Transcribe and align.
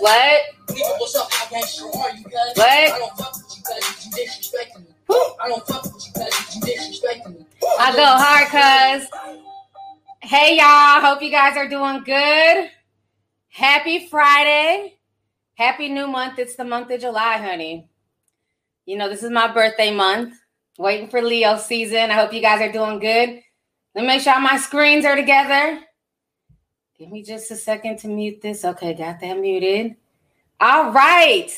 What? 0.00 0.40
What? 2.56 2.92
I 7.78 7.92
go 7.94 8.04
hard, 8.04 8.48
cuz. 8.48 9.08
Hey, 10.22 10.56
y'all. 10.56 11.00
Hope 11.00 11.22
you 11.22 11.30
guys 11.30 11.56
are 11.56 11.68
doing 11.68 12.02
good. 12.04 12.70
Happy 13.48 14.06
Friday. 14.08 14.98
Happy 15.54 15.88
new 15.88 16.06
month. 16.06 16.38
It's 16.38 16.56
the 16.56 16.64
month 16.64 16.90
of 16.90 17.00
July, 17.00 17.36
honey. 17.38 17.88
You 18.86 18.96
know, 18.96 19.08
this 19.08 19.22
is 19.22 19.30
my 19.30 19.52
birthday 19.52 19.94
month. 19.94 20.34
Waiting 20.78 21.08
for 21.08 21.20
Leo 21.20 21.58
season. 21.58 22.10
I 22.10 22.14
hope 22.14 22.32
you 22.32 22.40
guys 22.40 22.60
are 22.62 22.72
doing 22.72 22.98
good. 22.98 23.42
Let 23.94 24.02
me 24.02 24.08
make 24.08 24.22
sure 24.22 24.32
all 24.32 24.40
my 24.40 24.56
screens 24.56 25.04
are 25.04 25.16
together. 25.16 25.80
Give 26.98 27.10
me 27.10 27.22
just 27.22 27.50
a 27.50 27.56
second 27.56 27.98
to 27.98 28.08
mute 28.08 28.40
this. 28.40 28.64
Okay, 28.64 28.94
got 28.94 29.20
that 29.20 29.38
muted. 29.38 29.96
All 30.60 30.92
right. 30.92 31.50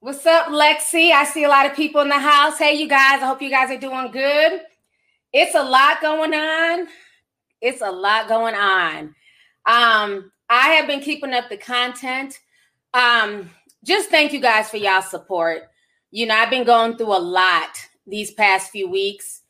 What's 0.00 0.26
up, 0.26 0.48
Lexi? 0.48 1.12
I 1.12 1.24
see 1.24 1.44
a 1.44 1.48
lot 1.48 1.66
of 1.66 1.74
people 1.74 2.00
in 2.00 2.08
the 2.08 2.18
house. 2.18 2.58
Hey, 2.58 2.74
you 2.74 2.88
guys. 2.88 3.22
I 3.22 3.26
hope 3.26 3.40
you 3.40 3.50
guys 3.50 3.70
are 3.70 3.78
doing 3.78 4.10
good. 4.10 4.60
It's 5.32 5.54
a 5.54 5.62
lot 5.62 6.00
going 6.02 6.34
on. 6.34 6.88
It's 7.60 7.80
a 7.80 7.90
lot 7.90 8.28
going 8.28 8.56
on. 8.56 9.14
Um, 9.64 10.32
I 10.50 10.70
have 10.70 10.88
been 10.88 11.00
keeping 11.00 11.32
up 11.32 11.48
the 11.48 11.56
content. 11.56 12.38
Um, 12.92 13.48
just 13.84 14.10
thank 14.10 14.32
you 14.32 14.40
guys 14.40 14.68
for 14.68 14.76
y'all 14.76 15.00
support. 15.00 15.62
You 16.10 16.26
know, 16.26 16.34
I've 16.34 16.50
been 16.50 16.64
going 16.64 16.96
through 16.96 17.16
a 17.16 17.18
lot 17.18 17.70
these 18.06 18.32
past 18.32 18.72
few 18.72 18.90
weeks, 18.90 19.41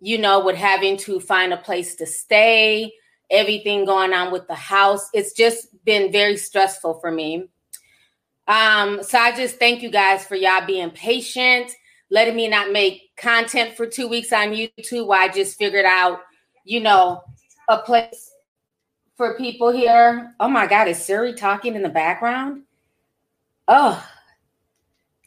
you 0.00 0.18
know, 0.18 0.44
with 0.44 0.56
having 0.56 0.96
to 0.96 1.20
find 1.20 1.52
a 1.52 1.56
place 1.56 1.94
to 1.96 2.06
stay, 2.06 2.92
everything 3.30 3.84
going 3.84 4.12
on 4.12 4.32
with 4.32 4.46
the 4.48 4.54
house. 4.54 5.08
It's 5.12 5.32
just 5.32 5.68
been 5.84 6.10
very 6.10 6.36
stressful 6.36 6.94
for 7.00 7.10
me. 7.10 7.48
Um, 8.48 9.02
so 9.02 9.18
I 9.18 9.34
just 9.36 9.58
thank 9.58 9.82
you 9.82 9.90
guys 9.90 10.24
for 10.24 10.34
y'all 10.34 10.66
being 10.66 10.90
patient, 10.90 11.70
letting 12.10 12.34
me 12.34 12.48
not 12.48 12.72
make 12.72 13.14
content 13.16 13.76
for 13.76 13.86
two 13.86 14.08
weeks 14.08 14.32
on 14.32 14.48
YouTube 14.48 15.06
while 15.06 15.20
I 15.20 15.28
just 15.28 15.56
figured 15.56 15.84
out, 15.84 16.20
you 16.64 16.80
know, 16.80 17.22
a 17.68 17.78
place 17.78 18.32
for 19.16 19.36
people 19.36 19.70
here. 19.70 20.34
Oh 20.40 20.48
my 20.48 20.66
God, 20.66 20.88
is 20.88 21.04
Siri 21.04 21.34
talking 21.34 21.76
in 21.76 21.82
the 21.82 21.88
background? 21.88 22.62
Oh, 23.68 24.04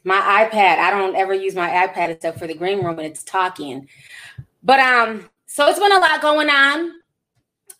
my 0.04 0.48
iPad. 0.50 0.78
I 0.78 0.90
don't 0.90 1.16
ever 1.16 1.32
use 1.32 1.54
my 1.54 1.70
iPad 1.70 2.10
except 2.10 2.38
for 2.38 2.46
the 2.46 2.54
green 2.54 2.84
room 2.84 2.98
and 2.98 3.06
it's 3.06 3.24
talking. 3.24 3.88
But 4.64 4.80
um, 4.80 5.28
so 5.46 5.68
it's 5.68 5.78
been 5.78 5.92
a 5.92 5.98
lot 5.98 6.22
going 6.22 6.48
on. 6.48 6.80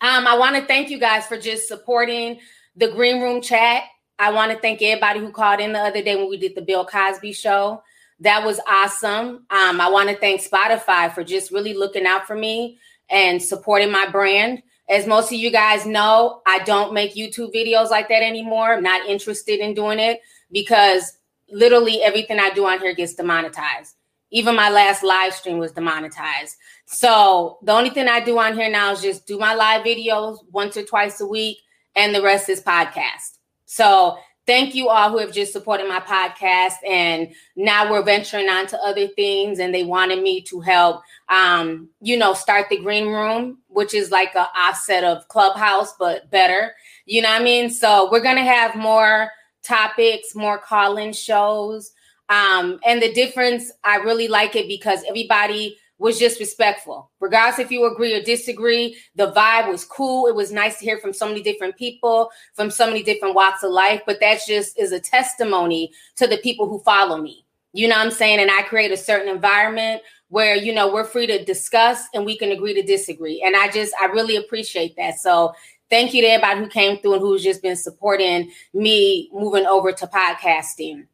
Um, 0.01 0.27
I 0.27 0.37
want 0.37 0.55
to 0.57 0.67
thank 0.67 0.91
you 0.91 0.99
guys 0.99 1.27
for 1.27 1.39
just 1.39 1.67
supporting 1.67 2.39
the 2.77 2.89
green 2.89 3.23
room 3.23 3.41
chat. 3.41 3.85
I 4.19 4.31
want 4.33 4.53
to 4.53 4.59
thank 4.59 4.83
everybody 4.83 5.21
who 5.21 5.31
called 5.33 5.61
in 5.61 5.73
the 5.73 5.79
other 5.81 6.03
day 6.03 6.15
when 6.15 6.29
we 6.29 6.37
did 6.37 6.55
the 6.55 6.63
Bill 6.63 6.85
Cosby 6.85 7.33
show. 7.33 7.83
That 8.21 8.45
was 8.45 8.61
awesome. 8.69 9.47
Um, 9.51 9.81
I 9.81 9.89
want 9.89 10.09
to 10.11 10.17
thank 10.17 10.41
Spotify 10.41 11.13
for 11.13 11.25
just 11.25 11.51
really 11.51 11.75
looking 11.75 12.07
out 12.07 12.27
for 12.27 12.37
me 12.37 12.79
and 13.09 13.43
supporting 13.43 13.91
my 13.91 14.07
brand. 14.09 14.63
As 14.89 15.07
most 15.07 15.33
of 15.33 15.39
you 15.39 15.51
guys 15.51 15.87
know, 15.87 16.43
I 16.47 16.61
don't 16.61 16.93
make 16.93 17.15
YouTube 17.15 17.55
videos 17.55 17.91
like 17.91 18.09
that 18.09 18.23
anymore. 18.23 18.75
I'm 18.75 18.83
not 18.83 19.09
interested 19.09 19.61
in 19.61 19.75
doing 19.75 19.99
it 19.99 20.21
because 20.53 21.19
literally 21.51 22.03
everything 22.03 22.39
I 22.39 22.51
do 22.51 22.67
on 22.67 22.79
here 22.79 22.95
gets 22.95 23.15
demonetized. 23.15 23.95
Even 24.31 24.55
my 24.55 24.69
last 24.69 25.03
live 25.03 25.33
stream 25.33 25.59
was 25.59 25.73
demonetized. 25.73 26.57
So 26.87 27.59
the 27.63 27.73
only 27.73 27.91
thing 27.91 28.09
I 28.09 28.21
do 28.21 28.39
on 28.39 28.55
here 28.55 28.71
now 28.71 28.93
is 28.93 29.01
just 29.01 29.27
do 29.27 29.39
my 29.39 29.55
live 29.55 29.85
videos 29.85 30.39
once 30.51 30.77
or 30.77 30.85
twice 30.85 31.21
a 31.21 31.27
week, 31.27 31.59
and 31.97 32.15
the 32.15 32.23
rest 32.23 32.49
is 32.49 32.61
podcast. 32.61 33.39
So 33.67 34.19
thank 34.47 34.75
you 34.75 34.89
all 34.91 35.11
who 35.11 35.19
have 35.19 35.33
just 35.33 35.53
supported 35.53 35.89
my 35.89 36.01
podcast. 36.01 36.75
And 36.87 37.33
now 37.57 37.91
we're 37.91 38.03
venturing 38.03 38.49
on 38.49 38.67
to 38.69 38.79
other 38.83 39.09
things, 39.09 39.59
and 39.59 39.75
they 39.75 39.85
wanted 39.85 40.23
me 40.23 40.43
to 40.43 40.61
help, 40.61 41.03
um, 41.29 41.89
you 42.01 42.17
know, 42.17 42.35
start 42.35 42.69
the 42.69 42.79
green 42.79 43.09
room, 43.09 43.59
which 43.69 43.95
is 43.95 44.11
like 44.11 44.35
a 44.35 44.49
offset 44.57 45.05
of 45.05 45.27
Clubhouse, 45.29 45.95
but 45.99 46.31
better. 46.31 46.73
You 47.07 47.23
know 47.23 47.31
what 47.31 47.41
I 47.41 47.45
mean? 47.45 47.71
So 47.71 48.11
we're 48.11 48.21
gonna 48.23 48.45
have 48.45 48.77
more 48.77 49.31
topics, 49.63 50.35
more 50.35 50.59
call-in 50.59 51.13
shows. 51.15 51.93
Um, 52.29 52.79
and 52.87 53.03
the 53.03 53.13
difference, 53.13 53.71
I 53.83 53.97
really 53.97 54.29
like 54.29 54.57
it 54.57 54.69
because 54.69 55.03
everybody 55.09 55.79
was 56.05 56.19
just 56.19 56.39
respectful. 56.39 57.11
Regardless 57.19 57.59
if 57.59 57.71
you 57.71 57.91
agree 57.91 58.15
or 58.15 58.23
disagree, 58.23 58.95
the 59.17 59.33
vibe 59.33 59.71
was 59.71 59.87
cool. 59.87 60.27
It 60.27 60.35
was 60.35 60.53
nice 60.53 60.79
to 60.79 60.85
hear 60.85 60.99
from 60.99 61.15
so 61.15 61.27
many 61.27 61.43
different 61.43 61.77
people 61.77 62.31
from 62.53 62.71
so 62.71 62.87
many 62.87 63.03
different 63.03 63.35
walks 63.35 63.63
of 63.63 63.71
life. 63.71 64.03
But 64.05 64.21
that 64.21 64.41
just 64.47 64.79
is 64.79 64.93
a 64.93 65.01
testimony 65.01 65.93
to 66.17 66.27
the 66.27 66.37
people 66.37 66.69
who 66.69 66.79
follow 66.81 67.17
me. 67.17 67.47
You 67.73 67.89
know 67.89 67.97
what 67.97 68.05
I'm 68.05 68.13
saying? 68.13 68.39
And 68.39 68.51
I 68.51 68.61
create 68.63 68.93
a 68.93 68.99
certain 68.99 69.35
environment 69.35 70.03
where, 70.29 70.55
you 70.55 70.75
know, 70.75 70.93
we're 70.93 71.05
free 71.05 71.27
to 71.27 71.43
discuss 71.43 72.05
and 72.13 72.27
we 72.27 72.37
can 72.37 72.53
agree 72.53 72.75
to 72.75 72.83
disagree. 72.83 73.43
And 73.43 73.57
I 73.57 73.71
just, 73.71 73.95
I 73.99 74.05
really 74.05 74.37
appreciate 74.37 74.97
that. 74.97 75.19
So 75.19 75.55
thank 75.89 76.13
you 76.13 76.21
to 76.21 76.29
everybody 76.29 76.61
who 76.61 76.69
came 76.69 76.99
through 76.99 77.15
and 77.15 77.23
who's 77.23 77.43
just 77.43 77.63
been 77.63 77.77
supporting 77.77 78.51
me 78.75 79.31
moving 79.33 79.65
over 79.65 79.91
to 79.91 80.07
podcasting. 80.07 81.07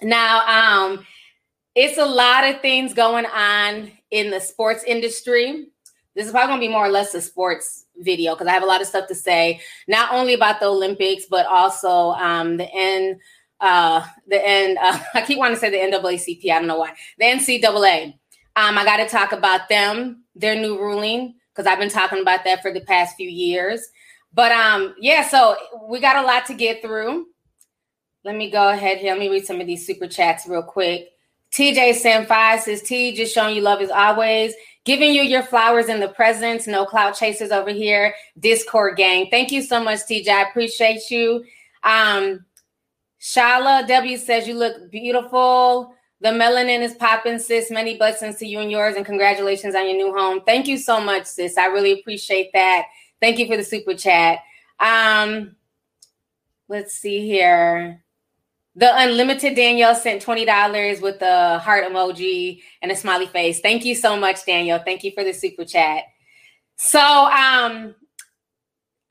Now, 0.00 0.46
um, 0.46 1.06
it's 1.74 1.98
a 1.98 2.06
lot 2.06 2.44
of 2.44 2.62
things 2.62 2.94
going 2.94 3.26
on 3.26 3.92
in 4.10 4.30
the 4.30 4.40
sports 4.40 4.84
industry. 4.84 5.68
This 6.14 6.26
is 6.26 6.32
probably 6.32 6.48
going 6.48 6.60
to 6.60 6.66
be 6.66 6.72
more 6.72 6.86
or 6.86 6.90
less 6.90 7.14
a 7.14 7.20
sports 7.20 7.84
video 7.98 8.34
because 8.34 8.46
I 8.46 8.52
have 8.52 8.62
a 8.62 8.66
lot 8.66 8.80
of 8.80 8.86
stuff 8.86 9.06
to 9.08 9.14
say, 9.14 9.60
not 9.86 10.12
only 10.12 10.32
about 10.34 10.60
the 10.60 10.66
Olympics, 10.66 11.24
but 11.28 11.46
also 11.46 12.12
um, 12.12 12.56
the 12.56 12.68
N, 12.72 13.18
uh, 13.60 14.04
the 14.26 14.46
N. 14.46 14.78
Uh, 14.80 14.98
I 15.14 15.22
keep 15.22 15.38
wanting 15.38 15.56
to 15.56 15.60
say 15.60 15.70
the 15.70 15.76
NAACP. 15.76 16.50
I 16.50 16.58
don't 16.58 16.68
know 16.68 16.78
why. 16.78 16.94
The 17.18 17.26
NCAA. 17.26 18.14
Um, 18.56 18.78
I 18.78 18.84
got 18.84 18.96
to 18.96 19.08
talk 19.08 19.32
about 19.32 19.68
them, 19.68 20.24
their 20.34 20.54
new 20.54 20.78
ruling, 20.78 21.34
because 21.54 21.66
I've 21.66 21.78
been 21.78 21.90
talking 21.90 22.22
about 22.22 22.44
that 22.44 22.62
for 22.62 22.72
the 22.72 22.80
past 22.80 23.16
few 23.16 23.28
years. 23.28 23.86
But 24.32 24.52
um, 24.52 24.94
yeah, 24.98 25.26
so 25.28 25.56
we 25.88 26.00
got 26.00 26.16
a 26.16 26.26
lot 26.26 26.46
to 26.46 26.54
get 26.54 26.80
through. 26.80 27.26
Let 28.24 28.36
me 28.36 28.50
go 28.50 28.70
ahead 28.70 28.98
here. 28.98 29.12
Let 29.12 29.20
me 29.20 29.28
read 29.28 29.46
some 29.46 29.60
of 29.60 29.66
these 29.66 29.86
super 29.86 30.08
chats 30.08 30.46
real 30.46 30.62
quick. 30.62 31.10
TJ 31.56 32.02
Sam5 32.02 32.60
says, 32.60 32.82
T, 32.82 33.16
just 33.16 33.34
showing 33.34 33.56
you 33.56 33.62
love 33.62 33.80
as 33.80 33.90
always. 33.90 34.52
Giving 34.84 35.14
you 35.14 35.22
your 35.22 35.42
flowers 35.42 35.88
in 35.88 36.00
the 36.00 36.08
presents. 36.08 36.66
No 36.66 36.84
cloud 36.84 37.12
chasers 37.12 37.50
over 37.50 37.70
here. 37.70 38.14
Discord 38.38 38.96
gang. 38.96 39.28
Thank 39.30 39.50
you 39.50 39.62
so 39.62 39.82
much, 39.82 40.00
TJ. 40.00 40.28
I 40.28 40.42
appreciate 40.42 41.10
you. 41.10 41.44
Um, 41.82 42.44
Shala 43.20 43.88
W 43.88 44.16
says, 44.18 44.46
You 44.46 44.54
look 44.54 44.90
beautiful. 44.90 45.94
The 46.20 46.28
melanin 46.28 46.80
is 46.80 46.94
popping, 46.94 47.38
sis. 47.38 47.70
Many 47.70 47.96
blessings 47.96 48.36
to 48.36 48.46
you 48.46 48.60
and 48.60 48.70
yours, 48.70 48.96
and 48.96 49.04
congratulations 49.04 49.74
on 49.74 49.88
your 49.88 49.96
new 49.96 50.14
home. 50.14 50.42
Thank 50.44 50.68
you 50.68 50.76
so 50.76 51.00
much, 51.00 51.24
sis. 51.24 51.56
I 51.56 51.66
really 51.66 51.98
appreciate 51.98 52.50
that. 52.52 52.84
Thank 53.20 53.38
you 53.38 53.46
for 53.46 53.56
the 53.56 53.64
super 53.64 53.94
chat. 53.94 54.40
Um, 54.78 55.56
let's 56.68 56.94
see 56.94 57.26
here. 57.26 58.04
The 58.78 58.94
unlimited 58.94 59.56
Danielle 59.56 59.94
sent 59.94 60.24
$20 60.24 61.00
with 61.00 61.22
a 61.22 61.58
heart 61.58 61.84
emoji 61.84 62.60
and 62.82 62.92
a 62.92 62.96
smiley 62.96 63.26
face. 63.26 63.60
Thank 63.60 63.86
you 63.86 63.94
so 63.94 64.18
much, 64.18 64.44
Danielle. 64.44 64.82
Thank 64.84 65.02
you 65.02 65.12
for 65.12 65.24
the 65.24 65.32
super 65.32 65.64
chat. 65.64 66.04
So, 66.76 67.00
um, 67.00 67.94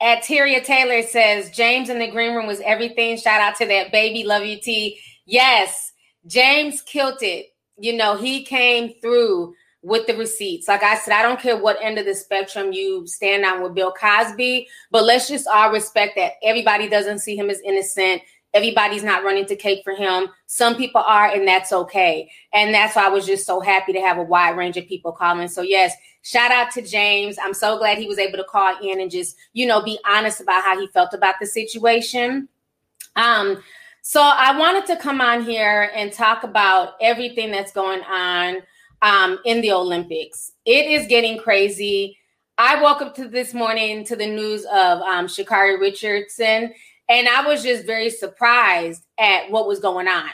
at 0.00 0.22
Tyria 0.22 0.62
Taylor 0.62 1.02
says, 1.02 1.50
James 1.50 1.88
in 1.88 1.98
the 1.98 2.08
green 2.08 2.34
room 2.34 2.46
was 2.46 2.60
everything. 2.60 3.16
Shout 3.16 3.40
out 3.40 3.56
to 3.56 3.66
that 3.66 3.90
baby. 3.90 4.22
Love 4.22 4.44
you, 4.44 4.60
T. 4.60 5.00
Yes, 5.24 5.92
James 6.26 6.80
killed 6.82 7.22
it. 7.22 7.46
You 7.76 7.96
know, 7.96 8.16
he 8.16 8.44
came 8.44 8.94
through 9.00 9.54
with 9.82 10.06
the 10.06 10.16
receipts. 10.16 10.68
Like 10.68 10.82
I 10.82 10.96
said, 10.96 11.14
I 11.14 11.22
don't 11.22 11.40
care 11.40 11.56
what 11.56 11.78
end 11.80 11.98
of 11.98 12.06
the 12.06 12.14
spectrum 12.14 12.72
you 12.72 13.06
stand 13.06 13.44
on 13.44 13.62
with 13.62 13.74
Bill 13.74 13.92
Cosby, 13.92 14.68
but 14.90 15.04
let's 15.04 15.28
just 15.28 15.46
all 15.46 15.72
respect 15.72 16.14
that 16.16 16.32
everybody 16.42 16.88
doesn't 16.88 17.20
see 17.20 17.36
him 17.36 17.50
as 17.50 17.60
innocent. 17.60 18.22
Everybody's 18.56 19.04
not 19.04 19.22
running 19.22 19.44
to 19.46 19.56
cake 19.56 19.82
for 19.84 19.94
him. 19.94 20.28
Some 20.46 20.76
people 20.76 21.02
are, 21.02 21.28
and 21.28 21.46
that's 21.46 21.72
okay. 21.72 22.30
And 22.52 22.72
that's 22.72 22.96
why 22.96 23.06
I 23.06 23.10
was 23.10 23.26
just 23.26 23.46
so 23.46 23.60
happy 23.60 23.92
to 23.92 24.00
have 24.00 24.16
a 24.16 24.22
wide 24.22 24.56
range 24.56 24.76
of 24.76 24.88
people 24.88 25.12
calling. 25.12 25.48
So, 25.48 25.60
yes, 25.60 25.92
shout 26.22 26.50
out 26.50 26.70
to 26.72 26.82
James. 26.82 27.36
I'm 27.42 27.54
so 27.54 27.76
glad 27.76 27.98
he 27.98 28.08
was 28.08 28.18
able 28.18 28.38
to 28.38 28.44
call 28.44 28.74
in 28.82 29.00
and 29.00 29.10
just, 29.10 29.36
you 29.52 29.66
know, 29.66 29.82
be 29.82 29.98
honest 30.08 30.40
about 30.40 30.64
how 30.64 30.80
he 30.80 30.86
felt 30.88 31.12
about 31.12 31.34
the 31.38 31.46
situation. 31.46 32.48
Um, 33.14 33.62
so 34.02 34.22
I 34.22 34.56
wanted 34.56 34.86
to 34.86 34.96
come 34.96 35.20
on 35.20 35.42
here 35.44 35.90
and 35.94 36.12
talk 36.12 36.44
about 36.44 36.94
everything 37.00 37.50
that's 37.50 37.72
going 37.72 38.02
on 38.02 38.58
um, 39.02 39.38
in 39.44 39.60
the 39.60 39.72
Olympics. 39.72 40.52
It 40.64 40.86
is 40.86 41.06
getting 41.08 41.38
crazy. 41.38 42.16
I 42.58 42.80
woke 42.80 43.02
up 43.02 43.14
to 43.16 43.28
this 43.28 43.52
morning 43.52 44.04
to 44.04 44.16
the 44.16 44.26
news 44.26 44.64
of 44.64 45.00
um, 45.02 45.26
Sha'Carri 45.26 45.78
Richardson, 45.78 46.72
and 47.08 47.28
I 47.28 47.46
was 47.46 47.62
just 47.62 47.86
very 47.86 48.10
surprised 48.10 49.04
at 49.18 49.50
what 49.50 49.68
was 49.68 49.80
going 49.80 50.08
on. 50.08 50.30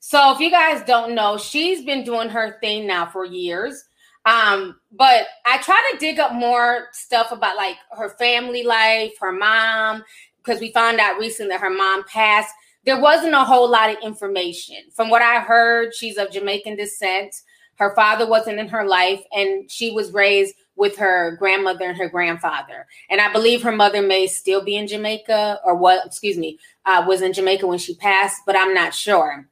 So, 0.00 0.32
if 0.32 0.40
you 0.40 0.50
guys 0.50 0.82
don't 0.86 1.14
know, 1.14 1.38
she's 1.38 1.84
been 1.84 2.04
doing 2.04 2.28
her 2.28 2.58
thing 2.60 2.86
now 2.86 3.06
for 3.06 3.24
years. 3.24 3.84
Um, 4.24 4.80
but 4.92 5.26
I 5.46 5.58
try 5.58 5.82
to 5.92 5.98
dig 5.98 6.20
up 6.20 6.32
more 6.32 6.88
stuff 6.92 7.32
about 7.32 7.56
like 7.56 7.76
her 7.96 8.10
family 8.10 8.62
life, 8.62 9.12
her 9.20 9.32
mom, 9.32 10.04
because 10.38 10.60
we 10.60 10.72
found 10.72 11.00
out 11.00 11.18
recently 11.18 11.50
that 11.50 11.60
her 11.60 11.70
mom 11.70 12.04
passed 12.04 12.52
there 12.84 13.00
wasn't 13.00 13.34
a 13.34 13.44
whole 13.44 13.70
lot 13.70 13.90
of 13.90 13.96
information. 14.02 14.76
From 14.94 15.08
what 15.08 15.22
I 15.22 15.40
heard, 15.40 15.94
she's 15.94 16.16
of 16.16 16.32
Jamaican 16.32 16.76
descent. 16.76 17.34
Her 17.76 17.94
father 17.94 18.28
wasn't 18.28 18.58
in 18.58 18.68
her 18.68 18.86
life, 18.86 19.22
and 19.32 19.70
she 19.70 19.92
was 19.92 20.12
raised 20.12 20.54
with 20.76 20.96
her 20.96 21.36
grandmother 21.36 21.84
and 21.84 21.98
her 21.98 22.08
grandfather. 22.08 22.86
And 23.10 23.20
I 23.20 23.32
believe 23.32 23.62
her 23.62 23.72
mother 23.72 24.02
may 24.02 24.26
still 24.26 24.64
be 24.64 24.76
in 24.76 24.86
Jamaica, 24.86 25.60
or 25.64 25.76
what, 25.76 26.06
excuse 26.06 26.38
me, 26.38 26.58
uh, 26.86 27.04
was 27.06 27.22
in 27.22 27.32
Jamaica 27.32 27.66
when 27.66 27.78
she 27.78 27.94
passed, 27.94 28.40
but 28.46 28.56
I'm 28.56 28.74
not 28.74 28.94
sure. 28.94 29.48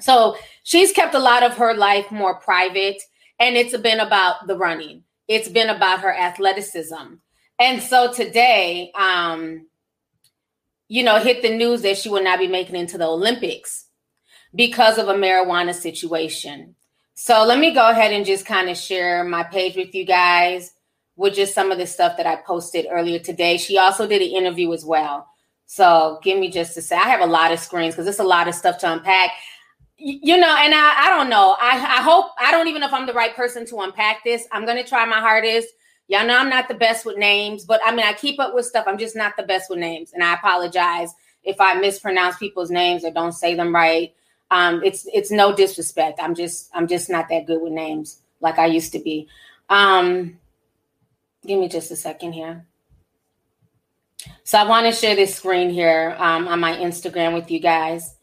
So 0.00 0.36
she's 0.62 0.92
kept 0.92 1.14
a 1.14 1.18
lot 1.18 1.42
of 1.42 1.56
her 1.56 1.74
life 1.74 2.10
more 2.10 2.38
private, 2.38 3.02
and 3.38 3.56
it's 3.56 3.76
been 3.76 4.00
about 4.00 4.46
the 4.46 4.56
running, 4.56 5.04
it's 5.28 5.48
been 5.48 5.70
about 5.70 6.00
her 6.00 6.12
athleticism. 6.12 7.14
And 7.58 7.82
so 7.82 8.12
today, 8.12 8.90
um, 8.94 9.66
you 10.88 11.02
know, 11.02 11.18
hit 11.18 11.42
the 11.42 11.56
news 11.56 11.82
that 11.82 11.96
she 11.96 12.08
will 12.08 12.22
not 12.22 12.38
be 12.38 12.48
making 12.48 12.76
into 12.76 12.98
the 12.98 13.06
Olympics 13.06 13.86
because 14.54 14.98
of 14.98 15.08
a 15.08 15.14
marijuana 15.14 15.74
situation. 15.74 16.74
So 17.24 17.44
let 17.44 17.60
me 17.60 17.72
go 17.72 17.88
ahead 17.88 18.12
and 18.12 18.26
just 18.26 18.44
kind 18.44 18.68
of 18.68 18.76
share 18.76 19.22
my 19.22 19.44
page 19.44 19.76
with 19.76 19.94
you 19.94 20.04
guys 20.04 20.72
with 21.14 21.34
just 21.34 21.54
some 21.54 21.70
of 21.70 21.78
the 21.78 21.86
stuff 21.86 22.16
that 22.16 22.26
I 22.26 22.34
posted 22.34 22.88
earlier 22.90 23.20
today. 23.20 23.58
She 23.58 23.78
also 23.78 24.08
did 24.08 24.22
an 24.22 24.30
interview 24.30 24.72
as 24.72 24.84
well. 24.84 25.28
So 25.66 26.18
give 26.24 26.40
me 26.40 26.50
just 26.50 26.76
a 26.76 26.82
say, 26.82 26.96
I 26.96 27.08
have 27.08 27.20
a 27.20 27.26
lot 27.26 27.52
of 27.52 27.60
screens 27.60 27.94
because 27.94 28.08
it's 28.08 28.18
a 28.18 28.24
lot 28.24 28.48
of 28.48 28.56
stuff 28.56 28.78
to 28.78 28.92
unpack. 28.92 29.30
You 29.96 30.36
know, 30.36 30.52
and 30.58 30.74
I, 30.74 30.94
I 30.98 31.10
don't 31.10 31.30
know. 31.30 31.56
I, 31.60 31.74
I 31.74 32.02
hope 32.02 32.32
I 32.40 32.50
don't 32.50 32.66
even 32.66 32.80
know 32.80 32.88
if 32.88 32.92
I'm 32.92 33.06
the 33.06 33.12
right 33.12 33.36
person 33.36 33.66
to 33.66 33.78
unpack 33.82 34.24
this. 34.24 34.48
I'm 34.50 34.66
gonna 34.66 34.82
try 34.82 35.06
my 35.06 35.20
hardest. 35.20 35.68
Y'all 36.08 36.26
know 36.26 36.36
I'm 36.36 36.50
not 36.50 36.66
the 36.66 36.74
best 36.74 37.06
with 37.06 37.18
names, 37.18 37.64
but 37.64 37.80
I 37.84 37.94
mean, 37.94 38.04
I 38.04 38.14
keep 38.14 38.40
up 38.40 38.52
with 38.52 38.66
stuff. 38.66 38.86
I'm 38.88 38.98
just 38.98 39.14
not 39.14 39.36
the 39.36 39.44
best 39.44 39.70
with 39.70 39.78
names. 39.78 40.12
And 40.12 40.24
I 40.24 40.34
apologize 40.34 41.14
if 41.44 41.60
I 41.60 41.74
mispronounce 41.74 42.36
people's 42.38 42.72
names 42.72 43.04
or 43.04 43.12
don't 43.12 43.30
say 43.30 43.54
them 43.54 43.72
right. 43.72 44.12
Um, 44.52 44.82
it's 44.84 45.08
it's 45.14 45.30
no 45.30 45.56
disrespect. 45.56 46.20
I'm 46.22 46.34
just 46.34 46.68
I'm 46.74 46.86
just 46.86 47.08
not 47.08 47.30
that 47.30 47.46
good 47.46 47.62
with 47.62 47.72
names 47.72 48.20
like 48.40 48.58
I 48.58 48.66
used 48.66 48.92
to 48.92 48.98
be. 48.98 49.26
Um, 49.70 50.38
give 51.46 51.58
me 51.58 51.70
just 51.70 51.90
a 51.90 51.96
second 51.96 52.34
here. 52.34 52.66
So 54.44 54.58
I 54.58 54.68
want 54.68 54.84
to 54.84 54.92
share 54.92 55.16
this 55.16 55.34
screen 55.34 55.70
here 55.70 56.14
um, 56.18 56.48
on 56.48 56.60
my 56.60 56.76
Instagram 56.76 57.32
with 57.32 57.50
you 57.50 57.60
guys. 57.60 58.14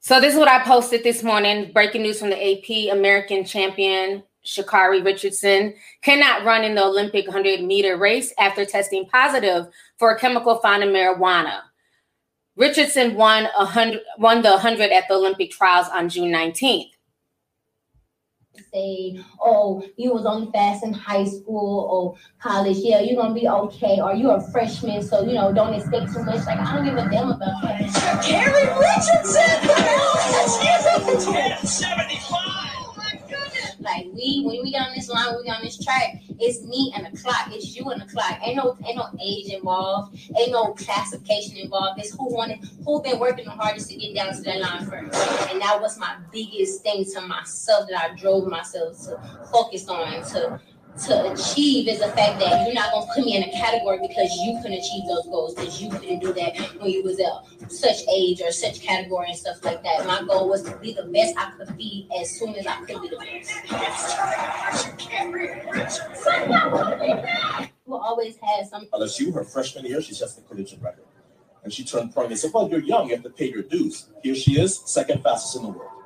So 0.00 0.20
this 0.20 0.34
is 0.34 0.38
what 0.38 0.48
I 0.48 0.62
posted 0.62 1.02
this 1.02 1.22
morning. 1.22 1.72
Breaking 1.72 2.02
news 2.02 2.20
from 2.20 2.28
the 2.28 2.36
AP: 2.36 2.94
American 2.94 3.46
champion 3.46 4.22
Sha'Carri 4.44 5.02
Richardson 5.02 5.74
cannot 6.02 6.44
run 6.44 6.64
in 6.64 6.74
the 6.74 6.84
Olympic 6.84 7.26
100 7.26 7.62
meter 7.62 7.96
race 7.96 8.34
after 8.38 8.66
testing 8.66 9.06
positive 9.06 9.68
for 9.98 10.10
a 10.10 10.18
chemical 10.18 10.58
found 10.58 10.82
in 10.82 10.90
marijuana. 10.90 11.60
Richardson 12.58 13.14
won, 13.14 13.44
100, 13.56 14.00
won 14.18 14.42
the 14.42 14.50
100 14.50 14.90
at 14.90 15.06
the 15.08 15.14
Olympic 15.14 15.52
trials 15.52 15.86
on 15.88 16.08
June 16.08 16.32
19th. 16.32 16.90
Say, 18.74 19.20
oh, 19.40 19.84
you 19.96 20.12
was 20.12 20.26
only 20.26 20.50
fast 20.50 20.82
in 20.84 20.92
high 20.92 21.24
school 21.24 21.86
or 21.88 22.16
college. 22.42 22.78
Yeah, 22.78 22.98
you're 22.98 23.14
gonna 23.14 23.32
be 23.32 23.48
okay. 23.48 24.00
Or 24.02 24.12
you're 24.14 24.36
a 24.36 24.50
freshman, 24.50 25.00
so 25.00 25.24
you 25.24 25.34
know, 25.34 25.52
don't 25.52 25.72
expect 25.74 26.12
too 26.12 26.24
much. 26.24 26.44
Like 26.44 26.58
I 26.58 26.74
don't 26.74 26.84
give 26.84 26.96
a 26.96 27.08
damn 27.08 27.30
about 27.30 27.62
that. 27.62 28.22
Carrie 28.26 28.66
Richardson, 28.76 29.62
the 31.62 31.66
75. 31.66 32.77
Like 33.80 34.06
we, 34.12 34.42
when 34.44 34.62
we 34.62 34.74
on 34.74 34.94
this 34.94 35.08
line, 35.08 35.34
we 35.42 35.48
on 35.50 35.62
this 35.62 35.82
track, 35.82 36.22
it's 36.40 36.62
me 36.64 36.92
and 36.96 37.06
the 37.06 37.18
clock. 37.20 37.48
It's 37.50 37.76
you 37.76 37.90
and 37.90 38.00
the 38.00 38.06
clock. 38.06 38.38
Ain't 38.42 38.56
no, 38.56 38.76
ain't 38.86 38.96
no 38.96 39.08
age 39.22 39.52
involved. 39.52 40.18
Ain't 40.38 40.52
no 40.52 40.74
classification 40.74 41.56
involved. 41.56 42.00
It's 42.00 42.14
who 42.14 42.32
wanted, 42.34 42.58
who 42.84 43.02
been 43.02 43.18
working 43.18 43.44
the 43.44 43.50
hardest 43.50 43.90
to 43.90 43.96
get 43.96 44.14
down 44.14 44.34
to 44.34 44.42
that 44.42 44.60
line 44.60 44.86
first. 44.86 45.50
And 45.50 45.60
that 45.60 45.80
was 45.80 45.98
my 45.98 46.16
biggest 46.32 46.82
thing 46.82 47.04
to 47.14 47.20
myself 47.22 47.88
that 47.90 48.10
I 48.10 48.14
drove 48.16 48.48
myself 48.48 48.96
to 49.04 49.18
focus 49.52 49.88
on 49.88 50.22
to 50.30 50.60
to 51.06 51.32
achieve 51.32 51.88
is 51.88 52.00
the 52.00 52.08
fact 52.08 52.40
that 52.40 52.64
you're 52.64 52.74
not 52.74 52.90
gonna 52.92 53.06
put 53.14 53.24
me 53.24 53.36
in 53.36 53.44
a 53.44 53.52
category 53.52 53.98
because 54.00 54.34
you 54.36 54.58
couldn't 54.60 54.78
achieve 54.78 55.04
those 55.06 55.24
goals 55.26 55.54
because 55.54 55.80
you 55.80 55.90
couldn't 55.90 56.18
do 56.18 56.32
that 56.32 56.56
when 56.80 56.90
you 56.90 57.02
was 57.04 57.20
at 57.20 57.70
such 57.70 58.02
age 58.12 58.40
or 58.40 58.50
such 58.50 58.80
category 58.80 59.28
and 59.28 59.38
stuff 59.38 59.64
like 59.64 59.82
that. 59.82 60.06
My 60.06 60.22
goal 60.26 60.48
was 60.48 60.62
to 60.64 60.76
be 60.78 60.92
the 60.92 61.04
best 61.04 61.34
I 61.36 61.52
could 61.52 61.76
be 61.76 62.08
as 62.18 62.30
soon 62.38 62.54
as 62.56 62.66
I 62.66 62.80
could 62.84 63.02
be 63.02 63.08
the 63.08 63.16
best. 63.16 63.52
We'll 67.86 68.00
always 68.00 68.36
have 68.42 68.66
some. 68.66 68.86
LSU, 68.92 69.32
her 69.34 69.44
freshman 69.44 69.86
year, 69.86 70.02
she 70.02 70.14
sets 70.14 70.34
the 70.34 70.42
collegiate 70.42 70.82
record. 70.82 71.04
And 71.64 71.72
she 71.72 71.84
turned 71.84 72.12
pro 72.12 72.26
and 72.26 72.38
said, 72.38 72.50
Well, 72.52 72.68
you're 72.68 72.80
young, 72.80 73.08
you 73.08 73.14
have 73.14 73.24
to 73.24 73.30
pay 73.30 73.50
your 73.50 73.62
dues. 73.62 74.08
Here 74.22 74.34
she 74.34 74.60
is, 74.60 74.80
second 74.84 75.22
fastest 75.22 75.56
in 75.56 75.62
the 75.62 75.68
world. 75.68 75.97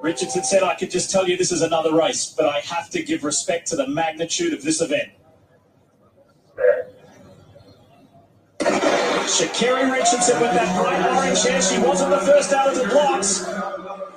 Richardson 0.00 0.42
said, 0.44 0.62
I 0.62 0.74
could 0.74 0.90
just 0.90 1.10
tell 1.10 1.28
you 1.28 1.36
this 1.36 1.52
is 1.52 1.62
another 1.62 1.94
race, 1.94 2.32
but 2.36 2.46
I 2.46 2.60
have 2.60 2.88
to 2.90 3.02
give 3.02 3.22
respect 3.22 3.68
to 3.68 3.76
the 3.76 3.86
magnitude 3.86 4.54
of 4.54 4.62
this 4.62 4.80
event. 4.80 5.10
Sha'Carri 8.60 9.90
Richardson 9.92 10.40
with 10.40 10.52
that 10.54 10.82
bright 10.82 11.00
orange 11.16 11.42
hair. 11.44 11.62
She 11.62 11.78
wasn't 11.78 12.10
the 12.10 12.18
first 12.18 12.52
out 12.52 12.68
of 12.68 12.74
the 12.76 12.88
blocks. 12.88 13.46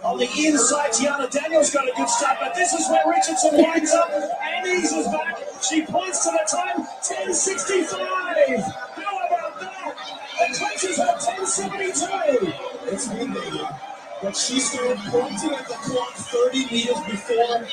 On 0.04 0.18
the 0.18 0.28
inside, 0.38 0.92
Teahna 0.92 1.30
Daniels 1.30 1.70
got 1.70 1.88
a 1.88 1.94
good 1.96 2.10
start, 2.10 2.38
but 2.42 2.56
this 2.56 2.74
is 2.74 2.90
where 2.90 3.04
Richardson 3.08 3.58
winds 3.58 3.94
up 3.94 4.10
and 4.12 4.68
eases 4.68 5.08
back. 5.08 5.38
She 5.62 5.86
points 5.86 6.26
to 6.26 6.32
the 6.32 6.46
time, 6.50 6.86
10.65. 7.04 7.94
How 7.94 9.28
about 9.28 9.60
that? 9.60 9.96
The 10.40 10.58
clutches 10.58 11.00
at 11.00 11.20
10.72. 11.20 12.92
It's 12.92 13.08
me, 13.14 13.93
but 14.24 14.38
she 14.38 14.58
started 14.62 14.98
pointing 15.12 15.52
at 15.52 15.68
the 15.68 15.76
clock 15.84 16.14
30 16.14 16.66
meters 16.72 17.00
before. 17.06 17.68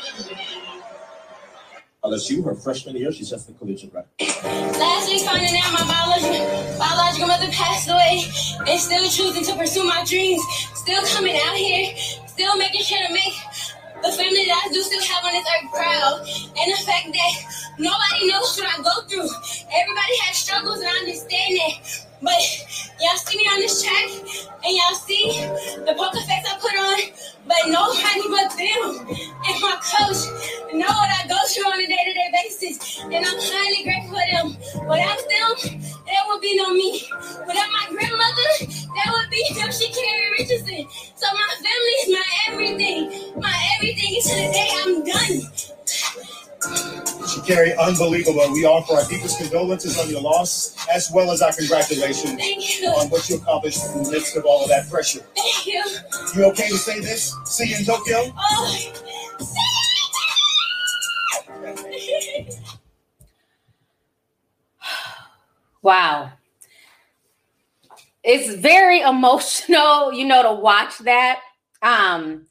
LSU, 2.02 2.45
her 2.45 2.54
freshman 2.54 2.97
year, 2.97 3.12
she 3.12 3.25
sets 3.25 3.45
the 3.45 3.52
collegiate 3.52 3.95
record. 3.95 4.11
Last 4.19 5.09
week, 5.09 5.23
finding 5.23 5.54
out 5.62 5.73
my 5.73 5.87
biological, 5.87 6.42
biological 6.76 7.28
mother 7.28 7.47
passed 7.52 7.88
away, 7.88 8.25
and 8.66 8.80
still 8.80 9.09
choosing 9.09 9.45
to 9.45 9.54
pursue 9.54 9.85
my 9.85 10.02
dreams, 10.04 10.42
still 10.75 11.04
coming 11.14 11.37
out 11.37 11.54
here, 11.54 11.95
still 12.26 12.57
making 12.57 12.83
sure 12.83 12.99
to 13.07 13.12
make 13.12 13.35
the 14.02 14.11
family 14.11 14.45
that 14.47 14.62
I 14.66 14.73
do 14.73 14.83
still 14.83 15.04
have 15.04 15.25
on 15.25 15.33
this 15.33 15.47
earth 15.47 15.71
proud, 15.71 16.19
and 16.59 16.73
the 16.73 16.80
fact 16.83 17.14
that 17.14 17.33
nobody 17.78 18.26
knows 18.26 18.59
what 18.59 18.66
I 18.66 18.83
go 18.83 19.07
through. 19.07 19.28
Everybody 19.71 20.14
has 20.25 20.37
struggles, 20.37 20.80
and 20.80 20.88
I 20.88 20.99
understand 20.99 21.57
that. 21.59 22.10
But 22.22 22.36
y'all 23.00 23.16
see 23.16 23.38
me 23.38 23.44
on 23.48 23.60
this 23.60 23.82
track 23.82 24.10
and 24.64 24.76
y'all 24.76 24.94
see 24.94 25.40
the 25.86 25.94
poker 25.96 26.20
face 26.20 26.44
I 26.44 26.58
put 26.60 26.76
on, 26.76 27.00
but 27.48 27.64
nobody 27.66 28.28
but 28.28 28.52
them 28.60 29.08
and 29.08 29.56
my 29.62 29.76
coach 29.80 30.28
know 30.74 30.86
what 30.86 31.10
I 31.10 31.26
go 31.28 31.36
through 31.48 31.64
on 31.72 31.80
a 31.80 31.86
day-to-day 31.86 32.30
basis. 32.32 33.00
And 33.00 33.24
I'm 33.24 33.40
highly 33.40 33.84
grateful 33.84 34.12
for 34.12 34.26
them. 34.30 34.46
Without 34.88 35.16
them, 35.16 35.80
there 36.04 36.22
would 36.28 36.40
be 36.40 36.56
no 36.56 36.74
me. 36.74 37.08
Without 37.46 37.70
my 37.72 37.86
grandmother, 37.88 38.50
there 38.68 39.10
would 39.16 39.30
be 39.30 39.44
no 39.56 39.66
Sha'Carri 39.72 40.30
Richardson. 40.38 40.86
So 41.16 41.26
my 41.32 41.50
family 41.56 41.94
is 42.04 42.08
my 42.12 42.24
everything. 42.48 43.40
My 43.40 43.56
everything 43.76 44.20
to 44.20 44.34
the 44.36 44.48
day 44.52 44.70
I'm 44.76 45.04
done. 45.04 45.79
Sha'Carri, 46.62 47.79
unbelievable. 47.79 48.52
We 48.52 48.64
offer 48.67 48.95
our 48.95 49.09
deepest 49.09 49.38
condolences 49.38 49.99
on 49.99 50.11
your 50.11 50.21
loss, 50.23 50.76
as 50.93 51.11
well 51.14 51.31
as 51.33 51.43
our 51.43 51.52
congratulations 51.52 52.35
Thank 52.37 52.81
you. 52.81 52.88
on 52.88 53.09
what 53.11 53.29
you 53.31 53.37
accomplished 53.37 53.85
in 53.95 54.02
the 54.05 54.11
midst 54.11 54.37
of 54.37 54.45
all 54.47 54.62
of 54.62 54.69
that 54.71 54.90
pressure. 54.90 55.21
Thank 55.37 55.67
you. 55.67 55.85
You 56.37 56.45
okay 56.50 56.69
to 56.69 56.79
say 56.79 57.00
this? 57.00 57.35
See 57.47 57.69
you 57.71 57.79
in 57.79 57.85
Tokyo? 57.85 58.33
Oh. 58.38 58.93
Wow. 65.83 66.33
it's 68.23 68.55
very 68.57 69.00
emotional, 69.00 70.12
you 70.12 70.26
know, 70.26 70.43
to 70.43 70.52
watch 70.52 70.99
that. 71.00 71.40
Um, 71.83 72.47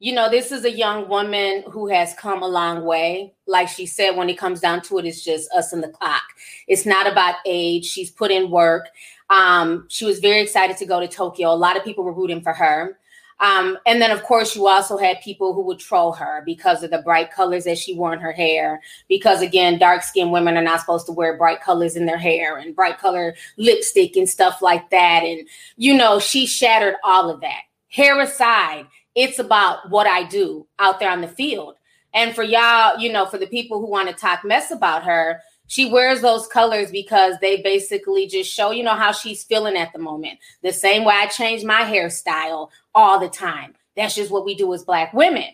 you 0.00 0.14
know, 0.14 0.30
this 0.30 0.50
is 0.50 0.64
a 0.64 0.70
young 0.70 1.08
woman 1.08 1.62
who 1.70 1.86
has 1.88 2.14
come 2.14 2.42
a 2.42 2.48
long 2.48 2.84
way. 2.84 3.34
Like 3.46 3.68
she 3.68 3.84
said, 3.84 4.16
when 4.16 4.30
it 4.30 4.38
comes 4.38 4.58
down 4.58 4.80
to 4.82 4.98
it, 4.98 5.04
it's 5.04 5.22
just 5.22 5.52
us 5.52 5.74
and 5.74 5.82
the 5.82 5.88
clock. 5.88 6.22
It's 6.66 6.86
not 6.86 7.06
about 7.06 7.34
age. 7.44 7.84
She's 7.84 8.10
put 8.10 8.30
in 8.30 8.50
work. 8.50 8.88
Um, 9.28 9.84
she 9.88 10.06
was 10.06 10.18
very 10.18 10.40
excited 10.40 10.78
to 10.78 10.86
go 10.86 11.00
to 11.00 11.06
Tokyo. 11.06 11.52
A 11.52 11.54
lot 11.54 11.76
of 11.76 11.84
people 11.84 12.02
were 12.02 12.14
rooting 12.14 12.40
for 12.40 12.54
her. 12.54 12.98
Um, 13.40 13.78
and 13.86 14.00
then, 14.00 14.10
of 14.10 14.22
course, 14.22 14.56
you 14.56 14.66
also 14.66 14.96
had 14.96 15.20
people 15.20 15.52
who 15.52 15.62
would 15.62 15.78
troll 15.78 16.12
her 16.12 16.42
because 16.46 16.82
of 16.82 16.90
the 16.90 17.02
bright 17.02 17.30
colors 17.30 17.64
that 17.64 17.78
she 17.78 17.94
wore 17.94 18.14
in 18.14 18.20
her 18.20 18.32
hair. 18.32 18.80
Because, 19.06 19.42
again, 19.42 19.78
dark 19.78 20.02
skinned 20.02 20.32
women 20.32 20.56
are 20.56 20.62
not 20.62 20.80
supposed 20.80 21.06
to 21.06 21.12
wear 21.12 21.36
bright 21.36 21.60
colors 21.60 21.94
in 21.94 22.06
their 22.06 22.18
hair 22.18 22.56
and 22.56 22.74
bright 22.74 22.98
color 22.98 23.34
lipstick 23.58 24.16
and 24.16 24.28
stuff 24.28 24.62
like 24.62 24.88
that. 24.90 25.24
And, 25.24 25.46
you 25.76 25.94
know, 25.94 26.18
she 26.18 26.46
shattered 26.46 26.96
all 27.04 27.30
of 27.30 27.42
that. 27.42 27.62
Hair 27.88 28.20
aside, 28.20 28.86
it's 29.14 29.38
about 29.38 29.90
what 29.90 30.06
I 30.06 30.24
do 30.24 30.66
out 30.78 31.00
there 31.00 31.10
on 31.10 31.20
the 31.20 31.28
field. 31.28 31.76
And 32.12 32.34
for 32.34 32.42
y'all, 32.42 32.98
you 32.98 33.12
know, 33.12 33.26
for 33.26 33.38
the 33.38 33.46
people 33.46 33.80
who 33.80 33.90
want 33.90 34.08
to 34.08 34.14
talk 34.14 34.44
mess 34.44 34.70
about 34.70 35.04
her, 35.04 35.40
she 35.68 35.88
wears 35.88 36.20
those 36.20 36.48
colors 36.48 36.90
because 36.90 37.36
they 37.40 37.62
basically 37.62 38.26
just 38.26 38.52
show, 38.52 38.72
you 38.72 38.82
know, 38.82 38.96
how 38.96 39.12
she's 39.12 39.44
feeling 39.44 39.76
at 39.76 39.92
the 39.92 40.00
moment. 40.00 40.40
The 40.62 40.72
same 40.72 41.04
way 41.04 41.14
I 41.14 41.26
change 41.26 41.62
my 41.62 41.82
hairstyle 41.82 42.70
all 42.92 43.20
the 43.20 43.28
time. 43.28 43.74
That's 43.96 44.16
just 44.16 44.32
what 44.32 44.44
we 44.44 44.56
do 44.56 44.72
as 44.74 44.82
Black 44.82 45.12
women. 45.12 45.48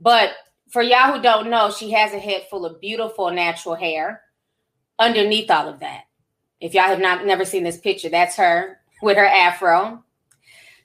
But 0.00 0.30
for 0.70 0.80
y'all 0.80 1.12
who 1.12 1.20
don't 1.20 1.50
know, 1.50 1.70
she 1.70 1.90
has 1.90 2.14
a 2.14 2.18
head 2.18 2.46
full 2.48 2.64
of 2.64 2.80
beautiful 2.80 3.30
natural 3.30 3.74
hair 3.74 4.22
underneath 4.98 5.50
all 5.50 5.68
of 5.68 5.80
that. 5.80 6.04
If 6.60 6.72
y'all 6.72 6.84
have 6.84 7.00
not 7.00 7.26
never 7.26 7.44
seen 7.44 7.64
this 7.64 7.76
picture, 7.76 8.08
that's 8.08 8.36
her 8.36 8.78
with 9.02 9.18
her 9.18 9.26
afro. 9.26 10.02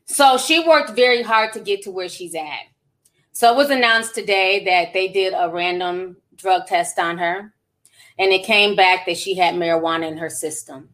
So 0.07 0.37
she 0.37 0.65
worked 0.65 0.91
very 0.91 1.21
hard 1.21 1.53
to 1.53 1.59
get 1.59 1.83
to 1.83 1.91
where 1.91 2.09
she's 2.09 2.33
at. 2.35 2.63
So 3.33 3.51
it 3.51 3.57
was 3.57 3.69
announced 3.69 4.15
today 4.15 4.63
that 4.65 4.93
they 4.93 5.09
did 5.09 5.33
a 5.37 5.49
random 5.49 6.17
drug 6.35 6.65
test 6.65 6.97
on 6.97 7.17
her 7.17 7.53
and 8.17 8.31
it 8.31 8.45
came 8.45 8.75
back 8.75 9.05
that 9.05 9.17
she 9.17 9.35
had 9.35 9.55
marijuana 9.55 10.09
in 10.09 10.17
her 10.17 10.29
system. 10.29 10.89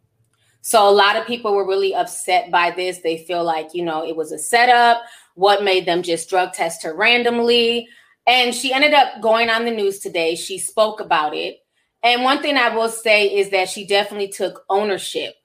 So 0.62 0.88
a 0.88 0.92
lot 0.92 1.16
of 1.16 1.28
people 1.28 1.54
were 1.54 1.68
really 1.68 1.94
upset 1.94 2.50
by 2.50 2.72
this. 2.72 3.00
They 3.00 3.18
feel 3.18 3.44
like, 3.44 3.74
you 3.74 3.84
know, 3.84 4.06
it 4.06 4.16
was 4.16 4.32
a 4.32 4.40
setup. 4.40 5.04
What 5.36 5.64
made 5.64 5.86
them 5.86 6.04
just 6.04 6.30
drug 6.30 6.54
test 6.54 6.84
her 6.84 6.96
randomly? 6.96 7.88
And 8.26 8.56
she 8.56 8.74
ended 8.74 8.94
up 8.94 9.22
going 9.22 9.50
on 9.50 9.66
the 9.66 9.72
news 9.72 10.00
today. 10.00 10.36
She 10.36 10.58
spoke 10.58 11.02
about 11.02 11.36
it. 11.36 11.58
And 12.02 12.24
one 12.24 12.42
thing 12.42 12.58
I 12.58 12.76
will 12.76 12.90
say 12.90 13.28
is 13.28 13.50
that 13.52 13.70
she 13.70 13.86
definitely 13.86 14.30
took 14.30 14.64
ownership, 14.70 15.36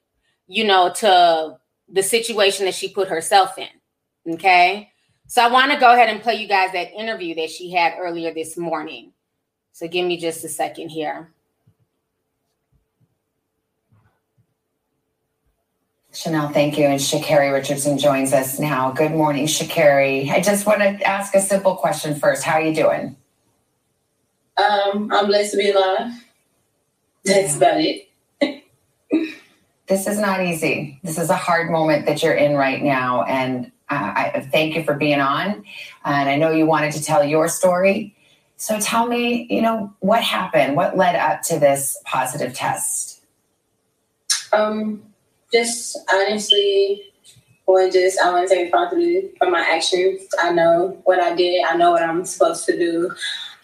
you 0.47 0.63
know, 0.63 0.91
to 0.97 1.57
the 1.91 2.03
situation 2.03 2.65
that 2.65 2.75
she 2.75 2.89
put 2.89 3.07
herself 3.07 3.57
in. 3.57 4.33
Okay. 4.35 4.91
So 5.27 5.43
I 5.43 5.47
want 5.47 5.71
to 5.71 5.79
go 5.79 5.93
ahead 5.93 6.09
and 6.09 6.21
play 6.21 6.35
you 6.35 6.47
guys 6.47 6.71
that 6.73 6.91
interview 6.93 7.35
that 7.35 7.49
she 7.49 7.71
had 7.71 7.93
earlier 7.99 8.33
this 8.33 8.57
morning. 8.57 9.13
So 9.73 9.87
give 9.87 10.05
me 10.05 10.17
just 10.17 10.43
a 10.43 10.49
second 10.49 10.89
here. 10.89 11.31
Chanel, 16.11 16.49
thank 16.49 16.77
you. 16.77 16.85
And 16.85 16.99
Sha'Carri 16.99 17.53
Richardson 17.53 17.97
joins 17.97 18.33
us 18.33 18.59
now. 18.59 18.91
Good 18.91 19.11
morning, 19.11 19.45
Sha'Carri. 19.45 20.29
I 20.31 20.41
just 20.41 20.65
want 20.65 20.79
to 20.79 21.01
ask 21.07 21.35
a 21.35 21.39
simple 21.39 21.75
question 21.75 22.15
first. 22.15 22.43
How 22.43 22.53
are 22.55 22.61
you 22.61 22.73
doing? 22.73 23.15
Um, 24.57 25.09
I'm 25.13 25.27
blessed 25.27 25.51
to 25.51 25.57
be 25.57 25.69
alive. 25.69 26.11
That's 27.23 27.55
about 27.55 27.79
it. 27.79 28.08
This 29.89 30.05
is 30.05 30.19
not 30.19 30.45
easy. 30.45 30.99
This 31.03 31.17
is 31.17 31.31
a 31.31 31.35
hard 31.35 31.71
moment 31.71 32.05
that 32.05 32.21
you're 32.21 32.35
in 32.35 32.55
right 32.55 32.81
now. 32.81 33.23
And 33.23 33.71
uh, 33.89 34.13
I 34.15 34.47
thank 34.51 34.75
you 34.75 34.83
for 34.83 34.93
being 34.93 35.19
on. 35.19 35.65
And 36.05 36.29
I 36.29 36.35
know 36.35 36.51
you 36.51 36.67
wanted 36.67 36.93
to 36.93 37.03
tell 37.03 37.23
your 37.23 37.47
story. 37.47 38.15
So 38.55 38.79
tell 38.79 39.07
me, 39.07 39.47
you 39.49 39.63
know, 39.63 39.91
what 39.99 40.21
happened? 40.21 40.75
What 40.75 40.95
led 40.95 41.15
up 41.15 41.41
to 41.43 41.59
this 41.59 41.97
positive 42.05 42.53
test? 42.53 43.21
Um, 44.53 45.01
just 45.51 45.97
honestly, 46.13 47.01
or 47.65 47.89
just 47.89 48.19
I 48.19 48.31
want 48.31 48.47
to 48.47 48.55
take 48.55 48.65
responsibility 48.65 49.31
for 49.39 49.49
my 49.49 49.61
actions. 49.61 50.27
I 50.39 50.51
know 50.51 51.01
what 51.05 51.19
I 51.19 51.35
did. 51.35 51.65
I 51.65 51.75
know 51.77 51.91
what 51.91 52.03
I'm 52.03 52.25
supposed 52.25 52.65
to 52.65 52.77
do. 52.77 53.09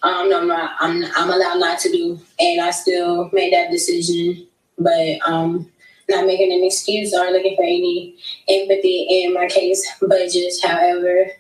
Um, 0.02 0.34
I'm 0.34 0.48
not. 0.48 0.72
I'm 0.80 1.04
I'm 1.16 1.30
allowed 1.30 1.60
not 1.60 1.80
to 1.80 1.92
do, 1.92 2.20
and 2.40 2.62
I 2.62 2.72
still 2.72 3.30
made 3.34 3.54
that 3.54 3.72
decision. 3.72 4.48
But 4.78 5.20
um, 5.26 5.72
not 6.10 6.26
making 6.26 6.52
an 6.52 6.64
excuse 6.64 7.14
or 7.14 7.32
looking 7.32 7.56
for 7.56 7.64
any 7.64 8.16
empathy 8.48 9.08
in 9.10 9.34
my 9.34 9.48
case, 9.48 9.86
but 10.02 10.30
just 10.32 10.66
however 10.66 11.32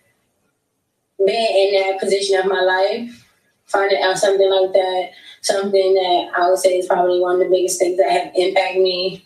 being 1.25 1.73
in 1.75 1.81
that 1.81 1.99
position 1.99 2.39
of 2.39 2.45
my 2.45 2.61
life, 2.61 3.25
finding 3.65 4.01
out 4.03 4.17
something 4.17 4.49
like 4.49 4.73
that, 4.73 5.09
something 5.41 5.93
that 5.93 6.31
I 6.37 6.49
would 6.49 6.59
say 6.59 6.77
is 6.77 6.87
probably 6.87 7.19
one 7.19 7.35
of 7.35 7.39
the 7.39 7.49
biggest 7.49 7.79
things 7.79 7.97
that 7.97 8.11
have 8.11 8.31
impacted 8.35 8.81
me 8.81 9.25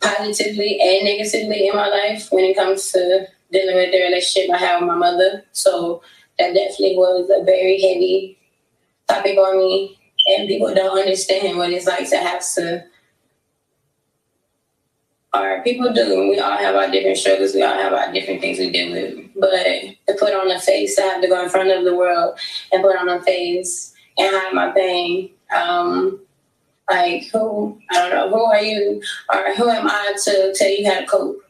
positively 0.00 0.78
and 0.80 1.04
negatively 1.04 1.66
in 1.66 1.74
my 1.74 1.88
life 1.88 2.28
when 2.30 2.44
it 2.44 2.56
comes 2.56 2.90
to 2.92 3.26
dealing 3.50 3.76
with 3.76 3.90
the 3.90 3.98
relationship 3.98 4.50
I 4.50 4.58
have 4.58 4.80
with 4.80 4.88
my 4.88 4.96
mother. 4.96 5.44
So 5.52 6.02
that 6.38 6.54
definitely 6.54 6.96
was 6.96 7.30
a 7.30 7.44
very 7.44 7.80
heavy 7.80 8.38
topic 9.08 9.36
on 9.38 9.58
me. 9.58 9.98
And 10.26 10.46
people 10.46 10.74
don't 10.74 10.98
understand 10.98 11.56
what 11.56 11.70
it's 11.70 11.86
like 11.86 12.08
to 12.10 12.18
have 12.18 12.44
to 12.54 12.84
or 15.34 15.62
people 15.62 15.92
do. 15.92 16.30
We 16.30 16.38
all 16.38 16.56
have 16.56 16.74
our 16.74 16.90
different 16.90 17.18
struggles. 17.18 17.54
We 17.54 17.62
all 17.62 17.74
have 17.74 17.92
our 17.92 18.12
different 18.12 18.40
things 18.40 18.58
we 18.58 18.70
deal 18.70 18.92
with. 18.92 19.18
But 19.36 19.50
to 19.50 20.14
put 20.18 20.34
on 20.34 20.50
a 20.50 20.60
face, 20.60 20.96
to 20.96 21.02
have 21.02 21.22
to 21.22 21.28
go 21.28 21.42
in 21.42 21.50
front 21.50 21.70
of 21.70 21.84
the 21.84 21.96
world 21.96 22.38
and 22.72 22.82
put 22.82 22.96
on 22.96 23.08
a 23.08 23.22
face 23.22 23.94
and 24.16 24.34
hide 24.34 24.54
my 24.54 24.70
pain, 24.70 25.30
um, 25.54 26.20
like 26.90 27.24
who 27.32 27.78
I 27.90 28.08
don't 28.08 28.10
know, 28.10 28.30
who 28.30 28.44
are 28.44 28.62
you 28.62 29.02
or 29.34 29.54
who 29.54 29.68
am 29.68 29.86
I 29.86 30.14
to 30.24 30.54
tell 30.56 30.70
you 30.70 30.90
how 30.90 31.00
to 31.00 31.06
cope 31.06 31.42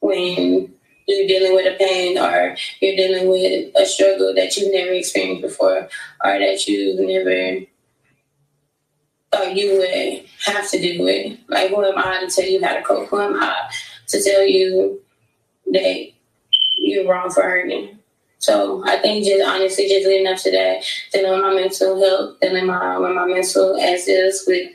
when 0.00 0.72
you're 1.06 1.26
dealing 1.26 1.54
with 1.54 1.74
a 1.74 1.76
pain 1.78 2.18
or 2.18 2.56
you're 2.80 2.96
dealing 2.96 3.30
with 3.30 3.74
a 3.76 3.86
struggle 3.86 4.34
that 4.34 4.56
you've 4.56 4.72
never 4.72 4.92
experienced 4.92 5.42
before 5.42 5.88
or 6.24 6.38
that 6.38 6.66
you've 6.66 7.00
never 7.00 7.64
thought 9.32 9.56
you 9.56 9.78
would 9.78 10.24
have 10.44 10.70
to 10.70 10.80
do 10.80 11.06
it. 11.06 11.40
Like 11.48 11.70
who 11.70 11.84
am 11.84 11.98
I 11.98 12.20
to 12.20 12.28
tell 12.28 12.48
you 12.48 12.64
how 12.64 12.74
to 12.74 12.82
cope? 12.82 13.08
Who 13.08 13.20
am 13.20 13.40
I 13.40 13.70
to 14.08 14.22
tell 14.22 14.46
you 14.46 15.00
that 15.72 16.12
you're 16.76 17.08
wrong 17.08 17.30
for 17.30 17.42
hurting? 17.42 17.98
So 18.38 18.82
I 18.86 18.98
think 18.98 19.24
just 19.24 19.44
honestly, 19.48 19.88
just 19.88 20.06
leading 20.06 20.26
up 20.26 20.38
to 20.38 20.50
that, 20.50 20.84
dealing 21.12 21.30
with 21.30 21.42
my 21.42 21.54
mental 21.54 22.00
health, 22.00 22.40
dealing 22.40 22.66
my, 22.66 22.98
with 22.98 23.14
my 23.14 23.24
mental 23.24 23.76
as 23.80 24.08
is 24.08 24.44
with 24.46 24.68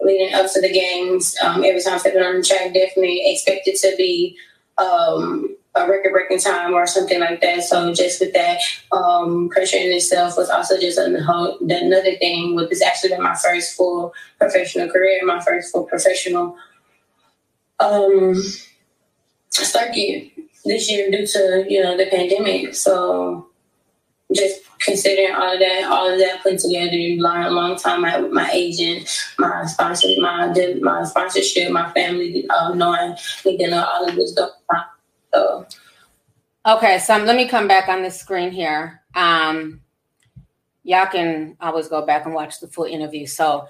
leading 0.00 0.34
up 0.34 0.50
to 0.52 0.60
the 0.60 0.72
games. 0.72 1.36
Um, 1.42 1.62
every 1.62 1.82
time 1.82 1.98
stepping 1.98 2.22
on 2.22 2.38
the 2.38 2.42
track, 2.42 2.72
definitely 2.72 3.20
expected 3.24 3.76
to 3.76 3.94
be 3.98 4.38
um, 4.78 5.54
a 5.76 5.88
record 5.88 6.12
breaking 6.12 6.40
time 6.40 6.74
or 6.74 6.86
something 6.86 7.20
like 7.20 7.40
that. 7.40 7.62
So 7.62 7.94
just 7.94 8.20
with 8.20 8.32
that 8.32 8.60
um, 8.92 9.48
pressure 9.48 9.76
in 9.76 9.92
itself 9.92 10.36
was 10.36 10.50
also 10.50 10.78
just 10.78 10.98
another, 10.98 12.16
thing. 12.16 12.56
With 12.56 12.70
this 12.70 12.82
actually 12.82 13.10
been 13.10 13.22
my 13.22 13.36
first 13.36 13.76
full 13.76 14.12
professional 14.38 14.88
career, 14.88 15.20
my 15.24 15.40
first 15.40 15.72
full 15.72 15.84
professional 15.84 16.56
um, 17.78 18.34
year 19.94 20.30
this 20.64 20.90
year 20.90 21.10
due 21.10 21.26
to 21.26 21.64
you 21.68 21.82
know 21.82 21.96
the 21.96 22.06
pandemic. 22.06 22.74
So 22.74 23.46
just 24.34 24.60
considering 24.80 25.34
all 25.34 25.54
of 25.54 25.58
that, 25.58 25.84
all 25.90 26.12
of 26.12 26.18
that 26.18 26.42
put 26.42 26.58
together, 26.58 26.96
a 26.96 27.50
long 27.50 27.76
time. 27.76 28.02
My, 28.02 28.18
my 28.20 28.50
agent, 28.52 29.08
my 29.38 29.64
sponsor, 29.66 30.08
my 30.18 30.52
my 30.80 31.04
sponsorship, 31.04 31.70
my 31.70 31.90
family, 31.92 32.46
uh, 32.48 32.74
knowing 32.74 33.16
we 33.44 33.56
did 33.56 33.72
all 33.72 34.08
of 34.08 34.14
this 34.14 34.32
stuff. 34.32 34.50
So. 35.32 35.66
Okay, 36.66 36.98
so 36.98 37.16
let 37.16 37.36
me 37.36 37.48
come 37.48 37.68
back 37.68 37.88
on 37.88 38.02
the 38.02 38.10
screen 38.10 38.50
here. 38.50 39.02
Um, 39.14 39.80
y'all 40.82 41.06
can 41.06 41.56
always 41.60 41.88
go 41.88 42.04
back 42.04 42.26
and 42.26 42.34
watch 42.34 42.60
the 42.60 42.68
full 42.68 42.84
interview. 42.84 43.26
So 43.26 43.68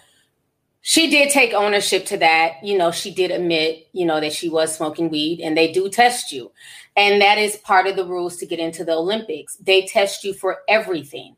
she 0.81 1.11
did 1.11 1.31
take 1.31 1.53
ownership 1.53 2.07
to 2.07 2.17
that. 2.19 2.65
You 2.65 2.79
know, 2.79 2.91
she 2.91 3.13
did 3.13 3.31
admit, 3.31 3.89
you 3.93 4.07
know, 4.07 4.21
that 4.21 4.33
she 4.33 4.49
was 4.49 4.75
smoking 4.75 5.11
weed 5.11 5.41
and 5.41 5.57
they 5.57 5.73
do 5.73 5.89
test 5.89 6.33
you. 6.33 6.51
And 6.97 7.21
that 7.21 7.39
is 7.39 7.57
part 7.59 7.87
of 7.87 7.97
the 7.97 8.07
rules 8.07 8.37
to 8.39 8.47
get 8.47 8.59
into 8.59 8.85
the 8.85 8.95
Olympics. 8.95 9.57
They 9.57 9.87
test 9.87 10.25
you 10.25 10.35
for 10.35 10.59
everything. 10.69 11.37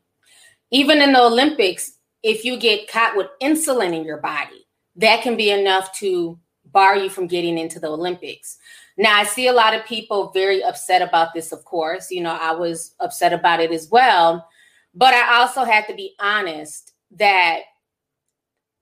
Even 0.71 1.01
in 1.01 1.13
the 1.13 1.21
Olympics, 1.21 1.93
if 2.23 2.45
you 2.45 2.57
get 2.57 2.87
caught 2.87 3.15
with 3.15 3.27
insulin 3.41 3.93
in 3.93 4.03
your 4.03 4.17
body, 4.17 4.65
that 4.95 5.21
can 5.21 5.35
be 5.35 5.51
enough 5.51 5.93
to 5.99 6.39
bar 6.71 6.97
you 6.97 7.09
from 7.09 7.27
getting 7.27 7.57
into 7.57 7.79
the 7.79 7.87
Olympics. 7.87 8.57
Now, 8.97 9.17
I 9.17 9.23
see 9.23 9.47
a 9.47 9.53
lot 9.53 9.73
of 9.75 9.85
people 9.85 10.31
very 10.31 10.63
upset 10.63 11.01
about 11.01 11.33
this, 11.33 11.51
of 11.51 11.65
course. 11.65 12.11
You 12.11 12.21
know, 12.21 12.37
I 12.39 12.51
was 12.53 12.95
upset 12.99 13.33
about 13.33 13.59
it 13.59 13.71
as 13.71 13.89
well. 13.89 14.47
But 14.93 15.13
I 15.13 15.39
also 15.39 15.63
had 15.63 15.87
to 15.87 15.95
be 15.95 16.15
honest 16.19 16.93
that 17.11 17.61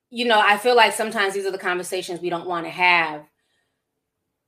you 0.10 0.25
know, 0.25 0.39
I 0.39 0.58
feel 0.58 0.75
like 0.75 0.94
sometimes 0.94 1.34
these 1.34 1.46
are 1.46 1.51
the 1.51 1.58
conversations 1.58 2.20
we 2.22 2.30
don't 2.30 2.48
want 2.48 2.65
to 2.65 2.72
have. 2.72 3.24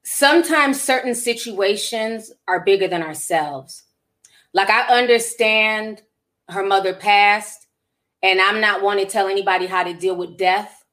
sometimes 0.06 0.82
certain 0.82 1.16
situations 1.16 2.32
are 2.48 2.64
bigger 2.64 2.88
than 2.88 3.04
ourselves. 3.04 3.84
Like 4.54 4.70
I 4.70 4.82
understand 5.00 6.02
her 6.50 6.66
mother 6.66 6.94
passed, 6.94 7.68
and 8.22 8.42
I'm 8.42 8.62
not 8.62 8.82
one 8.82 8.98
to 8.98 9.06
tell 9.06 9.28
anybody 9.28 9.66
how 9.66 9.84
to 9.84 9.94
deal 9.94 10.16
with 10.16 10.38
death, 10.38 10.84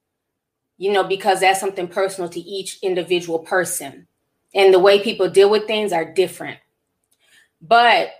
you 0.78 0.92
know, 0.92 1.04
because 1.04 1.40
that's 1.40 1.60
something 1.60 1.88
personal 1.88 2.30
to 2.30 2.40
each 2.40 2.78
individual 2.82 3.40
person. 3.40 4.08
And 4.54 4.74
the 4.74 4.78
way 4.78 5.02
people 5.02 5.30
deal 5.30 5.50
with 5.50 5.66
things 5.66 5.92
are 5.92 6.04
different. 6.04 6.58
But 7.60 8.10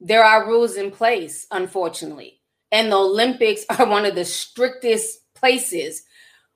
there 0.00 0.24
are 0.24 0.46
rules 0.46 0.76
in 0.76 0.90
place, 0.90 1.46
unfortunately. 1.50 2.40
And 2.70 2.90
the 2.90 2.96
Olympics 2.96 3.64
are 3.78 3.88
one 3.88 4.04
of 4.04 4.14
the 4.14 4.24
strictest 4.24 5.20
places 5.34 6.02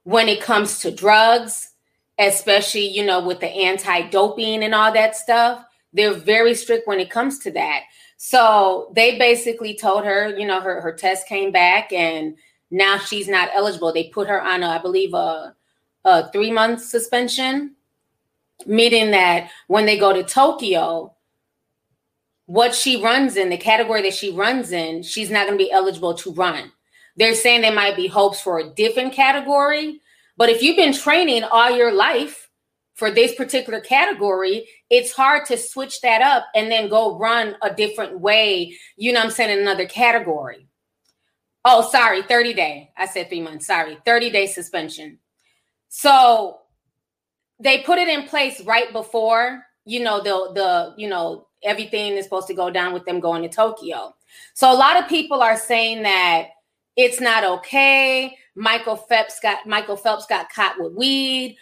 when 0.05 0.29
it 0.29 0.41
comes 0.41 0.81
to 0.81 0.91
drugs, 0.91 1.71
especially, 2.19 2.89
you 2.89 3.05
know, 3.05 3.25
with 3.25 3.41
the 3.41 3.49
anti 3.49 4.09
doping 4.09 4.63
and 4.63 4.75
all 4.75 4.93
that 4.93 5.17
stuff. 5.17 5.65
They're 5.93 6.15
very 6.15 6.55
strict 6.55 6.87
when 6.87 7.01
it 7.01 7.11
comes 7.11 7.39
to 7.41 7.51
that. 7.53 7.83
So 8.19 8.93
they 8.95 9.17
basically 9.17 9.75
told 9.75 10.05
her, 10.05 10.37
you 10.37 10.47
know, 10.47 10.61
her, 10.61 10.81
her 10.81 10.93
test 10.93 11.29
came 11.29 11.53
back 11.53 11.93
and 11.93 12.37
now 12.71 12.99
she's 12.99 13.29
not 13.29 13.49
eligible. 13.55 13.93
They 13.93 14.09
put 14.09 14.29
her 14.29 14.43
on, 14.43 14.63
a, 14.63 14.67
I 14.67 14.79
believe, 14.79 15.15
a, 15.15 15.55
a 16.05 16.31
three 16.33 16.51
month 16.51 16.83
suspension, 16.83 17.77
meaning 18.67 19.11
that 19.13 19.51
when 19.67 19.87
they 19.87 19.99
go 19.99 20.13
to 20.13 20.23
Tokyo, 20.23 21.15
what 22.47 22.75
she 22.75 23.03
runs 23.03 23.37
in, 23.37 23.51
the 23.51 23.57
category 23.57 24.03
that 24.03 24.15
she 24.15 24.31
runs 24.31 24.73
in, 24.73 25.03
she's 25.03 25.31
not 25.31 25.47
going 25.47 25.59
to 25.59 25.65
be 25.65 25.71
eligible 25.71 26.15
to 26.15 26.33
run. 26.33 26.73
They're 27.17 27.35
saying 27.35 27.61
there 27.61 27.73
might 27.73 27.97
be 27.97 28.07
hopes 28.07 28.41
for 28.41 28.59
a 28.59 28.71
different 28.71 29.13
category. 29.13 30.01
But 30.37 30.49
if 30.49 30.63
you've 30.63 30.77
been 30.77 30.95
training 30.95 31.45
all 31.45 31.77
your 31.77 31.93
life 31.93 32.49
for 32.95 33.11
this 33.11 33.35
particular 33.35 33.81
category, 33.81 34.69
it's 34.89 35.13
hard 35.13 35.45
to 35.47 35.57
switch 35.57 36.01
that 36.01 36.23
up 36.23 36.47
and 36.55 36.71
then 36.71 36.89
go 36.89 37.19
run 37.19 37.57
a 37.61 37.75
different 37.75 38.21
way, 38.21 38.77
you 38.97 39.13
know 39.13 39.21
I'm 39.21 39.31
saying, 39.31 39.51
in 39.51 39.59
another 39.59 39.87
category. 39.87 40.69
Oh, 41.65 41.89
sorry, 41.91 42.23
30 42.23 42.55
day. 42.55 42.93
I 42.97 43.07
said 43.07 43.29
three 43.29 43.43
months. 43.43 43.67
Sorry, 43.67 43.99
30 44.07 44.31
day 44.31 44.47
suspension. 44.47 45.19
So 45.89 46.61
they 47.61 47.83
put 47.83 47.99
it 47.99 48.09
in 48.09 48.29
place 48.29 48.61
right 48.63 48.93
before, 48.93 49.65
you 49.85 50.01
know, 50.01 50.23
the 50.23 50.53
the, 50.55 50.95
you 50.97 51.09
know, 51.09 51.47
everything 51.63 52.13
is 52.17 52.25
supposed 52.25 52.47
to 52.49 52.55
go 52.55 52.71
down 52.71 52.93
with 52.93 53.05
them 53.05 53.21
going 53.21 53.43
to 53.43 53.49
Tokyo. 53.49 54.15
So 54.55 54.73
a 54.73 54.75
lot 54.75 55.03
of 55.03 55.09
people 55.09 55.43
are 55.43 55.57
saying 55.57 56.03
that 56.03 56.49
it's 56.97 57.21
not 57.21 57.45
okay. 57.45 58.37
Michael 58.55 58.97
Phelps 58.97 59.41
got 59.41 59.67
Michael 59.67 59.97
Phelps 59.97 60.27
got 60.27 60.51
caught 60.51 60.77
with 60.79 60.95
weed. 60.95 61.57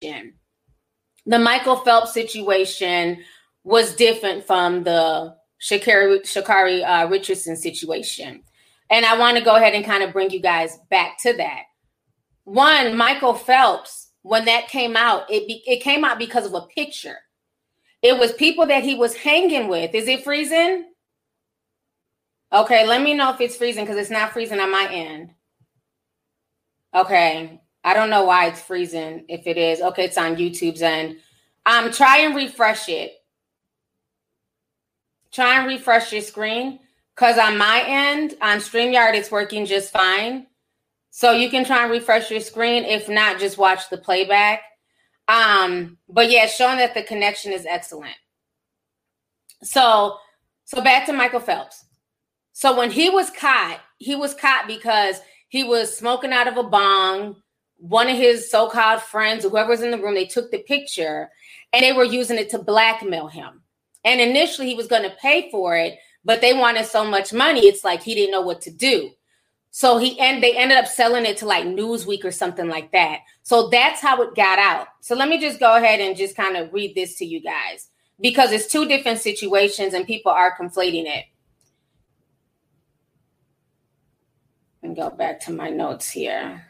The 0.00 1.38
Michael 1.38 1.76
Phelps 1.76 2.14
situation 2.14 3.18
was 3.64 3.94
different 3.96 4.46
from 4.46 4.84
the 4.84 5.36
Sha'Carri, 5.60 6.20
Sha'Carri 6.20 6.84
uh, 6.84 7.08
Richardson 7.08 7.56
situation. 7.56 8.42
And 8.90 9.04
I 9.04 9.18
want 9.18 9.36
to 9.36 9.44
go 9.44 9.56
ahead 9.56 9.74
and 9.74 9.84
kind 9.84 10.02
of 10.02 10.12
bring 10.12 10.30
you 10.30 10.40
guys 10.40 10.78
back 10.90 11.20
to 11.22 11.36
that. 11.36 11.64
One, 12.44 12.96
Michael 12.96 13.34
Phelps, 13.34 14.10
when 14.22 14.46
that 14.46 14.68
came 14.68 14.96
out, 14.96 15.30
it 15.30 15.46
be, 15.46 15.62
it 15.66 15.82
came 15.82 16.04
out 16.04 16.18
because 16.18 16.46
of 16.46 16.54
a 16.54 16.62
picture. 16.62 17.18
It 18.02 18.18
was 18.18 18.32
people 18.32 18.66
that 18.66 18.84
he 18.84 18.94
was 18.94 19.14
hanging 19.14 19.68
with. 19.68 19.94
Is 19.94 20.08
it 20.08 20.24
freezing? 20.24 20.86
Okay, 22.52 22.86
let 22.86 23.02
me 23.02 23.12
know 23.12 23.30
if 23.30 23.40
it's 23.40 23.56
freezing 23.56 23.84
because 23.84 23.98
it's 23.98 24.10
not 24.10 24.32
freezing 24.32 24.60
on 24.60 24.72
my 24.72 24.88
end. 24.90 25.34
Okay, 26.94 27.60
I 27.84 27.94
don't 27.94 28.08
know 28.08 28.24
why 28.24 28.46
it's 28.46 28.62
freezing. 28.62 29.26
If 29.28 29.46
it 29.46 29.58
is, 29.58 29.82
okay, 29.82 30.04
it's 30.04 30.16
on 30.16 30.36
YouTube's 30.36 30.80
end. 30.80 31.16
Um, 31.66 31.92
try 31.92 32.20
and 32.20 32.34
refresh 32.34 32.88
it. 32.88 33.12
Try 35.32 35.58
and 35.58 35.66
refresh 35.66 36.12
your 36.12 36.22
screen. 36.22 36.80
Because 37.14 37.36
on 37.36 37.58
my 37.58 37.82
end, 37.86 38.34
on 38.40 38.58
StreamYard, 38.58 39.14
it's 39.14 39.30
working 39.30 39.66
just 39.66 39.92
fine. 39.92 40.46
So 41.10 41.32
you 41.32 41.50
can 41.50 41.64
try 41.64 41.82
and 41.82 41.90
refresh 41.90 42.30
your 42.30 42.40
screen. 42.40 42.84
If 42.84 43.08
not, 43.08 43.40
just 43.40 43.58
watch 43.58 43.90
the 43.90 43.98
playback. 43.98 44.62
Um, 45.26 45.98
but 46.08 46.30
yeah, 46.30 46.46
showing 46.46 46.78
that 46.78 46.94
the 46.94 47.02
connection 47.02 47.52
is 47.52 47.66
excellent. 47.66 48.14
So, 49.62 50.18
so 50.64 50.80
back 50.80 51.06
to 51.06 51.12
Michael 51.12 51.40
Phelps. 51.40 51.84
So 52.52 52.76
when 52.76 52.90
he 52.90 53.10
was 53.10 53.30
caught, 53.30 53.80
he 53.98 54.14
was 54.14 54.34
caught 54.34 54.66
because 54.66 55.20
he 55.48 55.64
was 55.64 55.96
smoking 55.96 56.32
out 56.32 56.48
of 56.48 56.56
a 56.56 56.62
bong. 56.62 57.36
One 57.78 58.08
of 58.08 58.16
his 58.16 58.50
so-called 58.50 59.02
friends, 59.02 59.44
whoever 59.44 59.70
was 59.70 59.82
in 59.82 59.90
the 59.90 59.98
room, 59.98 60.14
they 60.14 60.26
took 60.26 60.50
the 60.50 60.58
picture 60.58 61.30
and 61.72 61.82
they 61.82 61.92
were 61.92 62.04
using 62.04 62.38
it 62.38 62.50
to 62.50 62.58
blackmail 62.58 63.28
him. 63.28 63.62
And 64.08 64.22
initially 64.22 64.66
he 64.66 64.74
was 64.74 64.86
going 64.86 65.02
to 65.02 65.14
pay 65.20 65.50
for 65.50 65.76
it, 65.76 65.98
but 66.24 66.40
they 66.40 66.54
wanted 66.54 66.86
so 66.86 67.04
much 67.04 67.30
money, 67.30 67.66
it's 67.66 67.84
like 67.84 68.02
he 68.02 68.14
didn't 68.14 68.32
know 68.32 68.40
what 68.40 68.62
to 68.62 68.70
do. 68.70 69.10
So 69.70 69.98
he 69.98 70.18
and 70.18 70.42
they 70.42 70.56
ended 70.56 70.78
up 70.78 70.86
selling 70.86 71.26
it 71.26 71.36
to 71.38 71.46
like 71.46 71.66
Newsweek 71.66 72.24
or 72.24 72.30
something 72.30 72.68
like 72.68 72.90
that. 72.92 73.18
So 73.42 73.68
that's 73.68 74.00
how 74.00 74.22
it 74.22 74.34
got 74.34 74.58
out. 74.58 74.86
So 75.02 75.14
let 75.14 75.28
me 75.28 75.38
just 75.38 75.60
go 75.60 75.76
ahead 75.76 76.00
and 76.00 76.16
just 76.16 76.36
kind 76.36 76.56
of 76.56 76.72
read 76.72 76.94
this 76.94 77.16
to 77.16 77.26
you 77.26 77.42
guys 77.42 77.90
because 78.18 78.50
it's 78.50 78.66
two 78.66 78.88
different 78.88 79.18
situations 79.18 79.92
and 79.92 80.06
people 80.06 80.32
are 80.32 80.56
conflating 80.58 81.04
it. 81.04 81.26
And 84.82 84.96
go 84.96 85.10
back 85.10 85.38
to 85.40 85.52
my 85.52 85.68
notes 85.68 86.08
here. 86.08 86.64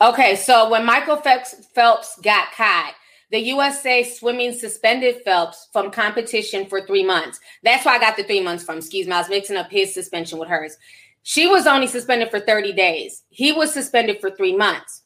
Okay, 0.00 0.34
so 0.34 0.68
when 0.68 0.84
Michael 0.84 1.16
Phelps, 1.16 1.66
Phelps 1.74 2.18
got 2.20 2.52
caught, 2.52 2.94
the 3.30 3.38
USA 3.38 4.02
swimming 4.02 4.52
suspended 4.52 5.22
Phelps 5.24 5.68
from 5.72 5.90
competition 5.90 6.66
for 6.66 6.84
three 6.84 7.04
months. 7.04 7.38
That's 7.62 7.84
why 7.84 7.96
I 7.96 7.98
got 7.98 8.16
the 8.16 8.24
three 8.24 8.40
months 8.40 8.64
from. 8.64 8.78
Excuse 8.78 9.06
me, 9.06 9.12
I 9.12 9.18
was 9.18 9.28
mixing 9.28 9.56
up 9.56 9.70
his 9.70 9.94
suspension 9.94 10.38
with 10.38 10.48
hers. 10.48 10.76
She 11.22 11.46
was 11.46 11.66
only 11.66 11.86
suspended 11.86 12.30
for 12.30 12.40
30 12.40 12.72
days. 12.72 13.22
He 13.30 13.52
was 13.52 13.72
suspended 13.72 14.20
for 14.20 14.30
three 14.30 14.54
months. 14.54 15.02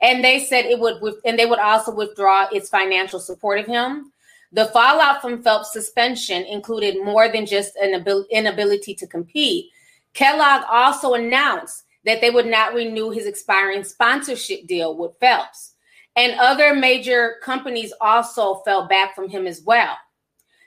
And 0.00 0.22
they 0.22 0.44
said 0.44 0.64
it 0.66 0.78
would, 0.78 1.02
and 1.24 1.38
they 1.38 1.46
would 1.46 1.58
also 1.58 1.94
withdraw 1.94 2.46
its 2.52 2.68
financial 2.68 3.20
support 3.20 3.58
of 3.58 3.66
him. 3.66 4.12
The 4.52 4.66
fallout 4.66 5.20
from 5.20 5.42
Phelps' 5.42 5.72
suspension 5.72 6.44
included 6.44 7.02
more 7.04 7.28
than 7.28 7.46
just 7.46 7.76
an 7.76 8.04
inability 8.30 8.94
to 8.94 9.06
compete. 9.06 9.66
Kellogg 10.14 10.64
also 10.68 11.14
announced 11.14 11.84
that 12.04 12.20
they 12.20 12.30
would 12.30 12.46
not 12.46 12.74
renew 12.74 13.10
his 13.10 13.26
expiring 13.26 13.84
sponsorship 13.84 14.66
deal 14.66 14.96
with 14.96 15.18
Phelps. 15.20 15.74
And 16.16 16.38
other 16.40 16.74
major 16.74 17.36
companies 17.42 17.92
also 18.00 18.56
fell 18.64 18.88
back 18.88 19.14
from 19.14 19.28
him 19.28 19.46
as 19.46 19.62
well. 19.62 19.96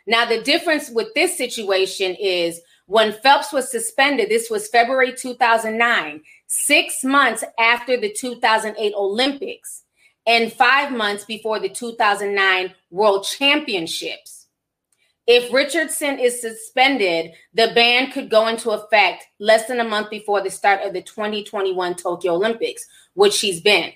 Now, 0.05 0.25
the 0.25 0.41
difference 0.41 0.89
with 0.89 1.13
this 1.13 1.37
situation 1.37 2.15
is 2.19 2.61
when 2.87 3.13
Phelps 3.13 3.53
was 3.53 3.71
suspended, 3.71 4.29
this 4.29 4.49
was 4.49 4.67
February 4.67 5.13
2009, 5.13 6.21
six 6.47 7.03
months 7.03 7.43
after 7.57 7.97
the 7.97 8.11
2008 8.11 8.93
Olympics, 8.95 9.83
and 10.25 10.51
five 10.51 10.91
months 10.91 11.25
before 11.25 11.59
the 11.59 11.69
2009 11.69 12.73
World 12.91 13.25
Championships. 13.25 14.42
If 15.25 15.53
Richardson 15.53 16.19
is 16.19 16.41
suspended, 16.41 17.31
the 17.53 17.71
ban 17.73 18.11
could 18.11 18.29
go 18.29 18.47
into 18.47 18.71
effect 18.71 19.25
less 19.39 19.67
than 19.67 19.79
a 19.79 19.85
month 19.85 20.09
before 20.09 20.41
the 20.41 20.49
start 20.49 20.81
of 20.81 20.93
the 20.93 21.01
2021 21.01 21.95
Tokyo 21.95 22.33
Olympics, 22.33 22.85
which 23.13 23.33
she's 23.33 23.61
been. 23.61 23.93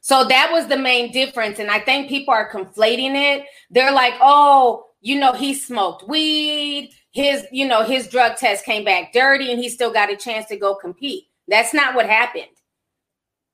So 0.00 0.24
that 0.24 0.52
was 0.52 0.68
the 0.68 0.76
main 0.76 1.10
difference. 1.10 1.58
And 1.58 1.68
I 1.68 1.80
think 1.80 2.08
people 2.08 2.32
are 2.32 2.48
conflating 2.48 3.16
it. 3.16 3.44
They're 3.70 3.92
like, 3.92 4.14
oh, 4.20 4.86
you 5.00 5.18
know, 5.18 5.32
he 5.32 5.52
smoked 5.52 6.06
weed. 6.06 6.92
His, 7.10 7.44
you 7.50 7.66
know, 7.66 7.82
his 7.82 8.06
drug 8.06 8.36
test 8.36 8.64
came 8.64 8.84
back 8.84 9.12
dirty 9.12 9.50
and 9.50 9.60
he 9.60 9.68
still 9.68 9.92
got 9.92 10.12
a 10.12 10.16
chance 10.16 10.46
to 10.46 10.56
go 10.56 10.76
compete. 10.76 11.24
That's 11.48 11.74
not 11.74 11.96
what 11.96 12.06
happened. 12.06 12.44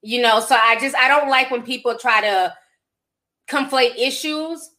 You 0.02 0.20
know, 0.20 0.40
so 0.40 0.54
I 0.54 0.78
just, 0.78 0.94
I 0.96 1.08
don't 1.08 1.30
like 1.30 1.50
when 1.50 1.62
people 1.62 1.96
try 1.96 2.20
to 2.20 2.54
conflate 3.48 3.96
issues. 3.96 4.72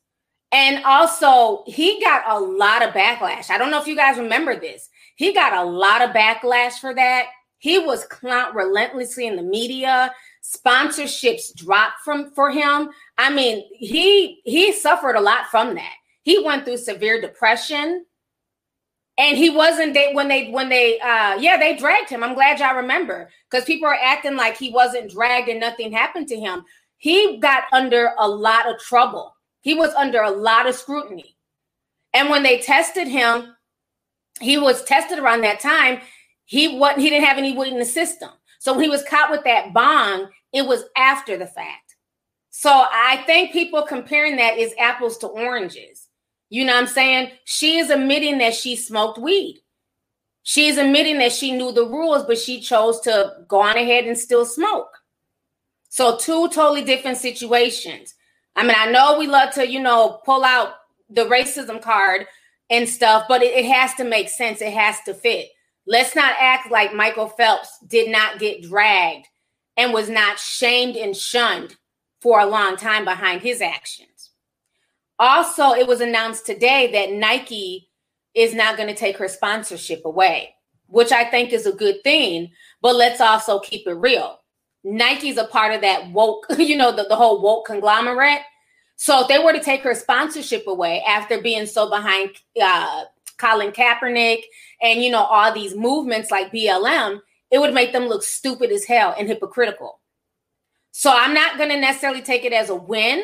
And 0.53 0.85
also, 0.85 1.63
he 1.65 1.99
got 1.99 2.23
a 2.29 2.39
lot 2.39 2.83
of 2.83 2.93
backlash. 2.93 3.49
I 3.49 3.57
don't 3.57 3.71
know 3.71 3.81
if 3.81 3.87
you 3.87 3.95
guys 3.95 4.17
remember 4.17 4.57
this. 4.57 4.87
He 5.15 5.33
got 5.33 5.53
a 5.53 5.67
lot 5.67 6.01
of 6.01 6.11
backlash 6.11 6.73
for 6.73 6.93
that. 6.93 7.25
He 7.57 7.79
was 7.79 8.05
clowned 8.07 8.53
relentlessly 8.53 9.25
in 9.25 9.35
the 9.35 9.41
media 9.41 10.13
sponsorships 10.43 11.55
dropped 11.55 12.01
from 12.03 12.31
for 12.31 12.51
him. 12.51 12.89
I 13.17 13.33
mean, 13.33 13.63
he 13.73 14.41
he 14.43 14.73
suffered 14.73 15.15
a 15.15 15.21
lot 15.21 15.47
from 15.47 15.75
that. 15.75 15.93
He 16.23 16.43
went 16.43 16.65
through 16.65 16.77
severe 16.77 17.21
depression. 17.21 18.05
And 19.17 19.37
he 19.37 19.51
wasn't 19.51 19.93
they 19.93 20.11
when 20.13 20.27
they 20.27 20.49
when 20.49 20.69
they 20.69 20.99
uh 20.99 21.35
yeah, 21.39 21.57
they 21.57 21.75
dragged 21.75 22.09
him. 22.09 22.23
I'm 22.23 22.33
glad 22.33 22.59
y'all 22.59 22.75
remember 22.75 23.29
because 23.49 23.63
people 23.63 23.87
are 23.87 23.97
acting 24.01 24.35
like 24.35 24.57
he 24.57 24.71
wasn't 24.71 25.11
dragged 25.11 25.49
and 25.49 25.59
nothing 25.59 25.91
happened 25.91 26.27
to 26.29 26.39
him. 26.39 26.63
He 26.97 27.37
got 27.37 27.65
under 27.71 28.13
a 28.17 28.27
lot 28.27 28.67
of 28.67 28.79
trouble. 28.79 29.32
He 29.63 29.73
was 29.73 29.93
under 29.93 30.21
a 30.21 30.29
lot 30.29 30.67
of 30.67 30.75
scrutiny. 30.75 31.37
And 32.13 32.29
when 32.29 32.43
they 32.43 32.59
tested 32.59 33.07
him, 33.07 33.55
he 34.41 34.57
was 34.57 34.83
tested 34.83 35.19
around 35.19 35.41
that 35.41 35.61
time. 35.61 36.01
He 36.43 36.77
wasn't, 36.77 36.99
he 37.01 37.09
didn't 37.09 37.25
have 37.25 37.37
any 37.37 37.57
weed 37.57 37.71
in 37.71 37.79
the 37.79 37.85
system. 37.85 38.29
So 38.59 38.73
when 38.73 38.83
he 38.83 38.89
was 38.89 39.05
caught 39.05 39.31
with 39.31 39.45
that 39.45 39.73
bong, 39.73 40.27
it 40.51 40.67
was 40.67 40.83
after 40.97 41.37
the 41.37 41.47
fact. 41.47 41.95
So 42.49 42.69
I 42.69 43.23
think 43.25 43.53
people 43.53 43.83
comparing 43.83 44.35
that 44.35 44.57
is 44.57 44.75
apples 44.77 45.17
to 45.19 45.27
oranges. 45.27 46.09
You 46.49 46.65
know 46.65 46.73
what 46.73 46.81
I'm 46.81 46.87
saying? 46.87 47.31
She 47.45 47.77
is 47.77 47.89
admitting 47.89 48.39
that 48.39 48.53
she 48.53 48.75
smoked 48.75 49.17
weed. 49.17 49.61
She 50.43 50.67
is 50.67 50.77
admitting 50.77 51.19
that 51.19 51.31
she 51.31 51.53
knew 51.53 51.71
the 51.71 51.85
rules, 51.85 52.25
but 52.25 52.37
she 52.37 52.59
chose 52.59 52.99
to 53.01 53.45
go 53.47 53.61
on 53.61 53.77
ahead 53.77 54.03
and 54.05 54.17
still 54.17 54.45
smoke. 54.45 54.89
So, 55.87 56.17
two 56.17 56.49
totally 56.49 56.83
different 56.83 57.17
situations. 57.17 58.13
I 58.55 58.63
mean, 58.63 58.75
I 58.77 58.91
know 58.91 59.17
we 59.17 59.27
love 59.27 59.53
to, 59.55 59.67
you 59.67 59.79
know, 59.79 60.21
pull 60.25 60.43
out 60.43 60.75
the 61.09 61.25
racism 61.25 61.81
card 61.81 62.27
and 62.69 62.87
stuff, 62.87 63.25
but 63.27 63.41
it, 63.41 63.53
it 63.53 63.65
has 63.65 63.93
to 63.95 64.03
make 64.03 64.29
sense. 64.29 64.61
It 64.61 64.73
has 64.73 64.97
to 65.05 65.13
fit. 65.13 65.49
Let's 65.85 66.15
not 66.15 66.33
act 66.39 66.71
like 66.71 66.93
Michael 66.93 67.27
Phelps 67.27 67.77
did 67.87 68.09
not 68.09 68.39
get 68.39 68.63
dragged 68.63 69.27
and 69.75 69.93
was 69.93 70.09
not 70.09 70.39
shamed 70.39 70.95
and 70.95 71.15
shunned 71.15 71.75
for 72.21 72.39
a 72.39 72.45
long 72.45 72.77
time 72.77 73.03
behind 73.03 73.41
his 73.41 73.61
actions. 73.61 74.31
Also, 75.19 75.71
it 75.71 75.87
was 75.87 76.01
announced 76.01 76.45
today 76.45 76.91
that 76.91 77.11
Nike 77.11 77.89
is 78.33 78.53
not 78.53 78.77
going 78.77 78.89
to 78.89 78.95
take 78.95 79.17
her 79.17 79.27
sponsorship 79.27 80.05
away, 80.05 80.55
which 80.87 81.11
I 81.11 81.25
think 81.25 81.53
is 81.53 81.65
a 81.65 81.71
good 81.71 82.03
thing. 82.03 82.51
But 82.81 82.95
let's 82.95 83.21
also 83.21 83.59
keep 83.59 83.87
it 83.87 83.93
real. 83.93 84.39
Nike's 84.83 85.37
a 85.37 85.45
part 85.45 85.73
of 85.73 85.81
that 85.81 86.11
woke, 86.11 86.45
you 86.57 86.77
know, 86.77 86.91
the, 86.91 87.03
the 87.03 87.15
whole 87.15 87.41
woke 87.41 87.65
conglomerate. 87.65 88.41
So 88.95 89.21
if 89.21 89.27
they 89.27 89.39
were 89.39 89.53
to 89.53 89.59
take 89.59 89.81
her 89.81 89.95
sponsorship 89.95 90.67
away 90.67 91.03
after 91.07 91.41
being 91.41 91.65
so 91.65 91.89
behind 91.89 92.31
uh, 92.61 93.05
Colin 93.37 93.71
Kaepernick 93.71 94.43
and, 94.81 95.01
you 95.01 95.11
know, 95.11 95.23
all 95.23 95.53
these 95.53 95.75
movements 95.75 96.31
like 96.31 96.51
BLM, 96.51 97.19
it 97.51 97.59
would 97.59 97.73
make 97.73 97.91
them 97.91 98.05
look 98.05 98.23
stupid 98.23 98.71
as 98.71 98.85
hell 98.85 99.15
and 99.17 99.27
hypocritical. 99.27 99.99
So 100.91 101.11
I'm 101.11 101.33
not 101.33 101.57
going 101.57 101.69
to 101.69 101.79
necessarily 101.79 102.21
take 102.21 102.45
it 102.45 102.53
as 102.53 102.69
a 102.69 102.75
win, 102.75 103.23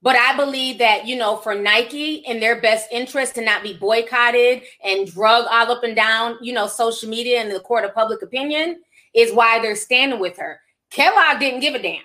but 0.00 0.16
I 0.16 0.36
believe 0.36 0.78
that, 0.78 1.06
you 1.06 1.16
know, 1.16 1.36
for 1.36 1.54
Nike 1.54 2.16
in 2.16 2.40
their 2.40 2.60
best 2.60 2.88
interest 2.90 3.34
to 3.34 3.44
not 3.44 3.62
be 3.62 3.74
boycotted 3.74 4.62
and 4.82 5.10
drug 5.10 5.46
all 5.50 5.70
up 5.70 5.84
and 5.84 5.94
down, 5.94 6.38
you 6.40 6.52
know, 6.52 6.66
social 6.66 7.08
media 7.08 7.40
and 7.40 7.50
the 7.50 7.60
court 7.60 7.84
of 7.84 7.94
public 7.94 8.22
opinion 8.22 8.82
is 9.14 9.32
why 9.32 9.60
they're 9.60 9.76
standing 9.76 10.18
with 10.18 10.36
her. 10.38 10.60
Kellogg 10.94 11.40
didn't 11.40 11.60
give 11.60 11.74
a 11.74 11.82
damn. 11.82 12.02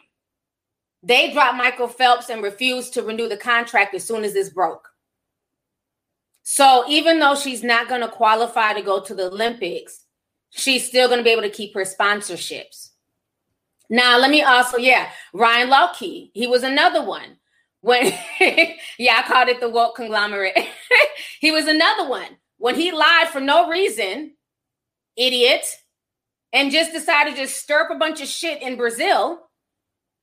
They 1.04 1.32
dropped 1.32 1.58
Michael 1.58 1.88
Phelps 1.88 2.30
and 2.30 2.42
refused 2.42 2.96
to 2.96 3.04
renew 3.04 3.30
the 3.30 3.38
contract 3.38 3.94
as 3.94 4.04
soon 4.04 4.24
as 4.24 4.34
this 4.34 4.50
broke. 4.50 4.90
So 6.42 6.84
even 6.90 7.20
though 7.20 7.36
she's 7.36 7.64
not 7.64 7.88
going 7.88 8.02
to 8.02 8.08
qualify 8.08 8.74
to 8.74 8.82
go 8.82 9.00
to 9.00 9.14
the 9.14 9.28
Olympics, 9.28 10.06
she's 10.50 10.88
still 10.88 11.08
going 11.08 11.20
to 11.20 11.24
be 11.24 11.30
able 11.30 11.44
to 11.44 11.50
keep 11.52 11.76
her 11.76 11.86
sponsorships. 11.86 12.90
Now, 13.92 14.18
let 14.18 14.32
me 14.32 14.42
also, 14.42 14.78
yeah, 14.78 15.10
Ryan 15.34 15.70
Lochte, 15.70 16.32
he 16.34 16.48
was 16.48 16.64
another 16.64 17.06
one. 17.06 17.38
When, 17.82 18.12
yeah, 18.98 19.22
I 19.24 19.24
called 19.28 19.50
it 19.50 19.60
the 19.60 19.70
woke 19.70 19.96
conglomerate. 19.96 20.58
he 21.40 21.52
was 21.52 21.68
another 21.68 22.10
one. 22.10 22.38
When 22.58 22.76
he 22.76 22.92
lied 22.92 23.30
for 23.30 23.40
no 23.40 23.70
reason, 23.70 24.34
idiot, 25.16 25.64
and 26.54 26.72
just 26.72 26.92
decided 26.92 27.36
to 27.36 27.48
stir 27.48 27.84
up 27.84 27.92
a 27.92 27.96
bunch 27.96 28.22
of 28.22 28.28
shit 28.28 28.62
in 28.62 28.76
Brazil, 28.76 29.50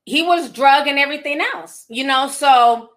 he 0.05 0.23
was 0.23 0.53
drug 0.53 0.87
and 0.87 0.99
everything 0.99 1.41
else, 1.41 1.85
you 1.89 2.05
know. 2.05 2.29
So 2.29 2.91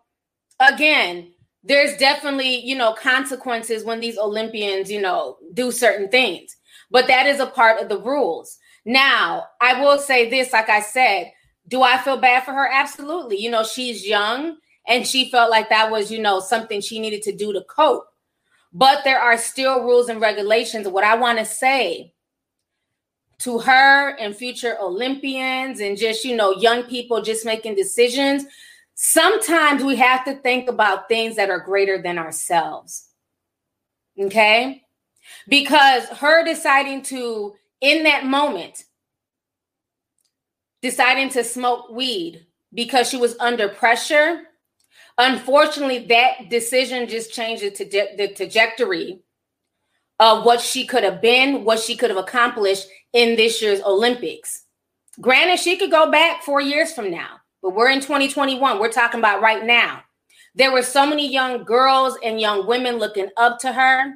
again, 0.60 1.34
there's 1.64 1.98
definitely, 1.98 2.66
you 2.66 2.76
know, 2.76 2.94
consequences 2.94 3.84
when 3.84 4.00
these 4.00 4.18
Olympians, 4.18 4.92
you 4.92 5.02
know, 5.02 5.38
do 5.54 5.72
certain 5.72 6.10
things. 6.10 6.56
But 6.92 7.08
that 7.08 7.28
is 7.28 7.40
a 7.40 7.46
part 7.46 7.82
of 7.82 7.90
the 7.90 8.00
rules. 8.00 8.58
Now, 8.86 9.46
I 9.62 9.82
will 9.82 10.00
say 10.00 10.30
this, 10.30 10.54
like 10.54 10.70
I 10.70 10.82
said, 10.82 11.32
do 11.68 11.84
I 11.84 11.98
feel 11.98 12.18
bad 12.18 12.44
for 12.44 12.54
her? 12.54 12.68
Absolutely. 12.72 13.38
You 13.38 13.52
know, 13.52 13.64
she's 13.64 14.08
young 14.08 14.58
and 14.88 15.06
she 15.06 15.30
felt 15.30 15.52
like 15.52 15.70
that 15.70 15.92
was, 15.92 16.12
you 16.12 16.20
know, 16.20 16.40
something 16.40 16.82
she 16.82 17.00
needed 17.00 17.22
to 17.24 17.36
do 17.36 17.54
to 17.54 17.62
cope. 17.70 18.06
But 18.74 19.04
there 19.04 19.20
are 19.20 19.38
still 19.38 19.84
rules 19.84 20.10
and 20.10 20.22
regulations. 20.22 20.88
What 20.88 21.04
I 21.04 21.16
want 21.16 21.38
to 21.40 21.46
say 21.46 22.14
to 23.40 23.60
her 23.60 24.18
and 24.18 24.36
future 24.36 24.78
Olympians 24.82 25.80
and 25.80 25.98
just, 25.98 26.26
you 26.26 26.36
know, 26.36 26.52
young 26.52 26.84
people 26.84 27.22
just 27.22 27.46
making 27.46 27.76
decisions, 27.76 28.46
sometimes 28.96 29.84
we 29.84 29.96
have 29.96 30.26
to 30.26 30.36
think 30.36 30.70
about 30.70 31.08
things 31.08 31.38
that 31.38 31.50
are 31.50 31.60
greater 31.60 32.02
than 32.02 32.18
ourselves. 32.18 33.08
Okay? 34.20 34.84
Because 35.48 36.06
her 36.10 36.44
deciding 36.44 37.04
to, 37.04 37.56
in 37.80 38.04
that 38.04 38.26
moment, 38.26 38.84
deciding 40.82 41.30
to 41.30 41.44
smoke 41.44 41.90
weed 41.90 42.46
because 42.74 43.10
she 43.10 43.16
was 43.16 43.38
under 43.40 43.70
pressure, 43.70 44.42
unfortunately, 45.18 46.00
that 46.08 46.50
decision 46.50 47.08
just 47.08 47.32
changed 47.32 47.64
the, 47.64 48.10
the 48.18 48.34
trajectory 48.36 49.22
of 50.20 50.44
what 50.44 50.62
she 50.62 50.86
could 50.86 51.04
have 51.04 51.22
been, 51.22 51.64
what 51.64 51.80
she 51.80 51.96
could 51.96 52.10
have 52.10 52.20
accomplished 52.20 52.88
in 53.14 53.36
this 53.36 53.62
year's 53.62 53.82
Olympics. 53.82 54.66
Granted, 55.22 55.60
she 55.60 55.78
could 55.78 55.92
go 55.92 56.12
back 56.12 56.44
four 56.44 56.62
years 56.62 56.94
from 56.94 57.12
now, 57.12 57.38
but 57.62 57.76
we're 57.76 57.90
in 57.90 58.02
2021. 58.02 58.80
We're 58.80 58.92
talking 58.92 59.20
about 59.20 59.42
right 59.42 59.66
now. 59.66 60.04
There 60.56 60.72
were 60.72 60.82
so 60.82 61.06
many 61.06 61.32
young 61.32 61.64
girls 61.64 62.18
and 62.24 62.40
young 62.40 62.68
women 62.68 62.98
looking 62.98 63.30
up 63.38 63.60
to 63.60 63.72
her, 63.72 64.14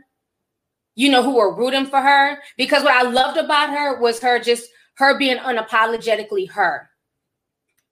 you 0.96 1.10
know, 1.10 1.24
who 1.24 1.36
were 1.36 1.56
rooting 1.56 1.86
for 1.86 2.02
her. 2.02 2.40
Because 2.58 2.84
what 2.84 2.94
I 2.94 3.10
loved 3.10 3.38
about 3.38 3.70
her 3.70 4.00
was 4.00 4.20
her 4.20 4.40
just 4.40 4.70
her 4.96 5.18
being 5.18 5.38
unapologetically 5.38 6.50
her. 6.52 6.90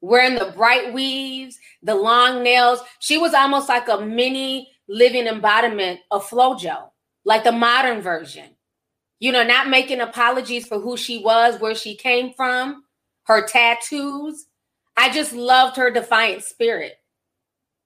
Wearing 0.01 0.35
the 0.35 0.51
bright 0.55 0.93
weaves, 0.93 1.57
the 1.83 1.95
long 1.95 2.43
nails. 2.43 2.79
She 2.99 3.17
was 3.17 3.33
almost 3.33 3.69
like 3.69 3.87
a 3.87 4.01
mini 4.01 4.69
living 4.87 5.27
embodiment 5.27 5.99
of 6.09 6.27
Flojo, 6.27 6.90
like 7.25 7.43
the 7.43 7.51
modern 7.51 8.01
version 8.01 8.49
you 9.21 9.31
know, 9.31 9.43
not 9.43 9.69
making 9.69 10.01
apologies 10.01 10.65
for 10.65 10.79
who 10.79 10.97
she 10.97 11.19
was, 11.19 11.61
where 11.61 11.75
she 11.75 11.95
came 11.95 12.33
from, 12.33 12.83
her 13.25 13.45
tattoos. 13.45 14.47
I 14.97 15.11
just 15.11 15.31
loved 15.31 15.77
her 15.77 15.91
defiant 15.91 16.43
spirit. 16.43 16.93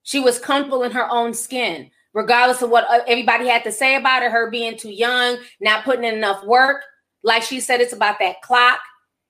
She 0.02 0.18
was 0.18 0.38
comfortable 0.38 0.82
in 0.82 0.92
her 0.92 1.08
own 1.10 1.34
skin, 1.34 1.90
regardless 2.14 2.62
of 2.62 2.70
what 2.70 2.86
uh, 2.88 3.04
everybody 3.06 3.46
had 3.46 3.64
to 3.64 3.70
say 3.72 3.96
about 3.96 4.22
her, 4.22 4.30
her 4.30 4.50
being 4.50 4.78
too 4.78 4.90
young, 4.90 5.36
not 5.60 5.84
putting 5.84 6.04
in 6.04 6.14
enough 6.14 6.42
work. 6.42 6.82
Like 7.22 7.42
she 7.42 7.60
said, 7.60 7.82
it's 7.82 7.92
about 7.92 8.18
that 8.20 8.40
clock 8.40 8.80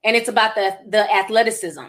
and 0.05 0.14
it's 0.14 0.29
about 0.29 0.55
the, 0.55 0.79
the 0.88 1.12
athleticism. 1.12 1.87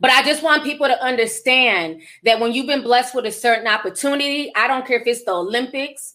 But 0.00 0.12
I 0.12 0.22
just 0.22 0.42
want 0.42 0.64
people 0.64 0.86
to 0.86 1.04
understand 1.04 2.00
that 2.24 2.40
when 2.40 2.54
you've 2.54 2.66
been 2.66 2.82
blessed 2.82 3.14
with 3.14 3.26
a 3.26 3.32
certain 3.32 3.66
opportunity, 3.66 4.50
I 4.56 4.66
don't 4.66 4.86
care 4.86 4.98
if 4.98 5.06
it's 5.06 5.24
the 5.24 5.32
Olympics, 5.32 6.14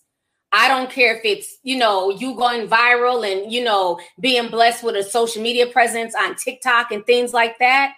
I 0.52 0.68
don't 0.68 0.90
care 0.90 1.16
if 1.16 1.22
it's, 1.26 1.58
you 1.64 1.78
know, 1.78 2.10
you 2.10 2.36
going 2.36 2.68
viral 2.68 3.30
and, 3.30 3.52
you 3.52 3.64
know, 3.64 4.00
being 4.20 4.50
blessed 4.50 4.84
with 4.84 4.96
a 4.96 5.04
social 5.04 5.44
media 5.44 5.68
presence 5.68 6.16
on 6.16 6.36
TikTok 6.36 6.92
and 6.92 7.06
things 7.06 7.34
like 7.34 7.60
that. 7.60 7.94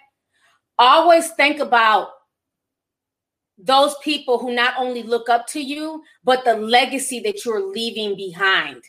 Always 0.78 1.30
think 1.30 1.60
about 1.60 2.08
those 3.56 3.94
people 4.02 4.38
who 4.38 4.54
not 4.54 4.74
only 4.78 5.02
look 5.02 5.28
up 5.28 5.46
to 5.48 5.60
you, 5.60 6.02
but 6.24 6.44
the 6.44 6.54
legacy 6.54 7.20
that 7.20 7.44
you're 7.44 7.72
leaving 7.72 8.16
behind. 8.16 8.82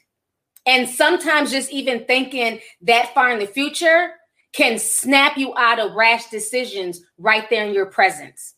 And 0.66 0.90
sometimes 0.90 1.52
just 1.52 1.72
even 1.72 2.06
thinking 2.06 2.60
that 2.82 3.14
far 3.14 3.32
in 3.32 3.40
the 3.40 3.48
future 3.48 4.12
can 4.54 4.80
snap 4.80 5.38
you 5.38 5.56
out 5.58 5.80
of 5.80 5.94
rash 5.94 6.28
decisions 6.28 7.02
right 7.18 7.50
there 7.50 7.66
in 7.66 7.74
your 7.74 7.88
presence. 7.88 8.56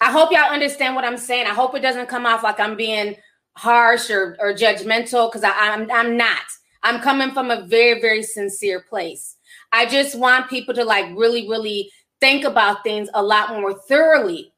I 0.00 0.12
hope 0.12 0.30
y'all 0.30 0.52
understand 0.52 0.94
what 0.94 1.04
I'm 1.04 1.16
saying. 1.16 1.46
I 1.46 1.54
hope 1.54 1.74
it 1.74 1.80
doesn't 1.80 2.08
come 2.08 2.24
off 2.24 2.42
like 2.42 2.60
I'm 2.60 2.76
being 2.76 3.16
harsh 3.58 4.08
or, 4.08 4.36
or 4.38 4.54
judgmental 4.54 5.30
because 5.30 5.42
I'm 5.42 5.90
I'm 5.90 6.16
not. 6.16 6.44
I'm 6.84 7.00
coming 7.00 7.32
from 7.32 7.50
a 7.50 7.66
very, 7.66 8.00
very 8.00 8.22
sincere 8.22 8.80
place. 8.80 9.34
I 9.72 9.84
just 9.86 10.16
want 10.16 10.48
people 10.48 10.74
to 10.74 10.84
like 10.84 11.06
really, 11.16 11.48
really 11.48 11.90
think 12.20 12.44
about 12.44 12.84
things 12.84 13.08
a 13.14 13.22
lot 13.22 13.50
more 13.50 13.74
thoroughly 13.74 14.52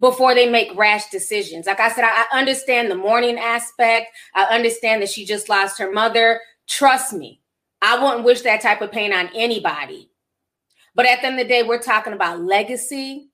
before 0.00 0.34
they 0.34 0.50
make 0.50 0.76
rash 0.76 1.10
decisions. 1.10 1.66
Like 1.66 1.78
I 1.78 1.90
said, 1.90 2.02
I, 2.04 2.24
I 2.32 2.38
understand 2.40 2.90
the 2.90 2.96
mourning 2.96 3.38
aspect. 3.38 4.08
I 4.34 4.44
understand 4.44 5.00
that 5.02 5.10
she 5.10 5.24
just 5.24 5.48
lost 5.48 5.78
her 5.78 5.92
mother. 5.92 6.40
Trust 6.66 7.12
me, 7.12 7.40
I 7.80 8.02
wouldn't 8.02 8.24
wish 8.24 8.40
that 8.42 8.62
type 8.62 8.80
of 8.80 8.90
pain 8.90 9.12
on 9.12 9.30
anybody. 9.32 10.10
But 10.96 11.06
at 11.06 11.20
the 11.20 11.28
end 11.28 11.38
of 11.38 11.46
the 11.46 11.48
day, 11.48 11.62
we're 11.62 11.80
talking 11.80 12.14
about 12.14 12.42
legacy. 12.42 13.28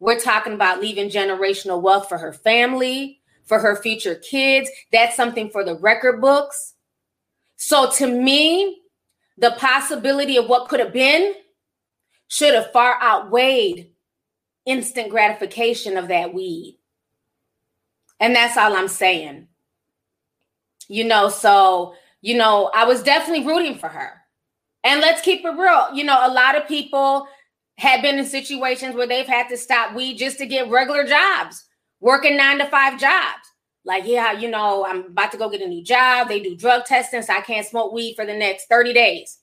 We're 0.00 0.18
talking 0.18 0.54
about 0.54 0.80
leaving 0.80 1.08
generational 1.08 1.80
wealth 1.80 2.08
for 2.08 2.18
her 2.18 2.32
family 2.32 3.20
for 3.46 3.58
her 3.58 3.76
future 3.76 4.16
kids. 4.16 4.70
That's 4.92 5.16
something 5.16 5.50
for 5.50 5.64
the 5.64 5.76
record 5.76 6.20
books. 6.20 6.74
So 7.56 7.90
to 7.92 8.06
me, 8.06 8.82
the 9.38 9.52
possibility 9.52 10.36
of 10.36 10.48
what 10.48 10.68
could 10.68 10.80
have 10.80 10.92
been 10.92 11.34
should 12.28 12.54
have 12.54 12.72
far 12.72 13.00
outweighed 13.00 13.90
instant 14.66 15.10
gratification 15.10 15.96
of 15.96 16.08
that 16.08 16.34
weed. 16.34 16.78
And 18.18 18.34
that's 18.34 18.56
all 18.56 18.74
I'm 18.74 18.88
saying. 18.88 19.48
You 20.88 21.04
know, 21.04 21.28
so, 21.28 21.94
you 22.20 22.36
know, 22.36 22.70
I 22.74 22.84
was 22.84 23.02
definitely 23.02 23.46
rooting 23.46 23.78
for 23.78 23.88
her. 23.88 24.22
And 24.84 25.00
let's 25.00 25.20
keep 25.20 25.44
it 25.44 25.50
real. 25.50 25.94
You 25.94 26.04
know, 26.04 26.18
a 26.22 26.32
lot 26.32 26.56
of 26.56 26.68
people 26.68 27.26
have 27.78 28.02
been 28.02 28.18
in 28.18 28.24
situations 28.24 28.94
where 28.94 29.06
they've 29.06 29.26
had 29.26 29.48
to 29.48 29.56
stop 29.56 29.94
weed 29.94 30.16
just 30.16 30.38
to 30.38 30.46
get 30.46 30.70
regular 30.70 31.04
jobs, 31.04 31.64
working 32.00 32.36
nine 32.36 32.58
to 32.58 32.66
five 32.66 33.00
jobs. 33.00 33.42
Like, 33.84 34.04
yeah, 34.06 34.32
you 34.32 34.50
know, 34.50 34.84
I'm 34.84 35.06
about 35.06 35.30
to 35.32 35.38
go 35.38 35.48
get 35.48 35.62
a 35.62 35.66
new 35.66 35.82
job. 35.82 36.28
They 36.28 36.40
do 36.40 36.56
drug 36.56 36.84
testing, 36.86 37.22
so 37.22 37.32
I 37.32 37.40
can't 37.40 37.66
smoke 37.66 37.92
weed 37.92 38.14
for 38.16 38.26
the 38.26 38.34
next 38.34 38.66
30 38.66 38.92
days. 38.92 39.38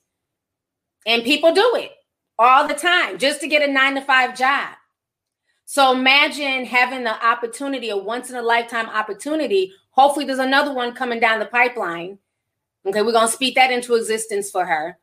And 1.06 1.24
people 1.24 1.54
do 1.54 1.72
it 1.76 1.92
all 2.38 2.68
the 2.68 2.74
time 2.74 3.18
just 3.18 3.40
to 3.40 3.48
get 3.48 3.66
a 3.66 3.72
nine 3.72 3.94
to 3.94 4.02
five 4.02 4.36
job. 4.36 4.74
So 5.64 5.92
imagine 5.92 6.66
having 6.66 7.04
the 7.04 7.26
opportunity, 7.26 7.88
a 7.88 7.96
once 7.96 8.30
in 8.30 8.36
a 8.36 8.42
lifetime 8.42 8.88
opportunity. 8.88 9.72
Hopefully, 9.90 10.26
there's 10.26 10.38
another 10.38 10.74
one 10.74 10.94
coming 10.94 11.20
down 11.20 11.38
the 11.38 11.46
pipeline. 11.46 12.18
Okay, 12.86 13.00
we're 13.00 13.12
going 13.12 13.28
to 13.28 13.32
speak 13.32 13.54
that 13.54 13.70
into 13.70 13.94
existence 13.94 14.50
for 14.50 14.66
her. 14.66 14.98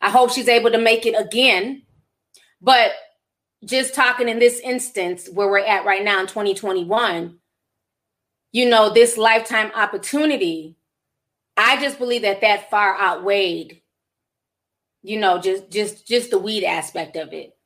I 0.00 0.10
hope 0.10 0.32
she's 0.32 0.48
able 0.48 0.72
to 0.72 0.78
make 0.78 1.06
it 1.06 1.14
again. 1.14 1.82
But 2.60 2.92
just 3.64 3.94
talking 3.94 4.28
in 4.28 4.38
this 4.38 4.58
instance 4.60 5.28
where 5.28 5.48
we're 5.48 5.58
at 5.58 5.84
right 5.84 6.04
now 6.04 6.20
in 6.20 6.26
2021, 6.26 7.38
you 8.52 8.68
know, 8.68 8.92
this 8.92 9.16
lifetime 9.16 9.70
opportunity, 9.74 10.76
I 11.56 11.80
just 11.80 11.98
believe 11.98 12.22
that 12.22 12.40
that 12.40 12.70
far 12.70 13.00
outweighed, 13.00 13.80
you 15.02 15.18
know, 15.18 15.38
just 15.38 15.70
just 15.70 16.06
just 16.06 16.30
the 16.30 16.38
weed 16.38 16.64
aspect 16.64 17.16
of 17.16 17.32
it 17.32 17.56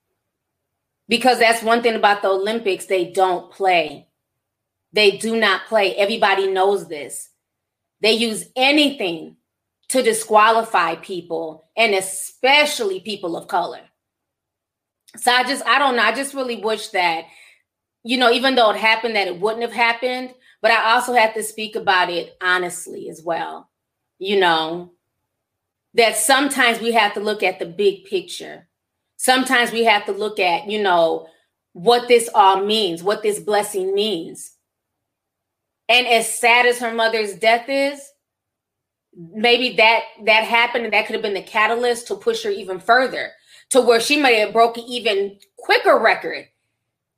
because 1.08 1.38
that's 1.38 1.62
one 1.62 1.82
thing 1.82 1.94
about 1.94 2.22
the 2.22 2.28
Olympics, 2.28 2.86
they 2.86 3.10
don't 3.10 3.50
play. 3.52 4.08
They 4.92 5.12
do 5.12 5.38
not 5.38 5.66
play. 5.66 5.94
Everybody 5.94 6.48
knows 6.48 6.88
this. 6.88 7.30
They 8.00 8.12
use 8.12 8.46
anything 8.56 9.36
to 9.88 10.02
disqualify 10.02 10.96
people 10.96 11.68
and 11.76 11.94
especially 11.94 13.00
people 13.00 13.36
of 13.36 13.48
color. 13.48 13.80
So 15.16 15.32
I 15.32 15.44
just, 15.44 15.64
I 15.66 15.78
don't 15.78 15.96
know. 15.96 16.02
I 16.02 16.14
just 16.14 16.34
really 16.34 16.56
wish 16.56 16.88
that, 16.88 17.24
you 18.02 18.18
know, 18.18 18.30
even 18.30 18.54
though 18.54 18.70
it 18.70 18.76
happened, 18.76 19.16
that 19.16 19.28
it 19.28 19.40
wouldn't 19.40 19.62
have 19.62 19.72
happened. 19.72 20.34
But 20.62 20.70
I 20.70 20.92
also 20.92 21.14
have 21.14 21.34
to 21.34 21.42
speak 21.42 21.76
about 21.76 22.10
it 22.10 22.36
honestly 22.42 23.08
as 23.08 23.22
well. 23.22 23.70
You 24.18 24.40
know, 24.40 24.92
that 25.94 26.16
sometimes 26.16 26.80
we 26.80 26.92
have 26.92 27.14
to 27.14 27.20
look 27.20 27.42
at 27.42 27.58
the 27.58 27.66
big 27.66 28.04
picture 28.04 28.66
sometimes 29.16 29.72
we 29.72 29.84
have 29.84 30.04
to 30.06 30.12
look 30.12 30.38
at, 30.38 30.70
you 30.70 30.82
know, 30.82 31.26
what 31.72 32.08
this 32.08 32.28
all 32.34 32.64
means, 32.64 33.02
what 33.02 33.22
this 33.22 33.40
blessing 33.40 33.94
means. 33.94 34.52
And 35.88 36.06
as 36.06 36.38
sad 36.38 36.66
as 36.66 36.78
her 36.78 36.92
mother's 36.92 37.34
death 37.34 37.68
is, 37.68 38.00
maybe 39.14 39.76
that 39.76 40.02
that 40.24 40.44
happened 40.44 40.84
and 40.84 40.92
that 40.92 41.06
could 41.06 41.14
have 41.14 41.22
been 41.22 41.34
the 41.34 41.42
catalyst 41.42 42.06
to 42.08 42.16
push 42.16 42.44
her 42.44 42.50
even 42.50 42.78
further 42.78 43.30
to 43.70 43.80
where 43.80 44.00
she 44.00 44.16
may 44.16 44.40
have 44.40 44.52
broken 44.52 44.84
even 44.84 45.38
quicker 45.56 45.98
record 45.98 46.46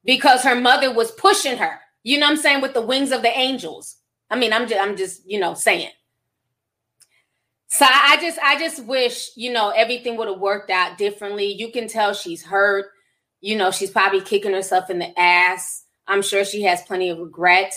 because 0.04 0.42
her 0.42 0.54
mother 0.58 0.92
was 0.92 1.10
pushing 1.12 1.58
her. 1.58 1.80
You 2.02 2.18
know 2.18 2.26
what 2.26 2.32
I'm 2.32 2.38
saying 2.38 2.62
with 2.62 2.74
the 2.74 2.82
wings 2.82 3.12
of 3.12 3.22
the 3.22 3.36
angels. 3.36 3.96
I 4.30 4.38
mean, 4.38 4.52
I'm 4.52 4.68
just 4.68 4.80
I'm 4.80 4.96
just, 4.96 5.28
you 5.28 5.38
know, 5.38 5.54
saying. 5.54 5.90
So 7.68 7.84
I 7.88 8.16
just 8.20 8.38
I 8.38 8.58
just 8.58 8.84
wish, 8.84 9.30
you 9.36 9.52
know, 9.52 9.70
everything 9.70 10.16
would 10.16 10.28
have 10.28 10.40
worked 10.40 10.70
out 10.70 10.96
differently. 10.96 11.52
You 11.52 11.70
can 11.70 11.88
tell 11.88 12.14
she's 12.14 12.42
hurt. 12.42 12.86
You 13.40 13.56
know, 13.56 13.70
she's 13.70 13.90
probably 13.90 14.20
kicking 14.20 14.52
herself 14.52 14.90
in 14.90 14.98
the 14.98 15.18
ass. 15.18 15.84
I'm 16.06 16.22
sure 16.22 16.44
she 16.44 16.62
has 16.62 16.82
plenty 16.82 17.10
of 17.10 17.18
regret. 17.18 17.72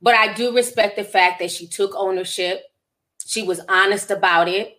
But 0.00 0.14
I 0.14 0.32
do 0.32 0.54
respect 0.54 0.96
the 0.96 1.04
fact 1.04 1.40
that 1.40 1.50
she 1.50 1.66
took 1.66 1.92
ownership. 1.96 2.62
She 3.26 3.42
was 3.42 3.60
honest 3.68 4.10
about 4.10 4.48
it. 4.48 4.76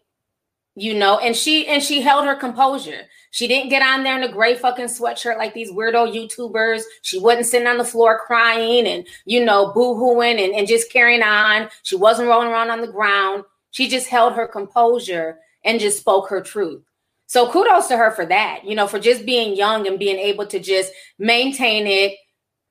You 0.76 0.96
know, 0.96 1.20
and 1.20 1.36
she 1.36 1.68
and 1.68 1.84
she 1.84 2.02
held 2.02 2.26
her 2.26 2.36
composure. 2.36 3.02
She 3.34 3.48
didn't 3.48 3.70
get 3.70 3.82
on 3.82 4.04
there 4.04 4.18
in 4.18 4.24
a 4.24 4.32
gray 4.32 4.56
fucking 4.56 4.86
sweatshirt 4.86 5.38
like 5.38 5.54
these 5.54 5.72
weirdo 5.72 6.14
YouTubers. 6.14 6.84
She 7.02 7.20
wasn't 7.20 7.48
sitting 7.48 7.68
on 7.68 7.78
the 7.78 7.84
floor 7.84 8.22
crying 8.26 8.88
and, 8.88 9.06
you 9.26 9.44
know, 9.44 9.74
boo-hooing 9.74 10.40
and, 10.40 10.54
and 10.54 10.68
just 10.68 10.92
carrying 10.92 11.24
on. 11.24 11.70
She 11.84 11.96
wasn't 11.96 12.30
rolling 12.30 12.50
around 12.50 12.70
on 12.70 12.82
the 12.82 12.88
ground 12.88 13.44
she 13.74 13.90
just 13.90 14.08
held 14.08 14.34
her 14.34 14.48
composure 14.48 15.40
and 15.66 15.80
just 15.80 15.98
spoke 15.98 16.30
her 16.30 16.42
truth. 16.42 16.84
So 17.26 17.52
kudos 17.52 17.88
to 17.88 17.98
her 17.98 18.12
for 18.12 18.26
that, 18.28 18.64
you 18.64 18.76
know, 18.76 18.86
for 18.86 19.00
just 19.00 19.26
being 19.26 19.56
young 19.56 19.88
and 19.88 19.98
being 19.98 20.20
able 20.20 20.46
to 20.46 20.60
just 20.60 20.94
maintain 21.18 21.88
it, 21.88 22.14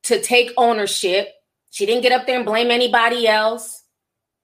to 0.04 0.22
take 0.22 0.52
ownership. 0.56 1.28
She 1.70 1.86
didn't 1.86 2.02
get 2.02 2.12
up 2.12 2.26
there 2.26 2.36
and 2.36 2.46
blame 2.46 2.70
anybody 2.70 3.26
else, 3.26 3.84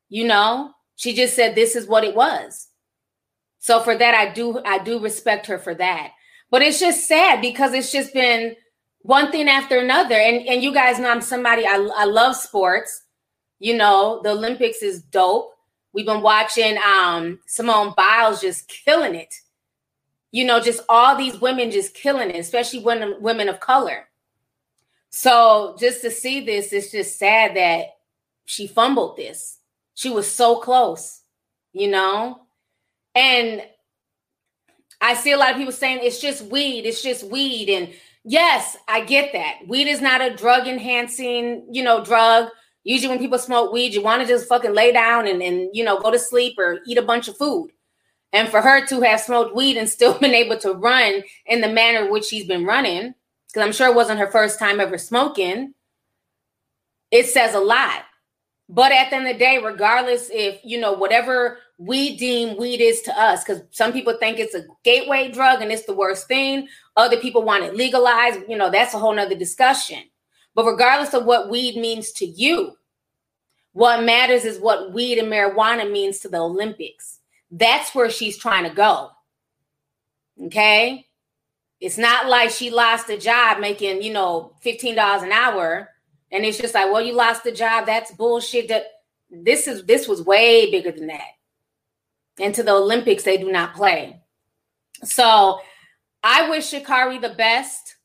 you 0.08 0.26
know. 0.26 0.72
She 0.96 1.14
just 1.14 1.36
said 1.36 1.54
this 1.54 1.76
is 1.76 1.86
what 1.86 2.04
it 2.04 2.16
was. 2.16 2.67
So 3.68 3.80
for 3.80 3.94
that, 3.98 4.14
I 4.14 4.32
do 4.32 4.62
I 4.64 4.78
do 4.78 4.98
respect 4.98 5.46
her 5.48 5.58
for 5.58 5.74
that. 5.74 6.12
But 6.50 6.62
it's 6.62 6.80
just 6.80 7.06
sad 7.06 7.42
because 7.42 7.74
it's 7.74 7.92
just 7.92 8.14
been 8.14 8.56
one 9.02 9.30
thing 9.30 9.46
after 9.46 9.78
another. 9.78 10.14
And 10.14 10.48
and 10.48 10.62
you 10.62 10.72
guys 10.72 10.98
know 10.98 11.10
I'm 11.10 11.20
somebody 11.20 11.66
I, 11.66 11.74
I 11.94 12.04
love 12.06 12.34
sports. 12.34 13.02
You 13.58 13.76
know, 13.76 14.22
the 14.24 14.30
Olympics 14.30 14.82
is 14.82 15.02
dope. 15.02 15.52
We've 15.92 16.06
been 16.06 16.22
watching 16.22 16.78
um, 16.78 17.40
Simone 17.46 17.92
Biles 17.94 18.40
just 18.40 18.68
killing 18.68 19.14
it. 19.14 19.34
You 20.30 20.46
know, 20.46 20.60
just 20.60 20.80
all 20.88 21.14
these 21.14 21.38
women 21.38 21.70
just 21.70 21.92
killing 21.92 22.30
it, 22.30 22.38
especially 22.38 22.78
women 22.78 23.16
women 23.20 23.50
of 23.50 23.60
color. 23.60 24.08
So 25.10 25.76
just 25.78 26.00
to 26.00 26.10
see 26.10 26.40
this, 26.40 26.72
it's 26.72 26.90
just 26.90 27.18
sad 27.18 27.54
that 27.56 27.98
she 28.46 28.66
fumbled 28.66 29.18
this. 29.18 29.58
She 29.92 30.08
was 30.08 30.26
so 30.26 30.56
close, 30.58 31.20
you 31.74 31.90
know? 31.90 32.47
And 33.18 33.62
I 35.00 35.14
see 35.14 35.32
a 35.32 35.36
lot 35.36 35.50
of 35.50 35.56
people 35.56 35.72
saying 35.72 35.98
it's 36.02 36.20
just 36.20 36.42
weed, 36.44 36.86
it's 36.86 37.02
just 37.02 37.24
weed. 37.24 37.68
And 37.68 37.92
yes, 38.24 38.76
I 38.86 39.04
get 39.04 39.32
that. 39.32 39.66
Weed 39.66 39.88
is 39.88 40.00
not 40.00 40.20
a 40.20 40.36
drug 40.36 40.68
enhancing, 40.68 41.66
you 41.68 41.82
know, 41.82 42.04
drug. 42.04 42.48
Usually, 42.84 43.08
when 43.08 43.18
people 43.18 43.40
smoke 43.40 43.72
weed, 43.72 43.92
you 43.92 44.04
want 44.04 44.22
to 44.22 44.28
just 44.28 44.48
fucking 44.48 44.72
lay 44.72 44.92
down 44.92 45.26
and, 45.26 45.42
and 45.42 45.68
you 45.72 45.84
know 45.84 45.98
go 45.98 46.12
to 46.12 46.18
sleep 46.18 46.54
or 46.58 46.78
eat 46.86 46.96
a 46.96 47.02
bunch 47.02 47.26
of 47.26 47.36
food. 47.36 47.72
And 48.32 48.48
for 48.48 48.60
her 48.60 48.86
to 48.86 49.00
have 49.00 49.20
smoked 49.20 49.54
weed 49.54 49.76
and 49.76 49.88
still 49.88 50.16
been 50.20 50.34
able 50.34 50.56
to 50.58 50.74
run 50.74 51.24
in 51.46 51.60
the 51.60 51.68
manner 51.68 52.08
which 52.08 52.26
she's 52.26 52.46
been 52.46 52.64
running, 52.64 53.14
because 53.48 53.66
I'm 53.66 53.72
sure 53.72 53.88
it 53.88 53.96
wasn't 53.96 54.20
her 54.20 54.30
first 54.30 54.60
time 54.60 54.78
ever 54.78 54.96
smoking, 54.96 55.74
it 57.10 57.26
says 57.26 57.56
a 57.56 57.60
lot. 57.60 58.04
But 58.68 58.92
at 58.92 59.10
the 59.10 59.16
end 59.16 59.26
of 59.26 59.32
the 59.32 59.38
day, 59.40 59.58
regardless 59.58 60.30
if 60.32 60.60
you 60.62 60.78
know 60.78 60.92
whatever 60.92 61.58
we 61.78 62.16
deem 62.16 62.56
weed 62.58 62.80
is 62.80 63.02
to 63.02 63.18
us, 63.18 63.44
because 63.44 63.62
some 63.70 63.92
people 63.92 64.16
think 64.18 64.38
it's 64.38 64.54
a 64.54 64.66
gateway 64.82 65.30
drug 65.30 65.62
and 65.62 65.70
it's 65.70 65.86
the 65.86 65.94
worst 65.94 66.26
thing. 66.26 66.68
Other 66.96 67.16
people 67.16 67.42
want 67.42 67.64
it 67.64 67.76
legalized. 67.76 68.40
You 68.48 68.56
know, 68.56 68.70
that's 68.70 68.94
a 68.94 68.98
whole 68.98 69.14
nother 69.14 69.36
discussion. 69.36 70.02
But 70.54 70.66
regardless 70.66 71.14
of 71.14 71.24
what 71.24 71.50
weed 71.50 71.76
means 71.76 72.10
to 72.12 72.26
you, 72.26 72.72
what 73.72 74.02
matters 74.02 74.44
is 74.44 74.58
what 74.58 74.92
weed 74.92 75.18
and 75.18 75.30
marijuana 75.32 75.90
means 75.90 76.18
to 76.20 76.28
the 76.28 76.38
Olympics. 76.38 77.20
That's 77.50 77.94
where 77.94 78.10
she's 78.10 78.36
trying 78.36 78.68
to 78.68 78.74
go. 78.74 79.10
Okay. 80.46 81.06
It's 81.80 81.96
not 81.98 82.26
like 82.26 82.50
she 82.50 82.70
lost 82.70 83.08
a 83.08 83.16
job 83.16 83.60
making, 83.60 84.02
you 84.02 84.12
know, 84.12 84.52
$15 84.64 85.22
an 85.22 85.30
hour. 85.30 85.90
And 86.32 86.44
it's 86.44 86.58
just 86.58 86.74
like, 86.74 86.92
well, 86.92 87.00
you 87.00 87.12
lost 87.12 87.44
the 87.44 87.52
job. 87.52 87.86
That's 87.86 88.10
bullshit. 88.12 88.68
That 88.68 88.86
this 89.30 89.68
is 89.68 89.84
this 89.84 90.08
was 90.08 90.22
way 90.22 90.70
bigger 90.72 90.90
than 90.90 91.06
that. 91.06 91.37
And 92.40 92.54
to 92.54 92.62
the 92.62 92.72
Olympics, 92.72 93.24
they 93.24 93.36
do 93.36 93.50
not 93.50 93.74
play. 93.74 94.20
So 95.04 95.60
I 96.22 96.48
wish 96.50 96.72
Sha'Carri 96.72 97.20
the 97.20 97.30
best. 97.30 97.96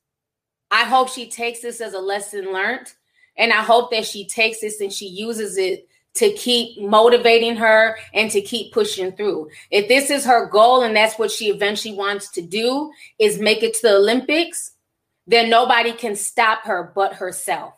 I 0.71 0.85
hope 0.85 1.09
she 1.09 1.29
takes 1.29 1.61
this 1.61 1.81
as 1.81 1.93
a 1.93 1.99
lesson 1.99 2.51
learned 2.51 2.91
and 3.37 3.51
I 3.51 3.61
hope 3.61 3.91
that 3.91 4.05
she 4.05 4.25
takes 4.25 4.61
this 4.61 4.81
and 4.81 4.91
she 4.91 5.07
uses 5.07 5.57
it 5.57 5.87
to 6.15 6.31
keep 6.33 6.79
motivating 6.79 7.55
her 7.55 7.97
and 8.13 8.29
to 8.31 8.41
keep 8.41 8.71
pushing 8.71 9.11
through. 9.11 9.49
If 9.71 9.87
this 9.87 10.11
is 10.11 10.25
her 10.25 10.45
goal 10.47 10.83
and 10.83 10.95
that's 10.95 11.17
what 11.17 11.31
she 11.31 11.49
eventually 11.49 11.95
wants 11.95 12.29
to 12.31 12.41
do 12.41 12.91
is 13.17 13.39
make 13.39 13.63
it 13.63 13.73
to 13.75 13.81
the 13.81 13.95
Olympics, 13.95 14.73
then 15.25 15.49
nobody 15.49 15.91
can 15.91 16.15
stop 16.15 16.65
her 16.65 16.91
but 16.95 17.13
herself. 17.13 17.73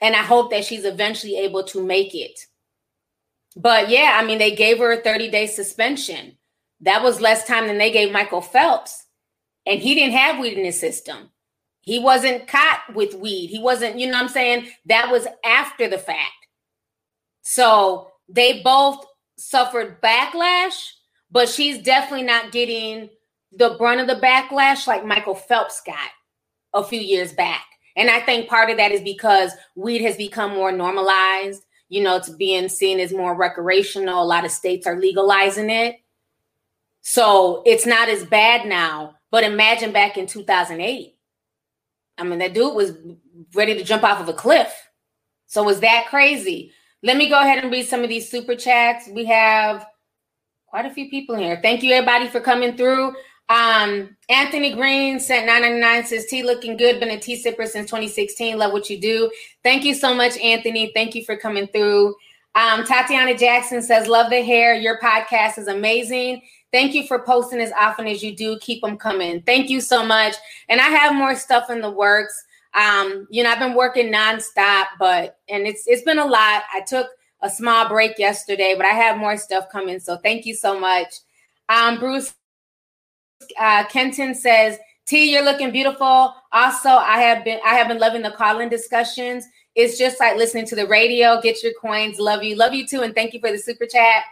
And 0.00 0.14
I 0.14 0.22
hope 0.22 0.50
that 0.52 0.64
she's 0.64 0.84
eventually 0.84 1.38
able 1.38 1.64
to 1.64 1.82
make 1.82 2.14
it. 2.14 2.46
But 3.58 3.90
yeah, 3.90 4.16
I 4.20 4.24
mean, 4.24 4.38
they 4.38 4.54
gave 4.54 4.78
her 4.78 4.92
a 4.92 5.02
30 5.02 5.30
day 5.30 5.48
suspension. 5.48 6.38
That 6.80 7.02
was 7.02 7.20
less 7.20 7.44
time 7.44 7.66
than 7.66 7.78
they 7.78 7.90
gave 7.90 8.12
Michael 8.12 8.40
Phelps. 8.40 9.04
And 9.66 9.80
he 9.80 9.96
didn't 9.96 10.14
have 10.14 10.38
weed 10.38 10.56
in 10.56 10.64
his 10.64 10.78
system. 10.78 11.30
He 11.80 11.98
wasn't 11.98 12.46
caught 12.46 12.82
with 12.94 13.14
weed. 13.14 13.48
He 13.48 13.58
wasn't, 13.58 13.98
you 13.98 14.06
know 14.06 14.12
what 14.12 14.22
I'm 14.22 14.28
saying? 14.28 14.68
That 14.86 15.10
was 15.10 15.26
after 15.44 15.88
the 15.88 15.98
fact. 15.98 16.32
So 17.42 18.12
they 18.28 18.62
both 18.62 19.04
suffered 19.36 20.00
backlash, 20.00 20.92
but 21.30 21.48
she's 21.48 21.82
definitely 21.82 22.26
not 22.26 22.52
getting 22.52 23.10
the 23.50 23.74
brunt 23.78 24.00
of 24.00 24.06
the 24.06 24.24
backlash 24.24 24.86
like 24.86 25.04
Michael 25.04 25.34
Phelps 25.34 25.82
got 25.84 26.10
a 26.74 26.84
few 26.84 27.00
years 27.00 27.32
back. 27.32 27.64
And 27.96 28.08
I 28.08 28.20
think 28.20 28.48
part 28.48 28.70
of 28.70 28.76
that 28.76 28.92
is 28.92 29.00
because 29.00 29.50
weed 29.74 30.02
has 30.02 30.16
become 30.16 30.52
more 30.54 30.70
normalized. 30.70 31.64
You 31.88 32.02
know, 32.02 32.16
it's 32.16 32.28
being 32.28 32.68
seen 32.68 33.00
as 33.00 33.12
more 33.12 33.34
recreational. 33.34 34.22
A 34.22 34.24
lot 34.24 34.44
of 34.44 34.50
states 34.50 34.86
are 34.86 35.00
legalizing 35.00 35.70
it. 35.70 36.00
So 37.00 37.62
it's 37.64 37.86
not 37.86 38.08
as 38.08 38.24
bad 38.24 38.66
now. 38.66 39.14
But 39.30 39.44
imagine 39.44 39.92
back 39.92 40.16
in 40.16 40.26
2008. 40.26 41.14
I 42.18 42.24
mean, 42.24 42.38
that 42.40 42.54
dude 42.54 42.74
was 42.74 42.92
ready 43.54 43.74
to 43.74 43.84
jump 43.84 44.02
off 44.02 44.20
of 44.20 44.28
a 44.28 44.32
cliff. 44.32 44.72
So 45.46 45.62
was 45.62 45.80
that 45.80 46.06
crazy? 46.08 46.72
Let 47.02 47.16
me 47.16 47.28
go 47.28 47.40
ahead 47.40 47.62
and 47.62 47.72
read 47.72 47.86
some 47.86 48.02
of 48.02 48.08
these 48.08 48.28
super 48.28 48.54
chats. 48.56 49.08
We 49.08 49.24
have 49.26 49.86
quite 50.66 50.86
a 50.86 50.90
few 50.90 51.08
people 51.08 51.36
here. 51.36 51.58
Thank 51.62 51.82
you, 51.82 51.92
everybody, 51.92 52.28
for 52.28 52.40
coming 52.40 52.76
through. 52.76 53.14
Um, 53.48 54.16
Anthony 54.28 54.74
Green 54.74 55.18
sent 55.18 55.46
999 55.46 56.06
says 56.06 56.26
T 56.26 56.42
looking 56.42 56.76
good, 56.76 57.00
been 57.00 57.10
a 57.10 57.18
tea 57.18 57.42
sipper 57.42 57.66
since 57.66 57.86
2016. 57.86 58.58
Love 58.58 58.72
what 58.72 58.90
you 58.90 59.00
do. 59.00 59.30
Thank 59.62 59.84
you 59.84 59.94
so 59.94 60.14
much, 60.14 60.36
Anthony. 60.38 60.92
Thank 60.94 61.14
you 61.14 61.24
for 61.24 61.36
coming 61.36 61.66
through. 61.68 62.14
Um, 62.54 62.84
Tatiana 62.84 63.36
Jackson 63.36 63.80
says, 63.80 64.06
Love 64.06 64.30
the 64.30 64.42
hair. 64.42 64.74
Your 64.74 64.98
podcast 65.00 65.58
is 65.58 65.68
amazing. 65.68 66.42
Thank 66.72 66.92
you 66.92 67.06
for 67.06 67.20
posting 67.20 67.60
as 67.60 67.72
often 67.72 68.06
as 68.06 68.22
you 68.22 68.36
do. 68.36 68.58
Keep 68.60 68.82
them 68.82 68.98
coming. 68.98 69.40
Thank 69.42 69.70
you 69.70 69.80
so 69.80 70.04
much. 70.04 70.34
And 70.68 70.80
I 70.80 70.88
have 70.88 71.14
more 71.14 71.34
stuff 71.34 71.70
in 71.70 71.80
the 71.80 71.90
works. 71.90 72.44
Um, 72.74 73.26
you 73.30 73.42
know, 73.42 73.50
I've 73.50 73.58
been 73.58 73.74
working 73.74 74.12
nonstop, 74.12 74.86
but 74.98 75.38
and 75.48 75.66
it's 75.66 75.84
it's 75.86 76.02
been 76.02 76.18
a 76.18 76.26
lot. 76.26 76.64
I 76.72 76.82
took 76.86 77.06
a 77.40 77.48
small 77.48 77.88
break 77.88 78.18
yesterday, 78.18 78.74
but 78.76 78.84
I 78.84 78.90
have 78.90 79.16
more 79.16 79.38
stuff 79.38 79.70
coming. 79.72 80.00
So 80.00 80.18
thank 80.18 80.44
you 80.44 80.54
so 80.54 80.78
much. 80.78 81.14
Um, 81.70 81.98
Bruce 81.98 82.34
uh, 83.58 83.84
Kenton 83.86 84.34
says, 84.34 84.78
T, 85.06 85.32
you're 85.32 85.44
looking 85.44 85.70
beautiful. 85.70 86.34
Also, 86.52 86.90
I 86.90 87.20
have 87.20 87.42
been 87.42 87.60
I 87.64 87.74
have 87.74 87.88
been 87.88 87.98
loving 87.98 88.20
the 88.20 88.30
call-in 88.30 88.68
discussions. 88.68 89.46
It's 89.74 89.96
just 89.96 90.20
like 90.20 90.36
listening 90.36 90.66
to 90.66 90.76
the 90.76 90.86
radio. 90.86 91.40
Get 91.40 91.62
your 91.62 91.72
coins. 91.80 92.18
Love 92.18 92.42
you. 92.42 92.56
Love 92.56 92.74
you 92.74 92.86
too. 92.86 93.00
And 93.00 93.14
thank 93.14 93.32
you 93.32 93.40
for 93.40 93.50
the 93.50 93.58
super 93.58 93.86
chat. 93.86 94.24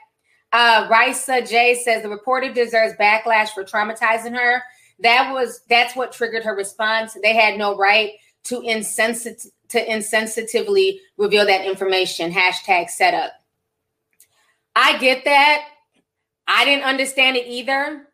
Uh 0.53 0.87
Risa 0.89 1.49
J 1.49 1.81
says 1.83 2.03
the 2.03 2.11
reporter 2.11 2.53
deserves 2.53 2.95
backlash 3.01 3.51
for 3.51 3.65
traumatizing 3.65 4.37
her. 4.37 4.63
That 5.01 5.33
was 5.33 5.63
that's 5.69 5.97
what 5.97 6.13
triggered 6.13 6.45
her 6.45 6.55
response. 6.55 7.17
They 7.23 7.35
had 7.35 7.59
no 7.59 7.77
right 7.77 8.13
to 8.45 8.61
insensit 8.61 9.47
to 9.71 9.85
insensitively 9.87 10.99
reveal 11.17 11.47
that 11.47 11.65
information. 11.65 12.31
Hashtag 12.31 12.91
setup. 12.91 13.33
I 14.75 14.99
get 14.99 15.25
that. 15.25 15.69
I 16.47 16.67
didn't 16.67 16.85
understand 16.85 17.37
it 17.39 17.47
either 17.47 18.06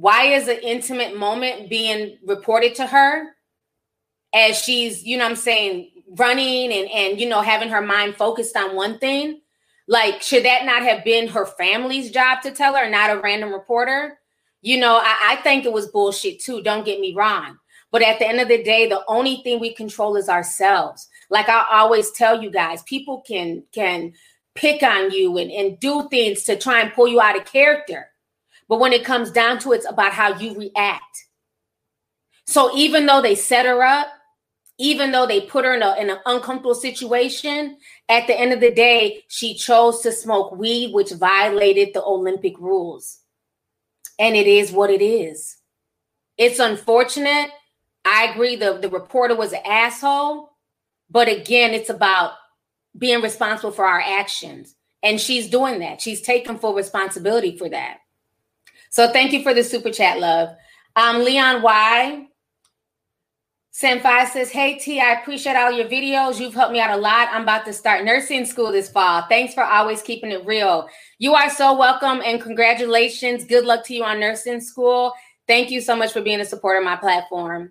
why 0.00 0.24
is 0.24 0.48
an 0.48 0.58
intimate 0.62 1.16
moment 1.16 1.68
being 1.68 2.16
reported 2.26 2.74
to 2.76 2.86
her 2.86 3.28
as 4.32 4.56
she's 4.58 5.04
you 5.04 5.18
know 5.18 5.26
i'm 5.26 5.36
saying 5.36 5.90
running 6.18 6.72
and 6.72 6.90
and 6.90 7.20
you 7.20 7.28
know 7.28 7.40
having 7.40 7.68
her 7.68 7.82
mind 7.82 8.16
focused 8.16 8.56
on 8.56 8.74
one 8.74 8.98
thing? 8.98 9.40
Like 9.86 10.22
should 10.22 10.44
that 10.44 10.64
not 10.64 10.82
have 10.82 11.04
been 11.04 11.28
her 11.28 11.46
family's 11.46 12.10
job 12.10 12.42
to 12.42 12.50
tell 12.50 12.74
her 12.74 12.88
not 12.88 13.10
a 13.10 13.20
random 13.20 13.52
reporter? 13.52 14.18
You 14.62 14.78
know 14.78 14.96
I, 14.96 15.32
I 15.32 15.36
think 15.36 15.64
it 15.64 15.72
was 15.72 15.88
bullshit 15.88 16.40
too 16.40 16.62
don't 16.62 16.84
get 16.84 17.00
me 17.00 17.14
wrong. 17.14 17.56
But 17.92 18.02
at 18.02 18.20
the 18.20 18.28
end 18.28 18.40
of 18.40 18.48
the 18.48 18.62
day 18.62 18.88
the 18.88 19.04
only 19.06 19.40
thing 19.42 19.60
we 19.60 19.74
control 19.74 20.16
is 20.16 20.28
ourselves. 20.28 21.08
Like 21.28 21.48
i 21.48 21.64
always 21.70 22.10
tell 22.10 22.42
you 22.42 22.50
guys 22.50 22.82
people 22.82 23.22
can 23.26 23.64
can 23.72 24.12
pick 24.56 24.82
on 24.82 25.12
you 25.12 25.38
and, 25.38 25.50
and 25.50 25.78
do 25.78 26.08
things 26.08 26.42
to 26.44 26.56
try 26.56 26.80
and 26.80 26.92
pull 26.92 27.06
you 27.06 27.20
out 27.20 27.38
of 27.38 27.44
character 27.44 28.09
but 28.70 28.78
when 28.78 28.92
it 28.92 29.04
comes 29.04 29.32
down 29.32 29.58
to 29.58 29.72
it, 29.72 29.78
it's 29.78 29.90
about 29.90 30.12
how 30.12 30.38
you 30.38 30.56
react. 30.56 31.26
So 32.46 32.70
even 32.76 33.04
though 33.04 33.20
they 33.20 33.34
set 33.34 33.66
her 33.66 33.82
up, 33.82 34.06
even 34.78 35.10
though 35.10 35.26
they 35.26 35.40
put 35.40 35.64
her 35.64 35.74
in, 35.74 35.82
a, 35.82 35.96
in 35.96 36.08
an 36.08 36.20
uncomfortable 36.24 36.76
situation, 36.76 37.78
at 38.08 38.28
the 38.28 38.38
end 38.38 38.52
of 38.52 38.60
the 38.60 38.70
day, 38.70 39.24
she 39.26 39.54
chose 39.54 40.02
to 40.02 40.12
smoke 40.12 40.56
weed, 40.56 40.94
which 40.94 41.10
violated 41.10 41.88
the 41.92 42.02
Olympic 42.04 42.56
rules. 42.60 43.18
And 44.20 44.36
it 44.36 44.46
is 44.46 44.70
what 44.70 44.90
it 44.90 45.02
is. 45.02 45.56
It's 46.38 46.60
unfortunate. 46.60 47.50
I 48.04 48.26
agree 48.26 48.54
the, 48.54 48.78
the 48.78 48.88
reporter 48.88 49.34
was 49.34 49.52
an 49.52 49.62
asshole. 49.66 50.48
But 51.10 51.28
again, 51.28 51.74
it's 51.74 51.90
about 51.90 52.34
being 52.96 53.20
responsible 53.20 53.72
for 53.72 53.84
our 53.84 54.00
actions. 54.00 54.76
And 55.02 55.20
she's 55.20 55.50
doing 55.50 55.80
that. 55.80 56.00
She's 56.00 56.22
taking 56.22 56.56
full 56.56 56.74
responsibility 56.74 57.58
for 57.58 57.68
that. 57.68 57.98
So 58.90 59.12
thank 59.12 59.32
you 59.32 59.42
for 59.42 59.54
the 59.54 59.64
super 59.64 59.90
chat, 59.90 60.18
love. 60.18 60.50
Um, 60.96 61.24
Leon 61.24 61.62
Y. 61.62 62.26
Senpai 63.72 64.26
says, 64.28 64.50
Hey 64.50 64.78
T, 64.78 65.00
I 65.00 65.20
appreciate 65.20 65.54
all 65.54 65.70
your 65.70 65.86
videos. 65.86 66.40
You've 66.40 66.54
helped 66.54 66.72
me 66.72 66.80
out 66.80 66.90
a 66.90 67.00
lot. 67.00 67.28
I'm 67.30 67.44
about 67.44 67.64
to 67.66 67.72
start 67.72 68.04
nursing 68.04 68.44
school 68.44 68.72
this 68.72 68.90
fall. 68.90 69.24
Thanks 69.28 69.54
for 69.54 69.62
always 69.64 70.02
keeping 70.02 70.32
it 70.32 70.44
real. 70.44 70.88
You 71.18 71.34
are 71.34 71.48
so 71.48 71.78
welcome 71.78 72.20
and 72.24 72.42
congratulations. 72.42 73.44
Good 73.44 73.64
luck 73.64 73.84
to 73.86 73.94
you 73.94 74.02
on 74.02 74.18
nursing 74.18 74.60
school. 74.60 75.12
Thank 75.46 75.70
you 75.70 75.80
so 75.80 75.94
much 75.94 76.12
for 76.12 76.20
being 76.20 76.40
a 76.40 76.44
supporter 76.44 76.80
of 76.80 76.84
my 76.84 76.96
platform. 76.96 77.70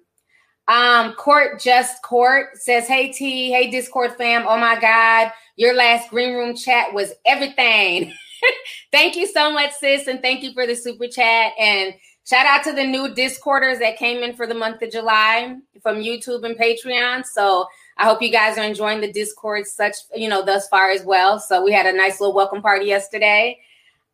Um, 0.69 1.13
Court 1.13 1.59
Just 1.59 2.01
Court 2.01 2.55
says, 2.55 2.87
Hey 2.87 3.11
T, 3.11 3.51
hey 3.51 3.69
Discord 3.69 4.15
fam. 4.17 4.45
Oh 4.47 4.57
my 4.57 4.79
God, 4.79 5.33
your 5.57 5.75
last 5.75 6.09
green 6.09 6.33
room 6.33 6.55
chat 6.55 6.93
was 6.93 7.11
everything. 7.25 8.13
thank 8.91 9.15
you 9.15 9.27
so 9.27 9.51
much, 9.51 9.71
sis, 9.79 10.07
and 10.07 10.21
thank 10.21 10.43
you 10.43 10.53
for 10.53 10.65
the 10.65 10.75
super 10.75 11.07
chat. 11.07 11.53
And 11.59 11.93
shout 12.27 12.45
out 12.45 12.63
to 12.63 12.73
the 12.73 12.83
new 12.83 13.13
Discorders 13.13 13.79
that 13.79 13.97
came 13.97 14.23
in 14.23 14.35
for 14.35 14.47
the 14.47 14.53
month 14.53 14.81
of 14.81 14.91
July 14.91 15.55
from 15.81 15.97
YouTube 15.97 16.43
and 16.43 16.57
Patreon. 16.57 17.25
So 17.25 17.67
I 17.97 18.05
hope 18.05 18.21
you 18.21 18.31
guys 18.31 18.57
are 18.57 18.63
enjoying 18.63 19.01
the 19.01 19.11
Discord 19.11 19.65
such 19.65 19.95
you 20.15 20.29
know 20.29 20.43
thus 20.43 20.67
far 20.67 20.91
as 20.91 21.03
well. 21.03 21.39
So 21.39 21.63
we 21.63 21.71
had 21.71 21.85
a 21.85 21.95
nice 21.95 22.19
little 22.19 22.35
welcome 22.35 22.61
party 22.61 22.85
yesterday. 22.85 23.59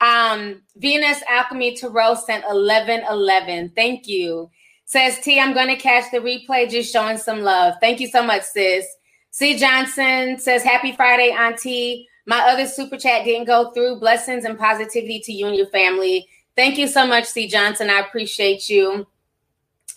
Um, 0.01 0.61
Venus 0.75 1.21
Alchemy 1.29 1.77
Tarot 1.77 2.15
sent 2.15 2.45
1111. 2.45 3.71
Thank 3.75 4.07
you. 4.07 4.49
Says 4.85 5.19
T, 5.21 5.39
I'm 5.39 5.53
going 5.53 5.69
to 5.69 5.75
catch 5.75 6.11
the 6.11 6.19
replay, 6.19 6.69
just 6.69 6.93
showing 6.93 7.17
some 7.17 7.41
love. 7.41 7.75
Thank 7.81 7.99
you 7.99 8.07
so 8.07 8.21
much, 8.21 8.43
sis. 8.43 8.85
C. 9.31 9.57
Johnson 9.57 10.37
says, 10.37 10.63
Happy 10.63 10.91
Friday, 10.93 11.31
Auntie. 11.31 12.07
My 12.25 12.39
other 12.39 12.67
super 12.67 12.97
chat 12.97 13.25
didn't 13.25 13.45
go 13.45 13.71
through. 13.71 13.99
Blessings 13.99 14.45
and 14.45 14.57
positivity 14.57 15.19
to 15.21 15.33
you 15.33 15.47
and 15.47 15.55
your 15.55 15.67
family. 15.67 16.27
Thank 16.55 16.77
you 16.77 16.87
so 16.87 17.05
much, 17.05 17.25
C. 17.25 17.47
Johnson. 17.47 17.89
I 17.89 17.99
appreciate 17.99 18.69
you. 18.69 19.07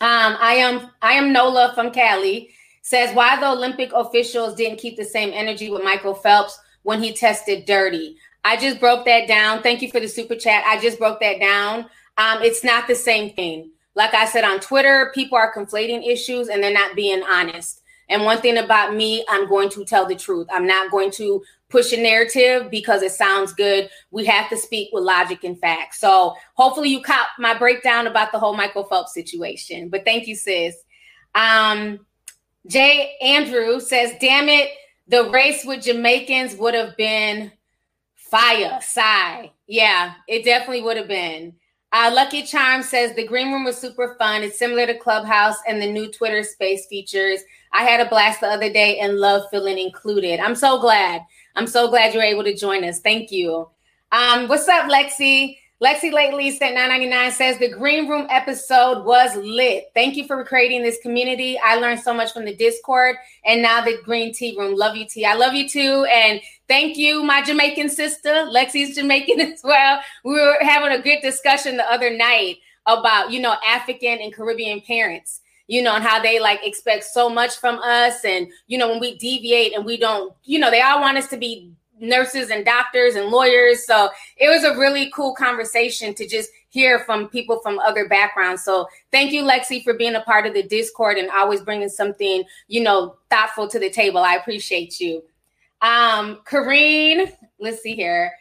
Um, 0.00 0.36
I 0.40 0.54
am 0.54 0.90
I 1.02 1.14
am 1.14 1.32
Nola 1.32 1.72
from 1.74 1.90
Cali. 1.90 2.50
Says 2.82 3.14
why 3.14 3.38
the 3.38 3.50
Olympic 3.50 3.92
officials 3.94 4.54
didn't 4.54 4.78
keep 4.78 4.96
the 4.96 5.04
same 5.04 5.30
energy 5.34 5.70
with 5.70 5.84
Michael 5.84 6.14
Phelps 6.14 6.58
when 6.82 7.02
he 7.02 7.12
tested 7.12 7.66
dirty. 7.66 8.16
I 8.44 8.56
just 8.56 8.80
broke 8.80 9.04
that 9.06 9.28
down. 9.28 9.62
Thank 9.62 9.82
you 9.82 9.90
for 9.90 10.00
the 10.00 10.08
super 10.08 10.34
chat. 10.34 10.64
I 10.66 10.80
just 10.80 10.98
broke 10.98 11.20
that 11.20 11.40
down. 11.40 11.86
Um, 12.16 12.42
it's 12.42 12.64
not 12.64 12.86
the 12.86 12.94
same 12.94 13.34
thing. 13.34 13.70
Like 13.94 14.14
I 14.14 14.24
said 14.26 14.44
on 14.44 14.60
Twitter, 14.60 15.12
people 15.14 15.36
are 15.36 15.52
conflating 15.52 16.06
issues 16.06 16.48
and 16.48 16.62
they're 16.62 16.72
not 16.72 16.96
being 16.96 17.22
honest. 17.24 17.82
And 18.08 18.24
one 18.24 18.40
thing 18.40 18.56
about 18.56 18.94
me, 18.94 19.24
I'm 19.28 19.48
going 19.48 19.68
to 19.70 19.84
tell 19.84 20.06
the 20.06 20.16
truth. 20.16 20.46
I'm 20.50 20.66
not 20.66 20.90
going 20.90 21.10
to 21.12 21.42
push 21.68 21.92
a 21.92 21.96
narrative 21.96 22.70
because 22.70 23.02
it 23.02 23.12
sounds 23.12 23.52
good. 23.52 23.90
We 24.10 24.24
have 24.26 24.48
to 24.50 24.56
speak 24.56 24.90
with 24.92 25.04
logic 25.04 25.44
and 25.44 25.58
facts. 25.58 26.00
So 26.00 26.34
hopefully 26.54 26.88
you 26.88 27.02
caught 27.02 27.28
my 27.38 27.56
breakdown 27.56 28.06
about 28.06 28.32
the 28.32 28.38
whole 28.38 28.56
Michael 28.56 28.84
Phelps 28.84 29.14
situation. 29.14 29.88
But 29.88 30.04
thank 30.04 30.26
you, 30.26 30.34
sis. 30.34 30.76
Um, 31.34 32.06
Jay 32.66 33.16
Andrew 33.20 33.80
says, 33.80 34.12
damn 34.20 34.48
it, 34.48 34.70
the 35.06 35.30
race 35.30 35.64
with 35.64 35.84
Jamaicans 35.84 36.56
would 36.56 36.74
have 36.74 36.96
been 36.96 37.52
fire. 38.14 38.78
Sigh. 38.82 39.52
Yeah, 39.66 40.14
it 40.26 40.44
definitely 40.44 40.82
would 40.82 40.96
have 40.96 41.08
been. 41.08 41.54
Uh, 41.90 42.10
Lucky 42.12 42.42
Charm 42.42 42.82
says 42.82 43.14
the 43.14 43.26
green 43.26 43.50
room 43.50 43.64
was 43.64 43.78
super 43.78 44.14
fun. 44.18 44.42
It's 44.42 44.58
similar 44.58 44.86
to 44.86 44.98
Clubhouse 44.98 45.56
and 45.66 45.80
the 45.80 45.90
new 45.90 46.10
Twitter 46.12 46.42
space 46.42 46.86
features. 46.86 47.40
I 47.72 47.84
had 47.84 48.00
a 48.00 48.08
blast 48.10 48.40
the 48.40 48.48
other 48.48 48.70
day 48.70 48.98
and 48.98 49.18
love 49.18 49.44
feeling 49.50 49.78
included. 49.78 50.38
I'm 50.40 50.54
so 50.54 50.78
glad. 50.80 51.22
I'm 51.58 51.66
so 51.66 51.88
glad 51.88 52.14
you're 52.14 52.22
able 52.22 52.44
to 52.44 52.54
join 52.54 52.84
us. 52.84 53.00
Thank 53.00 53.32
you. 53.32 53.68
Um, 54.12 54.46
what's 54.46 54.68
up, 54.68 54.88
Lexi? 54.88 55.58
Lexi 55.82 56.12
lately 56.12 56.52
said 56.52 56.72
999 56.72 57.32
says 57.32 57.58
the 57.58 57.68
green 57.68 58.08
room 58.08 58.28
episode 58.30 59.04
was 59.04 59.34
lit. 59.34 59.86
Thank 59.92 60.16
you 60.16 60.24
for 60.28 60.44
creating 60.44 60.84
this 60.84 60.98
community. 61.02 61.58
I 61.58 61.74
learned 61.74 61.98
so 61.98 62.14
much 62.14 62.32
from 62.32 62.44
the 62.44 62.54
Discord 62.54 63.16
and 63.44 63.60
now 63.60 63.84
the 63.84 63.98
green 64.04 64.32
tea 64.32 64.56
room. 64.56 64.76
Love 64.76 64.94
you, 64.94 65.04
T. 65.08 65.24
I 65.24 65.34
love 65.34 65.52
you 65.52 65.68
too. 65.68 66.04
And 66.04 66.40
thank 66.68 66.96
you, 66.96 67.24
my 67.24 67.42
Jamaican 67.42 67.88
sister. 67.88 68.28
Lexi's 68.28 68.94
Jamaican 68.94 69.40
as 69.52 69.60
well. 69.64 70.00
We 70.24 70.34
were 70.34 70.58
having 70.60 70.96
a 70.96 71.02
good 71.02 71.22
discussion 71.22 71.76
the 71.76 71.90
other 71.90 72.16
night 72.16 72.58
about, 72.86 73.32
you 73.32 73.40
know, 73.40 73.56
African 73.66 74.20
and 74.20 74.32
Caribbean 74.32 74.80
parents 74.80 75.40
you 75.68 75.82
know, 75.82 75.94
and 75.94 76.02
how 76.02 76.20
they 76.20 76.40
like 76.40 76.66
expect 76.66 77.04
so 77.04 77.28
much 77.28 77.56
from 77.56 77.78
us. 77.78 78.24
And, 78.24 78.48
you 78.66 78.76
know, 78.76 78.88
when 78.88 79.00
we 79.00 79.16
deviate 79.18 79.74
and 79.74 79.84
we 79.84 79.96
don't, 79.96 80.34
you 80.44 80.58
know, 80.58 80.70
they 80.70 80.80
all 80.80 81.00
want 81.00 81.18
us 81.18 81.28
to 81.28 81.36
be 81.36 81.70
nurses 82.00 82.50
and 82.50 82.64
doctors 82.64 83.14
and 83.14 83.26
lawyers. 83.26 83.86
So 83.86 84.08
it 84.36 84.48
was 84.48 84.64
a 84.64 84.78
really 84.78 85.10
cool 85.14 85.34
conversation 85.34 86.14
to 86.14 86.26
just 86.26 86.50
hear 86.70 87.00
from 87.00 87.28
people 87.28 87.60
from 87.62 87.78
other 87.80 88.08
backgrounds. 88.08 88.62
So 88.62 88.86
thank 89.10 89.32
you, 89.32 89.42
Lexi, 89.42 89.82
for 89.82 89.94
being 89.94 90.14
a 90.14 90.20
part 90.22 90.46
of 90.46 90.54
the 90.54 90.62
Discord 90.62 91.18
and 91.18 91.30
always 91.30 91.60
bringing 91.60 91.88
something, 91.88 92.44
you 92.66 92.82
know, 92.82 93.16
thoughtful 93.30 93.68
to 93.68 93.78
the 93.78 93.90
table. 93.90 94.20
I 94.20 94.34
appreciate 94.34 95.00
you. 95.00 95.22
Um, 95.80 96.40
Kareen, 96.44 97.32
let's 97.60 97.82
see 97.82 97.94
here, 97.94 98.32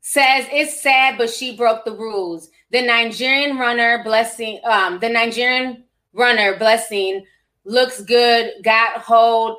says 0.00 0.46
it's 0.50 0.82
sad, 0.82 1.16
but 1.16 1.30
she 1.30 1.56
broke 1.56 1.84
the 1.84 1.92
rules. 1.92 2.50
The 2.70 2.82
Nigerian 2.82 3.58
runner 3.58 4.02
blessing, 4.04 4.60
um, 4.64 4.98
the 4.98 5.08
Nigerian 5.08 5.84
runner 6.16 6.58
blessing 6.58 7.24
looks 7.64 8.00
good. 8.02 8.52
Got 8.62 9.00
hold, 9.00 9.58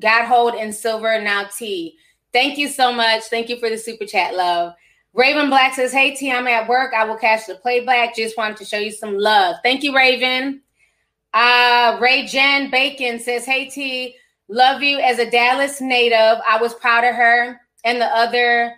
got 0.00 0.26
hold 0.26 0.54
in 0.54 0.72
silver 0.72 1.20
now 1.20 1.44
T. 1.56 1.98
Thank 2.32 2.58
you 2.58 2.68
so 2.68 2.92
much. 2.92 3.24
Thank 3.24 3.48
you 3.48 3.58
for 3.58 3.68
the 3.68 3.78
super 3.78 4.06
chat, 4.06 4.34
love. 4.34 4.74
Raven 5.12 5.48
Black 5.48 5.74
says, 5.74 5.92
Hey 5.92 6.14
T, 6.14 6.30
I'm 6.30 6.46
at 6.46 6.68
work. 6.68 6.92
I 6.94 7.04
will 7.04 7.16
catch 7.16 7.46
the 7.46 7.54
playback. 7.54 8.14
Just 8.14 8.36
wanted 8.36 8.58
to 8.58 8.64
show 8.64 8.78
you 8.78 8.90
some 8.90 9.16
love. 9.16 9.56
Thank 9.62 9.82
you, 9.82 9.94
Raven. 9.94 10.62
Uh, 11.32 11.98
Ray 12.00 12.26
Jen 12.26 12.70
Bacon 12.70 13.18
says, 13.18 13.46
Hey 13.46 13.68
T, 13.68 14.16
love 14.48 14.82
you 14.82 14.98
as 14.98 15.18
a 15.18 15.30
Dallas 15.30 15.80
native. 15.80 16.40
I 16.46 16.58
was 16.60 16.74
proud 16.74 17.04
of 17.04 17.14
her 17.14 17.60
and 17.84 18.00
the 18.00 18.06
other 18.06 18.74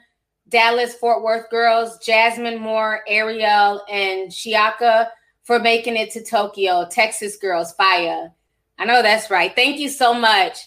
Dallas 0.49 0.94
Fort 0.94 1.22
Worth 1.22 1.51
girls, 1.51 1.99
Jasmine 1.99 2.61
Moore, 2.61 3.01
Ariel, 3.09 3.82
and 3.90 4.30
Shiaka 4.30 5.09
for 5.49 5.59
making 5.59 5.96
it 5.96 6.11
to 6.11 6.22
Tokyo. 6.22 6.86
Texas 6.90 7.38
girls, 7.38 7.72
fire. 7.72 8.30
I 8.78 8.84
know 8.84 9.01
that's 9.01 9.30
right. 9.30 9.51
Thank 9.57 9.78
you 9.80 9.88
so 9.88 10.12
much. 10.12 10.59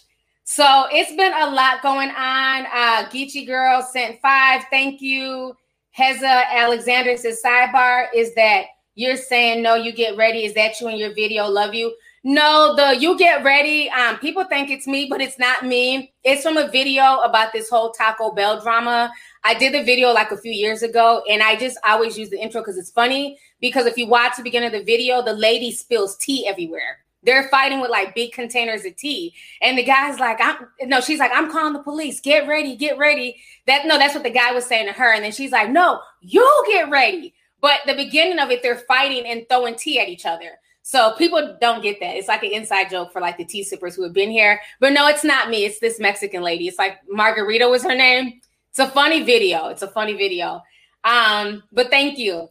So 0.42 0.86
it's 0.90 1.14
been 1.14 1.32
a 1.32 1.50
lot 1.50 1.82
going 1.82 2.10
on. 2.10 2.66
Uh 2.66 3.08
Geechee 3.08 3.46
Girl 3.46 3.80
sent 3.80 4.20
five. 4.20 4.64
Thank 4.70 5.00
you. 5.00 5.56
Heza 5.96 6.46
Alexander 6.50 7.16
says 7.16 7.40
sidebar 7.46 8.06
is 8.12 8.34
that 8.34 8.64
you're 8.96 9.16
saying 9.16 9.62
no, 9.62 9.76
you 9.76 9.92
get 9.92 10.16
ready. 10.16 10.44
Is 10.44 10.54
that 10.54 10.80
you 10.80 10.88
in 10.88 10.96
your 10.96 11.14
video? 11.14 11.46
Love 11.46 11.74
you. 11.74 11.94
No, 12.24 12.74
the 12.74 12.96
you 12.98 13.16
get 13.16 13.44
ready. 13.44 13.88
Um, 13.90 14.18
people 14.18 14.44
think 14.44 14.68
it's 14.68 14.88
me, 14.88 15.06
but 15.08 15.20
it's 15.20 15.38
not 15.38 15.64
me. 15.64 16.12
It's 16.24 16.42
from 16.42 16.56
a 16.56 16.68
video 16.68 17.18
about 17.18 17.52
this 17.52 17.70
whole 17.70 17.92
Taco 17.92 18.32
Bell 18.32 18.60
drama. 18.60 19.12
I 19.44 19.54
did 19.54 19.74
the 19.74 19.84
video 19.84 20.12
like 20.12 20.32
a 20.32 20.36
few 20.36 20.52
years 20.52 20.82
ago, 20.82 21.22
and 21.28 21.40
I 21.40 21.54
just 21.56 21.78
always 21.84 22.18
use 22.18 22.30
the 22.30 22.40
intro 22.40 22.60
because 22.60 22.78
it's 22.78 22.90
funny. 22.90 23.38
Because 23.62 23.86
if 23.86 23.96
you 23.96 24.06
watch 24.06 24.36
the 24.36 24.42
beginning 24.42 24.66
of 24.66 24.72
the 24.78 24.84
video, 24.84 25.22
the 25.22 25.32
lady 25.32 25.70
spills 25.70 26.16
tea 26.18 26.46
everywhere. 26.46 26.98
They're 27.22 27.48
fighting 27.48 27.80
with 27.80 27.90
like 27.90 28.14
big 28.14 28.32
containers 28.32 28.84
of 28.84 28.96
tea, 28.96 29.32
and 29.62 29.78
the 29.78 29.84
guy's 29.84 30.18
like, 30.18 30.38
"I'm 30.42 30.66
no." 30.82 31.00
She's 31.00 31.20
like, 31.20 31.30
"I'm 31.32 31.50
calling 31.50 31.72
the 31.72 31.82
police. 31.82 32.20
Get 32.20 32.48
ready, 32.48 32.76
get 32.76 32.98
ready." 32.98 33.40
That 33.66 33.86
no, 33.86 33.96
that's 33.96 34.14
what 34.14 34.24
the 34.24 34.30
guy 34.30 34.52
was 34.52 34.66
saying 34.66 34.88
to 34.88 34.92
her, 34.92 35.14
and 35.14 35.24
then 35.24 35.32
she's 35.32 35.52
like, 35.52 35.70
"No, 35.70 36.00
you 36.20 36.64
get 36.68 36.90
ready." 36.90 37.32
But 37.60 37.78
the 37.86 37.94
beginning 37.94 38.40
of 38.40 38.50
it, 38.50 38.62
they're 38.62 38.76
fighting 38.76 39.24
and 39.24 39.48
throwing 39.48 39.76
tea 39.76 40.00
at 40.00 40.08
each 40.08 40.26
other. 40.26 40.58
So 40.82 41.14
people 41.16 41.56
don't 41.60 41.80
get 41.80 42.00
that. 42.00 42.16
It's 42.16 42.26
like 42.26 42.42
an 42.42 42.50
inside 42.50 42.90
joke 42.90 43.12
for 43.12 43.20
like 43.20 43.38
the 43.38 43.44
tea 43.44 43.62
sippers 43.62 43.94
who 43.94 44.02
have 44.02 44.12
been 44.12 44.30
here. 44.30 44.60
But 44.80 44.92
no, 44.92 45.06
it's 45.06 45.22
not 45.22 45.48
me. 45.48 45.64
It's 45.64 45.78
this 45.78 46.00
Mexican 46.00 46.42
lady. 46.42 46.66
It's 46.66 46.78
like 46.78 46.98
Margarita 47.08 47.68
was 47.68 47.84
her 47.84 47.94
name. 47.94 48.40
It's 48.70 48.80
a 48.80 48.88
funny 48.88 49.22
video. 49.22 49.68
It's 49.68 49.82
a 49.82 49.88
funny 49.88 50.14
video. 50.14 50.60
Um, 51.04 51.62
but 51.70 51.88
thank 51.88 52.18
you. 52.18 52.48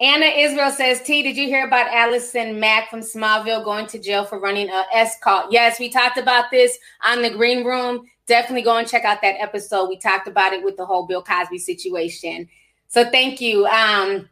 Anna 0.00 0.26
Israel 0.26 0.70
says, 0.70 1.02
T, 1.02 1.22
did 1.22 1.36
you 1.36 1.46
hear 1.46 1.66
about 1.66 1.92
Allison 1.92 2.58
Mack 2.58 2.88
from 2.88 3.00
Smallville 3.00 3.62
going 3.62 3.86
to 3.88 3.98
jail 3.98 4.24
for 4.24 4.40
running 4.40 4.70
a 4.70 4.84
S 4.94 5.18
call? 5.20 5.52
Yes, 5.52 5.78
we 5.78 5.90
talked 5.90 6.16
about 6.16 6.50
this 6.50 6.78
on 7.06 7.20
the 7.20 7.28
green 7.28 7.66
room. 7.66 8.06
Definitely 8.26 8.62
go 8.62 8.78
and 8.78 8.88
check 8.88 9.04
out 9.04 9.20
that 9.20 9.36
episode. 9.38 9.90
We 9.90 9.98
talked 9.98 10.26
about 10.26 10.54
it 10.54 10.64
with 10.64 10.78
the 10.78 10.86
whole 10.86 11.06
Bill 11.06 11.22
Cosby 11.22 11.58
situation. 11.58 12.48
So 12.88 13.10
thank 13.10 13.42
you. 13.42 13.66
Um, 13.66 14.26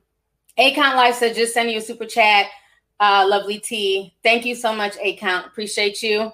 Acon 0.59 0.97
Life 0.97 1.17
said, 1.17 1.35
just 1.35 1.53
send 1.53 1.71
you 1.71 1.79
a 1.79 1.83
super 1.83 2.07
chat. 2.07 2.47
Uh, 2.99 3.27
lovely 3.29 3.59
T. 3.59 4.15
Thank 4.23 4.47
you 4.47 4.55
so 4.55 4.75
much, 4.75 4.97
Acon. 4.97 5.47
Appreciate 5.47 6.03
you. 6.03 6.33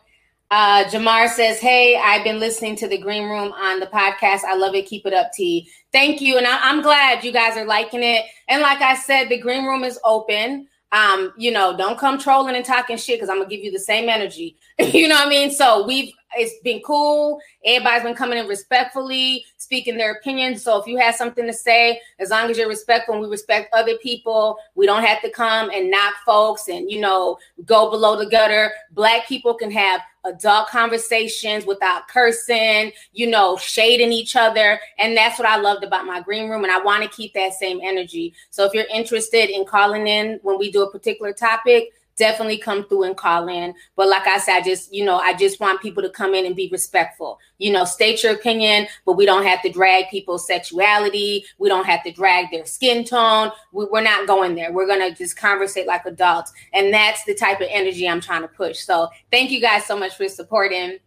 Uh, 0.54 0.84
Jamar 0.84 1.28
says, 1.28 1.58
Hey, 1.58 1.96
I've 1.96 2.22
been 2.22 2.38
listening 2.38 2.76
to 2.76 2.86
the 2.86 2.96
Green 2.96 3.28
Room 3.28 3.50
on 3.54 3.80
the 3.80 3.86
podcast. 3.86 4.44
I 4.44 4.54
love 4.54 4.76
it. 4.76 4.86
Keep 4.86 5.04
it 5.04 5.12
up, 5.12 5.32
T. 5.32 5.68
Thank 5.90 6.20
you. 6.20 6.38
And 6.38 6.46
I- 6.46 6.70
am 6.70 6.80
glad 6.80 7.24
you 7.24 7.32
guys 7.32 7.56
are 7.56 7.64
liking 7.64 8.04
it. 8.04 8.24
And 8.46 8.62
like 8.62 8.80
I 8.80 8.94
said, 8.94 9.28
the 9.28 9.36
Green 9.40 9.64
Room 9.64 9.82
is 9.82 9.98
open. 10.04 10.68
Um, 10.92 11.32
you 11.36 11.50
know, 11.50 11.76
don't 11.76 11.98
come 11.98 12.20
trolling 12.20 12.54
and 12.54 12.64
talking 12.64 12.96
shit 12.96 13.16
because 13.16 13.28
I'm 13.28 13.38
gonna 13.38 13.50
give 13.50 13.64
you 13.64 13.72
the 13.72 13.80
same 13.80 14.08
energy. 14.08 14.56
you 14.92 15.06
know 15.08 15.14
what 15.14 15.26
I 15.26 15.30
mean? 15.30 15.50
So 15.50 15.86
we've 15.86 16.12
it's 16.36 16.60
been 16.62 16.80
cool. 16.84 17.40
Everybody's 17.64 18.02
been 18.02 18.14
coming 18.14 18.38
in 18.38 18.48
respectfully, 18.48 19.44
speaking 19.56 19.96
their 19.96 20.14
opinions. 20.14 20.62
So 20.62 20.80
if 20.80 20.86
you 20.86 20.98
have 20.98 21.14
something 21.14 21.46
to 21.46 21.52
say, 21.52 22.00
as 22.18 22.30
long 22.30 22.50
as 22.50 22.58
you're 22.58 22.68
respectful 22.68 23.14
and 23.14 23.22
we 23.22 23.28
respect 23.28 23.72
other 23.72 23.96
people, 23.98 24.58
we 24.74 24.84
don't 24.84 25.04
have 25.04 25.22
to 25.22 25.30
come 25.30 25.70
and 25.70 25.92
knock 25.92 26.14
folks 26.26 26.68
and 26.68 26.90
you 26.90 27.00
know 27.00 27.38
go 27.64 27.88
below 27.90 28.16
the 28.16 28.26
gutter. 28.26 28.72
Black 28.90 29.28
people 29.28 29.54
can 29.54 29.70
have 29.70 30.00
adult 30.24 30.68
conversations 30.68 31.66
without 31.66 32.08
cursing, 32.08 32.90
you 33.12 33.28
know, 33.28 33.56
shading 33.56 34.10
each 34.10 34.34
other. 34.36 34.80
And 34.98 35.16
that's 35.16 35.38
what 35.38 35.46
I 35.46 35.56
loved 35.56 35.84
about 35.84 36.06
my 36.06 36.20
green 36.20 36.48
room. 36.48 36.64
And 36.64 36.72
I 36.72 36.82
want 36.82 37.02
to 37.02 37.08
keep 37.10 37.34
that 37.34 37.52
same 37.52 37.78
energy. 37.82 38.34
So 38.50 38.64
if 38.64 38.72
you're 38.72 38.86
interested 38.92 39.50
in 39.50 39.66
calling 39.66 40.06
in 40.06 40.40
when 40.42 40.58
we 40.58 40.72
do 40.72 40.82
a 40.82 40.90
particular 40.90 41.32
topic, 41.32 41.90
definitely 42.16 42.58
come 42.58 42.84
through 42.88 43.04
and 43.04 43.16
call 43.16 43.48
in. 43.48 43.74
But 43.96 44.08
like 44.08 44.26
I 44.26 44.38
said, 44.38 44.58
I 44.58 44.62
just, 44.62 44.92
you 44.92 45.04
know, 45.04 45.16
I 45.16 45.34
just 45.34 45.60
want 45.60 45.80
people 45.80 46.02
to 46.02 46.10
come 46.10 46.34
in 46.34 46.46
and 46.46 46.56
be 46.56 46.68
respectful. 46.70 47.38
You 47.58 47.72
know, 47.72 47.84
state 47.84 48.22
your 48.22 48.34
opinion, 48.34 48.86
but 49.04 49.16
we 49.16 49.26
don't 49.26 49.44
have 49.44 49.62
to 49.62 49.70
drag 49.70 50.08
people's 50.08 50.46
sexuality. 50.46 51.44
We 51.58 51.68
don't 51.68 51.86
have 51.86 52.02
to 52.04 52.12
drag 52.12 52.50
their 52.50 52.66
skin 52.66 53.04
tone. 53.04 53.50
We, 53.72 53.86
are 53.92 54.02
not 54.02 54.26
going 54.26 54.54
there. 54.54 54.72
We're 54.72 54.86
going 54.86 55.08
to 55.08 55.16
just 55.16 55.36
conversate 55.36 55.86
like 55.86 56.06
adults. 56.06 56.52
And 56.72 56.92
that's 56.92 57.24
the 57.24 57.34
type 57.34 57.60
of 57.60 57.68
energy 57.70 58.08
I'm 58.08 58.20
trying 58.20 58.42
to 58.42 58.48
push. 58.48 58.78
So 58.78 59.08
thank 59.30 59.50
you 59.50 59.60
guys 59.60 59.84
so 59.84 59.98
much 59.98 60.16
for 60.16 60.28
supporting. 60.28 60.98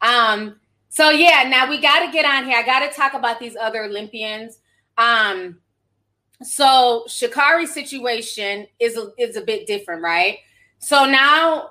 Um, 0.00 0.58
so 0.88 1.10
yeah, 1.10 1.44
now 1.48 1.68
we 1.68 1.80
got 1.80 2.04
to 2.04 2.12
get 2.12 2.24
on 2.24 2.44
here. 2.44 2.58
I 2.58 2.62
got 2.62 2.80
to 2.80 2.94
talk 2.94 3.14
about 3.14 3.38
these 3.38 3.56
other 3.56 3.84
Olympians. 3.84 4.58
Um, 4.96 5.58
so 6.42 7.04
Sha'Carri's 7.08 7.72
situation 7.72 8.66
is 8.78 8.96
a, 8.96 9.10
is 9.18 9.36
a 9.36 9.40
bit 9.40 9.66
different, 9.66 10.02
right? 10.02 10.38
So 10.78 11.04
now, 11.04 11.70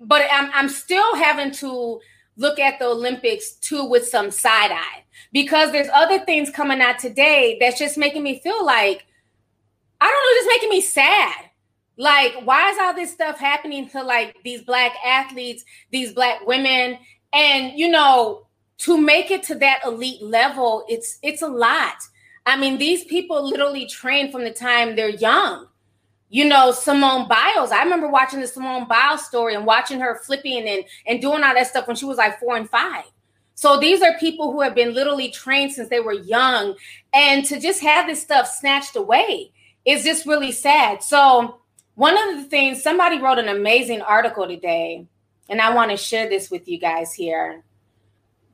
but 0.00 0.22
I'm, 0.30 0.50
I'm 0.52 0.68
still 0.68 1.16
having 1.16 1.50
to 1.52 2.00
look 2.36 2.58
at 2.58 2.78
the 2.78 2.86
Olympics 2.86 3.52
too 3.52 3.84
with 3.84 4.06
some 4.06 4.30
side 4.30 4.72
eye 4.72 5.04
because 5.32 5.72
there's 5.72 5.88
other 5.92 6.24
things 6.24 6.50
coming 6.50 6.80
out 6.80 6.98
today 6.98 7.56
that's 7.60 7.78
just 7.78 7.96
making 7.96 8.22
me 8.22 8.40
feel 8.40 8.64
like, 8.64 9.06
I 10.00 10.06
don't 10.06 10.14
know, 10.14 10.38
just 10.38 10.60
making 10.60 10.70
me 10.70 10.80
sad. 10.80 11.34
Like, 11.96 12.34
why 12.44 12.70
is 12.70 12.78
all 12.78 12.94
this 12.94 13.12
stuff 13.12 13.38
happening 13.38 13.88
to 13.90 14.02
like 14.02 14.36
these 14.44 14.62
black 14.62 14.92
athletes, 15.04 15.64
these 15.90 16.12
black 16.12 16.44
women? 16.46 16.98
And 17.32 17.78
you 17.78 17.88
know, 17.88 18.46
to 18.78 19.00
make 19.00 19.30
it 19.30 19.44
to 19.44 19.54
that 19.56 19.80
elite 19.84 20.22
level, 20.22 20.84
it's 20.88 21.18
it's 21.22 21.42
a 21.42 21.48
lot. 21.48 21.96
I 22.46 22.58
mean, 22.58 22.78
these 22.78 23.04
people 23.04 23.48
literally 23.48 23.86
train 23.86 24.30
from 24.30 24.44
the 24.44 24.50
time 24.50 24.96
they're 24.96 25.08
young 25.08 25.68
you 26.34 26.44
know, 26.44 26.72
Simone 26.72 27.28
Biles. 27.28 27.70
I 27.70 27.84
remember 27.84 28.08
watching 28.08 28.40
the 28.40 28.48
Simone 28.48 28.88
Biles 28.88 29.24
story 29.24 29.54
and 29.54 29.64
watching 29.64 30.00
her 30.00 30.18
flipping 30.26 30.68
and, 30.68 30.82
and 31.06 31.20
doing 31.20 31.44
all 31.44 31.54
that 31.54 31.68
stuff 31.68 31.86
when 31.86 31.94
she 31.94 32.06
was 32.06 32.16
like 32.16 32.40
four 32.40 32.56
and 32.56 32.68
five. 32.68 33.04
So 33.54 33.78
these 33.78 34.02
are 34.02 34.18
people 34.18 34.50
who 34.50 34.60
have 34.60 34.74
been 34.74 34.94
literally 34.94 35.30
trained 35.30 35.70
since 35.70 35.90
they 35.90 36.00
were 36.00 36.12
young. 36.12 36.74
And 37.12 37.44
to 37.44 37.60
just 37.60 37.80
have 37.82 38.08
this 38.08 38.20
stuff 38.20 38.48
snatched 38.48 38.96
away 38.96 39.52
is 39.84 40.02
just 40.02 40.26
really 40.26 40.50
sad. 40.50 41.04
So, 41.04 41.60
one 41.94 42.18
of 42.18 42.42
the 42.42 42.50
things, 42.50 42.82
somebody 42.82 43.20
wrote 43.20 43.38
an 43.38 43.48
amazing 43.48 44.02
article 44.02 44.48
today, 44.48 45.06
and 45.48 45.60
I 45.60 45.72
want 45.72 45.92
to 45.92 45.96
share 45.96 46.28
this 46.28 46.50
with 46.50 46.66
you 46.66 46.80
guys 46.80 47.14
here 47.14 47.62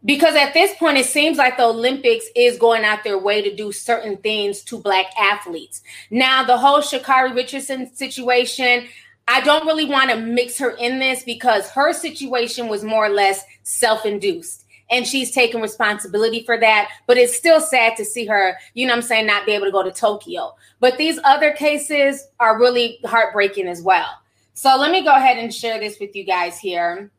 because 0.05 0.35
at 0.35 0.55
this 0.55 0.75
point 0.77 0.99
it 0.99 1.07
seems 1.07 1.39
like 1.39 1.57
the 1.57 1.65
olympics 1.65 2.27
is 2.35 2.59
going 2.59 2.85
out 2.85 3.05
their 3.05 3.19
way 3.19 3.43
to 3.43 3.55
do 3.55 3.73
certain 3.73 4.17
things 4.19 4.63
to 4.63 4.79
black 4.79 5.07
athletes. 5.19 5.83
Now 6.11 6.45
the 6.45 6.57
whole 6.57 6.81
Sha'Carri 6.81 7.35
Richardson 7.35 7.95
situation 7.95 8.89
i 9.29 9.41
don't 9.43 9.67
really 9.67 9.85
want 9.85 10.11
to 10.11 10.17
mix 10.17 10.59
her 10.59 10.71
in 10.71 10.99
this 10.99 11.23
because 11.23 11.71
her 11.71 11.93
situation 11.93 12.69
was 12.69 12.83
more 12.83 13.07
or 13.07 13.11
less 13.11 13.45
self-induced. 13.63 14.65
And 14.93 15.07
she's 15.07 15.31
taking 15.31 15.61
responsibility 15.61 16.43
for 16.43 16.59
that. 16.59 16.91
But 17.07 17.17
it's 17.17 17.37
still 17.37 17.61
sad 17.61 17.97
to 17.97 18.05
see 18.05 18.27
her 18.27 18.57
you 18.75 18.87
know 18.87 18.95
i'm 18.95 19.03
saying 19.03 19.27
not 19.27 19.47
be 19.47 19.53
able 19.53 19.67
to 19.67 19.73
go 19.73 19.83
to 19.83 19.93
tokyo. 19.93 20.55
But 20.81 20.97
these 20.97 21.19
other 21.25 21.53
cases 21.53 22.27
are 22.41 22.59
really 22.59 22.99
heartbreaking 23.05 23.69
as 23.69 23.83
well. 23.83 24.09
So 24.55 24.77
let 24.77 24.91
me 24.91 25.03
go 25.03 25.15
ahead 25.15 25.39
and 25.39 25.55
share 25.55 25.79
this 25.79 25.99
with 26.01 26.15
you 26.17 26.25
guys 26.25 26.59
here. 26.59 27.11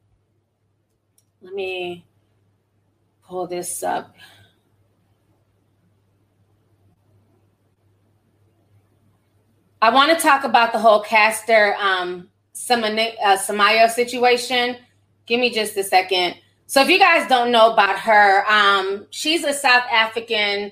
Let 1.42 1.54
me 1.54 2.06
pull 3.32 3.48
this 3.48 3.82
up. 3.82 4.14
I 9.82 9.90
want 9.90 10.16
to 10.16 10.22
talk 10.22 10.44
about 10.44 10.74
the 10.74 10.80
whole 10.80 11.02
Caster 11.02 11.76
um, 11.80 12.30
uh, 12.70 13.38
situation. 13.88 14.78
Give 15.26 15.40
me 15.40 15.50
just 15.50 15.78
a 15.78 15.84
second. 15.84 16.36
So, 16.68 16.82
if 16.82 16.90
you 16.90 17.00
guys 17.00 17.28
don't 17.28 17.52
know 17.52 17.72
about 17.74 17.98
her, 18.00 18.46
um, 18.48 19.08
she's 19.12 19.44
a 19.46 19.54
South 19.54 19.84
African 19.90 20.72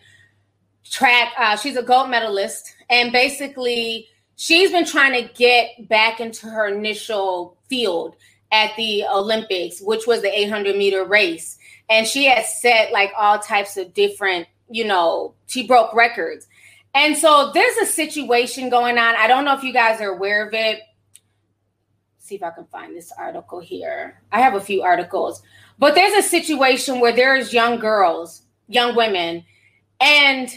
track. 0.83 1.31
Uh, 1.37 1.55
she's 1.55 1.77
a 1.77 1.83
gold 1.83 2.09
medalist 2.09 2.75
and 2.89 3.11
basically 3.11 4.07
she's 4.35 4.71
been 4.71 4.85
trying 4.85 5.13
to 5.13 5.33
get 5.33 5.87
back 5.87 6.19
into 6.19 6.47
her 6.47 6.67
initial 6.67 7.57
field 7.69 8.15
at 8.51 8.71
the 8.75 9.05
Olympics, 9.05 9.81
which 9.81 10.07
was 10.07 10.21
the 10.21 10.39
800 10.39 10.75
meter 10.75 11.05
race. 11.05 11.58
And 11.89 12.05
she 12.05 12.25
has 12.25 12.61
set 12.61 12.91
like 12.91 13.11
all 13.17 13.39
types 13.39 13.77
of 13.77 13.93
different, 13.93 14.47
you 14.69 14.85
know, 14.85 15.33
she 15.47 15.65
broke 15.65 15.93
records. 15.93 16.47
And 16.93 17.15
so 17.17 17.51
there's 17.53 17.77
a 17.77 17.85
situation 17.85 18.69
going 18.69 18.97
on. 18.97 19.15
I 19.15 19.27
don't 19.27 19.45
know 19.45 19.55
if 19.55 19.63
you 19.63 19.73
guys 19.73 20.01
are 20.01 20.09
aware 20.09 20.45
of 20.47 20.53
it. 20.53 20.81
see 22.17 22.35
if 22.35 22.43
I 22.43 22.51
can 22.51 22.65
find 22.65 22.95
this 22.95 23.11
article 23.17 23.59
here. 23.59 24.21
I 24.31 24.39
have 24.39 24.53
a 24.53 24.61
few 24.61 24.83
articles, 24.83 25.41
but 25.77 25.95
there's 25.95 26.13
a 26.13 26.27
situation 26.27 26.99
where 26.99 27.11
there's 27.11 27.53
young 27.53 27.79
girls, 27.79 28.43
young 28.67 28.95
women, 28.95 29.45
and 29.99 30.49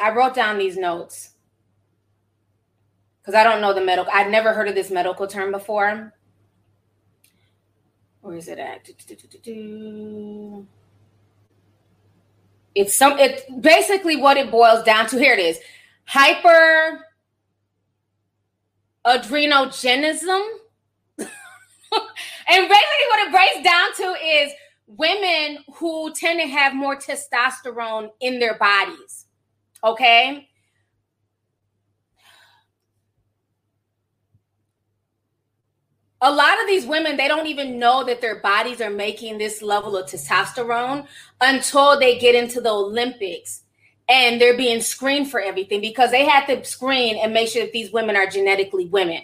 I 0.00 0.10
wrote 0.10 0.34
down 0.34 0.58
these 0.58 0.76
notes 0.76 1.30
because 3.20 3.34
I 3.34 3.44
don't 3.44 3.60
know 3.60 3.72
the 3.72 3.80
medical. 3.84 4.12
I'd 4.12 4.30
never 4.30 4.52
heard 4.52 4.68
of 4.68 4.74
this 4.74 4.90
medical 4.90 5.26
term 5.26 5.50
before. 5.50 6.12
Where 8.26 8.36
is 8.36 8.48
it 8.48 8.58
at? 8.58 8.88
It's 12.74 12.92
some. 12.92 13.16
It's 13.20 13.42
basically 13.60 14.16
what 14.16 14.36
it 14.36 14.50
boils 14.50 14.82
down 14.82 15.06
to. 15.10 15.16
Here 15.16 15.32
it 15.32 15.38
is: 15.38 15.60
hyper 16.06 17.06
adrenogenism. 19.06 20.44
and 21.18 21.28
basically, 22.48 23.06
what 23.10 23.28
it 23.28 23.30
breaks 23.30 23.62
down 23.62 23.94
to 23.94 24.16
is 24.20 24.50
women 24.88 25.58
who 25.74 26.12
tend 26.12 26.40
to 26.40 26.48
have 26.48 26.74
more 26.74 26.96
testosterone 26.96 28.10
in 28.18 28.40
their 28.40 28.58
bodies. 28.58 29.26
Okay. 29.84 30.48
A 36.26 36.32
lot 36.32 36.60
of 36.60 36.66
these 36.66 36.84
women, 36.84 37.16
they 37.16 37.28
don't 37.28 37.46
even 37.46 37.78
know 37.78 38.02
that 38.02 38.20
their 38.20 38.40
bodies 38.40 38.80
are 38.80 38.90
making 38.90 39.38
this 39.38 39.62
level 39.62 39.96
of 39.96 40.10
testosterone 40.10 41.06
until 41.40 42.00
they 42.00 42.18
get 42.18 42.34
into 42.34 42.60
the 42.60 42.68
Olympics 42.68 43.62
and 44.08 44.40
they're 44.40 44.56
being 44.56 44.80
screened 44.80 45.30
for 45.30 45.38
everything 45.38 45.80
because 45.80 46.10
they 46.10 46.24
have 46.24 46.48
to 46.48 46.64
screen 46.64 47.16
and 47.16 47.32
make 47.32 47.48
sure 47.50 47.62
that 47.62 47.72
these 47.72 47.92
women 47.92 48.16
are 48.16 48.26
genetically 48.26 48.86
women. 48.86 49.22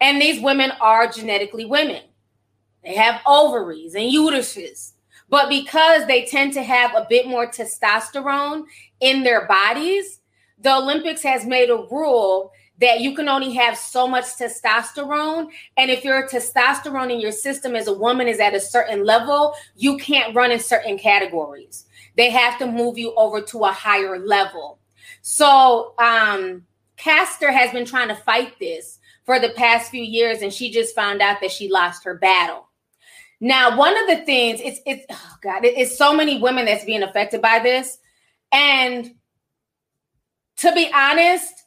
And 0.00 0.22
these 0.22 0.40
women 0.40 0.70
are 0.80 1.08
genetically 1.08 1.64
women. 1.64 2.04
They 2.84 2.94
have 2.94 3.20
ovaries 3.26 3.96
and 3.96 4.04
uteruses. 4.04 4.92
But 5.28 5.48
because 5.48 6.06
they 6.06 6.24
tend 6.26 6.52
to 6.52 6.62
have 6.62 6.94
a 6.94 7.04
bit 7.10 7.26
more 7.26 7.48
testosterone 7.48 8.66
in 9.00 9.24
their 9.24 9.48
bodies, 9.48 10.20
the 10.60 10.72
Olympics 10.72 11.24
has 11.24 11.44
made 11.44 11.68
a 11.68 11.84
rule 11.90 12.52
that 12.82 13.00
you 13.00 13.14
can 13.14 13.28
only 13.28 13.54
have 13.54 13.78
so 13.78 14.08
much 14.08 14.24
testosterone. 14.24 15.46
And 15.76 15.88
if 15.88 16.04
your 16.04 16.28
testosterone 16.28 17.12
in 17.12 17.20
your 17.20 17.30
system 17.30 17.76
as 17.76 17.86
a 17.86 17.94
woman 17.94 18.26
is 18.26 18.40
at 18.40 18.54
a 18.54 18.60
certain 18.60 19.04
level, 19.04 19.54
you 19.76 19.96
can't 19.96 20.34
run 20.34 20.50
in 20.50 20.58
certain 20.58 20.98
categories. 20.98 21.86
They 22.16 22.28
have 22.30 22.58
to 22.58 22.66
move 22.66 22.98
you 22.98 23.14
over 23.14 23.40
to 23.40 23.64
a 23.64 23.72
higher 23.72 24.18
level. 24.18 24.80
So, 25.22 25.94
um, 25.98 26.66
Caster 26.96 27.52
has 27.52 27.70
been 27.70 27.86
trying 27.86 28.08
to 28.08 28.16
fight 28.16 28.58
this 28.58 28.98
for 29.24 29.38
the 29.38 29.50
past 29.50 29.90
few 29.90 30.02
years, 30.02 30.42
and 30.42 30.52
she 30.52 30.70
just 30.70 30.94
found 30.94 31.22
out 31.22 31.40
that 31.40 31.52
she 31.52 31.68
lost 31.68 32.04
her 32.04 32.14
battle. 32.14 32.68
Now, 33.40 33.76
one 33.76 33.96
of 33.96 34.08
the 34.08 34.24
things 34.24 34.60
it's 34.60 34.80
it's 34.86 35.04
oh 35.10 35.34
God, 35.40 35.64
it's 35.64 35.96
so 35.96 36.14
many 36.14 36.40
women 36.40 36.64
that's 36.64 36.84
being 36.84 37.02
affected 37.02 37.40
by 37.40 37.60
this, 37.60 37.98
and 38.52 39.14
to 40.58 40.72
be 40.74 40.90
honest, 40.94 41.61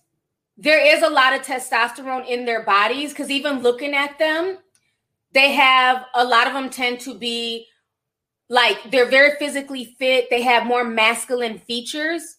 there 0.57 0.95
is 0.95 1.03
a 1.03 1.09
lot 1.09 1.33
of 1.33 1.41
testosterone 1.41 2.27
in 2.27 2.45
their 2.45 2.63
bodies 2.63 3.09
because 3.11 3.29
even 3.29 3.61
looking 3.61 3.93
at 3.93 4.17
them, 4.17 4.57
they 5.33 5.51
have 5.51 6.05
a 6.13 6.23
lot 6.23 6.47
of 6.47 6.53
them 6.53 6.69
tend 6.69 6.99
to 7.01 7.13
be 7.13 7.67
like 8.49 8.77
they're 8.91 9.09
very 9.09 9.37
physically 9.37 9.95
fit, 9.99 10.29
they 10.29 10.41
have 10.41 10.65
more 10.65 10.83
masculine 10.83 11.59
features, 11.59 12.37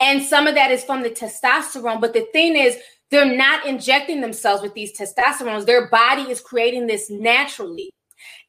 and 0.00 0.22
some 0.22 0.46
of 0.46 0.54
that 0.54 0.70
is 0.70 0.82
from 0.82 1.02
the 1.02 1.10
testosterone. 1.10 2.00
But 2.00 2.14
the 2.14 2.26
thing 2.32 2.56
is, 2.56 2.78
they're 3.10 3.36
not 3.36 3.66
injecting 3.66 4.20
themselves 4.20 4.62
with 4.62 4.74
these 4.74 4.98
testosterones, 4.98 5.66
their 5.66 5.88
body 5.88 6.22
is 6.22 6.40
creating 6.40 6.86
this 6.86 7.10
naturally. 7.10 7.90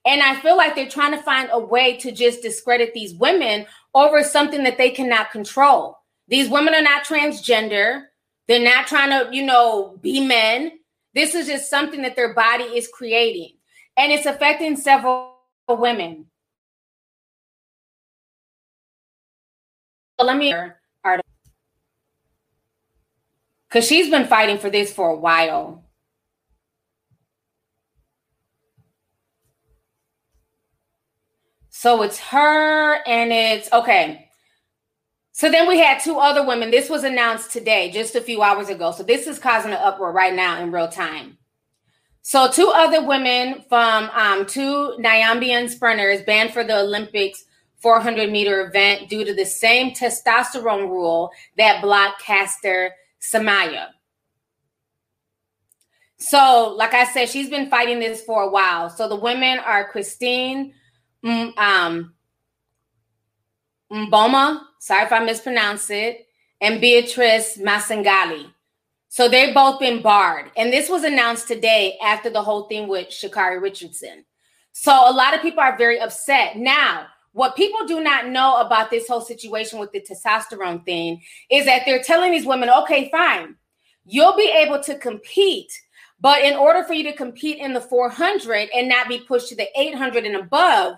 And 0.05 0.22
I 0.22 0.39
feel 0.41 0.57
like 0.57 0.76
they're 0.76 0.89
trying 0.89 1.11
to 1.11 1.22
find 1.22 1.49
a 1.51 1.59
way 1.59 1.97
to 1.97 2.11
just 2.11 2.41
discredit 2.41 2.93
these 2.93 3.14
women 3.14 3.66
over 3.93 4.24
something 4.24 4.64
that 4.64 4.78
they 4.78 4.89
cannot 4.89 5.32
control. 5.32 5.97
These 6.28 6.49
women 6.49 6.74
are 6.74 6.82
not 6.82 7.05
transgender. 7.05 8.05
They're 8.47 8.63
not 8.63 8.87
trying 8.87 9.09
to, 9.09 9.35
you 9.35 9.43
know, 9.43 9.97
be 10.01 10.25
men. 10.25 10.79
This 11.13 11.35
is 11.35 11.47
just 11.47 11.69
something 11.69 12.01
that 12.01 12.15
their 12.15 12.33
body 12.33 12.63
is 12.63 12.89
creating. 12.91 13.57
And 13.95 14.11
it's 14.11 14.25
affecting 14.25 14.75
several 14.75 15.35
women. 15.69 16.27
let 20.19 20.37
me 20.37 20.53
because 23.73 23.87
she's 23.87 24.07
been 24.07 24.27
fighting 24.27 24.59
for 24.59 24.69
this 24.69 24.93
for 24.93 25.09
a 25.09 25.15
while. 25.15 25.83
So 31.71 32.03
it's 32.03 32.19
her 32.19 33.01
and 33.07 33.33
it's 33.33 33.73
okay. 33.73 34.29
So 35.34 35.49
then 35.49 35.67
we 35.67 35.79
had 35.79 35.99
two 35.99 36.19
other 36.19 36.45
women. 36.45 36.69
This 36.69 36.89
was 36.89 37.03
announced 37.03 37.51
today, 37.51 37.89
just 37.89 38.15
a 38.15 38.21
few 38.21 38.43
hours 38.43 38.69
ago. 38.69 38.91
So 38.91 39.01
this 39.01 39.25
is 39.25 39.39
causing 39.39 39.71
an 39.71 39.79
uproar 39.81 40.11
right 40.11 40.34
now 40.34 40.61
in 40.61 40.71
real 40.71 40.88
time. 40.88 41.39
So 42.21 42.49
two 42.49 42.71
other 42.73 43.05
women 43.05 43.65
from 43.67 44.11
um, 44.11 44.45
two 44.45 44.95
Namibian 44.99 45.69
sprinters 45.69 46.21
banned 46.21 46.53
for 46.53 46.63
the 46.63 46.77
Olympics 46.77 47.45
400 47.81 48.31
meter 48.31 48.65
event 48.67 49.09
due 49.09 49.25
to 49.25 49.34
the 49.34 49.45
same 49.45 49.93
testosterone 49.93 50.88
rule 50.88 51.31
that 51.57 51.81
blocked 51.81 52.21
Caster 52.21 52.91
Semenya. 53.19 53.88
So, 56.17 56.73
like 56.77 56.93
I 56.93 57.03
said, 57.05 57.27
she's 57.27 57.49
been 57.49 57.69
fighting 57.69 57.99
this 57.99 58.23
for 58.23 58.43
a 58.43 58.49
while. 58.49 58.89
So 58.89 59.09
the 59.09 59.15
women 59.15 59.59
are 59.59 59.89
Christine 59.89 60.73
um, 61.25 62.13
Mboma, 63.91 64.61
sorry 64.84 65.05
if 65.05 65.13
I 65.13 65.23
mispronounce 65.23 65.89
it, 65.89 66.27
and 66.59 66.81
Beatrice 66.81 67.57
Masangali. 67.57 68.51
So 69.07 69.29
they've 69.29 69.53
both 69.53 69.79
been 69.79 70.01
barred. 70.01 70.51
And 70.57 70.73
this 70.73 70.89
was 70.89 71.05
announced 71.05 71.47
today 71.47 71.97
after 72.03 72.29
the 72.29 72.41
whole 72.41 72.63
thing 72.63 72.89
with 72.89 73.07
Sha'Carri 73.07 73.61
Richardson. 73.61 74.25
So 74.73 74.91
a 74.91 75.13
lot 75.13 75.34
of 75.34 75.41
people 75.41 75.61
are 75.61 75.77
very 75.77 76.01
upset. 76.01 76.57
Now, 76.57 77.07
what 77.31 77.55
people 77.55 77.86
do 77.88 78.03
not 78.03 78.27
know 78.27 78.59
about 78.59 78.91
this 78.91 79.07
whole 79.07 79.21
situation 79.21 79.79
with 79.79 79.93
the 79.93 80.01
testosterone 80.01 80.84
thing 80.84 81.21
is 81.49 81.65
that 81.65 81.84
they're 81.86 82.03
telling 82.03 82.31
these 82.31 82.45
women, 82.45 82.69
okay, 82.69 83.09
fine, 83.09 83.55
you'll 84.05 84.36
be 84.36 84.51
able 84.53 84.81
to 84.81 84.97
compete. 84.97 85.71
But 86.19 86.41
in 86.41 86.55
order 86.55 86.84
for 86.84 86.93
you 86.93 87.03
to 87.03 87.13
compete 87.13 87.59
in 87.59 87.73
the 87.73 87.81
400 87.81 88.69
and 88.75 88.89
not 88.89 89.07
be 89.07 89.19
pushed 89.19 89.47
to 89.49 89.55
the 89.55 89.67
800 89.79 90.25
and 90.25 90.36
above, 90.36 90.97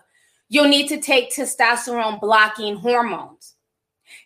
you'll 0.50 0.70
need 0.70 0.88
to 0.88 1.00
take 1.00 1.32
testosterone 1.32 2.20
blocking 2.20 2.78
hormones. 2.78 3.55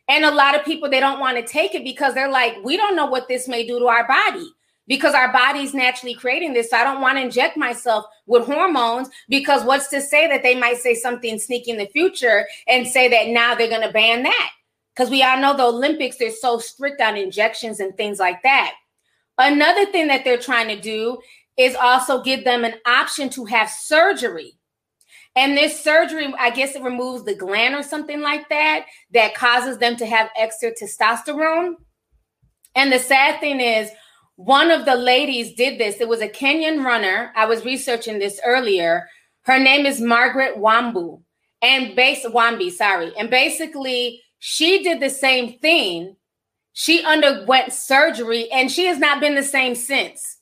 And 0.10 0.26
a 0.26 0.32
lot 0.32 0.56
of 0.56 0.66
people 0.66 0.90
they 0.90 1.00
don't 1.00 1.20
want 1.20 1.38
to 1.38 1.44
take 1.44 1.76
it 1.76 1.84
because 1.84 2.14
they're 2.14 2.32
like, 2.32 2.58
we 2.64 2.76
don't 2.76 2.96
know 2.96 3.06
what 3.06 3.28
this 3.28 3.48
may 3.48 3.66
do 3.66 3.80
to 3.80 3.86
our 3.86 4.08
body 4.08 4.52
because 4.88 5.14
our 5.14 5.32
body's 5.32 5.76
naturally 5.76 6.16
creating 6.16 6.54
this. 6.54 6.72
So 6.72 6.78
I 6.78 6.84
don't 6.84 7.00
want 7.00 7.18
to 7.18 7.22
inject 7.22 7.56
myself 7.56 8.06
with 8.26 8.48
hormones 8.48 9.08
because 9.30 9.64
what's 9.64 9.88
to 9.90 10.02
say 10.02 10.28
that 10.28 10.42
they 10.42 10.56
might 10.56 10.78
say 10.78 10.96
something 10.96 11.38
sneaky 11.38 11.72
in 11.72 11.78
the 11.78 11.86
future 11.86 12.48
and 12.68 12.88
say 12.88 13.08
that 13.08 13.28
now 13.28 13.54
they're 13.54 13.70
going 13.70 13.88
to 13.88 13.94
ban 13.94 14.24
that? 14.24 14.50
Because 14.96 15.12
we 15.12 15.24
all 15.24 15.40
know 15.40 15.56
the 15.56 15.64
Olympics, 15.64 16.18
they're 16.18 16.32
so 16.32 16.58
strict 16.58 17.00
on 17.00 17.16
injections 17.16 17.80
and 17.80 17.96
things 17.96 18.20
like 18.20 18.42
that. 18.42 18.74
Another 19.38 19.86
thing 19.86 20.08
that 20.08 20.26
they're 20.26 20.38
trying 20.38 20.68
to 20.68 20.82
do 20.82 21.20
is 21.56 21.76
also 21.76 22.24
give 22.24 22.44
them 22.44 22.66
an 22.66 22.74
option 22.86 23.30
to 23.30 23.46
have 23.46 23.70
surgery 23.70 24.59
and 25.36 25.56
this 25.56 25.82
surgery, 25.82 26.34
I 26.38 26.50
guess 26.50 26.76
it 26.76 26.84
removes 26.84 27.24
the 27.24 27.36
gland 27.36 27.76
or 27.76 27.84
something 27.84 28.22
like 28.22 28.50
that, 28.50 28.86
that 29.14 29.36
causes 29.36 29.78
them 29.78 29.96
to 29.98 30.06
have 30.06 30.30
extra 30.38 30.72
testosterone. 30.72 31.76
And 32.76 32.92
the 32.92 33.00
sad 33.00 33.40
thing 33.40 33.60
is, 33.60 33.90
one 34.36 34.72
of 34.72 34.86
the 34.86 34.96
ladies 34.96 35.54
did 35.54 35.80
this. 35.80 36.00
It 36.00 36.08
was 36.08 36.22
a 36.22 36.30
Kenyan 36.30 36.84
runner. 36.84 37.32
I 37.36 37.46
was 37.46 37.66
researching 37.66 38.20
this 38.20 38.40
earlier. 38.46 39.08
Her 39.44 39.60
name 39.60 39.86
is 39.86 40.00
Margaret 40.00 40.58
Wambu. 40.58 41.22
And 41.62 41.96
base 41.96 42.26
Wambi, 42.26 42.72
sorry. 42.72 43.12
And 43.18 43.30
basically, 43.30 44.22
she 44.40 44.82
did 44.82 45.02
the 45.02 45.10
same 45.10 45.60
thing. 45.60 46.16
She 46.74 47.04
underwent 47.04 47.74
surgery 47.74 48.50
and 48.52 48.72
she 48.72 48.86
has 48.86 48.98
not 48.98 49.20
been 49.20 49.36
the 49.36 49.44
same 49.44 49.76
since. 49.76 50.39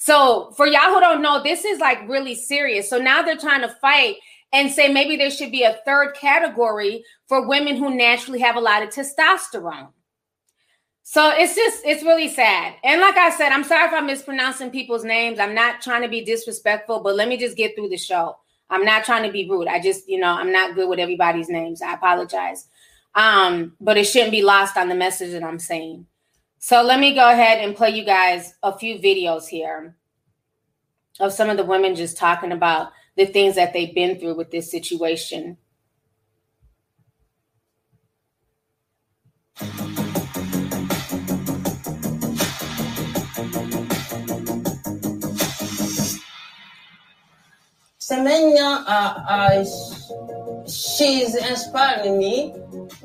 So 0.00 0.50
for 0.56 0.66
y'all 0.66 0.94
who 0.94 1.00
don't 1.00 1.20
know, 1.20 1.42
this 1.42 1.64
is 1.64 1.78
like 1.78 2.08
really 2.08 2.34
serious. 2.34 2.88
So 2.88 2.98
now 2.98 3.20
they're 3.20 3.36
trying 3.36 3.60
to 3.60 3.68
fight 3.68 4.16
and 4.50 4.70
say 4.70 4.88
maybe 4.88 5.16
there 5.16 5.30
should 5.30 5.52
be 5.52 5.62
a 5.62 5.78
third 5.84 6.14
category 6.14 7.04
for 7.28 7.46
women 7.46 7.76
who 7.76 7.94
naturally 7.94 8.40
have 8.40 8.56
a 8.56 8.60
lot 8.60 8.82
of 8.82 8.88
testosterone. 8.88 9.88
So 11.02 11.30
it's 11.34 11.54
just 11.54 11.84
it's 11.84 12.02
really 12.02 12.28
sad. 12.28 12.74
And 12.82 13.02
like 13.02 13.16
I 13.18 13.30
said, 13.30 13.50
I'm 13.50 13.62
sorry 13.62 13.88
if 13.88 13.92
I'm 13.92 14.06
mispronouncing 14.06 14.70
people's 14.70 15.04
names. 15.04 15.38
I'm 15.38 15.54
not 15.54 15.82
trying 15.82 16.02
to 16.02 16.08
be 16.08 16.24
disrespectful, 16.24 17.00
but 17.00 17.14
let 17.14 17.28
me 17.28 17.36
just 17.36 17.56
get 17.56 17.76
through 17.76 17.90
the 17.90 17.98
show. 17.98 18.38
I'm 18.70 18.84
not 18.84 19.04
trying 19.04 19.24
to 19.24 19.32
be 19.32 19.50
rude. 19.50 19.68
I 19.68 19.80
just, 19.80 20.08
you 20.08 20.18
know, 20.18 20.32
I'm 20.32 20.52
not 20.52 20.74
good 20.74 20.88
with 20.88 20.98
everybody's 20.98 21.50
names. 21.50 21.82
I 21.82 21.92
apologize. 21.92 22.68
Um, 23.14 23.76
but 23.80 23.98
it 23.98 24.04
shouldn't 24.04 24.30
be 24.30 24.42
lost 24.42 24.78
on 24.78 24.88
the 24.88 24.94
message 24.94 25.32
that 25.32 25.44
I'm 25.44 25.58
saying. 25.58 26.06
So 26.62 26.82
let 26.82 27.00
me 27.00 27.14
go 27.14 27.26
ahead 27.26 27.64
and 27.64 27.74
play 27.74 27.88
you 27.88 28.04
guys 28.04 28.52
a 28.62 28.76
few 28.76 28.98
videos 28.98 29.48
here 29.48 29.96
of 31.18 31.32
some 31.32 31.48
of 31.48 31.56
the 31.56 31.64
women 31.64 31.94
just 31.94 32.18
talking 32.18 32.52
about 32.52 32.92
the 33.16 33.24
things 33.24 33.54
that 33.54 33.72
they've 33.72 33.94
been 33.94 34.20
through 34.20 34.36
with 34.36 34.50
this 34.50 34.70
situation. 34.70 35.56
Semenya, 47.98 48.84
uh, 48.86 49.14
uh, 49.28 49.64
she's 50.68 51.34
inspiring 51.36 52.18
me 52.18 52.54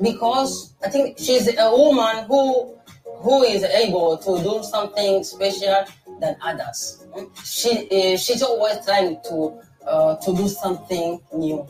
because 0.02 0.74
I 0.84 0.90
think 0.90 1.18
she's 1.18 1.48
a 1.56 1.70
woman 1.70 2.26
who 2.26 2.76
who 3.20 3.42
is 3.42 3.62
able 3.62 4.18
to 4.18 4.42
do 4.42 4.62
something 4.62 5.22
special 5.24 5.84
than 6.20 6.36
others. 6.42 7.04
She 7.44 7.88
uh, 7.90 8.16
she's 8.16 8.42
always 8.42 8.84
trying 8.84 9.20
to 9.28 9.60
uh, 9.86 10.16
to 10.16 10.34
do 10.34 10.48
something 10.48 11.20
new. 11.34 11.66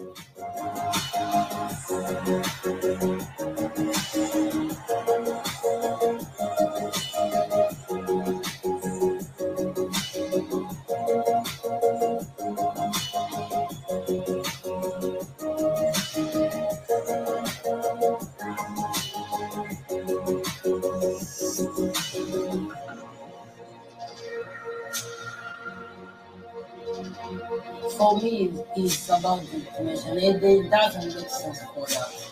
For 28.06 28.16
me, 28.20 28.52
it's 28.76 29.08
about 29.08 29.42
the 29.46 29.56
information. 29.56 30.16
It, 30.18 30.40
it 30.40 30.70
doesn't 30.70 31.12
make 31.16 31.28
sense 31.28 31.60
for 31.74 31.82
us. 31.82 32.30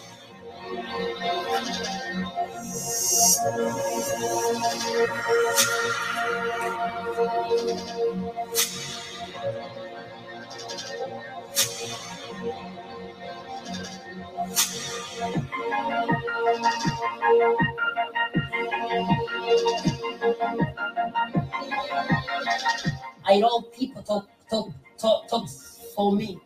I 23.26 23.40
know 23.40 23.60
people 23.62 24.02
talk 24.02 24.28
talk 24.48 24.68
talk 24.98 25.28
talk 25.28 25.48
for 25.94 26.14
me. 26.14 26.38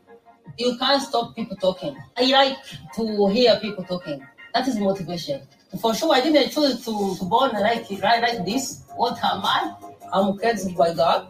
You 0.58 0.76
can't 0.78 1.02
stop 1.02 1.36
people 1.36 1.56
talking. 1.56 1.96
I 2.16 2.24
like 2.26 2.56
to 2.94 3.28
hear 3.28 3.58
people 3.60 3.84
talking. 3.84 4.26
That 4.54 4.66
is 4.66 4.78
motivation. 4.78 5.42
For 5.80 5.94
sure, 5.94 6.14
I 6.14 6.20
didn't 6.20 6.50
choose 6.50 6.84
to, 6.84 7.16
to 7.18 7.24
born 7.24 7.52
like 7.52 7.86
right 8.02 8.22
like 8.22 8.44
this. 8.44 8.84
What 8.96 9.22
am 9.22 9.42
I? 9.44 9.74
I'm 10.12 10.36
created 10.38 10.76
by 10.76 10.94
God. 10.94 11.28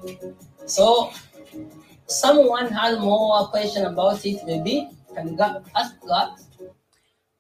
So 0.66 1.12
someone 2.06 2.70
has 2.72 2.98
more 2.98 3.46
question 3.48 3.84
about 3.84 4.24
it, 4.24 4.40
maybe 4.46 4.88
can 5.14 5.36
God 5.36 5.64
ask 5.74 5.94
God. 6.06 6.38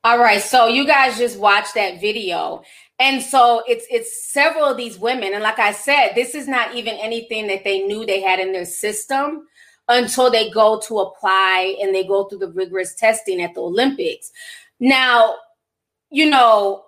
All 0.04 0.18
right, 0.18 0.40
so 0.40 0.68
you 0.68 0.86
guys 0.86 1.18
just 1.18 1.38
watched 1.38 1.74
that 1.74 2.00
video. 2.00 2.62
And 2.98 3.22
so 3.22 3.62
it's 3.68 3.86
it's 3.90 4.32
several 4.32 4.64
of 4.64 4.76
these 4.76 4.98
women 4.98 5.32
and 5.32 5.42
like 5.42 5.58
I 5.58 5.72
said, 5.72 6.12
this 6.14 6.34
is 6.34 6.48
not 6.48 6.74
even 6.74 6.94
anything 6.94 7.46
that 7.46 7.62
they 7.62 7.80
knew 7.80 8.04
they 8.04 8.20
had 8.20 8.40
in 8.40 8.52
their 8.52 8.64
system 8.64 9.46
until 9.88 10.30
they 10.30 10.50
go 10.50 10.80
to 10.80 10.98
apply 11.00 11.76
and 11.80 11.94
they 11.94 12.04
go 12.04 12.24
through 12.24 12.38
the 12.38 12.52
rigorous 12.52 12.94
testing 12.94 13.42
at 13.42 13.54
the 13.54 13.60
Olympics. 13.60 14.30
Now, 14.80 15.36
you 16.10 16.28
know, 16.28 16.84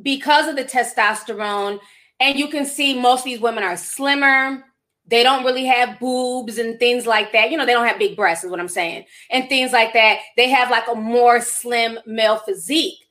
because 0.00 0.48
of 0.48 0.56
the 0.56 0.64
testosterone 0.64 1.78
and 2.20 2.38
you 2.38 2.48
can 2.48 2.64
see 2.64 2.98
most 2.98 3.20
of 3.20 3.24
these 3.26 3.40
women 3.40 3.64
are 3.64 3.76
slimmer, 3.76 4.64
they 5.06 5.22
don't 5.22 5.44
really 5.44 5.66
have 5.66 6.00
boobs 6.00 6.58
and 6.58 6.78
things 6.78 7.06
like 7.06 7.32
that. 7.32 7.50
You 7.50 7.56
know, 7.56 7.66
they 7.66 7.72
don't 7.72 7.86
have 7.86 7.98
big 7.98 8.16
breasts, 8.16 8.44
is 8.44 8.50
what 8.50 8.60
I'm 8.60 8.68
saying, 8.68 9.04
and 9.30 9.48
things 9.48 9.72
like 9.72 9.92
that. 9.92 10.20
They 10.36 10.48
have 10.48 10.70
like 10.70 10.84
a 10.90 10.94
more 10.94 11.40
slim 11.40 11.98
male 12.06 12.38
physique. 12.38 13.03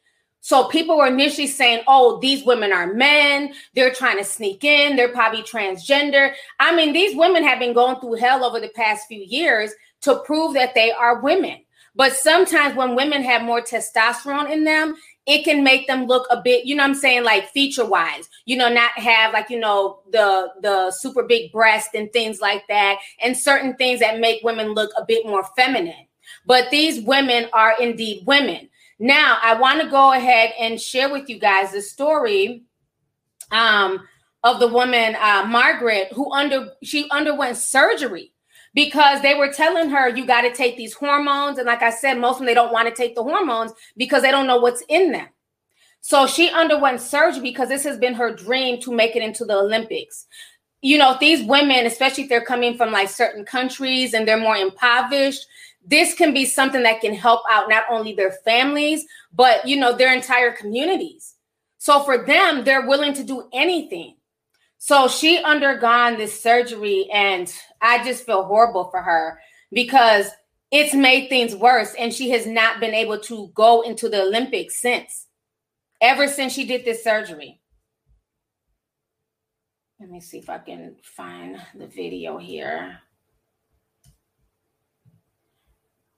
So 0.44 0.66
people 0.66 0.98
were 0.98 1.08
initially 1.08 1.48
saying, 1.48 1.84
oh, 1.88 2.20
these 2.20 2.44
women 2.44 2.74
are 2.74 2.94
men. 2.94 3.54
They're 3.76 3.94
trying 3.94 4.18
to 4.18 4.26
sneak 4.26 4.66
in. 4.66 4.98
They're 4.98 5.14
probably 5.14 5.42
transgender. 5.42 6.34
I 6.60 6.76
mean, 6.76 6.92
these 6.92 7.16
women 7.16 7.46
have 7.46 7.60
been 7.60 7.72
going 7.72 8.02
through 8.02 8.16
hell 8.16 8.44
over 8.44 8.60
the 8.60 8.68
past 8.76 9.08
few 9.08 9.22
years 9.22 9.72
to 10.02 10.20
prove 10.26 10.54
that 10.56 10.76
they 10.76 10.92
are 10.92 11.22
women. 11.22 11.62
But 11.96 12.12
sometimes 12.12 12.76
when 12.76 12.94
women 12.94 13.24
have 13.24 13.42
more 13.42 13.62
testosterone 13.62 14.52
in 14.52 14.66
them, 14.66 14.98
it 15.26 15.46
can 15.46 15.64
make 15.64 15.88
them 15.88 16.08
look 16.08 16.28
a 16.30 16.42
bit, 16.42 16.66
you 16.66 16.76
know 16.76 16.84
I'm 16.84 16.94
saying, 16.94 17.24
like 17.24 17.48
feature 17.52 17.86
wise, 17.86 18.28
you 18.44 18.58
know, 18.58 18.68
not 18.68 18.92
have 18.98 19.32
like, 19.32 19.50
you 19.50 19.62
know, 19.62 20.02
the 20.12 20.50
the 20.62 20.92
super 20.92 21.24
big 21.24 21.54
breast 21.54 21.92
and 21.94 22.12
things 22.12 22.42
like 22.42 22.68
that, 22.68 22.98
and 23.22 23.38
certain 23.38 23.78
things 23.78 24.02
that 24.02 24.20
make 24.20 24.44
women 24.44 24.74
look 24.74 24.92
a 24.98 25.06
bit 25.06 25.26
more 25.26 25.46
feminine. 25.56 26.08
But 26.46 26.70
these 26.70 27.02
women 27.06 27.48
are 27.54 27.76
indeed 27.80 28.24
women. 28.26 28.70
Now, 29.04 29.38
I 29.42 29.60
want 29.60 29.82
to 29.82 29.90
go 29.90 30.14
ahead 30.14 30.54
and 30.58 30.80
share 30.80 31.12
with 31.12 31.28
you 31.28 31.38
guys 31.38 31.74
the 31.74 31.82
story 31.82 32.64
um, 33.52 34.00
of 34.46 34.62
the 34.62 34.68
woman 34.70 35.18
uh, 35.20 35.46
Margaret 35.46 36.08
who 36.14 36.32
under 36.32 36.70
she 36.84 37.10
underwent 37.10 37.58
surgery 37.58 38.32
because 38.74 39.22
they 39.22 39.36
were 39.36 39.52
telling 39.52 39.90
her 39.90 40.08
you 40.08 40.26
got 40.26 40.44
to 40.44 40.54
take 40.54 40.78
these 40.78 40.94
hormones, 40.94 41.58
and 41.58 41.68
like 41.68 41.82
I 41.82 41.90
said, 41.90 42.18
most 42.18 42.36
of 42.36 42.40
them 42.40 42.46
they 42.46 42.54
don't 42.54 42.72
want 42.72 42.88
to 42.88 42.96
take 42.96 43.14
the 43.14 43.24
hormones 43.24 43.74
because 43.98 44.22
they 44.22 44.32
don't 44.32 44.48
know 44.48 44.60
what's 44.60 44.86
in 44.88 45.12
them. 45.12 45.28
So 46.00 46.26
she 46.26 46.50
underwent 46.50 47.02
surgery 47.02 47.42
because 47.42 47.68
this 47.68 47.84
has 47.84 47.98
been 47.98 48.14
her 48.14 48.34
dream 48.34 48.80
to 48.84 48.94
make 48.94 49.18
it 49.18 49.22
into 49.22 49.44
the 49.44 49.58
Olympics. 49.58 50.28
You 50.82 50.98
know, 50.98 51.18
these 51.20 51.46
women, 51.46 51.86
especially 51.86 52.24
if 52.24 52.30
they're 52.30 52.46
coming 52.46 52.78
from 52.78 52.94
like 52.94 53.10
certain 53.10 53.44
countries 53.44 54.14
and 54.14 54.26
they're 54.26 54.38
more 54.38 54.56
impoverished, 54.56 55.46
this 55.86 56.14
can 56.14 56.34
be 56.34 56.46
something 56.46 56.84
that 56.84 57.02
can 57.02 57.14
help 57.14 57.42
out 57.50 57.70
not 57.70 57.84
only 57.90 58.14
their 58.14 58.32
families 58.46 59.06
but 59.34 59.68
you 59.68 59.78
know 59.78 59.96
their 59.96 60.14
entire 60.14 60.52
communities. 60.52 61.36
So 61.78 62.04
for 62.04 62.26
them 62.26 62.64
they're 62.64 62.88
willing 62.88 63.14
to 63.16 63.24
do 63.24 63.50
anything. 63.54 64.16
So 64.78 65.08
she 65.08 65.42
undergone 65.44 66.18
this 66.18 66.42
surgery 66.42 67.10
and 67.12 67.54
i 67.82 68.04
just 68.04 68.26
feel 68.26 68.44
horrible 68.44 68.90
for 68.90 69.02
her 69.02 69.40
because 69.72 70.30
it's 70.72 70.94
made 70.94 71.30
things 71.30 71.56
worse 71.56 71.94
and 72.00 72.14
she 72.14 72.30
has 72.32 72.46
not 72.46 72.80
been 72.80 72.94
able 72.94 73.20
to 73.20 73.52
go 73.54 73.82
into 73.82 74.10
the 74.10 74.22
olympics 74.24 74.82
since 74.82 75.28
ever 76.02 76.28
since 76.28 76.54
she 76.54 76.66
did 76.66 76.84
this 76.84 77.04
surgery. 77.04 77.62
Let 80.00 80.10
me 80.10 80.20
see 80.20 80.40
if 80.40 80.50
i 80.50 80.58
can 80.58 80.98
find 81.04 81.62
the 81.76 81.88
video 81.88 82.38
here 82.38 83.00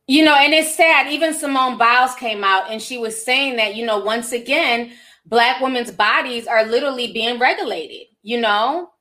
You 0.08 0.24
know, 0.24 0.36
and 0.36 0.54
it's 0.54 0.76
sad. 0.76 1.08
Even 1.12 1.34
Simone 1.34 1.78
Biles 1.78 2.14
came 2.16 2.44
out 2.44 2.72
and 2.72 2.82
she 2.82 2.98
was 2.98 3.24
saying 3.24 3.56
that, 3.56 3.76
you 3.76 3.86
know, 3.86 3.98
once 3.98 4.32
again, 4.32 4.92
black 5.26 5.62
women's 5.62 5.92
bodies 5.92 6.46
are 6.46 6.66
literally 6.66 7.12
being 7.12 7.40
regulated, 7.40 8.08
you 8.22 8.40
know? 8.40 8.92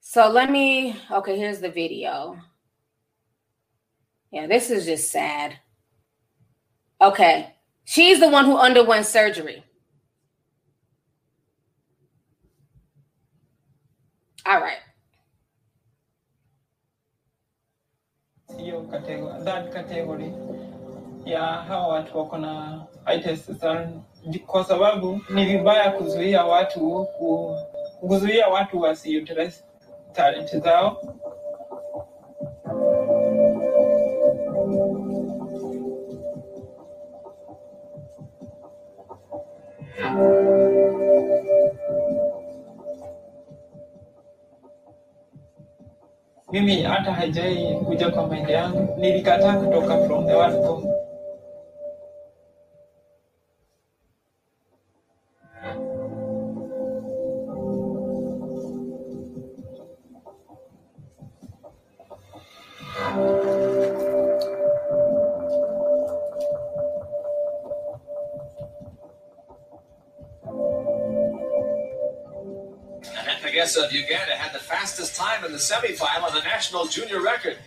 So 0.00 0.28
let 0.28 0.50
me, 0.50 0.96
okay, 1.10 1.36
here's 1.36 1.60
the 1.60 1.70
video. 1.70 2.38
Yeah, 4.30 4.46
this 4.46 4.70
is 4.70 4.84
just 4.86 5.10
sad. 5.10 5.58
Okay. 7.00 7.54
She's 7.84 8.20
the 8.20 8.28
one 8.28 8.44
who 8.44 8.56
underwent 8.56 9.06
surgery. 9.06 9.64
All 14.46 14.60
right. 14.60 14.78
Hiyo 18.58 18.80
category, 18.80 19.44
that 19.44 19.72
category 19.72 20.32
ya 21.24 21.40
hawa 21.40 21.86
watu 21.88 22.18
wako 22.18 22.38
na 22.38 22.82
kwa 24.46 24.64
sababu 24.64 25.20
ni 25.34 25.44
vibaya 25.46 25.90
kuzuia 25.90 26.44
watu 26.44 27.06
ku, 27.18 27.56
kuzuia 28.00 28.48
watu 28.48 28.80
wasiutilize 28.80 29.64
talent 30.12 30.56
zao. 30.56 31.02
Mimi 46.52 46.82
hata 46.82 47.12
haijai 47.12 47.74
kuja 47.86 48.10
kwa 48.10 48.26
maindi 48.26 48.52
yangu. 48.52 48.94
Nilikataa 49.00 49.52
kutoka 49.52 49.98
from 50.06 50.26
the 50.26 50.34
word 50.34 50.54
go 50.54 50.82
in 75.50 75.54
the 75.54 75.58
semifinal, 75.58 76.32
the 76.32 76.42
national 76.42 76.86
junior 76.86 77.20
record. 77.20 77.58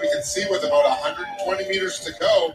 We 0.00 0.08
can 0.08 0.22
see 0.22 0.46
with 0.48 0.64
about 0.64 0.84
120 0.84 1.68
meters 1.68 2.00
to 2.00 2.12
go. 2.18 2.52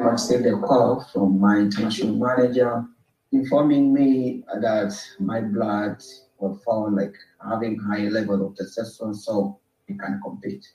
I 0.00 0.04
received 0.04 0.46
a 0.46 0.56
call 0.60 1.04
from 1.12 1.38
my 1.38 1.56
international 1.58 2.14
manager 2.16 2.86
informing 3.32 3.92
me 3.92 4.44
that 4.62 4.98
my 5.20 5.42
blood 5.42 6.02
was 6.38 6.58
found 6.66 6.96
like 6.96 7.12
having 7.46 7.78
high 7.78 8.08
level 8.08 8.46
of 8.46 8.54
testosterone, 8.54 9.14
so 9.14 9.60
we 9.86 9.98
can 9.98 10.18
compete. 10.24 10.66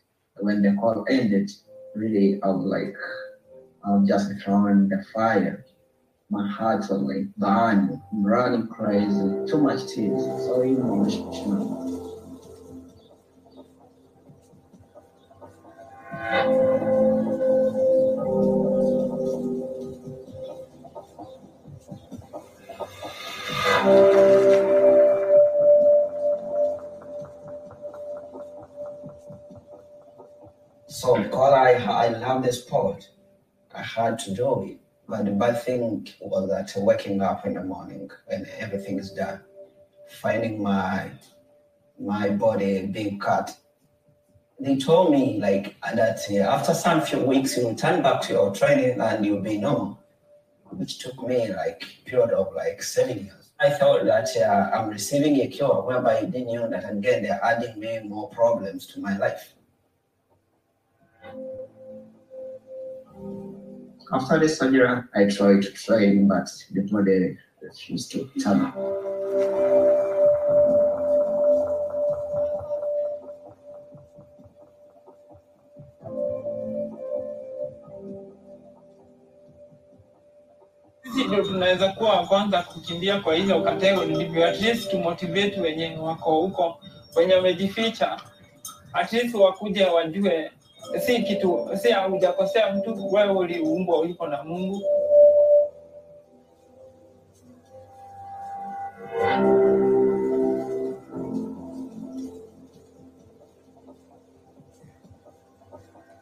When 0.42 0.62
the 0.62 0.76
call 0.80 1.06
ended, 1.10 1.50
really, 1.96 2.40
I 2.44 2.50
was 2.50 2.66
like, 2.66 2.96
I 3.84 3.96
was 3.96 4.08
just 4.08 4.30
throwing 4.44 4.90
the 4.90 5.04
fire. 5.12 5.66
My 6.34 6.48
heart 6.48 6.80
was 6.90 7.00
like 7.04 7.28
burning, 7.38 8.02
running 8.12 8.66
crazy, 8.66 9.46
too 9.48 9.60
much 9.62 9.86
tears, 9.86 10.24
so 10.24 10.64
emotional. 10.64 11.84
So 30.88 31.16
because 31.22 31.54
I 31.54 31.74
I 31.74 32.08
love 32.08 32.42
this 32.42 32.64
sport, 32.64 33.08
I 33.72 33.84
had 33.84 34.18
to 34.18 34.34
do 34.34 34.64
it. 34.64 34.83
But 35.08 35.26
the 35.26 35.32
bad 35.32 35.62
thing 35.62 36.08
was 36.22 36.50
that 36.50 36.72
waking 36.82 37.22
up 37.22 37.46
in 37.46 37.56
the 37.56 37.64
morning 37.64 38.10
when 38.26 38.48
everything 38.58 39.00
is 39.00 39.12
done, 39.12 39.42
finding 40.22 40.62
my 40.62 41.12
my 42.00 42.30
body 42.30 42.88
being 42.88 43.20
cut. 43.20 43.56
They 44.60 44.78
told 44.78 45.12
me 45.12 45.40
like 45.40 45.76
that 45.82 46.20
uh, 46.32 46.36
after 46.56 46.74
some 46.74 47.02
few 47.02 47.20
weeks 47.20 47.58
you 47.58 47.68
return 47.68 48.02
back 48.02 48.22
to 48.24 48.34
your 48.34 48.56
training 48.56 49.00
and 49.02 49.26
you'll 49.26 49.42
be 49.42 49.58
normal, 49.58 50.00
which 50.72 51.00
took 51.00 51.22
me 51.28 51.54
like 51.54 51.84
period 52.06 52.32
of 52.32 52.54
like 52.54 52.82
seven 52.82 53.26
years. 53.26 53.52
I 53.60 53.70
thought 53.72 54.06
that 54.06 54.30
uh, 54.38 54.76
I'm 54.76 54.90
receiving 54.90 55.40
a 55.42 55.48
cure, 55.48 55.84
whereby 55.84 56.22
didn't 56.22 56.54
know 56.54 56.70
that 56.70 56.90
again 56.90 57.24
they're 57.24 57.44
adding 57.44 57.80
me 57.80 58.00
more 58.04 58.30
problems 58.30 58.88
to 58.88 59.00
my 59.00 59.18
life. 59.18 59.54
After 64.12 64.40
the 64.40 64.50
surgery, 64.50 65.04
I 65.16 65.26
tried 65.30 65.62
to 65.64 65.72
train, 65.72 66.28
but 66.28 66.48
the 66.72 66.82
body 66.82 67.38
refused 67.62 68.12
to 68.12 68.30
turn 68.42 68.72
tunaweza 81.44 81.88
kuwa 81.94 82.10
wa 82.18 82.28
kwanza 82.28 82.62
kukimbia 82.62 83.20
kwa 83.20 83.36
hizo 83.36 83.62
kategori, 83.62 84.16
ndivyo 84.16 84.48
at 84.48 84.62
least 84.62 84.92
tumotivate 84.92 85.62
wenye 85.62 85.96
wako 85.98 86.32
huko 86.42 86.80
wenye 87.16 87.34
wamejificha. 87.34 88.18
At 88.94 89.14
least 89.14 89.36
wakuje 89.36 89.86
wajue 89.86 90.52
si 91.00 91.24
kitu 91.24 91.70
si 91.74 91.92
haujakosea 91.92 92.74
mtu 92.74 93.14
wewe 93.14 93.32
uliumbwa 93.32 94.00
uliko 94.00 94.28
na 94.28 94.44
mungu. 94.44 94.82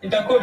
Itakuwa 0.01 0.39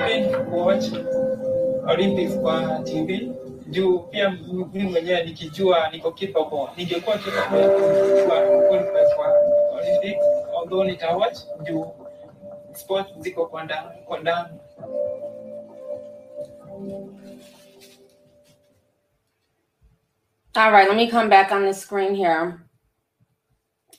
olympics 1.89 2.39
kwa 2.41 2.81
tv 2.85 3.33
juu 3.67 3.99
pia 3.99 4.31
mimi 4.73 4.91
mwenyewe 4.91 5.25
nikijua 5.25 5.89
niko 5.91 6.11
capable 6.11 6.69
ningekuwa 6.77 7.17
qualify 8.69 9.15
kwa 9.17 9.33
olympics. 9.79 10.25
Although 10.61 10.85
nitawatch 10.85 11.39
juu 11.63 11.87
ziko 13.21 13.47
kwa 13.47 13.65
damu 13.67 13.91
kwa 14.07 14.19
damu 14.23 14.61
All 20.55 20.73
right, 20.73 20.89
let 20.89 20.97
me 20.97 21.09
come 21.09 21.29
back 21.29 21.53
on 21.53 21.65
the 21.65 21.73
screen 21.73 22.17
here. 22.17 22.67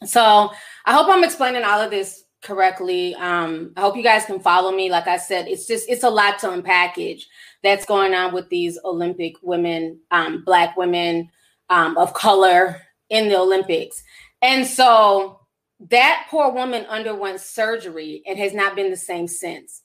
So 0.03 0.51
I 0.85 0.93
hope 0.93 1.07
I'm 1.07 1.23
explaining 1.23 1.63
all 1.63 1.79
of 1.79 1.89
this 1.89 2.25
correctly. 2.41 3.15
Um, 3.15 3.71
I 3.77 3.81
hope 3.81 3.95
you 3.95 4.03
guys 4.03 4.25
can 4.25 4.41
follow 4.41 4.71
me. 4.71 4.89
Like 4.89 5.07
I 5.07 5.17
said, 5.17 5.47
it's 5.47 5.67
just 5.67 5.89
it's 5.89 6.03
a 6.03 6.09
lot 6.09 6.39
to 6.39 6.47
unpackage 6.47 7.23
that's 7.63 7.85
going 7.85 8.13
on 8.13 8.33
with 8.33 8.49
these 8.49 8.77
Olympic 8.83 9.35
women, 9.41 9.99
um, 10.11 10.43
black 10.43 10.75
women 10.75 11.29
um, 11.69 11.97
of 11.97 12.13
color 12.13 12.81
in 13.09 13.29
the 13.29 13.37
Olympics. 13.37 14.03
And 14.41 14.65
so 14.65 15.38
that 15.79 16.27
poor 16.29 16.51
woman 16.51 16.85
underwent 16.85 17.39
surgery 17.39 18.21
and 18.27 18.37
has 18.37 18.53
not 18.53 18.75
been 18.75 18.89
the 18.89 18.97
same 18.97 19.27
since. 19.27 19.83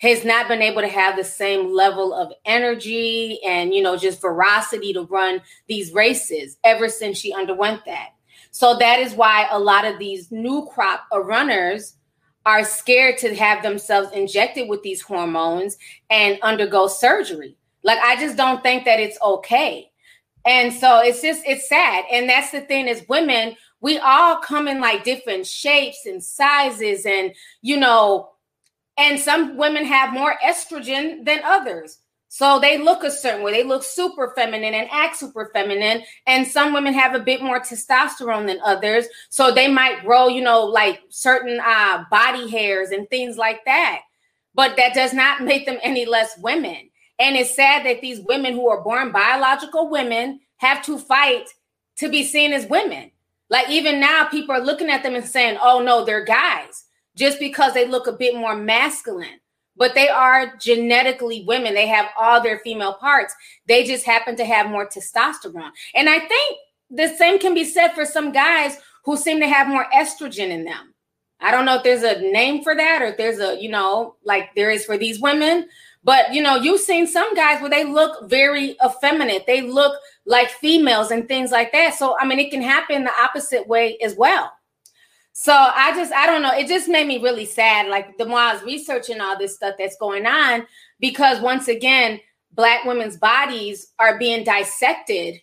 Has 0.00 0.24
not 0.24 0.48
been 0.48 0.62
able 0.62 0.82
to 0.82 0.88
have 0.88 1.16
the 1.16 1.24
same 1.24 1.72
level 1.72 2.12
of 2.12 2.32
energy 2.44 3.38
and 3.44 3.72
you 3.72 3.82
know 3.82 3.96
just 3.96 4.20
veracity 4.20 4.92
to 4.92 5.02
run 5.02 5.40
these 5.68 5.92
races 5.92 6.58
ever 6.64 6.88
since 6.88 7.18
she 7.18 7.32
underwent 7.32 7.84
that. 7.84 8.10
So 8.50 8.76
that 8.78 8.98
is 8.98 9.14
why 9.14 9.48
a 9.50 9.58
lot 9.58 9.84
of 9.84 9.98
these 9.98 10.30
new 10.30 10.68
crop 10.72 11.06
of 11.12 11.26
runners 11.26 11.96
are 12.44 12.64
scared 12.64 13.18
to 13.18 13.34
have 13.34 13.62
themselves 13.62 14.10
injected 14.12 14.68
with 14.68 14.82
these 14.82 15.00
hormones 15.00 15.78
and 16.10 16.38
undergo 16.42 16.88
surgery. 16.88 17.56
Like 17.84 17.98
I 18.00 18.16
just 18.16 18.36
don't 18.36 18.62
think 18.62 18.84
that 18.84 19.00
it's 19.00 19.18
okay. 19.22 19.90
And 20.44 20.72
so 20.72 21.00
it's 21.00 21.22
just 21.22 21.42
it's 21.46 21.68
sad. 21.68 22.04
And 22.10 22.28
that's 22.28 22.50
the 22.50 22.62
thing 22.62 22.88
is 22.88 23.08
women, 23.08 23.56
we 23.82 23.98
all 23.98 24.36
come 24.36 24.66
in 24.68 24.80
like 24.80 25.04
different 25.04 25.46
shapes 25.46 26.06
and 26.06 26.24
sizes 26.24 27.04
and 27.04 27.34
you 27.60 27.76
know, 27.76 28.30
and 28.96 29.20
some 29.20 29.58
women 29.58 29.84
have 29.84 30.14
more 30.14 30.36
estrogen 30.42 31.24
than 31.26 31.40
others. 31.44 31.98
So 32.28 32.58
they 32.58 32.78
look 32.78 33.04
a 33.04 33.10
certain 33.10 33.42
way. 33.42 33.52
They 33.52 33.62
look 33.62 33.82
super 33.82 34.32
feminine 34.34 34.72
and 34.72 34.88
act 34.90 35.18
super 35.18 35.50
feminine. 35.52 36.02
And 36.26 36.46
some 36.46 36.72
women 36.72 36.94
have 36.94 37.14
a 37.14 37.20
bit 37.20 37.42
more 37.42 37.60
testosterone 37.60 38.46
than 38.46 38.58
others. 38.64 39.04
So 39.28 39.52
they 39.52 39.68
might 39.68 40.02
grow, 40.02 40.28
you 40.28 40.40
know, 40.40 40.64
like 40.64 41.02
certain 41.10 41.60
uh, 41.62 42.04
body 42.10 42.48
hairs 42.48 42.88
and 42.88 43.06
things 43.10 43.36
like 43.36 43.62
that. 43.66 44.00
But 44.54 44.78
that 44.78 44.94
does 44.94 45.12
not 45.12 45.42
make 45.42 45.66
them 45.66 45.76
any 45.82 46.06
less 46.06 46.38
women. 46.38 46.88
And 47.18 47.36
it's 47.36 47.54
sad 47.54 47.84
that 47.84 48.00
these 48.00 48.20
women 48.20 48.54
who 48.54 48.66
are 48.66 48.82
born 48.82 49.12
biological 49.12 49.90
women 49.90 50.40
have 50.56 50.82
to 50.86 50.98
fight 50.98 51.50
to 51.96 52.08
be 52.08 52.24
seen 52.24 52.54
as 52.54 52.64
women. 52.66 53.11
Like 53.52 53.70
even 53.70 54.00
now, 54.00 54.26
people 54.26 54.52
are 54.52 54.64
looking 54.64 54.90
at 54.90 55.04
them 55.04 55.14
and 55.14 55.24
saying, 55.24 55.58
oh, 55.62 55.80
no, 55.80 56.04
they're 56.04 56.24
guys 56.24 56.86
just 57.14 57.38
because 57.38 57.72
they 57.72 57.86
look 57.86 58.08
a 58.08 58.12
bit 58.12 58.34
more 58.34 58.56
masculine 58.56 59.38
but 59.76 59.94
they 59.94 60.08
are 60.08 60.56
genetically 60.56 61.44
women. 61.46 61.74
They 61.74 61.86
have 61.86 62.06
all 62.18 62.42
their 62.42 62.58
female 62.58 62.94
parts. 62.94 63.34
They 63.66 63.84
just 63.84 64.04
happen 64.04 64.36
to 64.36 64.44
have 64.44 64.68
more 64.68 64.88
testosterone. 64.88 65.70
And 65.94 66.08
I 66.08 66.18
think 66.18 66.58
the 66.90 67.08
same 67.16 67.38
can 67.38 67.54
be 67.54 67.64
said 67.64 67.88
for 67.88 68.04
some 68.04 68.32
guys 68.32 68.76
who 69.04 69.16
seem 69.16 69.40
to 69.40 69.48
have 69.48 69.68
more 69.68 69.86
estrogen 69.94 70.50
in 70.50 70.64
them. 70.64 70.94
I 71.40 71.50
don't 71.50 71.64
know 71.64 71.76
if 71.76 71.82
there's 71.82 72.04
a 72.04 72.20
name 72.20 72.62
for 72.62 72.76
that 72.76 73.02
or 73.02 73.06
if 73.06 73.16
there's 73.16 73.40
a, 73.40 73.60
you 73.60 73.70
know, 73.70 74.16
like 74.24 74.54
there 74.54 74.70
is 74.70 74.84
for 74.84 74.96
these 74.96 75.20
women. 75.20 75.68
But, 76.04 76.32
you 76.32 76.42
know, 76.42 76.56
you've 76.56 76.80
seen 76.80 77.06
some 77.06 77.34
guys 77.34 77.60
where 77.60 77.70
they 77.70 77.84
look 77.84 78.28
very 78.28 78.76
effeminate. 78.84 79.46
They 79.46 79.62
look 79.62 79.96
like 80.26 80.50
females 80.50 81.10
and 81.10 81.26
things 81.28 81.50
like 81.50 81.72
that. 81.72 81.94
So, 81.94 82.16
I 82.18 82.26
mean, 82.26 82.38
it 82.38 82.50
can 82.50 82.62
happen 82.62 83.04
the 83.04 83.22
opposite 83.22 83.66
way 83.66 83.98
as 83.98 84.14
well. 84.16 84.52
So 85.32 85.52
I 85.52 85.92
just, 85.96 86.12
I 86.12 86.26
don't 86.26 86.42
know. 86.42 86.52
It 86.52 86.68
just 86.68 86.88
made 86.88 87.06
me 87.06 87.18
really 87.18 87.46
sad. 87.46 87.88
Like 87.88 88.18
the 88.18 88.26
more 88.26 88.38
I 88.38 88.54
was 88.54 88.62
researching 88.62 89.20
all 89.20 89.38
this 89.38 89.54
stuff 89.54 89.76
that's 89.78 89.96
going 89.96 90.26
on, 90.26 90.66
because 91.00 91.40
once 91.40 91.68
again, 91.68 92.20
Black 92.52 92.84
women's 92.84 93.16
bodies 93.16 93.92
are 93.98 94.18
being 94.18 94.44
dissected 94.44 95.40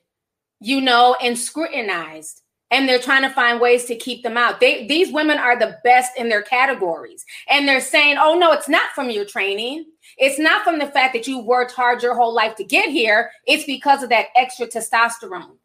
you 0.60 0.82
know, 0.82 1.16
and 1.22 1.38
scrutinized. 1.38 2.42
And 2.72 2.88
they're 2.88 3.00
trying 3.00 3.24
to 3.24 3.30
find 3.30 3.60
ways 3.60 3.86
to 3.86 3.96
keep 3.96 4.22
them 4.22 4.38
out. 4.38 4.60
They 4.60 4.86
these 4.88 5.12
women 5.12 5.38
are 5.38 5.58
the 5.58 5.78
best 5.84 6.12
in 6.18 6.30
their 6.30 6.44
categories. 6.44 7.26
And 7.50 7.68
they're 7.68 7.82
saying, 7.82 8.18
oh 8.20 8.38
no, 8.38 8.52
it's 8.52 8.70
not 8.70 8.92
from 8.94 9.10
your 9.10 9.26
training. 9.26 9.86
It's 10.18 10.38
not 10.40 10.64
from 10.64 10.80
the 10.80 10.88
fact 10.88 11.14
that 11.14 11.28
you 11.28 11.40
worked 11.40 11.72
hard 11.72 12.04
your 12.04 12.16
whole 12.16 12.34
life 12.34 12.56
to 12.58 12.64
get 12.64 12.90
here. 12.90 13.32
It's 13.48 13.64
because 13.66 14.04
of 14.04 14.10
that 14.10 14.28
extra 14.36 14.68
testosterone 14.68 15.58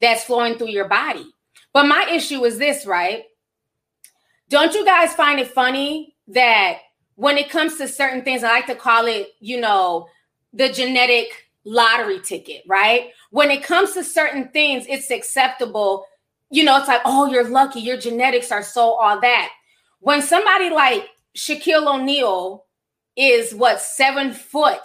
that's 0.00 0.24
flowing 0.24 0.56
through 0.56 0.70
your 0.70 0.88
body. 0.88 1.32
But 1.72 1.86
my 1.86 2.06
issue 2.10 2.44
is 2.44 2.58
this, 2.58 2.84
right? 2.84 3.24
Don't 4.48 4.74
you 4.74 4.84
guys 4.84 5.14
find 5.14 5.38
it 5.38 5.48
funny 5.48 6.16
that 6.28 6.78
when 7.14 7.38
it 7.38 7.50
comes 7.50 7.76
to 7.76 7.86
certain 7.86 8.22
things, 8.22 8.42
I 8.42 8.48
like 8.48 8.66
to 8.66 8.74
call 8.74 9.06
it, 9.06 9.28
you 9.40 9.60
know, 9.60 10.08
the 10.52 10.68
genetic 10.70 11.50
lottery 11.64 12.20
ticket, 12.20 12.62
right? 12.66 13.10
When 13.30 13.50
it 13.50 13.62
comes 13.62 13.92
to 13.92 14.02
certain 14.02 14.48
things, 14.48 14.86
it's 14.88 15.10
acceptable. 15.10 16.06
You 16.50 16.64
know, 16.64 16.78
it's 16.78 16.88
like, 16.88 17.02
oh, 17.04 17.30
you're 17.30 17.48
lucky, 17.48 17.80
your 17.80 17.96
genetics 17.96 18.50
are 18.50 18.62
so 18.62 18.94
all 18.94 19.20
that. 19.20 19.50
When 20.00 20.22
somebody 20.22 20.70
like 20.70 21.08
Shaquille 21.36 21.86
O'Neal 21.86 22.66
is 23.16 23.54
what 23.54 23.80
seven 23.80 24.32
foot, 24.32 24.82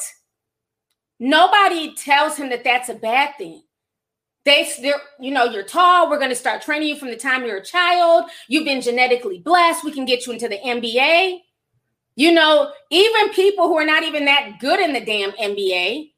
nobody 1.20 1.95
tells 1.95 2.38
him 2.38 2.49
that 2.49 2.63
that's 2.63 2.89
a 2.89 2.93
bad 2.93 3.36
thing. 3.38 3.63
They, 4.43 4.70
they're, 4.80 5.01
you 5.20 5.32
know, 5.32 5.45
you're 5.45 5.63
tall. 5.63 6.07
We're 6.07 6.20
going 6.20 6.30
to 6.30 6.36
start 6.36 6.61
training 6.61 6.89
you 6.89 6.97
from 6.97 7.07
the 7.07 7.18
time 7.18 7.45
you're 7.45 7.57
a 7.57 7.66
child. 7.66 8.30
You've 8.47 8.66
been 8.66 8.82
genetically 8.82 9.39
blessed. 9.39 9.84
We 9.84 9.91
can 9.91 10.05
get 10.05 10.28
you 10.28 10.34
into 10.34 10.47
the 10.47 10.59
NBA. 10.59 11.39
You 12.16 12.32
know, 12.32 12.72
even 12.91 13.30
people 13.30 13.68
who 13.68 13.78
are 13.78 13.86
not 13.86 14.03
even 14.03 14.26
that 14.26 14.59
good 14.59 14.80
in 14.80 14.93
the 14.93 15.03
damn 15.03 15.32
NBA, 15.32 16.11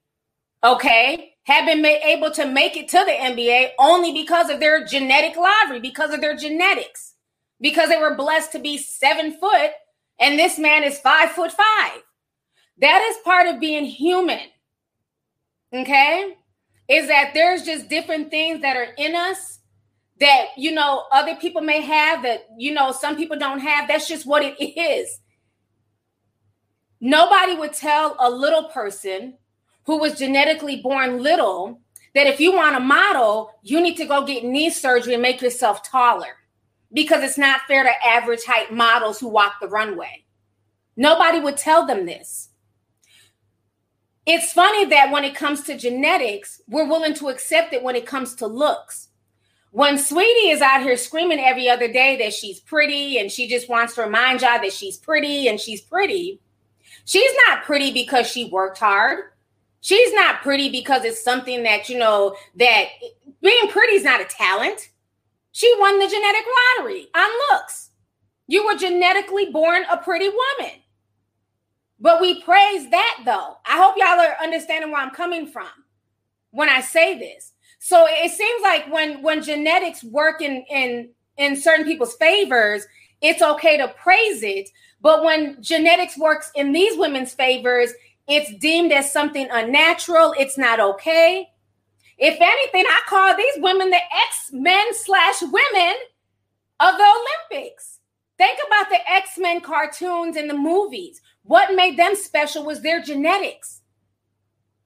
okay, 0.64 1.32
have 1.48 1.66
been 1.66 1.86
able 1.86 2.32
to 2.32 2.46
make 2.46 2.78
it 2.78 2.88
to 2.90 2.98
the 2.98 3.12
NBA 3.12 3.72
only 3.80 4.14
because 4.14 4.50
of 4.50 4.60
their 4.60 4.86
genetic 4.86 5.36
lottery, 5.36 5.80
because 5.80 6.14
of 6.14 6.22
their 6.22 6.36
genetics, 6.36 7.14
because 7.60 7.90
they 7.90 7.98
were 7.98 8.16
blessed 8.16 8.52
to 8.52 8.60
be 8.60 8.78
seven 8.78 9.38
foot, 9.40 9.72
and 10.20 10.38
this 10.38 10.60
man 10.60 10.84
is 10.84 11.00
five 11.00 11.32
foot 11.32 11.52
five. 11.52 12.02
That 12.80 13.02
is 13.10 13.18
part 13.24 13.48
of 13.48 13.60
being 13.60 13.86
human. 13.86 14.42
Okay 15.74 16.38
is 16.88 17.08
that 17.08 17.32
there's 17.34 17.64
just 17.64 17.90
different 17.90 18.30
things 18.30 18.62
that 18.62 18.78
are 18.78 18.94
in 18.98 19.16
us 19.16 19.60
that 20.20 20.48
you 20.58 20.72
know 20.72 21.04
other 21.12 21.36
people 21.36 21.62
may 21.62 21.82
have 21.82 22.24
that 22.24 22.48
you 22.58 22.74
know 22.74 22.92
some 22.92 23.16
people 23.16 23.38
don't 23.38 23.60
have 23.60 23.88
that's 23.88 24.08
just 24.08 24.26
what 24.26 24.44
it 24.44 24.56
is 24.60 25.20
nobody 27.00 27.56
would 27.56 27.74
tell 27.74 28.16
a 28.20 28.30
little 28.30 28.66
person 28.70 29.38
who 29.88 29.98
was 29.98 30.20
genetically 30.20 30.82
born 30.82 31.24
little 31.24 31.82
that 32.14 32.28
if 32.28 32.40
you 32.40 32.54
want 32.54 32.76
a 32.76 32.80
model 32.80 33.52
you 33.64 33.82
need 33.82 33.98
to 33.98 34.06
go 34.06 34.24
get 34.26 34.44
knee 34.44 34.70
surgery 34.70 35.14
and 35.14 35.24
make 35.24 35.42
yourself 35.42 35.82
taller 35.82 36.38
because 36.94 37.24
it's 37.24 37.38
not 37.38 37.62
fair 37.68 37.84
to 37.84 38.08
average 38.08 38.44
height 38.46 38.72
models 38.72 39.20
who 39.20 39.28
walk 39.28 39.54
the 39.60 39.68
runway 39.68 40.24
nobody 40.96 41.40
would 41.40 41.58
tell 41.58 41.86
them 41.88 42.06
this 42.06 42.50
it's 44.28 44.52
funny 44.52 44.84
that 44.88 45.10
when 45.10 45.24
it 45.24 45.36
comes 45.36 45.62
to 45.64 45.78
genetics, 45.78 46.62
we're 46.68 46.86
willing 46.86 47.14
to 47.14 47.30
accept 47.30 47.72
it 47.72 47.82
when 47.82 47.96
it 47.96 48.06
comes 48.06 48.36
to 48.36 48.46
looks. 48.46 49.08
When 49.72 49.98
Sweetie 49.98 50.50
is 50.50 50.60
out 50.60 50.82
here 50.82 50.98
screaming 50.98 51.40
every 51.40 51.70
other 51.70 51.92
day 51.92 52.18
that 52.18 52.34
she's 52.34 52.60
pretty 52.60 53.20
and 53.20 53.32
she 53.32 53.48
just 53.48 53.70
wants 53.70 53.96
to 53.96 54.02
remind 54.02 54.42
y'all 54.42 54.60
that 54.62 54.74
she's 54.74 54.98
pretty 54.98 55.48
and 55.48 55.58
she's 55.58 55.80
pretty, 55.80 56.42
she's 57.06 57.32
not 57.48 57.64
pretty 57.64 57.94
because 57.94 58.28
she 58.28 58.50
worked 58.50 58.80
hard. 58.80 59.32
She's 59.82 60.14
not 60.14 60.42
pretty 60.42 60.70
because 60.70 61.04
it's 61.04 61.24
something 61.24 61.64
that, 61.64 61.90
you 61.90 61.98
know, 61.98 62.36
that 62.56 62.86
being 63.42 63.68
pretty 63.70 63.96
is 63.96 64.04
not 64.04 64.22
a 64.22 64.26
talent. 64.26 64.90
She 65.52 65.74
won 65.80 66.00
the 66.00 66.08
genetic 66.08 66.44
lottery 66.78 67.08
on 67.16 67.30
looks. 67.52 67.92
You 68.48 68.66
were 68.66 68.76
genetically 68.76 69.52
born 69.52 69.84
a 69.92 69.98
pretty 69.98 70.30
woman. 70.30 70.74
But 72.00 72.22
we 72.22 72.42
praise 72.44 72.90
that 72.92 73.22
though. 73.26 73.58
I 73.66 73.78
hope 73.78 73.96
y'all 73.98 74.20
are 74.20 74.38
understanding 74.42 74.92
where 74.92 75.02
I'm 75.02 75.12
coming 75.12 75.48
from 75.48 75.70
when 76.52 76.70
I 76.70 76.82
say 76.82 77.18
this. 77.18 77.54
So 77.80 78.06
it 78.08 78.32
seems 78.32 78.62
like 78.62 78.92
when 78.92 79.22
when 79.22 79.42
genetics 79.42 80.04
work 80.04 80.42
in 80.42 80.64
in 80.70 81.10
in 81.38 81.56
certain 81.56 81.86
people's 81.86 82.16
favors, 82.16 82.86
it's 83.22 83.42
okay 83.42 83.78
to 83.78 83.88
praise 83.90 84.44
it. 84.44 84.70
But 85.02 85.24
when 85.24 85.62
genetics 85.62 86.18
works 86.18 86.52
in 86.56 86.72
these 86.72 86.98
women's 86.98 87.34
favors, 87.34 87.92
it's 88.28 88.54
deemed 88.60 88.92
as 88.92 89.12
something 89.12 89.48
unnatural. 89.52 90.34
It's 90.38 90.58
not 90.58 90.80
okay. 90.80 91.50
If 92.18 92.40
anything, 92.42 92.86
I 92.88 93.02
call 93.08 93.36
these 93.36 93.54
women 93.58 93.90
the 93.90 93.98
X 93.98 94.50
Men 94.52 94.94
slash 94.94 95.42
women 95.42 95.96
of 96.80 96.96
the 96.98 97.14
Olympics. 97.52 98.00
Think 98.38 98.60
about 98.68 98.90
the 98.90 99.00
X 99.12 99.38
Men 99.38 99.62
cartoons 99.62 100.36
and 100.36 100.50
the 100.50 100.56
movies. 100.56 101.22
What 101.44 101.76
made 101.76 101.98
them 101.98 102.16
special 102.16 102.66
was 102.66 102.82
their 102.82 103.02
genetics. 103.02 103.82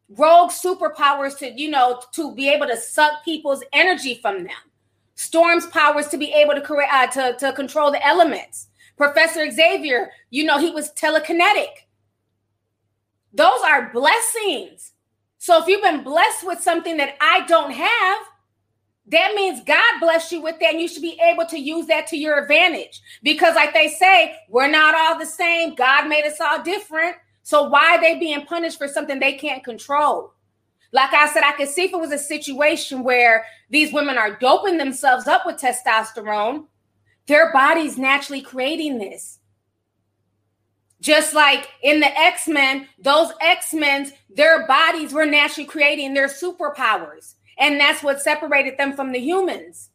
Rogue 0.09 0.51
superpowers 0.51 1.37
to, 1.39 1.49
you 1.49 1.69
know, 1.69 2.01
to 2.13 2.35
be 2.35 2.49
able 2.49 2.67
to 2.67 2.77
suck 2.77 3.23
people's 3.23 3.63
energy 3.71 4.15
from 4.21 4.43
them. 4.43 4.51
Storm's 5.15 5.67
powers 5.67 6.07
to 6.09 6.17
be 6.17 6.33
able 6.33 6.53
to 6.53 6.61
create 6.61 6.89
uh, 6.91 7.07
to, 7.07 7.35
to 7.39 7.53
control 7.53 7.91
the 7.91 8.05
elements. 8.05 8.67
Professor 8.97 9.49
Xavier, 9.49 10.11
you 10.29 10.43
know, 10.43 10.59
he 10.59 10.71
was 10.71 10.91
telekinetic. 10.93 11.87
Those 13.33 13.61
are 13.65 13.91
blessings. 13.91 14.93
So 15.37 15.61
if 15.61 15.67
you've 15.67 15.81
been 15.81 16.03
blessed 16.03 16.45
with 16.45 16.61
something 16.61 16.97
that 16.97 17.15
I 17.19 17.45
don't 17.47 17.71
have, 17.71 18.19
that 19.07 19.33
means 19.35 19.63
God 19.65 19.99
blessed 19.99 20.31
you 20.31 20.41
with 20.41 20.59
that, 20.59 20.73
and 20.73 20.81
you 20.81 20.87
should 20.87 21.01
be 21.01 21.19
able 21.21 21.45
to 21.47 21.59
use 21.59 21.87
that 21.87 22.07
to 22.07 22.17
your 22.17 22.41
advantage. 22.41 23.01
Because, 23.23 23.55
like 23.55 23.73
they 23.73 23.89
say, 23.89 24.35
we're 24.49 24.69
not 24.69 24.95
all 24.95 25.17
the 25.17 25.25
same. 25.25 25.75
God 25.75 26.07
made 26.07 26.25
us 26.25 26.39
all 26.39 26.61
different. 26.61 27.15
So, 27.43 27.63
why 27.63 27.95
are 27.95 28.01
they 28.01 28.19
being 28.19 28.45
punished 28.45 28.77
for 28.77 28.87
something 28.87 29.19
they 29.19 29.33
can't 29.33 29.63
control? 29.63 30.33
Like 30.93 31.13
I 31.13 31.27
said, 31.33 31.43
I 31.43 31.53
could 31.53 31.69
see 31.69 31.83
if 31.83 31.93
it 31.93 31.99
was 31.99 32.11
a 32.11 32.17
situation 32.17 33.03
where 33.03 33.45
these 33.69 33.93
women 33.93 34.17
are 34.17 34.37
doping 34.37 34.77
themselves 34.77 35.27
up 35.27 35.45
with 35.45 35.59
testosterone, 35.59 36.65
their 37.27 37.51
body's 37.51 37.97
naturally 37.97 38.41
creating 38.41 38.99
this. 38.99 39.39
Just 41.01 41.33
like 41.33 41.67
in 41.81 41.99
the 41.99 42.17
X 42.17 42.47
Men, 42.47 42.87
those 42.99 43.33
X 43.41 43.73
Men, 43.73 44.11
their 44.29 44.65
bodies 44.67 45.11
were 45.11 45.25
naturally 45.25 45.67
creating 45.67 46.13
their 46.13 46.27
superpowers. 46.27 47.33
And 47.57 47.79
that's 47.79 48.03
what 48.03 48.21
separated 48.21 48.77
them 48.77 48.93
from 48.93 49.11
the 49.11 49.19
humans 49.19 49.89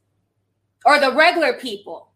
or 0.84 1.00
the 1.00 1.12
regular 1.12 1.54
people. 1.54 2.10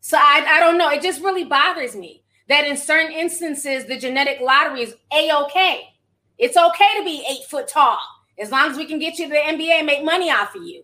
So 0.00 0.16
I, 0.18 0.44
I 0.48 0.60
don't 0.60 0.78
know. 0.78 0.90
It 0.90 1.02
just 1.02 1.22
really 1.22 1.44
bothers 1.44 1.94
me 1.94 2.24
that 2.48 2.66
in 2.66 2.76
certain 2.76 3.12
instances, 3.12 3.84
the 3.84 3.98
genetic 3.98 4.40
lottery 4.40 4.82
is 4.82 4.96
a 5.12 5.30
okay. 5.44 5.88
It's 6.38 6.56
okay 6.56 6.98
to 6.98 7.04
be 7.04 7.24
eight 7.30 7.44
foot 7.48 7.68
tall 7.68 7.98
as 8.38 8.50
long 8.50 8.70
as 8.70 8.78
we 8.78 8.86
can 8.86 8.98
get 8.98 9.18
you 9.18 9.26
to 9.26 9.32
the 9.32 9.38
NBA 9.38 9.70
and 9.70 9.86
make 9.86 10.02
money 10.02 10.30
off 10.30 10.54
of 10.56 10.64
you. 10.64 10.82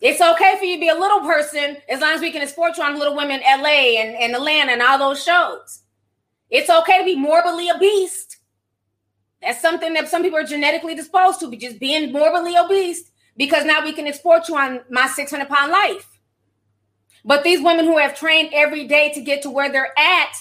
It's 0.00 0.20
okay 0.20 0.56
for 0.58 0.64
you 0.64 0.76
to 0.76 0.80
be 0.80 0.88
a 0.88 0.94
little 0.94 1.20
person 1.20 1.76
as 1.88 2.00
long 2.00 2.12
as 2.12 2.20
we 2.20 2.32
can 2.32 2.42
export 2.42 2.76
you 2.76 2.82
on 2.82 2.98
Little 2.98 3.16
Women 3.16 3.40
LA 3.40 3.98
and, 4.00 4.16
and 4.16 4.34
Atlanta 4.34 4.72
and 4.72 4.82
all 4.82 4.98
those 4.98 5.22
shows. 5.22 5.82
It's 6.48 6.70
okay 6.70 6.98
to 6.98 7.04
be 7.04 7.16
morbidly 7.16 7.70
obese 7.70 8.26
that's 9.42 9.60
something 9.60 9.94
that 9.94 10.08
some 10.08 10.22
people 10.22 10.38
are 10.38 10.44
genetically 10.44 10.94
disposed 10.94 11.40
to, 11.40 11.48
be 11.48 11.56
just 11.56 11.80
being 11.80 12.12
morbidly 12.12 12.56
obese 12.56 13.10
because 13.36 13.64
now 13.64 13.82
we 13.82 13.92
can 13.92 14.06
export 14.06 14.48
you 14.48 14.56
on 14.56 14.80
my 14.90 15.06
600 15.06 15.48
pound 15.48 15.72
life. 15.72 16.06
But 17.24 17.44
these 17.44 17.62
women 17.62 17.84
who 17.84 17.98
have 17.98 18.18
trained 18.18 18.50
every 18.52 18.86
day 18.86 19.12
to 19.14 19.20
get 19.20 19.42
to 19.42 19.50
where 19.50 19.70
they're 19.70 19.98
at, 19.98 20.32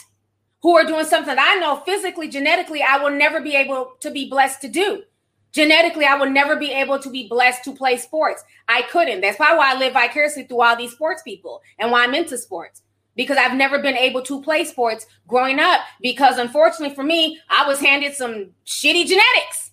who 0.62 0.76
are 0.76 0.86
doing 0.86 1.06
something 1.06 1.34
that 1.34 1.56
I 1.58 1.60
know 1.60 1.78
physically, 1.78 2.28
genetically, 2.28 2.82
I 2.82 2.98
will 2.98 3.12
never 3.12 3.40
be 3.42 3.56
able 3.56 3.94
to 4.02 4.12
be 4.12 4.30
blessed 4.30 4.62
to 4.62 4.68
do. 4.68 5.04
Genetically, 5.52 6.06
I 6.06 6.16
will 6.16 6.30
never 6.30 6.56
be 6.56 6.72
able 6.72 7.00
to 7.00 7.10
be 7.10 7.28
blessed 7.28 7.64
to 7.64 7.74
play 7.74 7.98
sports. 7.98 8.44
I 8.68 8.84
couldn't. 8.84 9.22
That's 9.22 9.40
why 9.40 9.58
I 9.60 9.78
live 9.78 9.94
vicariously 9.94 10.44
through 10.44 10.62
all 10.62 10.76
these 10.76 10.92
sports 10.92 11.24
people 11.24 11.62
and 11.80 11.92
why 11.92 12.04
I'm 12.04 12.14
into 12.14 12.38
sports 12.38 12.84
because 13.16 13.38
I've 13.38 13.58
never 13.58 13.80
been 13.80 13.98
able 13.98 14.22
to 14.24 14.42
play 14.42 14.64
sports 14.64 15.06
growing 15.28 15.60
up 15.60 15.82
because 16.02 16.38
unfortunately 16.38 16.96
for 16.96 17.04
me, 17.04 17.40
I 17.50 17.68
was 17.68 17.80
handed 17.80 18.14
some 18.14 18.52
shitty 18.66 19.08
genetics. 19.08 19.72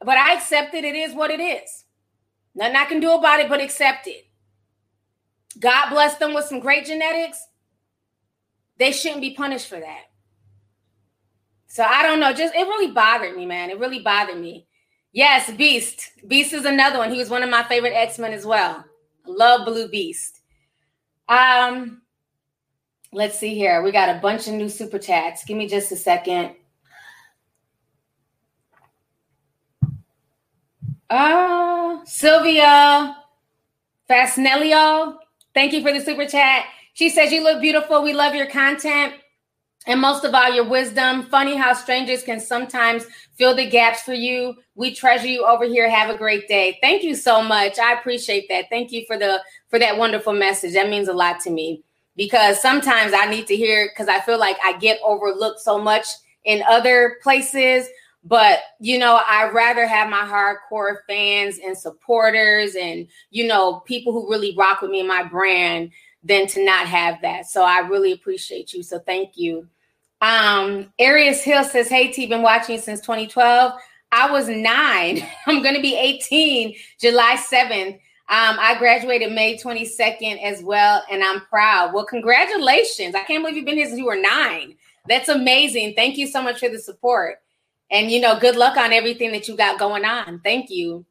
But 0.00 0.18
I 0.18 0.34
accepted 0.34 0.84
it 0.84 0.94
is 0.94 1.14
what 1.14 1.30
it 1.30 1.40
is. 1.40 1.84
Nothing 2.54 2.76
I 2.76 2.84
can 2.84 3.00
do 3.00 3.12
about 3.12 3.40
it 3.40 3.48
but 3.48 3.60
accept 3.60 4.06
it. 4.06 4.26
God 5.58 5.90
bless 5.90 6.16
them 6.16 6.34
with 6.34 6.44
some 6.44 6.60
great 6.60 6.84
genetics. 6.84 7.38
They 8.78 8.92
shouldn't 8.92 9.20
be 9.20 9.34
punished 9.34 9.68
for 9.68 9.78
that. 9.80 10.10
So 11.74 11.82
I 11.82 12.04
don't 12.04 12.20
know. 12.20 12.32
Just 12.32 12.54
it 12.54 12.68
really 12.68 12.92
bothered 12.92 13.36
me, 13.36 13.46
man. 13.46 13.68
It 13.68 13.80
really 13.80 13.98
bothered 13.98 14.40
me. 14.40 14.68
Yes, 15.10 15.50
Beast. 15.50 16.12
Beast 16.28 16.52
is 16.52 16.66
another 16.66 16.98
one. 16.98 17.10
He 17.10 17.18
was 17.18 17.28
one 17.28 17.42
of 17.42 17.50
my 17.50 17.64
favorite 17.64 17.94
X-Men 17.94 18.32
as 18.32 18.46
well. 18.46 18.84
love 19.26 19.66
Blue 19.66 19.88
Beast. 19.88 20.40
Um, 21.28 22.02
let's 23.10 23.36
see 23.40 23.56
here. 23.56 23.82
We 23.82 23.90
got 23.90 24.08
a 24.08 24.20
bunch 24.20 24.46
of 24.46 24.54
new 24.54 24.68
super 24.68 25.00
chats. 25.00 25.44
Give 25.44 25.56
me 25.56 25.66
just 25.66 25.90
a 25.90 25.96
second. 25.96 26.54
Uh, 31.10 32.04
Sylvia 32.04 33.16
Fasnelio, 34.08 35.16
thank 35.54 35.72
you 35.72 35.82
for 35.82 35.92
the 35.92 36.00
super 36.00 36.26
chat. 36.26 36.66
She 36.92 37.10
says, 37.10 37.32
You 37.32 37.42
look 37.42 37.60
beautiful. 37.60 38.00
We 38.00 38.12
love 38.12 38.36
your 38.36 38.46
content 38.46 39.14
and 39.86 40.00
most 40.00 40.24
of 40.24 40.34
all, 40.34 40.52
your 40.52 40.68
wisdom. 40.68 41.24
Funny 41.24 41.56
how 41.56 41.74
strangers 41.74 42.22
can 42.22 42.40
sometimes 42.40 43.04
fill 43.34 43.54
the 43.54 43.68
gaps 43.68 44.02
for 44.02 44.14
you. 44.14 44.54
We 44.74 44.94
treasure 44.94 45.26
you 45.26 45.44
over 45.44 45.64
here. 45.64 45.90
Have 45.90 46.08
a 46.08 46.16
great 46.16 46.48
day. 46.48 46.78
Thank 46.80 47.02
you 47.02 47.14
so 47.14 47.42
much. 47.42 47.78
I 47.78 47.92
appreciate 47.92 48.46
that. 48.48 48.66
Thank 48.70 48.92
you 48.92 49.04
for 49.06 49.18
the 49.18 49.40
for 49.68 49.78
that 49.78 49.98
wonderful 49.98 50.32
message. 50.32 50.72
That 50.74 50.88
means 50.88 51.08
a 51.08 51.12
lot 51.12 51.40
to 51.40 51.50
me 51.50 51.82
because 52.16 52.60
sometimes 52.62 53.12
I 53.14 53.26
need 53.26 53.46
to 53.48 53.56
hear 53.56 53.90
because 53.92 54.08
I 54.08 54.20
feel 54.20 54.38
like 54.38 54.56
I 54.64 54.78
get 54.78 55.00
overlooked 55.04 55.60
so 55.60 55.78
much 55.78 56.06
in 56.44 56.62
other 56.68 57.18
places. 57.22 57.86
But 58.24 58.60
you 58.80 58.98
know, 58.98 59.20
I'd 59.28 59.52
rather 59.52 59.86
have 59.86 60.08
my 60.08 60.22
hardcore 60.22 60.98
fans 61.06 61.58
and 61.62 61.76
supporters 61.76 62.74
and 62.74 63.06
you 63.30 63.46
know 63.46 63.80
people 63.80 64.14
who 64.14 64.30
really 64.30 64.56
rock 64.56 64.80
with 64.80 64.90
me 64.90 65.00
and 65.00 65.08
my 65.08 65.24
brand 65.24 65.90
than 66.22 66.46
to 66.46 66.64
not 66.64 66.86
have 66.86 67.20
that. 67.20 67.46
So 67.46 67.62
I 67.62 67.80
really 67.80 68.12
appreciate 68.12 68.72
you. 68.72 68.82
So 68.82 68.98
thank 68.98 69.36
you. 69.36 69.68
Um, 70.20 70.92
Arius 70.98 71.42
Hill 71.42 71.64
says, 71.64 71.88
Hey 71.88 72.10
T, 72.12 72.26
been 72.26 72.42
watching 72.42 72.80
since 72.80 73.00
2012. 73.00 73.72
I 74.12 74.30
was 74.30 74.48
nine. 74.48 75.26
I'm 75.46 75.62
gonna 75.62 75.80
be 75.82 75.96
18 75.96 76.74
July 77.00 77.36
7th. 77.36 77.98
Um, 78.26 78.56
I 78.58 78.76
graduated 78.78 79.32
May 79.32 79.58
22nd 79.58 80.42
as 80.42 80.62
well, 80.62 81.04
and 81.10 81.22
I'm 81.22 81.42
proud. 81.42 81.92
Well, 81.92 82.06
congratulations. 82.06 83.14
I 83.14 83.22
can't 83.24 83.42
believe 83.42 83.56
you've 83.56 83.66
been 83.66 83.76
here 83.76 83.86
since 83.86 83.98
you 83.98 84.06
were 84.06 84.16
nine. 84.16 84.76
That's 85.06 85.28
amazing. 85.28 85.92
Thank 85.94 86.16
you 86.16 86.26
so 86.26 86.42
much 86.42 86.60
for 86.60 86.70
the 86.70 86.78
support. 86.78 87.36
And 87.90 88.10
you 88.10 88.20
know, 88.20 88.38
good 88.38 88.56
luck 88.56 88.78
on 88.78 88.94
everything 88.94 89.30
that 89.32 89.46
you 89.46 89.56
got 89.56 89.78
going 89.78 90.06
on. 90.06 90.40
Thank 90.40 90.70
you. 90.70 91.04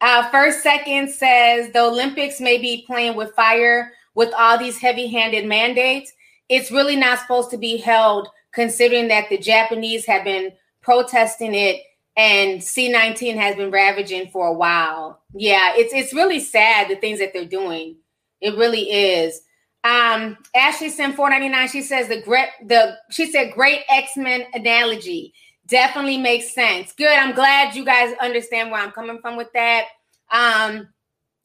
Uh, 0.00 0.28
first 0.30 0.62
second 0.62 1.08
says 1.08 1.70
the 1.72 1.80
Olympics 1.80 2.40
may 2.40 2.58
be 2.58 2.84
playing 2.86 3.14
with 3.14 3.34
fire 3.34 3.92
with 4.14 4.32
all 4.36 4.58
these 4.58 4.78
heavy-handed 4.78 5.46
mandates 5.46 6.12
it's 6.48 6.70
really 6.70 6.96
not 6.96 7.18
supposed 7.18 7.50
to 7.50 7.58
be 7.58 7.76
held 7.76 8.28
considering 8.52 9.08
that 9.08 9.28
the 9.28 9.38
Japanese 9.38 10.06
have 10.06 10.24
been 10.24 10.52
protesting 10.82 11.54
it 11.54 11.80
and 12.16 12.60
C19 12.60 13.36
has 13.36 13.56
been 13.56 13.70
ravaging 13.70 14.28
for 14.30 14.46
a 14.46 14.52
while. 14.52 15.20
Yeah, 15.34 15.72
it's 15.74 15.92
it's 15.92 16.14
really 16.14 16.40
sad 16.40 16.88
the 16.88 16.96
things 16.96 17.18
that 17.18 17.32
they're 17.32 17.44
doing. 17.44 17.96
It 18.40 18.56
really 18.56 18.90
is. 18.90 19.40
Um, 19.82 20.38
Ashley 20.54 20.88
sent 20.88 21.16
499. 21.16 21.68
She 21.68 21.82
says 21.82 22.08
the 22.08 22.22
great 22.22 22.48
the 22.64 22.96
she 23.10 23.30
said 23.30 23.52
great 23.52 23.80
X-Men 23.88 24.44
analogy. 24.54 25.34
Definitely 25.66 26.18
makes 26.18 26.54
sense. 26.54 26.92
Good. 26.92 27.18
I'm 27.18 27.34
glad 27.34 27.74
you 27.74 27.84
guys 27.84 28.14
understand 28.20 28.70
where 28.70 28.80
I'm 28.80 28.92
coming 28.92 29.18
from 29.20 29.36
with 29.36 29.52
that. 29.54 29.86
Um, 30.30 30.88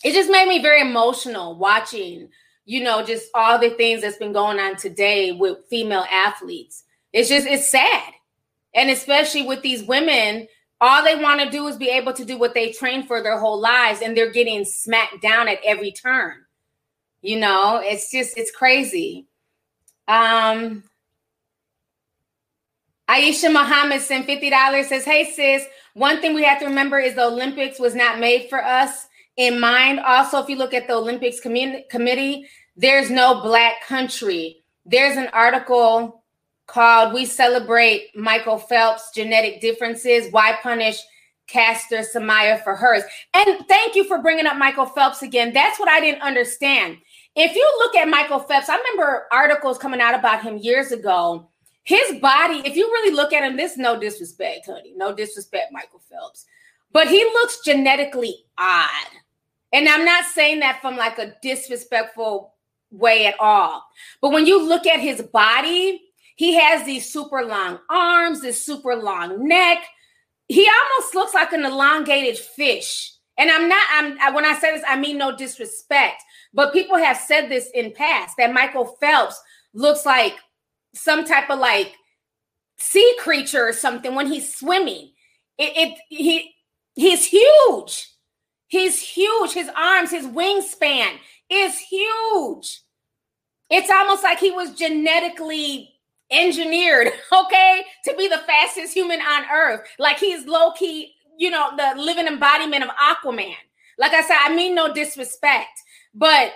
it 0.03 0.13
just 0.13 0.29
made 0.29 0.47
me 0.47 0.61
very 0.61 0.81
emotional 0.81 1.57
watching 1.57 2.29
you 2.69 2.83
know, 2.83 3.03
just 3.03 3.31
all 3.33 3.57
the 3.57 3.71
things 3.71 4.03
that's 4.03 4.19
been 4.19 4.31
going 4.31 4.59
on 4.59 4.75
today 4.75 5.31
with 5.31 5.57
female 5.71 6.05
athletes. 6.11 6.83
It's 7.11 7.27
just, 7.27 7.47
it's 7.47 7.71
sad. 7.71 8.13
And 8.75 8.91
especially 8.91 9.41
with 9.41 9.63
these 9.63 9.81
women, 9.81 10.47
all 10.79 11.03
they 11.03 11.15
want 11.15 11.41
to 11.41 11.49
do 11.49 11.67
is 11.67 11.77
be 11.77 11.89
able 11.89 12.13
to 12.13 12.23
do 12.23 12.37
what 12.37 12.53
they 12.53 12.71
trained 12.71 13.07
for 13.07 13.23
their 13.23 13.39
whole 13.39 13.59
lives, 13.59 14.01
and 14.03 14.15
they're 14.15 14.31
getting 14.31 14.65
smacked 14.65 15.19
down 15.19 15.47
at 15.47 15.57
every 15.65 15.91
turn. 15.91 16.35
You 17.23 17.39
know, 17.39 17.81
it's 17.83 18.11
just, 18.11 18.37
it's 18.37 18.51
crazy. 18.51 19.25
Um, 20.07 20.83
Aisha 23.09 23.51
Muhammad 23.51 24.01
sent 24.01 24.27
$50 24.27 24.85
says, 24.85 25.05
Hey 25.05 25.31
sis, 25.31 25.65
one 25.95 26.21
thing 26.21 26.35
we 26.35 26.43
have 26.43 26.59
to 26.59 26.67
remember 26.67 26.99
is 26.99 27.15
the 27.15 27.25
Olympics 27.25 27.79
was 27.79 27.95
not 27.95 28.19
made 28.19 28.47
for 28.47 28.63
us 28.63 29.07
in 29.39 29.59
mind. 29.59 30.01
Also, 30.01 30.37
if 30.37 30.49
you 30.49 30.57
look 30.57 30.73
at 30.73 30.85
the 30.85 30.93
Olympics 30.93 31.39
committee, 31.39 32.45
there's 32.75 33.09
no 33.09 33.41
black 33.41 33.81
country. 33.87 34.61
There's 34.85 35.17
an 35.17 35.29
article 35.33 36.23
called 36.67 37.13
We 37.13 37.25
Celebrate 37.25 38.15
Michael 38.15 38.57
Phelps' 38.59 39.11
Genetic 39.15 39.61
Differences. 39.61 40.31
Why 40.31 40.57
Punish 40.61 40.99
Caster 41.47 42.03
Semenya 42.03 42.61
for 42.63 42.75
hers? 42.75 43.03
And 43.33 43.65
thank 43.67 43.95
you 43.95 44.03
for 44.03 44.21
bringing 44.21 44.45
up 44.45 44.57
Michael 44.57 44.85
Phelps 44.85 45.21
again. 45.21 45.53
That's 45.53 45.79
what 45.79 45.89
I 45.89 46.01
didn't 46.01 46.21
understand. 46.21 46.97
If 47.35 47.55
you 47.55 47.75
look 47.79 47.95
at 47.95 48.09
Michael 48.09 48.39
Phelps, 48.39 48.67
I 48.67 48.75
remember 48.75 49.27
articles 49.31 49.77
coming 49.77 50.01
out 50.01 50.19
about 50.19 50.43
him 50.43 50.57
years 50.57 50.91
ago. 50.91 51.49
His 51.83 52.19
body, 52.19 52.61
if 52.65 52.75
you 52.75 52.87
really 52.87 53.15
look 53.15 53.31
at 53.31 53.43
him, 53.43 53.55
this 53.55 53.77
no 53.77 53.97
disrespect, 53.97 54.65
honey, 54.65 54.93
no 54.97 55.15
disrespect, 55.15 55.71
Michael 55.71 56.01
Phelps, 56.11 56.45
but 56.91 57.07
he 57.07 57.23
looks 57.23 57.61
genetically 57.63 58.35
odd. 58.57 59.07
And 59.71 59.87
I'm 59.87 60.05
not 60.05 60.25
saying 60.25 60.59
that 60.61 60.81
from 60.81 60.97
like 60.97 61.19
a 61.19 61.35
disrespectful 61.41 62.55
way 62.91 63.27
at 63.27 63.39
all. 63.39 63.83
But 64.21 64.31
when 64.31 64.45
you 64.45 64.67
look 64.67 64.87
at 64.87 64.99
his 64.99 65.21
body, 65.21 66.01
he 66.35 66.55
has 66.55 66.85
these 66.85 67.11
super 67.11 67.45
long 67.45 67.79
arms, 67.89 68.41
this 68.41 68.65
super 68.65 68.95
long 68.95 69.47
neck. 69.47 69.79
He 70.47 70.67
almost 70.67 71.13
looks 71.13 71.33
like 71.33 71.53
an 71.53 71.65
elongated 71.65 72.37
fish. 72.37 73.13
And 73.37 73.49
I'm 73.51 73.69
not, 73.69 73.83
I'm 73.91 74.33
when 74.33 74.45
I 74.45 74.57
say 74.57 74.71
this, 74.73 74.83
I 74.87 74.97
mean 74.97 75.17
no 75.17 75.35
disrespect, 75.35 76.21
but 76.53 76.73
people 76.73 76.97
have 76.97 77.17
said 77.17 77.49
this 77.49 77.69
in 77.73 77.93
past 77.93 78.35
that 78.37 78.53
Michael 78.53 78.97
Phelps 78.99 79.39
looks 79.73 80.05
like 80.05 80.33
some 80.93 81.23
type 81.23 81.49
of 81.49 81.59
like 81.59 81.93
sea 82.77 83.15
creature 83.19 83.67
or 83.67 83.73
something 83.73 84.15
when 84.15 84.27
he's 84.27 84.53
swimming. 84.53 85.11
It, 85.57 85.71
it 85.77 85.99
he 86.09 86.53
he's 86.95 87.25
huge. 87.25 88.07
He's 88.69 89.01
huge. 89.01 89.51
His 89.51 89.69
arms, 89.75 90.11
his 90.11 90.25
wingspan 90.27 91.17
is 91.49 91.77
huge. 91.77 92.81
It's 93.69 93.91
almost 93.91 94.23
like 94.23 94.39
he 94.39 94.51
was 94.51 94.73
genetically 94.73 95.93
engineered, 96.31 97.11
okay, 97.33 97.83
to 98.05 98.15
be 98.15 98.27
the 98.27 98.41
fastest 98.47 98.93
human 98.93 99.19
on 99.19 99.43
earth. 99.51 99.81
Like 99.97 100.19
he's 100.19 100.45
low 100.47 100.71
key, 100.71 101.13
you 101.37 101.49
know, 101.49 101.71
the 101.75 102.01
living 102.01 102.27
embodiment 102.27 102.83
of 102.83 102.89
Aquaman. 102.91 103.55
Like 103.97 104.13
I 104.13 104.21
said, 104.21 104.37
I 104.39 104.55
mean 104.55 104.75
no 104.75 104.93
disrespect, 104.93 105.81
but 106.13 106.53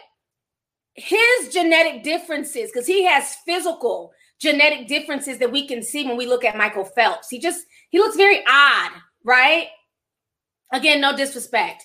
his 0.94 1.50
genetic 1.52 2.04
differences, 2.04 2.70
because 2.72 2.88
he 2.88 3.04
has 3.06 3.36
physical 3.46 4.14
genetic 4.40 4.88
differences 4.88 5.40
that 5.40 5.52
we 5.52 5.68
can 5.68 5.82
see 5.82 6.06
when 6.06 6.18
we 6.18 6.28
look 6.28 6.46
at 6.46 6.56
Michael 6.56 6.86
Phelps. 6.86 7.30
He 7.30 7.40
just 7.40 7.66
he 7.90 7.98
looks 7.98 8.16
very 8.16 8.44
odd, 8.48 8.92
right? 9.26 9.68
Again, 10.72 11.02
no 11.02 11.16
disrespect, 11.16 11.84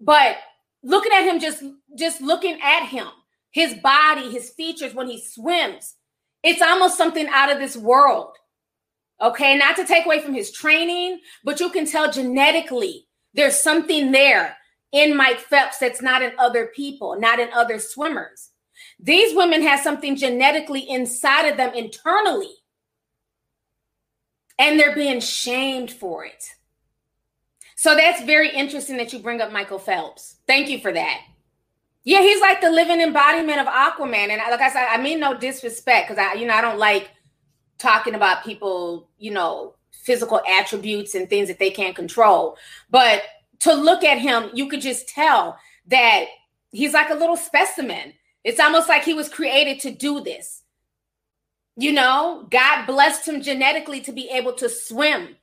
but 0.00 0.36
looking 0.82 1.12
at 1.12 1.24
him 1.24 1.40
just 1.40 1.62
just 1.96 2.20
looking 2.20 2.58
at 2.62 2.86
him 2.86 3.08
his 3.50 3.74
body 3.74 4.30
his 4.30 4.50
features 4.50 4.94
when 4.94 5.08
he 5.08 5.20
swims 5.20 5.94
it's 6.42 6.62
almost 6.62 6.96
something 6.96 7.26
out 7.28 7.50
of 7.50 7.58
this 7.58 7.76
world. 7.76 8.30
Okay? 9.20 9.58
Not 9.58 9.74
to 9.74 9.84
take 9.84 10.06
away 10.06 10.20
from 10.20 10.34
his 10.34 10.52
training 10.52 11.20
but 11.44 11.60
you 11.60 11.70
can 11.70 11.86
tell 11.86 12.10
genetically 12.10 13.06
there's 13.34 13.58
something 13.58 14.12
there 14.12 14.56
in 14.92 15.16
mike 15.16 15.38
phelps 15.38 15.78
that's 15.78 16.00
not 16.00 16.22
in 16.22 16.32
other 16.38 16.66
people 16.66 17.18
not 17.18 17.40
in 17.40 17.48
other 17.52 17.78
swimmers. 17.78 18.50
These 19.00 19.34
women 19.34 19.62
have 19.62 19.80
something 19.80 20.14
genetically 20.14 20.88
inside 20.88 21.48
of 21.48 21.56
them 21.56 21.74
internally 21.74 22.54
and 24.58 24.78
they're 24.78 24.94
being 24.94 25.20
shamed 25.20 25.90
for 25.90 26.24
it 26.24 26.44
so 27.78 27.94
that's 27.94 28.24
very 28.24 28.50
interesting 28.50 28.96
that 28.96 29.12
you 29.12 29.20
bring 29.20 29.40
up 29.40 29.52
Michael 29.52 29.78
Phelps. 29.78 30.38
Thank 30.48 30.68
you 30.68 30.80
for 30.80 30.92
that. 30.92 31.20
Yeah, 32.02 32.22
he's 32.22 32.40
like 32.40 32.60
the 32.60 32.72
living 32.72 33.00
embodiment 33.00 33.60
of 33.60 33.68
Aquaman. 33.68 34.30
And 34.30 34.42
like 34.50 34.60
I 34.60 34.68
said, 34.68 34.88
I 34.90 35.00
mean 35.00 35.20
no 35.20 35.38
disrespect 35.38 36.08
because 36.08 36.20
I, 36.20 36.34
you 36.34 36.48
know, 36.48 36.54
I 36.54 36.60
don't 36.60 36.80
like 36.80 37.10
talking 37.78 38.16
about 38.16 38.42
people, 38.42 39.08
you 39.18 39.30
know, 39.30 39.76
physical 39.92 40.40
attributes 40.58 41.14
and 41.14 41.30
things 41.30 41.46
that 41.46 41.60
they 41.60 41.70
can't 41.70 41.94
control. 41.94 42.56
But 42.90 43.22
to 43.60 43.74
look 43.74 44.02
at 44.02 44.18
him, 44.18 44.50
you 44.54 44.68
could 44.68 44.80
just 44.80 45.08
tell 45.08 45.56
that 45.86 46.24
he's 46.72 46.94
like 46.94 47.10
a 47.10 47.14
little 47.14 47.36
specimen. 47.36 48.12
It's 48.42 48.58
almost 48.58 48.88
like 48.88 49.04
he 49.04 49.14
was 49.14 49.28
created 49.28 49.78
to 49.82 49.92
do 49.92 50.20
this. 50.20 50.64
You 51.76 51.92
know, 51.92 52.48
God 52.50 52.86
blessed 52.86 53.28
him 53.28 53.40
genetically 53.40 54.00
to 54.00 54.10
be 54.10 54.28
able 54.30 54.54
to 54.54 54.68
swim 54.68 55.36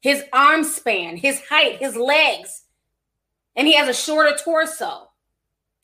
his 0.00 0.24
arm 0.32 0.64
span, 0.64 1.16
his 1.16 1.42
height, 1.48 1.76
his 1.78 1.96
legs, 1.96 2.64
and 3.56 3.66
he 3.66 3.74
has 3.74 3.88
a 3.88 3.94
shorter 3.94 4.36
torso. 4.36 5.08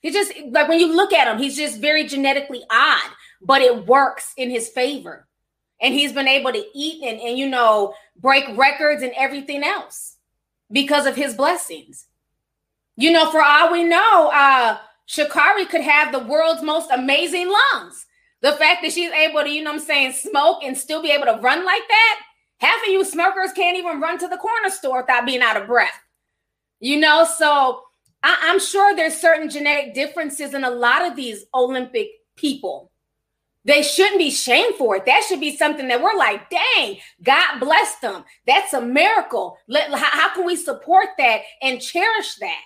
He 0.00 0.10
just 0.10 0.32
like 0.50 0.68
when 0.68 0.80
you 0.80 0.94
look 0.94 1.12
at 1.12 1.28
him, 1.28 1.38
he's 1.38 1.56
just 1.56 1.80
very 1.80 2.06
genetically 2.06 2.62
odd, 2.70 3.10
but 3.40 3.62
it 3.62 3.86
works 3.86 4.32
in 4.36 4.50
his 4.50 4.68
favor. 4.68 5.26
And 5.80 5.92
he's 5.92 6.12
been 6.12 6.28
able 6.28 6.52
to 6.52 6.64
eat 6.74 7.02
and, 7.02 7.20
and 7.20 7.38
you 7.38 7.48
know 7.48 7.94
break 8.16 8.44
records 8.56 9.02
and 9.02 9.12
everything 9.16 9.64
else 9.64 10.16
because 10.70 11.06
of 11.06 11.16
his 11.16 11.34
blessings. 11.34 12.06
You 12.96 13.12
know, 13.12 13.30
for 13.30 13.42
all 13.42 13.72
we 13.72 13.82
know, 13.82 14.30
uh 14.32 14.78
Sha'Carri 15.08 15.68
could 15.68 15.82
have 15.82 16.12
the 16.12 16.18
world's 16.18 16.62
most 16.62 16.90
amazing 16.90 17.50
lungs. 17.50 18.06
The 18.40 18.52
fact 18.52 18.82
that 18.82 18.92
she's 18.92 19.10
able 19.10 19.42
to, 19.42 19.50
you 19.50 19.62
know 19.62 19.72
I'm 19.72 19.80
saying, 19.80 20.12
smoke 20.12 20.62
and 20.62 20.76
still 20.76 21.02
be 21.02 21.10
able 21.10 21.26
to 21.26 21.40
run 21.40 21.64
like 21.64 21.82
that, 21.88 22.20
Half 22.58 22.82
of 22.84 22.92
you 22.92 23.04
smokers 23.04 23.52
can't 23.52 23.76
even 23.76 24.00
run 24.00 24.18
to 24.18 24.28
the 24.28 24.36
corner 24.36 24.70
store 24.70 25.02
without 25.02 25.26
being 25.26 25.42
out 25.42 25.60
of 25.60 25.66
breath. 25.66 26.00
You 26.80 26.98
know, 27.00 27.24
so 27.24 27.82
I, 28.22 28.38
I'm 28.42 28.60
sure 28.60 28.94
there's 28.94 29.16
certain 29.16 29.50
genetic 29.50 29.94
differences 29.94 30.54
in 30.54 30.64
a 30.64 30.70
lot 30.70 31.06
of 31.06 31.16
these 31.16 31.44
Olympic 31.54 32.10
people. 32.36 32.90
They 33.66 33.82
shouldn't 33.82 34.18
be 34.18 34.30
shamed 34.30 34.74
for 34.74 34.96
it. 34.96 35.06
That 35.06 35.24
should 35.26 35.40
be 35.40 35.56
something 35.56 35.88
that 35.88 36.02
we're 36.02 36.16
like, 36.16 36.50
dang, 36.50 36.98
God 37.22 37.60
bless 37.60 37.96
them. 38.00 38.24
That's 38.46 38.74
a 38.74 38.80
miracle. 38.80 39.56
Let, 39.68 39.90
how, 39.90 39.96
how 39.96 40.34
can 40.34 40.44
we 40.44 40.56
support 40.56 41.08
that 41.16 41.40
and 41.62 41.80
cherish 41.80 42.34
that? 42.36 42.60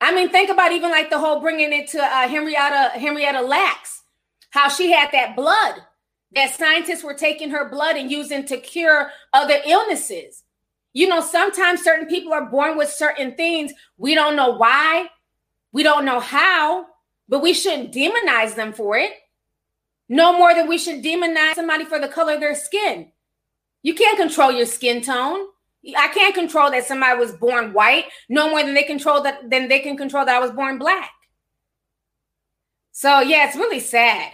I 0.00 0.12
mean, 0.12 0.30
think 0.30 0.50
about 0.50 0.72
even 0.72 0.90
like 0.90 1.10
the 1.10 1.18
whole 1.18 1.40
bringing 1.40 1.72
it 1.72 1.88
to 1.90 2.02
uh, 2.02 2.26
Henrietta 2.26 2.98
Henrietta 2.98 3.40
Lacks, 3.40 4.02
how 4.50 4.68
she 4.68 4.90
had 4.90 5.10
that 5.12 5.36
blood 5.36 5.74
that 6.34 6.54
scientists 6.54 7.04
were 7.04 7.14
taking 7.14 7.50
her 7.50 7.68
blood 7.68 7.96
and 7.96 8.10
using 8.10 8.44
to 8.46 8.56
cure 8.56 9.10
other 9.32 9.58
illnesses. 9.66 10.44
You 10.92 11.08
know, 11.08 11.20
sometimes 11.20 11.82
certain 11.82 12.06
people 12.06 12.32
are 12.32 12.50
born 12.50 12.76
with 12.76 12.90
certain 12.90 13.34
things. 13.34 13.72
We 13.96 14.14
don't 14.14 14.36
know 14.36 14.50
why, 14.50 15.08
we 15.72 15.82
don't 15.82 16.04
know 16.04 16.20
how, 16.20 16.86
but 17.28 17.42
we 17.42 17.54
shouldn't 17.54 17.94
demonize 17.94 18.54
them 18.54 18.72
for 18.72 18.96
it. 18.96 19.12
No 20.08 20.36
more 20.36 20.54
than 20.54 20.68
we 20.68 20.76
should 20.76 21.02
demonize 21.02 21.54
somebody 21.54 21.84
for 21.84 21.98
the 21.98 22.08
color 22.08 22.34
of 22.34 22.40
their 22.40 22.54
skin. 22.54 23.10
You 23.82 23.94
can't 23.94 24.18
control 24.18 24.52
your 24.52 24.66
skin 24.66 25.00
tone. 25.00 25.46
I 25.96 26.08
can't 26.08 26.34
control 26.34 26.70
that 26.70 26.84
somebody 26.84 27.18
was 27.18 27.32
born 27.32 27.72
white 27.72 28.04
no 28.28 28.50
more 28.50 28.62
than 28.62 28.74
they 28.74 28.84
control 28.84 29.22
that 29.22 29.50
than 29.50 29.68
they 29.68 29.80
can 29.80 29.96
control 29.96 30.24
that 30.24 30.36
I 30.36 30.38
was 30.38 30.52
born 30.52 30.78
black. 30.78 31.10
So 32.92 33.20
yeah, 33.20 33.48
it's 33.48 33.56
really 33.56 33.80
sad. 33.80 34.32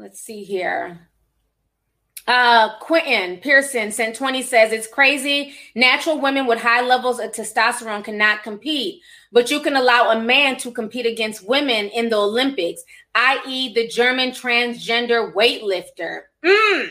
Let's 0.00 0.20
see 0.20 0.44
here. 0.44 1.08
Uh, 2.26 2.78
Quentin 2.78 3.38
Pearson 3.38 3.92
sent 3.92 4.16
20 4.16 4.42
says 4.42 4.72
it's 4.72 4.86
crazy. 4.86 5.54
Natural 5.74 6.18
women 6.18 6.46
with 6.46 6.58
high 6.58 6.80
levels 6.80 7.20
of 7.20 7.32
testosterone 7.32 8.02
cannot 8.02 8.42
compete, 8.42 9.02
but 9.30 9.50
you 9.50 9.60
can 9.60 9.76
allow 9.76 10.10
a 10.10 10.20
man 10.20 10.56
to 10.58 10.70
compete 10.70 11.04
against 11.04 11.46
women 11.46 11.86
in 11.90 12.08
the 12.08 12.16
Olympics, 12.16 12.82
i.e., 13.14 13.74
the 13.74 13.88
German 13.88 14.30
transgender 14.30 15.34
weightlifter. 15.34 16.22
Mm, 16.42 16.88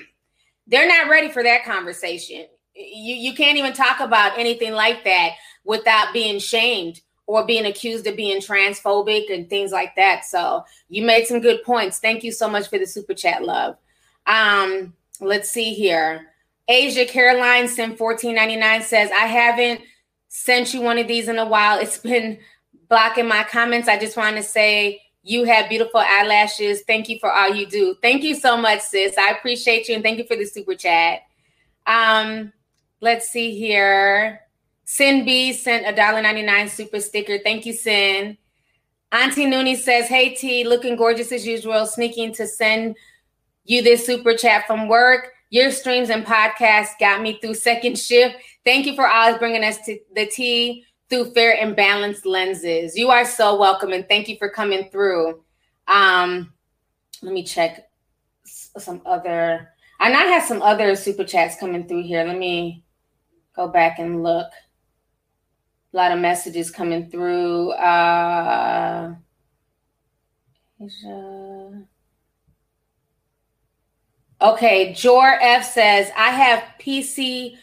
they're 0.68 0.88
not 0.88 1.10
ready 1.10 1.30
for 1.30 1.42
that 1.42 1.66
conversation 1.66 2.46
you, 2.80 3.16
you 3.16 3.34
can't 3.34 3.58
even 3.58 3.74
talk 3.74 4.00
about 4.00 4.38
anything 4.38 4.74
like 4.74 5.04
that 5.04 5.32
without 5.64 6.14
being 6.14 6.40
shamed 6.40 7.02
or 7.30 7.46
being 7.46 7.68
accused 7.68 8.08
of 8.08 8.16
being 8.16 8.42
transphobic 8.42 9.32
and 9.32 9.48
things 9.48 9.72
like 9.72 9.96
that. 9.96 10.26
So 10.26 10.66
you 10.90 11.04
made 11.04 11.28
some 11.28 11.40
good 11.40 11.62
points. 11.64 12.00
Thank 12.00 12.24
you 12.24 12.32
so 12.32 12.50
much 12.50 12.70
for 12.70 12.80
the 12.80 12.88
super 12.88 13.14
chat, 13.14 13.44
love. 13.44 13.78
Um, 14.26 14.96
let's 15.22 15.48
see 15.48 15.76
here. 15.76 16.26
Asia 16.68 17.06
Caroline 17.06 17.68
sent 17.68 18.00
1499 18.00 18.82
says, 18.82 19.12
I 19.12 19.28
haven't 19.28 19.82
sent 20.30 20.74
you 20.74 20.82
one 20.82 20.98
of 20.98 21.08
these 21.08 21.28
in 21.28 21.38
a 21.38 21.46
while. 21.46 21.78
It's 21.78 22.00
been 22.00 22.40
blocking 22.90 23.28
my 23.28 23.44
comments. 23.44 23.88
I 23.88 24.00
just 24.00 24.18
want 24.18 24.36
to 24.38 24.42
say 24.42 25.00
you 25.22 25.44
have 25.44 25.70
beautiful 25.70 26.00
eyelashes. 26.04 26.82
Thank 26.88 27.10
you 27.10 27.20
for 27.20 27.32
all 27.32 27.54
you 27.54 27.68
do. 27.68 27.96
Thank 28.02 28.24
you 28.24 28.34
so 28.34 28.58
much, 28.58 28.82
sis. 28.82 29.16
I 29.20 29.34
appreciate 29.34 29.88
you 29.88 29.94
and 29.94 30.04
thank 30.04 30.18
you 30.18 30.26
for 30.26 30.36
the 30.36 30.46
super 30.46 30.74
chat. 30.74 31.20
Um, 31.86 32.54
Let's 33.02 33.30
see 33.30 33.58
here. 33.58 34.42
Sin 34.92 35.24
B 35.24 35.54
sent 35.54 35.86
a 35.86 35.96
dollar 35.96 36.20
ninety 36.20 36.42
nine 36.42 36.68
super 36.68 37.00
sticker. 37.00 37.38
Thank 37.38 37.64
you, 37.68 37.74
Sin. 37.74 38.36
Auntie 39.12 39.46
Nooney 39.46 39.78
says, 39.78 40.08
"Hey 40.08 40.34
T, 40.34 40.64
looking 40.64 40.96
gorgeous 40.96 41.32
as 41.32 41.46
usual. 41.46 41.86
Sneaking 41.86 42.34
to 42.34 42.48
send 42.48 42.96
you 43.66 43.84
this 43.84 44.04
super 44.04 44.36
chat 44.36 44.66
from 44.66 44.88
work. 44.88 45.32
Your 45.52 45.70
streams 45.70 46.10
and 46.10 46.26
podcasts 46.26 46.98
got 47.00 47.22
me 47.22 47.38
through 47.40 47.54
second 47.54 48.00
shift. 48.00 48.38
Thank 48.66 48.88
you 48.88 48.96
for 48.96 49.08
always 49.08 49.38
bringing 49.38 49.64
us 49.64 49.78
to 49.86 50.00
the 50.16 50.26
tea 50.26 50.86
through 51.08 51.34
fair 51.34 51.56
and 51.62 51.76
balanced 51.76 52.26
lenses. 52.26 52.98
You 52.98 53.12
are 53.12 53.26
so 53.26 53.60
welcome, 53.60 53.94
and 53.94 54.10
thank 54.10 54.28
you 54.28 54.38
for 54.40 54.50
coming 54.50 54.90
through. 54.90 55.44
Um, 55.88 56.52
let 57.22 57.32
me 57.32 57.44
check 57.44 57.92
some 58.44 59.04
other. 59.06 59.70
I 60.00 60.10
now 60.10 60.28
have 60.30 60.46
some 60.46 60.64
other 60.64 60.96
super 60.96 61.26
chats 61.26 61.60
coming 61.60 61.88
through 61.88 62.02
here. 62.08 62.24
Let 62.24 62.40
me 62.40 62.84
go 63.56 63.68
back 63.68 64.00
and 64.00 64.24
look. 64.24 64.48
A 65.94 65.98
lot 65.98 66.12
of 66.12 66.20
messages 66.20 66.70
coming 66.70 67.10
through. 67.10 67.72
Uh, 67.72 69.16
Okay, 74.42 74.94
Jor 74.94 75.38
F 75.42 75.66
says, 75.66 76.10
I 76.16 76.30
have 76.30 76.64
PCOS 76.80 77.58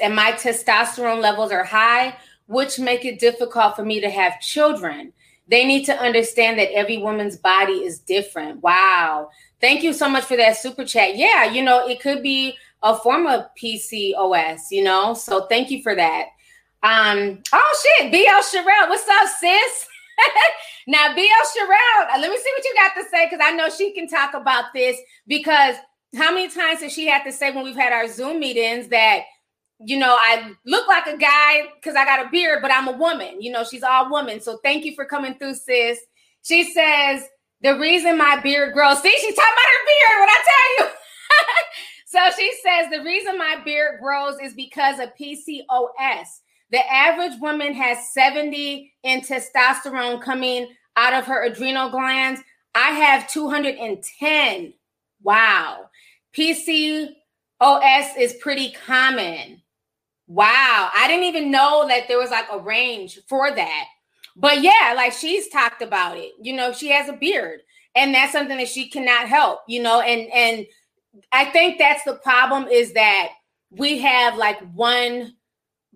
and 0.00 0.14
my 0.14 0.32
testosterone 0.32 1.20
levels 1.20 1.52
are 1.52 1.64
high, 1.64 2.16
which 2.46 2.78
make 2.78 3.04
it 3.04 3.18
difficult 3.18 3.76
for 3.76 3.84
me 3.84 4.00
to 4.00 4.08
have 4.08 4.40
children. 4.40 5.12
They 5.48 5.66
need 5.66 5.84
to 5.84 5.94
understand 5.94 6.58
that 6.58 6.72
every 6.72 6.96
woman's 6.98 7.36
body 7.36 7.84
is 7.84 7.98
different. 7.98 8.62
Wow. 8.62 9.28
Thank 9.60 9.82
you 9.82 9.92
so 9.92 10.08
much 10.08 10.24
for 10.24 10.36
that 10.38 10.56
super 10.56 10.84
chat. 10.84 11.16
Yeah, 11.16 11.44
you 11.44 11.62
know, 11.62 11.86
it 11.86 12.00
could 12.00 12.22
be 12.22 12.56
a 12.82 12.96
form 12.96 13.26
of 13.26 13.44
PCOS, 13.60 14.70
you 14.70 14.82
know? 14.82 15.12
So 15.12 15.46
thank 15.46 15.70
you 15.70 15.82
for 15.82 15.94
that. 15.94 16.28
Um, 16.82 17.42
oh 17.52 17.84
shit, 17.98 18.12
BL 18.12 18.56
Sherelle, 18.56 18.88
what's 18.88 19.08
up, 19.08 19.28
sis? 19.38 19.86
now, 20.86 21.14
BL 21.14 21.20
Sherelle, 21.20 22.14
uh, 22.14 22.20
let 22.20 22.30
me 22.30 22.36
see 22.36 22.52
what 22.56 22.64
you 22.64 22.74
got 22.74 22.94
to 22.94 23.08
say 23.10 23.26
because 23.26 23.40
I 23.42 23.52
know 23.52 23.68
she 23.68 23.92
can 23.92 24.08
talk 24.08 24.34
about 24.34 24.66
this 24.74 24.96
because 25.26 25.76
how 26.16 26.32
many 26.32 26.48
times 26.48 26.80
has 26.80 26.92
she 26.92 27.06
had 27.06 27.24
to 27.24 27.32
say 27.32 27.50
when 27.50 27.64
we've 27.64 27.76
had 27.76 27.92
our 27.92 28.08
Zoom 28.08 28.40
meetings 28.40 28.88
that 28.88 29.22
you 29.80 29.98
know, 29.98 30.16
I 30.18 30.52
look 30.64 30.88
like 30.88 31.06
a 31.06 31.18
guy 31.18 31.64
because 31.74 31.96
I 31.96 32.06
got 32.06 32.24
a 32.24 32.30
beard, 32.30 32.60
but 32.62 32.72
I'm 32.72 32.88
a 32.88 32.96
woman. 32.96 33.42
You 33.42 33.52
know, 33.52 33.62
she's 33.62 33.82
all 33.82 34.10
woman. 34.10 34.40
So 34.40 34.58
thank 34.64 34.86
you 34.86 34.94
for 34.94 35.04
coming 35.04 35.34
through, 35.34 35.54
sis. 35.54 35.98
She 36.42 36.64
says, 36.72 37.24
the 37.60 37.78
reason 37.78 38.16
my 38.16 38.40
beard 38.40 38.72
grows. 38.72 39.02
See, 39.02 39.10
she's 39.10 39.34
talking 39.34 39.52
about 39.52 39.68
her 39.68 39.86
beard. 39.86 40.20
What 40.20 40.30
I 40.30 40.44
tell 40.44 40.86
you. 40.86 40.92
So 42.08 42.20
she 42.38 42.50
says 42.62 42.88
the 42.90 43.04
reason 43.04 43.36
my 43.36 43.56
beard 43.64 44.00
grows 44.00 44.38
is 44.40 44.54
because 44.54 45.00
of 45.00 45.10
PCOS. 45.20 46.40
The 46.70 46.92
average 46.92 47.40
woman 47.40 47.74
has 47.74 48.12
70 48.12 48.92
in 49.02 49.20
testosterone 49.20 50.20
coming 50.20 50.68
out 50.96 51.14
of 51.14 51.26
her 51.26 51.44
adrenal 51.44 51.90
glands. 51.90 52.40
I 52.74 52.90
have 52.90 53.28
210. 53.28 54.74
Wow. 55.22 55.90
PCOS 56.36 57.14
is 58.18 58.34
pretty 58.40 58.72
common. 58.72 59.62
Wow. 60.26 60.90
I 60.94 61.06
didn't 61.06 61.24
even 61.24 61.50
know 61.50 61.86
that 61.88 62.08
there 62.08 62.18
was 62.18 62.30
like 62.30 62.46
a 62.52 62.58
range 62.58 63.20
for 63.28 63.50
that. 63.50 63.84
But 64.34 64.60
yeah, 64.60 64.92
like 64.94 65.12
she's 65.12 65.48
talked 65.48 65.82
about 65.82 66.18
it. 66.18 66.32
You 66.42 66.52
know, 66.52 66.72
she 66.72 66.90
has 66.90 67.08
a 67.08 67.14
beard 67.14 67.60
and 67.94 68.14
that's 68.14 68.32
something 68.32 68.58
that 68.58 68.68
she 68.68 68.88
cannot 68.88 69.28
help, 69.28 69.60
you 69.66 69.82
know, 69.82 70.00
and 70.00 70.30
and 70.32 70.66
I 71.32 71.46
think 71.46 71.78
that's 71.78 72.04
the 72.04 72.16
problem 72.16 72.68
is 72.68 72.92
that 72.92 73.30
we 73.70 73.98
have 73.98 74.36
like 74.36 74.60
one 74.74 75.34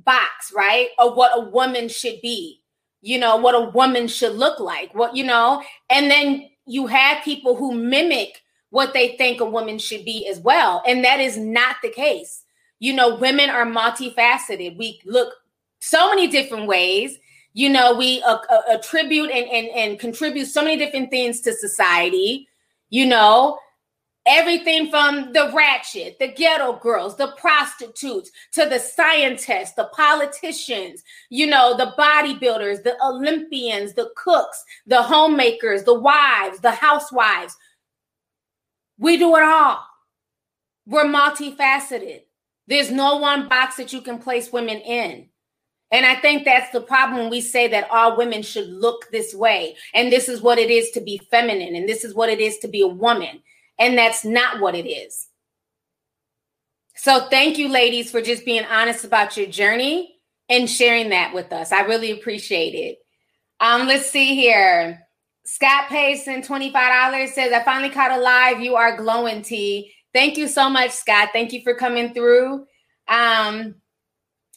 box, 0.05 0.52
right? 0.55 0.89
Of 0.98 1.16
what 1.16 1.32
a 1.35 1.40
woman 1.40 1.89
should 1.89 2.20
be, 2.20 2.60
you 3.02 3.18
know, 3.18 3.36
what 3.36 3.55
a 3.55 3.70
woman 3.70 4.09
should 4.09 4.35
look 4.35 4.60
like, 4.60 4.94
what, 4.94 5.16
you 5.16 5.24
know, 5.24 5.62
and 5.89 6.10
then 6.10 6.48
you 6.66 6.86
have 6.86 7.24
people 7.24 7.56
who 7.56 7.74
mimic 7.74 8.43
what 8.70 8.93
they 8.93 9.16
think 9.16 9.40
a 9.40 9.44
woman 9.44 9.78
should 9.78 10.05
be 10.05 10.28
as 10.28 10.39
well. 10.40 10.82
And 10.86 11.05
that 11.05 11.20
is 11.20 11.36
not 11.36 11.77
the 11.82 11.90
case. 11.90 12.44
You 12.78 12.94
know, 12.94 13.16
women 13.16 13.51
are 13.51 13.66
multifaceted. 13.66 14.78
We 14.78 15.01
look 15.05 15.35
so 15.81 16.09
many 16.09 16.28
different 16.28 16.66
ways. 16.66 17.18
You 17.52 17.68
know, 17.68 17.94
we 17.94 18.22
uh, 18.22 18.39
uh, 18.48 18.62
attribute 18.70 19.31
and, 19.31 19.47
and, 19.51 19.68
and 19.70 19.98
contribute 19.98 20.47
so 20.47 20.62
many 20.62 20.77
different 20.77 21.10
things 21.10 21.40
to 21.43 21.52
society. 21.52 22.48
You 22.90 23.06
know, 23.06 23.59
Everything 24.26 24.90
from 24.90 25.32
the 25.32 25.51
ratchet, 25.55 26.18
the 26.18 26.28
ghetto 26.28 26.78
girls, 26.78 27.16
the 27.16 27.32
prostitutes, 27.38 28.30
to 28.52 28.66
the 28.66 28.78
scientists, 28.78 29.72
the 29.72 29.88
politicians, 29.94 31.02
you 31.30 31.47
know, 31.47 31.74
the 31.76 31.94
bodybuilders, 31.98 32.82
the 32.82 32.97
Olympians, 33.02 33.94
the 33.94 34.10
cooks, 34.16 34.62
the 34.86 35.02
homemakers, 35.02 35.84
the 35.84 35.98
wives, 35.98 36.60
the 36.60 36.70
housewives. 36.70 37.56
We 38.98 39.16
do 39.16 39.34
it 39.36 39.42
all. 39.42 39.86
We're 40.86 41.05
multifaceted. 41.05 42.22
There's 42.66 42.90
no 42.90 43.16
one 43.16 43.48
box 43.48 43.76
that 43.76 43.92
you 43.92 44.02
can 44.02 44.18
place 44.18 44.52
women 44.52 44.78
in. 44.78 45.28
And 45.92 46.06
I 46.06 46.14
think 46.14 46.44
that's 46.44 46.70
the 46.72 46.82
problem 46.82 47.20
when 47.20 47.30
we 47.30 47.40
say 47.40 47.68
that 47.68 47.90
all 47.90 48.16
women 48.16 48.42
should 48.42 48.68
look 48.68 49.10
this 49.10 49.34
way. 49.34 49.76
And 49.94 50.12
this 50.12 50.28
is 50.28 50.40
what 50.40 50.59
it 50.59 50.70
is 50.70 50.90
to 50.92 51.01
be 51.01 51.18
feminine. 51.30 51.74
And 51.74 51.88
this 51.88 52.05
is 52.05 52.14
what 52.14 52.28
it 52.28 52.38
is 52.38 52.59
to 52.59 52.68
be 52.68 52.82
a 52.82 52.86
woman. 52.86 53.42
And 53.81 53.98
that's 53.98 54.24
not 54.24 54.61
what 54.61 54.77
it 54.77 54.89
is. 54.89 55.27
So 56.94 57.28
thank 57.31 57.57
you, 57.57 57.69
ladies, 57.69 58.11
for 58.11 58.20
just 58.20 58.44
being 58.44 58.65
honest 58.66 59.05
about 59.05 59.36
your 59.36 59.47
journey 59.47 60.16
and 60.51 60.69
sharing 60.69 61.09
that 61.09 61.32
with 61.32 61.52
us. 61.52 61.73
I 61.73 61.81
really 61.81 62.11
appreciate 62.11 62.74
it. 62.74 62.98
Um, 63.59 63.86
let's 63.89 64.11
see 64.11 64.35
here. 64.35 65.01
Scott 65.47 65.89
Payson, 65.89 66.43
$25 66.43 67.28
says, 67.28 67.52
I 67.52 67.65
finally 67.65 67.89
caught 67.89 68.11
a 68.11 68.20
live. 68.20 68.61
You 68.61 68.77
are 68.77 68.97
glowing, 68.98 69.43
T. 69.43 69.93
Thank 70.12 70.36
you 70.36 70.47
so 70.47 70.69
much, 70.69 70.90
Scott. 70.90 71.31
Thank 71.32 71.52
you 71.52 71.62
for 71.62 71.74
coming 71.74 72.12
through. 72.12 72.66
Um, 73.09 73.77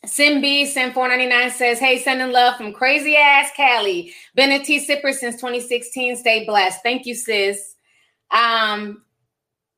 Sim 0.05 0.41
499 0.41 1.51
says, 1.51 1.79
Hey, 1.79 1.97
sending 1.99 2.31
love 2.31 2.57
from 2.57 2.73
crazy 2.73 3.15
ass 3.15 3.51
Cali. 3.55 4.13
Been 4.35 4.51
a 4.51 4.63
tea 4.63 4.85
sipper 4.85 5.13
since 5.13 5.35
2016. 5.35 6.17
Stay 6.17 6.45
blessed. 6.45 6.81
Thank 6.83 7.05
you, 7.05 7.15
sis. 7.15 7.75
Um, 8.31 9.03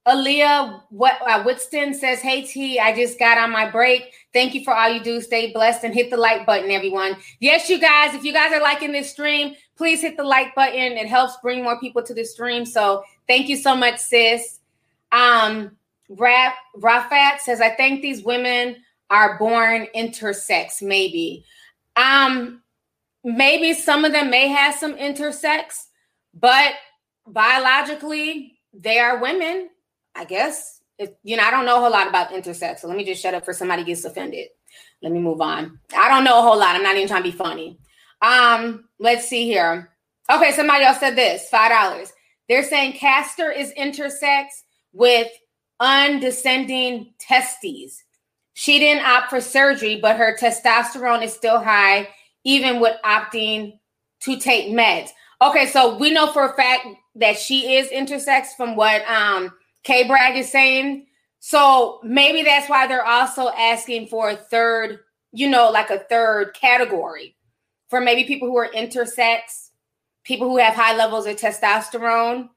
Aaliyah 0.08 0.84
what 0.90 1.20
uh, 1.26 1.44
Whitston 1.44 1.96
says, 1.96 2.20
Hey 2.20 2.44
T, 2.44 2.80
I 2.80 2.96
just 2.96 3.18
got 3.18 3.40
on 3.40 3.52
my 3.52 3.70
break. 3.70 4.14
Thank 4.34 4.54
you 4.54 4.64
for 4.64 4.74
all 4.74 4.90
you 4.90 5.04
do. 5.04 5.20
Stay 5.20 5.52
blessed 5.52 5.84
and 5.84 5.94
hit 5.94 6.12
the 6.12 6.18
like 6.18 6.46
button, 6.46 6.70
everyone. 6.70 7.18
Yes, 7.40 7.70
you 7.70 7.80
guys, 7.80 8.14
if 8.14 8.24
you 8.24 8.32
guys 8.32 8.54
are 8.54 8.62
liking 8.62 8.92
this 8.92 9.10
stream, 9.10 9.56
please 9.76 10.02
hit 10.02 10.16
the 10.16 10.24
like 10.24 10.54
button. 10.54 10.76
It 10.94 11.08
helps 11.08 11.38
bring 11.42 11.64
more 11.64 11.80
people 11.80 12.04
to 12.04 12.14
the 12.14 12.24
stream. 12.24 12.66
So 12.66 13.04
thank 13.28 13.50
you 13.50 13.56
so 13.58 13.76
much, 13.76 13.98
sis. 13.98 14.60
Um, 15.12 15.76
Raf, 16.10 16.54
Rafat 16.78 17.40
says, 17.40 17.60
I 17.60 17.70
think 17.70 18.02
these 18.02 18.24
women 18.24 18.78
are 19.10 19.40
born 19.40 19.88
intersex, 19.96 20.84
maybe. 20.84 21.46
Um, 21.96 22.62
maybe 23.24 23.74
some 23.74 24.06
of 24.06 24.12
them 24.12 24.30
may 24.30 24.50
have 24.50 24.76
some 24.76 24.96
intersex, 24.98 25.86
but 26.34 26.74
biologically, 27.26 28.60
they 28.72 29.00
are 29.00 29.20
women 29.20 29.70
I 30.16 30.26
guess 30.26 30.82
you 31.24 31.38
know, 31.38 31.44
I 31.44 31.52
don't 31.52 31.66
know 31.66 31.78
a 31.78 31.80
whole 31.80 31.92
lot 31.92 32.08
about 32.08 32.30
intersex. 32.30 32.80
So 32.80 32.88
let 32.88 32.98
me 32.98 33.04
just 33.04 33.22
shut 33.22 33.34
up 33.34 33.46
for 33.46 33.54
somebody 33.54 33.84
gets 33.84 34.06
offended. 34.06 34.48
Let 35.02 35.12
me 35.12 35.20
move 35.20 35.42
on. 35.42 35.80
I 35.96 36.08
don't 36.10 36.24
know 36.24 36.40
a 36.40 36.42
whole 36.42 36.58
lot. 36.58 36.76
I'm 36.76 36.84
not 36.84 36.96
even 36.96 37.08
trying 37.08 37.24
to 37.24 37.32
be 37.32 37.38
funny. 37.38 37.80
Um, 38.22 38.86
let's 39.00 39.28
see 39.28 39.46
here. 39.46 39.92
Okay, 40.32 40.52
somebody 40.54 40.86
else 40.86 41.00
said 41.00 41.16
this 41.16 41.48
five 41.50 41.72
dollars. 41.72 42.12
They're 42.48 42.64
saying 42.64 42.94
Caster 42.94 43.52
is 43.52 43.74
intersex 43.78 44.46
with 44.94 45.28
undescending 45.80 47.14
testes. 47.20 48.04
She 48.54 48.80
didn't 48.80 49.06
opt 49.06 49.30
for 49.30 49.42
surgery, 49.42 50.00
but 50.02 50.16
her 50.16 50.38
testosterone 50.38 51.24
is 51.24 51.34
still 51.34 51.60
high, 51.60 52.08
even 52.46 52.80
with 52.80 52.96
opting 53.04 53.80
to 54.22 54.40
take 54.40 54.70
meds. 54.70 55.10
Okay, 55.42 55.66
so 55.68 55.98
we 55.98 56.12
know 56.12 56.32
for 56.32 56.50
a 56.50 56.56
fact 56.56 56.88
that 57.16 57.38
she 57.38 57.76
is 57.76 57.90
intersex 57.90 58.48
from 58.56 58.76
what 58.76 59.08
um 59.10 59.52
K 59.86 60.06
Bragg 60.08 60.36
is 60.36 60.52
saying. 60.52 61.06
So 61.40 62.00
maybe 62.04 62.42
that's 62.44 62.68
why 62.68 62.88
they're 62.88 63.06
also 63.06 63.50
asking 63.50 64.08
for 64.08 64.32
a 64.32 64.36
third, 64.36 65.00
you 65.32 65.48
know, 65.48 65.70
like 65.70 65.92
a 65.92 66.00
third 66.00 66.54
category 66.56 67.36
for 67.90 68.02
maybe 68.02 68.24
people 68.24 68.48
who 68.48 68.58
are 68.58 68.72
intersex, 68.76 69.70
people 70.24 70.50
who 70.50 70.58
have 70.58 70.74
high 70.74 70.96
levels 70.96 71.28
of 71.28 71.36
testosterone, 71.36 72.50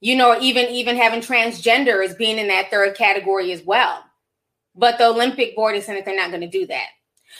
you 0.00 0.16
know, 0.16 0.40
even 0.40 0.66
even 0.70 0.96
having 0.96 1.20
transgender 1.20 2.02
is 2.04 2.14
being 2.14 2.38
in 2.38 2.48
that 2.48 2.70
third 2.70 2.96
category 2.96 3.52
as 3.52 3.62
well. 3.62 4.02
But 4.74 4.96
the 4.96 5.08
Olympic 5.08 5.54
board 5.54 5.76
is 5.76 5.84
saying 5.84 5.98
that 5.98 6.06
they're 6.06 6.16
not 6.16 6.30
going 6.30 6.40
to 6.40 6.48
do 6.48 6.66
that. 6.68 6.88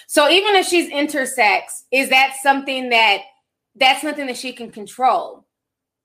So 0.07 0.29
even 0.29 0.55
if 0.57 0.67
she's 0.67 0.91
intersex, 0.91 1.85
is 1.91 2.11
that 2.11 2.35
something 2.43 2.91
that 2.91 3.23
that's 3.77 4.05
nothing 4.05 4.27
that 4.27 4.37
she 4.37 4.53
can 4.53 4.71
control? 4.71 5.47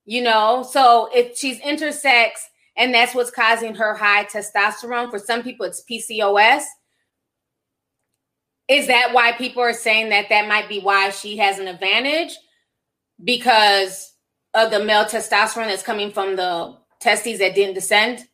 You 0.06 0.22
know, 0.24 0.64
so 0.64 1.10
if 1.14 1.38
she's 1.38 1.60
intersex 1.60 2.30
and 2.78 2.94
that's 2.94 3.16
what's 3.16 3.32
causing 3.32 3.76
her 3.76 3.96
high 3.96 4.26
testosterone. 4.26 5.10
For 5.10 5.20
some 5.20 5.44
people, 5.44 5.66
it's 5.66 5.84
PCOS. 5.90 6.64
Is 8.70 8.88
that 8.88 9.14
why 9.14 9.32
people 9.34 9.64
are 9.64 9.74
saying 9.74 10.10
that 10.10 10.30
that 10.30 10.48
might 10.48 10.70
be 10.70 10.80
why 10.80 11.10
she 11.10 11.38
has 11.38 11.58
an 11.58 11.68
advantage? 11.68 12.38
Because 13.24 14.14
of 14.54 14.72
the 14.72 14.84
male 14.84 15.06
testosterone 15.06 15.68
that's 15.68 15.84
coming 15.84 16.12
from 16.12 16.36
the 16.36 16.78
testes 17.00 17.40
that 17.40 17.56
didn't 17.56 17.76
descend? 17.76 18.26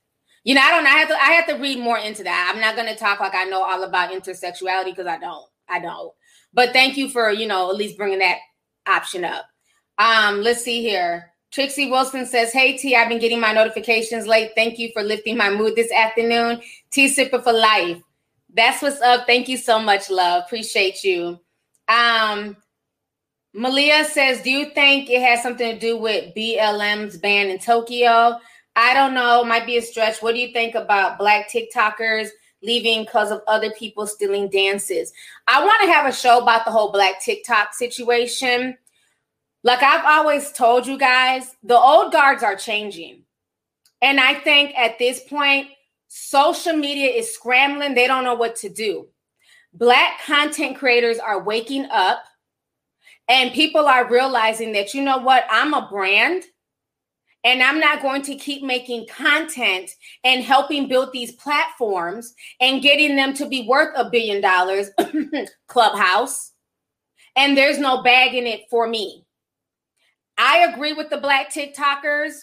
You 0.44 0.56
know, 0.56 0.62
I 0.62 0.72
don't. 0.72 0.86
I 0.86 0.90
have 0.90 1.08
to 1.08 1.16
I 1.16 1.32
have 1.32 1.48
to 1.48 1.56
read 1.56 1.80
more 1.80 1.98
into 1.98 2.24
that. 2.24 2.52
I'm 2.54 2.60
not 2.60 2.76
gonna 2.76 2.98
talk 2.98 3.22
like 3.22 3.36
I 3.36 3.46
know 3.46 3.64
all 3.64 3.84
about 3.84 4.12
intersexuality 4.12 4.86
because 4.86 5.08
I 5.08 5.18
don't. 5.18 5.46
I 5.70 5.80
don't. 5.80 6.12
But 6.54 6.74
thank 6.74 6.98
you 6.98 7.10
for, 7.10 7.32
you 7.32 7.48
know, 7.48 7.70
at 7.70 7.78
least 7.78 7.98
bringing 7.98 8.20
that 8.20 8.40
option 8.88 9.24
up. 9.24 9.46
Um, 9.98 10.42
let's 10.42 10.62
see 10.62 10.82
here. 10.82 11.33
Trixie 11.54 11.92
Wilson 11.92 12.26
says, 12.26 12.52
Hey 12.52 12.78
T, 12.78 12.96
I've 12.96 13.10
been 13.10 13.20
getting 13.20 13.40
my 13.40 13.54
notifications 13.54 14.26
late. 14.26 14.54
Thank 14.56 14.80
you 14.80 14.90
for 14.92 15.04
lifting 15.04 15.38
my 15.38 15.52
mood 15.52 15.76
this 15.76 15.92
afternoon. 15.92 16.62
T 16.90 17.08
sipper 17.08 17.44
for 17.44 17.54
life. 17.54 18.02
That's 18.52 18.82
what's 18.82 19.00
up. 19.02 19.28
Thank 19.28 19.48
you 19.48 19.58
so 19.58 19.80
much, 19.80 20.10
love. 20.10 20.44
Appreciate 20.46 21.04
you. 21.04 21.40
Um, 21.88 22.58
Malia 23.54 24.04
says, 24.04 24.42
Do 24.42 24.50
you 24.50 24.72
think 24.72 25.12
it 25.12 25.22
has 25.22 25.44
something 25.44 25.76
to 25.76 25.80
do 25.80 25.96
with 25.96 26.34
BLM's 26.34 27.18
ban 27.18 27.52
in 27.52 27.60
Tokyo? 27.60 28.40
I 28.76 28.96
don't 28.96 29.14
know. 29.14 29.44
Might 29.44 29.68
be 29.68 29.78
a 29.78 29.82
stretch. 29.84 30.24
What 30.24 30.34
do 30.34 30.42
you 30.42 30.52
think 30.54 30.74
about 30.74 31.20
black 31.20 31.52
TikTokers 31.52 32.30
leaving 32.64 33.04
because 33.04 33.30
of 33.30 33.42
other 33.48 33.70
people 33.70 34.08
stealing 34.08 34.50
dances? 34.50 35.14
I 35.48 35.64
want 35.64 35.84
to 35.84 35.92
have 35.92 36.08
a 36.08 36.12
show 36.12 36.42
about 36.42 36.66
the 36.66 36.72
whole 36.72 36.92
black 36.92 37.22
TikTok 37.22 37.76
situation 37.76 38.76
like 39.64 39.82
I've 39.82 40.06
always 40.06 40.52
told 40.52 40.86
you 40.88 40.98
guys, 40.98 41.56
the 41.64 41.78
old 41.78 42.12
guards 42.12 42.44
are 42.44 42.56
changing. 42.56 43.24
And 44.02 44.20
I 44.20 44.36
think 44.36 44.76
at 44.78 45.00
this 45.00 45.22
point, 45.22 45.68
social 46.10 46.74
media 46.74 47.10
is 47.10 47.34
scrambling. 47.34 47.96
They 47.96 48.08
don't 48.08 48.26
know 48.26 48.36
what 48.36 48.58
to 48.58 48.70
do. 48.70 49.08
Black 49.74 50.22
content 50.26 50.78
creators 50.78 51.18
are 51.18 51.42
waking 51.42 51.88
up 51.92 52.24
and 53.28 53.54
people 53.54 53.88
are 53.88 54.10
realizing 54.10 54.74
that, 54.74 54.94
you 54.94 55.02
know 55.02 55.18
what, 55.20 55.46
I'm 55.50 55.74
a 55.74 55.88
brand 55.90 56.44
and 57.44 57.64
I'm 57.64 57.80
not 57.80 58.02
going 58.02 58.22
to 58.24 58.36
keep 58.36 58.64
making 58.64 59.08
content 59.08 59.92
and 60.24 60.44
helping 60.44 60.88
build 60.88 61.12
these 61.12 61.32
platforms 61.34 62.34
and 62.60 62.82
getting 62.82 63.16
them 63.16 63.34
to 63.36 63.48
be 63.48 63.68
worth 63.68 63.94
a 63.98 64.10
billion 64.10 64.42
dollars, 64.42 64.90
Clubhouse. 65.68 66.52
And 67.36 67.58
there's 67.58 67.80
no 67.80 68.04
bag 68.04 68.36
in 68.36 68.46
it 68.46 68.62
for 68.70 68.88
me. 68.88 69.23
I 70.38 70.70
agree 70.72 70.94
with 70.94 71.10
the 71.10 71.18
black 71.18 71.52
TikTokers 71.52 72.34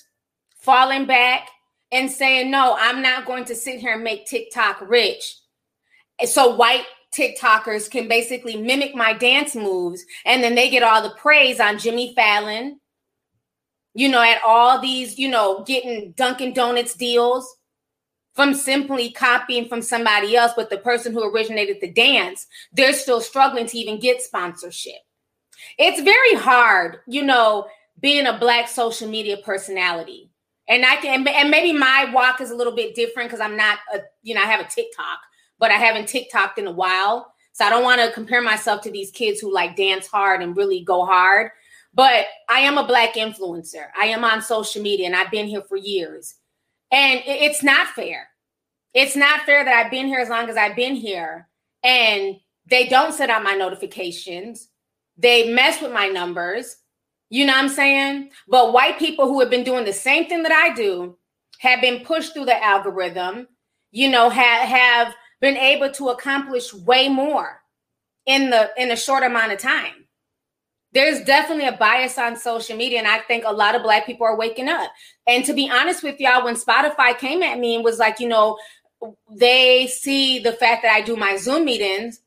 falling 0.58 1.06
back 1.06 1.48
and 1.92 2.10
saying, 2.10 2.50
no, 2.50 2.76
I'm 2.78 3.02
not 3.02 3.26
going 3.26 3.44
to 3.46 3.54
sit 3.54 3.80
here 3.80 3.94
and 3.94 4.04
make 4.04 4.26
TikTok 4.26 4.80
rich. 4.80 5.36
So 6.24 6.54
white 6.54 6.84
TikTokers 7.16 7.90
can 7.90 8.08
basically 8.08 8.56
mimic 8.56 8.94
my 8.94 9.12
dance 9.12 9.56
moves 9.56 10.04
and 10.24 10.42
then 10.42 10.54
they 10.54 10.70
get 10.70 10.82
all 10.82 11.02
the 11.02 11.14
praise 11.16 11.58
on 11.58 11.78
Jimmy 11.78 12.14
Fallon, 12.14 12.78
you 13.94 14.08
know, 14.08 14.22
at 14.22 14.40
all 14.44 14.80
these, 14.80 15.18
you 15.18 15.28
know, 15.28 15.64
getting 15.64 16.12
Dunkin' 16.12 16.52
Donuts 16.52 16.94
deals 16.94 17.56
from 18.34 18.54
simply 18.54 19.10
copying 19.10 19.68
from 19.68 19.82
somebody 19.82 20.36
else, 20.36 20.52
but 20.54 20.70
the 20.70 20.78
person 20.78 21.12
who 21.12 21.24
originated 21.24 21.78
the 21.80 21.90
dance, 21.90 22.46
they're 22.72 22.92
still 22.92 23.20
struggling 23.20 23.66
to 23.66 23.76
even 23.76 23.98
get 23.98 24.22
sponsorship. 24.22 25.00
It's 25.78 26.00
very 26.00 26.34
hard, 26.34 27.00
you 27.08 27.24
know, 27.24 27.66
being 27.98 28.26
a 28.26 28.38
black 28.38 28.68
social 28.68 29.08
media 29.08 29.36
personality. 29.38 30.30
And 30.68 30.84
I 30.84 30.96
can 30.96 31.26
and 31.26 31.50
maybe 31.50 31.76
my 31.76 32.10
walk 32.12 32.40
is 32.40 32.50
a 32.50 32.54
little 32.54 32.74
bit 32.74 32.94
different 32.94 33.28
because 33.28 33.40
I'm 33.40 33.56
not 33.56 33.78
a 33.92 34.00
you 34.22 34.34
know 34.34 34.42
I 34.42 34.46
have 34.46 34.64
a 34.64 34.68
TikTok, 34.68 35.18
but 35.58 35.70
I 35.70 35.74
haven't 35.74 36.08
TikToked 36.08 36.58
in 36.58 36.66
a 36.66 36.72
while. 36.72 37.32
So 37.52 37.64
I 37.64 37.70
don't 37.70 37.82
want 37.82 38.00
to 38.00 38.12
compare 38.12 38.40
myself 38.40 38.80
to 38.82 38.90
these 38.90 39.10
kids 39.10 39.40
who 39.40 39.52
like 39.52 39.76
dance 39.76 40.06
hard 40.06 40.42
and 40.42 40.56
really 40.56 40.84
go 40.84 41.04
hard. 41.04 41.50
But 41.92 42.26
I 42.48 42.60
am 42.60 42.78
a 42.78 42.86
black 42.86 43.14
influencer. 43.14 43.86
I 44.00 44.06
am 44.06 44.24
on 44.24 44.42
social 44.42 44.80
media 44.80 45.06
and 45.06 45.16
I've 45.16 45.30
been 45.30 45.46
here 45.46 45.62
for 45.62 45.76
years. 45.76 46.36
And 46.92 47.20
it's 47.26 47.62
not 47.62 47.88
fair. 47.88 48.28
It's 48.94 49.16
not 49.16 49.42
fair 49.42 49.64
that 49.64 49.74
I've 49.74 49.90
been 49.90 50.06
here 50.06 50.20
as 50.20 50.28
long 50.28 50.48
as 50.48 50.56
I've 50.56 50.76
been 50.76 50.94
here 50.94 51.48
and 51.82 52.36
they 52.66 52.88
don't 52.88 53.12
set 53.12 53.30
out 53.30 53.42
my 53.42 53.54
notifications. 53.54 54.68
They 55.16 55.52
mess 55.52 55.82
with 55.82 55.92
my 55.92 56.08
numbers 56.08 56.76
you 57.30 57.46
know 57.46 57.52
what 57.52 57.64
I'm 57.64 57.68
saying? 57.70 58.30
But 58.48 58.72
white 58.72 58.98
people 58.98 59.26
who 59.26 59.40
have 59.40 59.50
been 59.50 59.64
doing 59.64 59.84
the 59.84 59.92
same 59.92 60.26
thing 60.26 60.42
that 60.42 60.52
I 60.52 60.74
do 60.74 61.16
have 61.60 61.80
been 61.80 62.04
pushed 62.04 62.34
through 62.34 62.46
the 62.46 62.62
algorithm, 62.62 63.46
you 63.92 64.10
know, 64.10 64.28
have 64.28 64.68
have 64.68 65.14
been 65.40 65.56
able 65.56 65.90
to 65.92 66.08
accomplish 66.08 66.74
way 66.74 67.08
more 67.08 67.62
in 68.26 68.50
the 68.50 68.70
in 68.76 68.90
a 68.90 68.96
short 68.96 69.22
amount 69.22 69.52
of 69.52 69.58
time. 69.58 70.06
There's 70.92 71.22
definitely 71.22 71.68
a 71.68 71.76
bias 71.76 72.18
on 72.18 72.34
social 72.36 72.76
media, 72.76 72.98
and 72.98 73.06
I 73.06 73.20
think 73.20 73.44
a 73.46 73.52
lot 73.52 73.76
of 73.76 73.82
black 73.82 74.06
people 74.06 74.26
are 74.26 74.36
waking 74.36 74.68
up. 74.68 74.90
And 75.28 75.44
to 75.44 75.52
be 75.52 75.70
honest 75.70 76.02
with 76.02 76.18
y'all, 76.18 76.44
when 76.44 76.56
Spotify 76.56 77.16
came 77.16 77.44
at 77.44 77.60
me 77.60 77.76
and 77.76 77.84
was 77.84 78.00
like, 78.00 78.18
you 78.18 78.26
know, 78.26 78.58
they 79.30 79.86
see 79.86 80.40
the 80.40 80.52
fact 80.52 80.82
that 80.82 80.92
I 80.92 81.00
do 81.00 81.14
my 81.14 81.36
Zoom 81.36 81.64
meetings, 81.64 82.20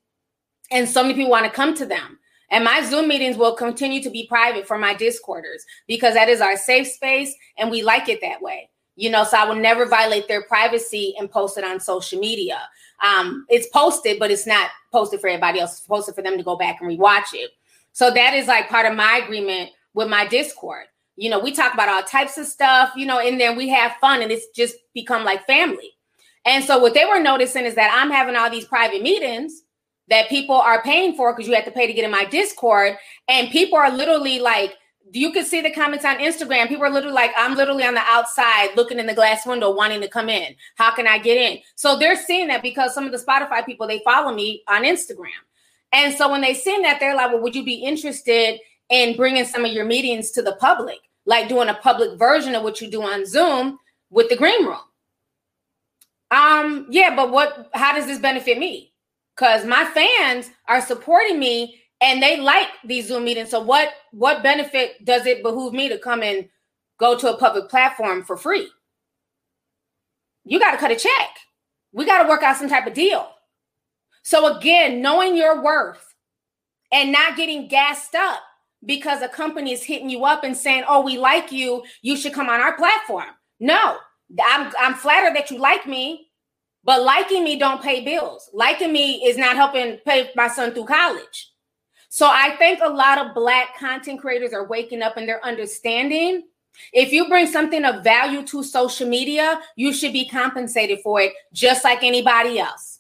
and 0.72 0.88
so 0.88 1.02
many 1.04 1.14
people 1.14 1.32
want 1.32 1.46
to 1.46 1.52
come 1.52 1.74
to 1.76 1.86
them. 1.86 2.20
And 2.52 2.64
my 2.64 2.84
Zoom 2.84 3.08
meetings 3.08 3.38
will 3.38 3.56
continue 3.56 4.02
to 4.04 4.10
be 4.10 4.28
private 4.28 4.68
for 4.68 4.78
my 4.78 4.94
Discorders 4.94 5.66
because 5.88 6.14
that 6.14 6.30
is 6.30 6.42
our 6.42 6.58
safe 6.58 6.88
space 6.88 7.34
and 7.58 7.72
we 7.72 7.82
like 7.82 8.10
it 8.10 8.22
that 8.22 8.42
way. 8.42 8.70
You 8.96 9.10
know, 9.10 9.24
so 9.24 9.38
I 9.38 9.46
will 9.46 9.56
never 9.56 9.88
violate 9.88 10.28
their 10.28 10.44
privacy 10.44 11.16
and 11.18 11.32
post 11.32 11.58
it 11.58 11.64
on 11.64 11.80
social 11.80 12.20
media. 12.20 12.60
Um, 13.04 13.46
it's 13.50 13.68
posted, 13.70 14.20
but 14.20 14.30
it's 14.30 14.46
not 14.46 14.70
posted 14.92 15.20
for 15.20 15.28
everybody 15.28 15.60
else. 15.60 15.80
It's 15.80 15.88
posted 15.88 16.14
for 16.14 16.22
them 16.22 16.38
to 16.38 16.44
go 16.44 16.56
back 16.56 16.80
and 16.80 16.90
rewatch 16.92 17.34
it. 17.34 17.50
So 17.92 18.12
that 18.12 18.34
is 18.34 18.48
like 18.48 18.70
part 18.70 18.86
of 18.86 18.96
my 18.96 19.22
agreement 19.24 19.72
with 19.96 20.10
my 20.10 20.28
Discord. 20.28 20.86
You 21.16 21.30
know, 21.30 21.40
we 21.40 21.52
talk 21.52 21.74
about 21.74 21.90
all 21.90 22.04
types 22.04 22.38
of 22.38 22.46
stuff, 22.46 22.92
you 22.96 23.06
know, 23.06 23.20
and 23.20 23.40
then 23.40 23.56
we 23.56 23.70
have 23.70 23.94
fun 24.00 24.22
and 24.22 24.32
it's 24.32 24.48
just 24.56 24.76
become 24.94 25.24
like 25.24 25.46
family. 25.46 25.92
And 26.46 26.64
so 26.64 26.78
what 26.78 26.94
they 26.94 27.06
were 27.06 27.20
noticing 27.20 27.66
is 27.66 27.76
that 27.76 27.92
I'm 27.94 28.12
having 28.12 28.36
all 28.36 28.50
these 28.50 28.66
private 28.66 29.02
meetings 29.02 29.63
that 30.10 30.30
people 30.30 30.56
are 30.56 30.82
paying 30.82 31.16
for 31.16 31.34
because 31.34 31.48
you 31.48 31.56
have 31.56 31.66
to 31.66 31.72
pay 31.72 31.88
to 31.88 31.94
get 31.94 32.06
in 32.06 32.12
my 32.12 32.26
Discord. 32.26 32.96
And 33.28 33.50
people 33.50 33.78
are 33.78 33.92
literally 33.92 34.40
like, 34.40 34.76
you 35.12 35.32
can 35.32 35.46
see 35.46 35.62
the 35.62 35.72
comments 35.72 36.06
on 36.06 36.18
Instagram. 36.18 36.68
People 36.68 36.86
are 36.86 36.90
literally 36.90 37.14
like, 37.14 37.32
I'm 37.38 37.56
literally 37.56 37.84
on 37.84 37.94
the 37.94 38.02
outside 38.02 38.70
looking 38.76 39.00
in 39.00 39.06
the 39.06 39.14
glass 39.14 39.46
window, 39.46 39.74
wanting 39.74 40.02
to 40.02 40.08
come 40.08 40.30
in. 40.30 40.56
How 40.76 40.94
can 40.94 41.08
I 41.08 41.20
get 41.20 41.38
in? 41.38 41.60
So 41.76 41.98
they're 41.98 42.16
seeing 42.16 42.48
that 42.48 42.62
because 42.62 42.94
some 42.94 43.06
of 43.06 43.12
the 43.12 43.18
Spotify 43.18 43.66
people 43.66 43.88
they 43.88 44.02
follow 44.04 44.34
me 44.34 44.64
on 44.68 44.84
Instagram. 44.84 45.28
And 45.92 46.16
so 46.16 46.32
when 46.32 46.42
they 46.42 46.56
see 46.56 46.82
that, 46.82 47.00
they're 47.00 47.16
like, 47.16 47.32
well, 47.32 47.42
would 47.42 47.56
you 47.56 47.64
be 47.64 47.76
interested 47.76 48.60
in 48.90 49.16
bringing 49.16 49.46
some 49.46 49.66
of 49.66 49.72
your 49.72 49.86
meetings 49.86 50.32
to 50.32 50.42
the 50.42 50.56
public, 50.56 51.00
like 51.26 51.48
doing 51.48 51.70
a 51.70 51.76
public 51.76 52.18
version 52.18 52.56
of 52.56 52.64
what 52.64 52.82
you 52.82 52.90
do 52.90 53.04
on 53.04 53.26
Zoom 53.26 53.78
with 54.10 54.30
the 54.30 54.36
green 54.36 54.66
room? 54.66 54.80
Um, 56.32 56.88
yeah, 56.90 57.16
but 57.16 57.32
what? 57.32 57.70
How 57.74 57.94
does 57.94 58.08
this 58.08 58.18
benefit 58.18 58.58
me? 58.58 58.93
Because 59.36 59.66
my 59.66 59.86
fans 59.86 60.50
are 60.68 60.82
supporting 60.82 61.40
me 61.40 61.82
and 62.02 62.22
they 62.22 62.40
like 62.40 62.68
these 62.84 63.08
Zoom 63.08 63.24
meetings. 63.24 63.50
So 63.50 63.62
what 63.62 63.90
what 64.12 64.44
benefit 64.44 65.04
does 65.06 65.26
it 65.26 65.42
behoove 65.42 65.74
me 65.74 65.90
to 65.90 65.98
come 65.98 66.22
and 66.22 66.48
go 67.00 67.18
to 67.18 67.34
a 67.34 67.38
public 67.38 67.70
platform 67.70 68.24
for 68.24 68.38
free? 68.38 68.70
You 70.46 70.60
got 70.60 70.72
to 70.72 70.78
cut 70.78 70.92
a 70.92 70.96
check. 70.96 71.30
We 71.94 72.06
got 72.06 72.24
to 72.24 72.30
work 72.30 72.44
out 72.44 72.58
some 72.58 72.70
type 72.70 72.86
of 72.88 72.94
deal. 72.94 73.30
So 74.24 74.58
again, 74.58 75.02
knowing 75.02 75.36
your 75.36 75.64
worth 75.64 76.14
and 76.92 77.12
not 77.12 77.38
getting 77.38 77.68
gassed 77.68 78.16
up 78.16 78.42
because 78.86 79.22
a 79.22 79.28
company 79.30 79.72
is 79.72 79.84
hitting 79.84 80.10
you 80.10 80.26
up 80.26 80.44
and 80.44 80.56
saying, 80.56 80.84
"Oh, 80.88 81.02
we 81.02 81.18
like 81.18 81.52
you. 81.52 81.84
You 82.02 82.18
should 82.18 82.34
come 82.34 82.50
on 82.50 82.60
our 82.60 82.76
platform." 82.76 83.30
No, 83.60 83.98
I'm 84.44 84.74
I'm 84.80 84.94
flattered 84.96 85.36
that 85.36 85.52
you 85.52 85.58
like 85.60 85.88
me, 85.88 86.28
but 86.84 87.04
liking 87.04 87.44
me 87.44 87.58
don't 87.58 87.82
pay 87.82 88.04
bills. 88.04 88.50
Liking 88.54 88.92
me 88.92 89.26
is 89.26 89.38
not 89.38 89.56
helping 89.56 89.98
pay 90.06 90.30
my 90.36 90.48
son 90.48 90.74
through 90.74 90.86
college. 90.86 91.52
So 92.10 92.28
I 92.28 92.56
think 92.58 92.80
a 92.84 92.90
lot 92.90 93.18
of 93.18 93.34
black 93.34 93.78
content 93.78 94.22
creators 94.22 94.54
are 94.54 94.68
waking 94.68 95.02
up 95.02 95.18
and 95.18 95.28
they're 95.28 95.44
understanding 95.46 96.44
if 96.92 97.12
you 97.12 97.28
bring 97.28 97.48
something 97.48 97.86
of 97.86 98.04
value 98.04 98.44
to 98.48 98.64
social 98.64 99.08
media, 99.08 99.62
you 99.76 99.94
should 99.94 100.14
be 100.14 100.28
compensated 100.28 101.00
for 101.04 101.22
it 101.22 101.34
just 101.54 101.84
like 101.84 102.04
anybody 102.04 102.60
else. 102.60 103.00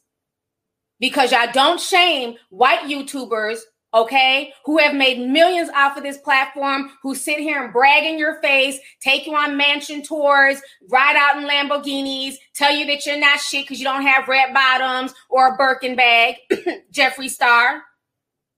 Because 0.99 1.33
I 1.33 1.47
don't 1.47 1.79
shame 1.79 2.35
white 2.49 2.81
YouTubers 2.81 3.59
okay, 3.93 4.53
who 4.65 4.77
have 4.79 4.95
made 4.95 5.19
millions 5.19 5.69
off 5.75 5.97
of 5.97 6.03
this 6.03 6.17
platform, 6.17 6.89
who 7.03 7.13
sit 7.13 7.39
here 7.39 7.63
and 7.63 7.73
brag 7.73 8.03
in 8.03 8.17
your 8.17 8.41
face, 8.41 8.79
take 8.99 9.27
you 9.27 9.35
on 9.35 9.55
mansion 9.55 10.01
tours, 10.01 10.61
ride 10.89 11.15
out 11.15 11.37
in 11.37 11.47
Lamborghinis, 11.47 12.35
tell 12.55 12.73
you 12.73 12.85
that 12.87 13.05
you're 13.05 13.19
not 13.19 13.39
shit 13.39 13.65
because 13.65 13.79
you 13.79 13.85
don't 13.85 14.01
have 14.01 14.27
red 14.27 14.53
bottoms 14.53 15.13
or 15.29 15.53
a 15.53 15.57
Birkin 15.57 15.95
bag, 15.95 16.35
Jeffree 16.91 17.29
Star. 17.29 17.83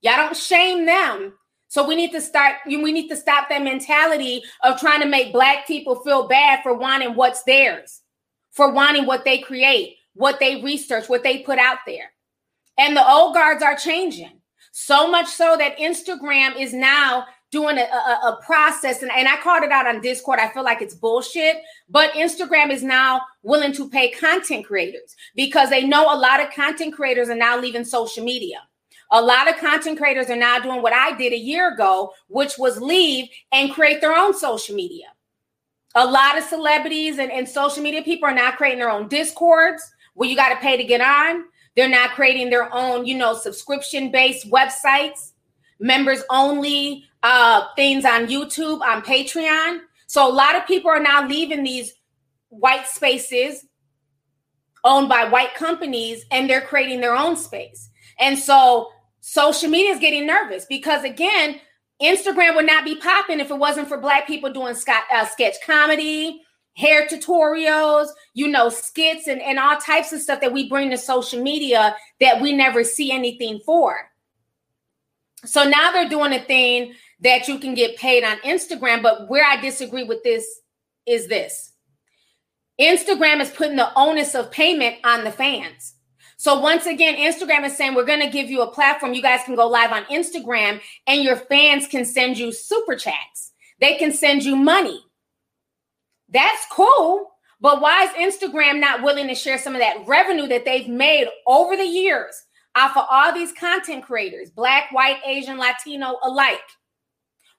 Y'all 0.01 0.17
don't 0.17 0.37
shame 0.37 0.85
them. 0.85 1.33
So 1.67 1.85
we 1.85 1.95
need 1.95 2.11
to 2.11 2.21
start, 2.21 2.55
we 2.65 2.77
need 2.77 3.09
to 3.09 3.17
stop 3.17 3.49
that 3.49 3.63
mentality 3.63 4.43
of 4.63 4.79
trying 4.79 5.01
to 5.01 5.07
make 5.07 5.33
black 5.33 5.67
people 5.67 5.95
feel 6.03 6.27
bad 6.27 6.61
for 6.63 6.73
wanting 6.73 7.15
what's 7.15 7.43
theirs, 7.43 8.01
for 8.51 8.71
wanting 8.71 9.05
what 9.05 9.25
they 9.25 9.39
create, 9.39 9.97
what 10.13 10.39
they 10.39 10.61
research, 10.61 11.09
what 11.09 11.23
they 11.23 11.39
put 11.39 11.59
out 11.59 11.79
there. 11.85 12.11
And 12.77 12.95
the 12.95 13.05
old 13.05 13.33
guards 13.33 13.63
are 13.63 13.75
changing. 13.75 14.34
So 14.77 15.09
much 15.09 15.27
so 15.27 15.55
that 15.57 15.77
Instagram 15.77 16.59
is 16.59 16.73
now 16.73 17.27
doing 17.49 17.77
a, 17.77 17.83
a, 17.83 17.85
a, 17.85 18.39
process 18.45 19.03
and, 19.03 19.11
and 19.11 19.25
i 19.25 19.37
called 19.37 19.63
it 19.63 19.71
out 19.71 19.87
on 19.87 20.01
discord. 20.01 20.37
I 20.37 20.49
feel 20.49 20.63
like 20.63 20.81
it's 20.81 20.93
bullshit 20.93 21.61
but 21.89 22.11
instagram 22.11 22.71
is 22.71 22.83
now 22.83 23.21
willing 23.43 23.71
to 23.71 23.87
pay 23.89 24.09
content 24.09 24.65
creators 24.65 25.15
because 25.33 25.69
they 25.69 25.85
know 25.85 26.13
a 26.13 26.17
lot 26.17 26.41
of 26.43 26.51
content 26.51 26.93
creators 26.93 27.29
are 27.29 27.35
now 27.35 27.57
leaving 27.57 27.85
social 27.85 28.25
media. 28.25 28.57
A 29.11 29.21
lot 29.21 29.47
of 29.47 29.55
content 29.57 29.97
creators 29.97 30.29
are 30.29 30.35
now 30.35 30.59
doing 30.59 30.81
what 30.81 30.91
i 30.91 31.15
did 31.15 31.31
a 31.31 31.37
year 31.37 31.73
ago 31.73 32.11
which 32.27 32.57
was 32.57 32.81
leave 32.81 33.29
and 33.53 33.71
create 33.71 34.01
their 34.01 34.13
own 34.13 34.33
social 34.33 34.75
media. 34.75 35.05
A 35.93 36.05
lot 36.05 36.37
of 36.37 36.43
celebrities 36.43 37.17
and, 37.19 37.31
and 37.31 37.47
social 37.47 37.81
media 37.81 38.01
people 38.03 38.27
are 38.27 38.35
now 38.35 38.51
creating 38.51 38.79
their 38.79 38.91
own 38.91 39.07
discords 39.07 39.81
where 40.15 40.27
you 40.27 40.35
got 40.35 40.49
to 40.49 40.57
pay 40.57 40.75
to 40.75 40.83
get 40.83 40.99
on 40.99 41.45
they're 41.75 41.89
not 41.89 42.11
creating 42.11 42.49
their 42.49 42.73
own, 42.73 43.05
you 43.05 43.17
know, 43.17 43.33
subscription 43.35 44.11
based 44.11 44.49
websites, 44.49 45.31
members 45.79 46.23
only 46.29 47.05
uh, 47.23 47.65
things 47.75 48.05
on 48.05 48.27
YouTube, 48.27 48.81
on 48.81 49.01
Patreon. 49.01 49.79
So 50.07 50.27
a 50.27 50.31
lot 50.31 50.55
of 50.55 50.65
people 50.65 50.89
are 50.89 51.01
now 51.01 51.27
leaving 51.27 51.63
these 51.63 51.93
white 52.49 52.87
spaces 52.87 53.65
owned 54.83 55.09
by 55.09 55.25
white 55.25 55.55
companies 55.55 56.23
and 56.31 56.49
they're 56.49 56.61
creating 56.61 57.01
their 57.01 57.15
own 57.15 57.35
space. 57.35 57.89
And 58.19 58.37
so 58.37 58.91
social 59.19 59.69
media 59.69 59.91
is 59.91 59.99
getting 59.99 60.25
nervous 60.25 60.65
because, 60.65 61.03
again, 61.03 61.59
Instagram 62.01 62.55
would 62.55 62.65
not 62.65 62.85
be 62.85 62.95
popping 62.95 63.39
if 63.39 63.49
it 63.49 63.57
wasn't 63.57 63.87
for 63.87 63.97
Black 63.97 64.27
people 64.27 64.53
doing 64.53 64.75
uh, 65.13 65.25
sketch 65.25 65.55
comedy, 65.65 66.41
hair 66.75 67.07
tutorials, 67.07 68.09
you 68.33 68.47
know, 68.47 68.69
skits 68.69 69.27
and, 69.27 69.41
and 69.41 69.57
all 69.57 69.77
types 69.77 70.11
of 70.13 70.21
stuff 70.21 70.41
that 70.41 70.53
we 70.53 70.69
bring 70.69 70.89
to 70.89 70.97
social 70.97 71.41
media 71.41 71.95
that 72.19 72.41
we 72.41 72.53
never 72.53 72.83
see 72.83 73.11
anything 73.11 73.59
for. 73.65 73.97
So 75.45 75.63
now 75.63 75.91
they're 75.91 76.09
doing 76.09 76.33
a 76.33 76.43
thing 76.43 76.93
that 77.21 77.47
you 77.47 77.59
can 77.59 77.75
get 77.75 77.97
paid 77.97 78.23
on 78.23 78.37
Instagram. 78.39 79.01
But 79.01 79.29
where 79.29 79.45
I 79.45 79.59
disagree 79.61 80.03
with 80.03 80.23
this 80.23 80.45
is 81.05 81.27
this 81.27 81.73
Instagram 82.79 83.41
is 83.41 83.49
putting 83.51 83.77
the 83.77 83.93
onus 83.95 84.35
of 84.35 84.51
payment 84.51 84.97
on 85.03 85.23
the 85.23 85.31
fans. 85.31 85.93
So 86.37 86.59
once 86.59 86.85
again, 86.85 87.15
Instagram 87.15 87.65
is 87.65 87.77
saying 87.77 87.95
we're 87.95 88.05
going 88.05 88.19
to 88.19 88.29
give 88.29 88.49
you 88.49 88.61
a 88.61 88.71
platform. 88.71 89.13
You 89.13 89.21
guys 89.21 89.41
can 89.45 89.55
go 89.55 89.67
live 89.67 89.93
on 89.93 90.03
Instagram 90.05 90.81
and 91.07 91.23
your 91.23 91.37
fans 91.37 91.87
can 91.87 92.03
send 92.03 92.37
you 92.37 92.51
super 92.51 92.95
chats. 92.95 93.53
They 93.79 93.95
can 93.95 94.11
send 94.11 94.43
you 94.43 94.55
money. 94.57 95.05
That's 96.29 96.65
cool. 96.71 97.31
But 97.61 97.81
why 97.81 98.03
is 98.03 98.33
Instagram 98.35 98.79
not 98.79 99.01
willing 99.01 99.27
to 99.27 99.35
share 99.35 99.57
some 99.57 99.75
of 99.75 99.81
that 99.81 100.05
revenue 100.05 100.47
that 100.47 100.65
they've 100.65 100.87
made 100.87 101.27
over 101.47 101.75
the 101.75 101.85
years 101.85 102.43
off 102.75 102.97
of 102.97 103.05
all 103.09 103.33
these 103.33 103.53
content 103.53 104.03
creators, 104.03 104.49
black, 104.49 104.91
white, 104.91 105.19
Asian, 105.25 105.57
Latino 105.57 106.17
alike? 106.23 106.59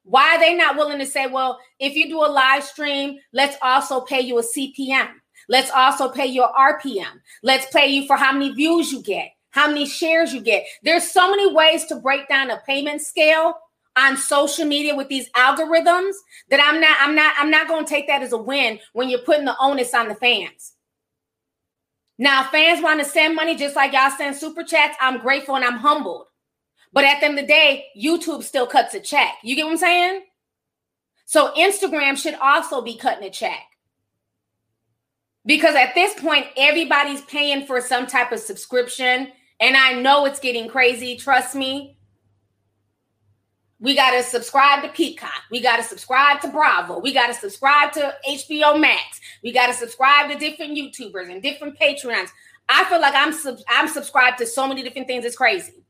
Why 0.04 0.36
are 0.36 0.38
they 0.38 0.54
not 0.54 0.76
willing 0.76 1.00
to 1.00 1.06
say, 1.06 1.26
well, 1.26 1.58
if 1.80 1.94
you 1.96 2.08
do 2.08 2.18
a 2.18 2.30
live 2.30 2.62
stream, 2.62 3.18
let's 3.32 3.56
also 3.62 4.02
pay 4.02 4.20
you 4.20 4.38
a 4.38 4.42
CPM. 4.42 5.08
Let's 5.48 5.70
also 5.70 6.08
pay 6.08 6.26
you 6.26 6.46
RPM. 6.56 7.20
Let's 7.42 7.66
pay 7.72 7.88
you 7.88 8.06
for 8.06 8.16
how 8.16 8.32
many 8.32 8.52
views 8.52 8.92
you 8.92 9.02
get, 9.02 9.30
how 9.50 9.66
many 9.66 9.86
shares 9.86 10.32
you 10.32 10.40
get. 10.40 10.64
There's 10.82 11.10
so 11.10 11.28
many 11.30 11.52
ways 11.52 11.86
to 11.86 11.96
break 11.96 12.28
down 12.28 12.50
a 12.50 12.62
payment 12.66 13.02
scale 13.02 13.54
on 13.96 14.16
social 14.16 14.66
media 14.66 14.94
with 14.94 15.08
these 15.08 15.30
algorithms 15.30 16.14
that 16.50 16.60
I'm 16.62 16.80
not 16.80 16.96
I'm 17.00 17.14
not 17.14 17.34
I'm 17.38 17.50
not 17.50 17.68
going 17.68 17.84
to 17.84 17.88
take 17.88 18.06
that 18.06 18.22
as 18.22 18.32
a 18.32 18.38
win 18.38 18.78
when 18.92 19.08
you're 19.08 19.20
putting 19.20 19.44
the 19.46 19.56
onus 19.60 19.94
on 19.94 20.08
the 20.08 20.14
fans. 20.14 20.74
Now, 22.18 22.44
fans 22.44 22.82
want 22.82 23.00
to 23.00 23.08
send 23.08 23.34
money 23.34 23.56
just 23.56 23.76
like 23.76 23.92
y'all 23.92 24.10
send 24.10 24.36
super 24.36 24.62
chats. 24.62 24.96
I'm 25.00 25.20
grateful 25.20 25.56
and 25.56 25.64
I'm 25.64 25.78
humbled. 25.78 26.26
But 26.92 27.04
at 27.04 27.20
the 27.20 27.26
end 27.26 27.38
of 27.38 27.44
the 27.44 27.46
day, 27.46 27.86
YouTube 28.00 28.42
still 28.42 28.66
cuts 28.66 28.94
a 28.94 29.00
check. 29.00 29.34
You 29.42 29.54
get 29.54 29.64
what 29.64 29.72
I'm 29.72 29.78
saying? 29.78 30.22
So 31.26 31.52
Instagram 31.54 32.16
should 32.16 32.34
also 32.34 32.80
be 32.80 32.96
cutting 32.96 33.26
a 33.26 33.30
check. 33.30 33.60
Because 35.44 35.74
at 35.74 35.94
this 35.94 36.18
point, 36.18 36.46
everybody's 36.56 37.20
paying 37.22 37.66
for 37.66 37.80
some 37.80 38.06
type 38.06 38.32
of 38.32 38.40
subscription. 38.40 39.28
And 39.60 39.76
I 39.76 39.92
know 40.00 40.24
it's 40.24 40.40
getting 40.40 40.68
crazy. 40.68 41.16
Trust 41.16 41.54
me. 41.54 41.95
We 43.78 43.94
got 43.94 44.12
to 44.12 44.22
subscribe 44.22 44.82
to 44.82 44.88
Peacock. 44.88 45.42
We 45.50 45.60
got 45.60 45.76
to 45.76 45.82
subscribe 45.82 46.40
to 46.40 46.48
Bravo. 46.48 46.98
We 46.98 47.12
got 47.12 47.26
to 47.26 47.34
subscribe 47.34 47.92
to 47.92 48.14
HBO 48.26 48.80
Max. 48.80 49.20
We 49.42 49.52
got 49.52 49.66
to 49.66 49.74
subscribe 49.74 50.30
to 50.30 50.38
different 50.38 50.76
YouTubers 50.76 51.30
and 51.30 51.42
different 51.42 51.78
Patreons. 51.78 52.28
I 52.68 52.84
feel 52.84 53.00
like 53.00 53.14
I'm 53.14 53.32
sub- 53.32 53.60
I'm 53.68 53.88
subscribed 53.88 54.38
to 54.38 54.46
so 54.46 54.66
many 54.66 54.82
different 54.82 55.06
things. 55.06 55.24
It's 55.24 55.36
crazy. 55.36 55.84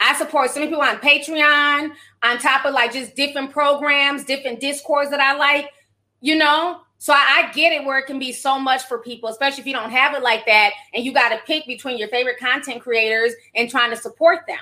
I 0.00 0.14
support 0.14 0.50
so 0.50 0.60
many 0.60 0.70
people 0.70 0.84
on 0.84 0.98
Patreon, 0.98 1.90
on 2.22 2.38
top 2.38 2.64
of 2.64 2.74
like 2.74 2.92
just 2.92 3.16
different 3.16 3.50
programs, 3.50 4.24
different 4.24 4.60
discords 4.60 5.10
that 5.10 5.20
I 5.20 5.36
like, 5.36 5.70
you 6.20 6.36
know. 6.36 6.82
So 6.98 7.12
I, 7.12 7.44
I 7.48 7.52
get 7.52 7.72
it 7.72 7.84
where 7.84 7.98
it 7.98 8.06
can 8.06 8.18
be 8.18 8.32
so 8.32 8.58
much 8.58 8.84
for 8.84 8.98
people, 8.98 9.28
especially 9.28 9.60
if 9.60 9.66
you 9.66 9.72
don't 9.72 9.90
have 9.90 10.14
it 10.14 10.22
like 10.22 10.46
that 10.46 10.72
and 10.94 11.04
you 11.04 11.12
got 11.12 11.30
to 11.30 11.38
pick 11.46 11.66
between 11.66 11.98
your 11.98 12.08
favorite 12.08 12.38
content 12.38 12.80
creators 12.80 13.32
and 13.54 13.68
trying 13.68 13.90
to 13.90 13.96
support 13.96 14.40
them. 14.46 14.58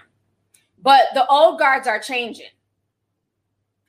But 0.84 1.06
the 1.14 1.26
old 1.26 1.58
guards 1.58 1.88
are 1.88 1.98
changing. 1.98 2.50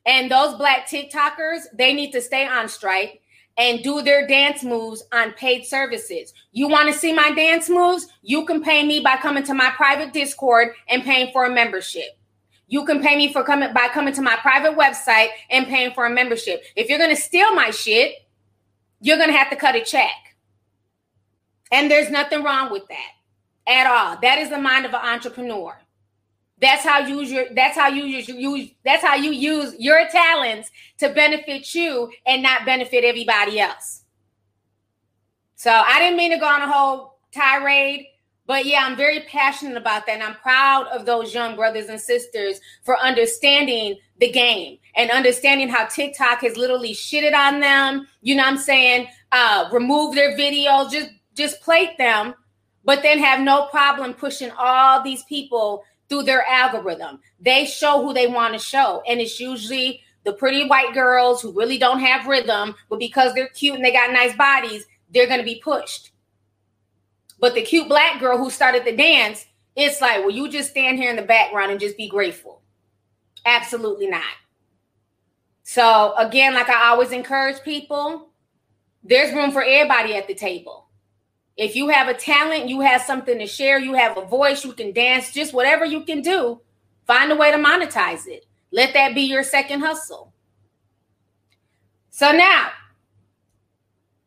And 0.05 0.31
those 0.31 0.55
black 0.55 0.87
TikTokers, 0.87 1.63
they 1.77 1.93
need 1.93 2.11
to 2.11 2.21
stay 2.21 2.47
on 2.47 2.69
strike 2.69 3.21
and 3.57 3.83
do 3.83 4.01
their 4.01 4.25
dance 4.27 4.63
moves 4.63 5.03
on 5.11 5.33
paid 5.33 5.65
services. 5.65 6.33
You 6.53 6.69
want 6.69 6.91
to 6.91 6.97
see 6.97 7.11
my 7.11 7.31
dance 7.31 7.69
moves? 7.69 8.07
You 8.21 8.45
can 8.45 8.63
pay 8.63 8.85
me 8.85 9.01
by 9.01 9.17
coming 9.17 9.43
to 9.43 9.53
my 9.53 9.71
private 9.71 10.13
Discord 10.13 10.69
and 10.87 11.03
paying 11.03 11.33
for 11.33 11.45
a 11.45 11.53
membership. 11.53 12.17
You 12.67 12.85
can 12.85 13.01
pay 13.01 13.17
me 13.17 13.31
for 13.31 13.43
coming 13.43 13.73
by 13.73 13.89
coming 13.89 14.13
to 14.13 14.21
my 14.21 14.37
private 14.37 14.77
website 14.77 15.29
and 15.49 15.67
paying 15.67 15.93
for 15.93 16.05
a 16.05 16.09
membership. 16.09 16.63
If 16.77 16.89
you're 16.89 16.97
going 16.97 17.15
to 17.15 17.21
steal 17.21 17.53
my 17.53 17.71
shit, 17.71 18.13
you're 19.01 19.17
going 19.17 19.29
to 19.29 19.37
have 19.37 19.49
to 19.49 19.55
cut 19.57 19.75
a 19.75 19.83
check. 19.83 20.11
And 21.71 21.91
there's 21.91 22.09
nothing 22.09 22.41
wrong 22.41 22.71
with 22.71 22.87
that 22.87 23.11
at 23.67 23.85
all. 23.85 24.17
That 24.21 24.39
is 24.39 24.49
the 24.49 24.57
mind 24.57 24.85
of 24.85 24.93
an 24.93 25.01
entrepreneur. 25.03 25.77
That's 26.65 26.83
how 26.83 26.97
you 26.97 27.19
use 27.19 27.31
your 27.31 27.45
that's 27.53 27.77
how 27.77 27.89
you 27.89 28.05
use, 28.05 28.27
use 28.27 28.71
that's 28.83 29.03
how 29.03 29.13
you 29.13 29.29
use 29.29 29.75
your 29.77 30.07
talents 30.09 30.71
to 30.97 31.09
benefit 31.09 31.75
you 31.75 32.11
and 32.25 32.41
not 32.41 32.65
benefit 32.65 33.03
everybody 33.03 33.59
else. 33.59 34.01
So 35.53 35.69
I 35.69 35.99
didn't 35.99 36.17
mean 36.17 36.31
to 36.31 36.39
go 36.39 36.47
on 36.47 36.63
a 36.63 36.71
whole 36.71 37.19
tirade, 37.31 38.07
but 38.47 38.65
yeah, 38.65 38.83
I'm 38.83 38.97
very 38.97 39.19
passionate 39.29 39.77
about 39.77 40.07
that. 40.07 40.13
And 40.13 40.23
I'm 40.23 40.33
proud 40.37 40.87
of 40.87 41.05
those 41.05 41.35
young 41.35 41.55
brothers 41.55 41.87
and 41.87 42.01
sisters 42.01 42.59
for 42.83 42.99
understanding 42.99 43.97
the 44.19 44.31
game 44.31 44.79
and 44.95 45.11
understanding 45.11 45.69
how 45.69 45.85
TikTok 45.85 46.41
has 46.41 46.57
literally 46.57 46.95
shitted 46.95 47.35
on 47.35 47.59
them. 47.59 48.07
You 48.23 48.33
know 48.33 48.43
what 48.43 48.53
I'm 48.53 48.57
saying? 48.57 49.07
Uh, 49.31 49.69
remove 49.71 50.15
their 50.15 50.35
videos, 50.35 50.89
just 50.89 51.11
just 51.35 51.61
plate 51.61 51.95
them, 51.99 52.33
but 52.83 53.03
then 53.03 53.19
have 53.19 53.39
no 53.39 53.67
problem 53.67 54.15
pushing 54.15 54.49
all 54.57 55.03
these 55.03 55.21
people 55.25 55.83
through 56.09 56.23
their 56.23 56.45
algorithm. 56.47 57.19
They 57.39 57.65
show 57.65 58.01
who 58.01 58.13
they 58.13 58.27
want 58.27 58.53
to 58.53 58.59
show. 58.59 59.01
And 59.07 59.19
it's 59.19 59.39
usually 59.39 60.01
the 60.23 60.33
pretty 60.33 60.67
white 60.67 60.93
girls 60.93 61.41
who 61.41 61.51
really 61.51 61.77
don't 61.77 61.99
have 61.99 62.27
rhythm, 62.27 62.75
but 62.89 62.99
because 62.99 63.33
they're 63.33 63.49
cute 63.49 63.75
and 63.75 63.85
they 63.85 63.91
got 63.91 64.11
nice 64.11 64.35
bodies, 64.35 64.85
they're 65.11 65.27
going 65.27 65.39
to 65.39 65.45
be 65.45 65.61
pushed. 65.63 66.11
But 67.39 67.53
the 67.53 67.61
cute 67.61 67.87
black 67.87 68.19
girl 68.19 68.37
who 68.37 68.49
started 68.49 68.85
the 68.85 68.95
dance, 68.95 69.45
it's 69.75 70.01
like, 70.01 70.19
well, 70.19 70.31
you 70.31 70.49
just 70.49 70.71
stand 70.71 70.97
here 70.97 71.09
in 71.09 71.15
the 71.15 71.21
background 71.21 71.71
and 71.71 71.79
just 71.79 71.97
be 71.97 72.09
grateful. 72.09 72.61
Absolutely 73.45 74.07
not. 74.07 74.23
So, 75.63 76.15
again, 76.17 76.53
like 76.53 76.69
I 76.69 76.89
always 76.89 77.11
encourage 77.11 77.61
people, 77.63 78.29
there's 79.03 79.33
room 79.33 79.51
for 79.51 79.63
everybody 79.63 80.15
at 80.15 80.27
the 80.27 80.35
table. 80.35 80.84
If 81.57 81.75
you 81.75 81.87
have 81.89 82.07
a 82.09 82.13
talent, 82.13 82.67
you 82.67 82.81
have 82.81 83.01
something 83.01 83.39
to 83.39 83.47
share, 83.47 83.79
you 83.79 83.93
have 83.93 84.17
a 84.17 84.25
voice, 84.25 84.65
you 84.65 84.73
can 84.73 84.91
dance, 84.91 85.31
just 85.31 85.53
whatever 85.53 85.85
you 85.85 86.03
can 86.03 86.21
do, 86.21 86.59
find 87.07 87.31
a 87.31 87.35
way 87.35 87.51
to 87.51 87.57
monetize 87.57 88.27
it. 88.27 88.45
Let 88.71 88.93
that 88.93 89.15
be 89.15 89.21
your 89.21 89.43
second 89.43 89.79
hustle. 89.79 90.33
So 92.09 92.31
now, 92.31 92.69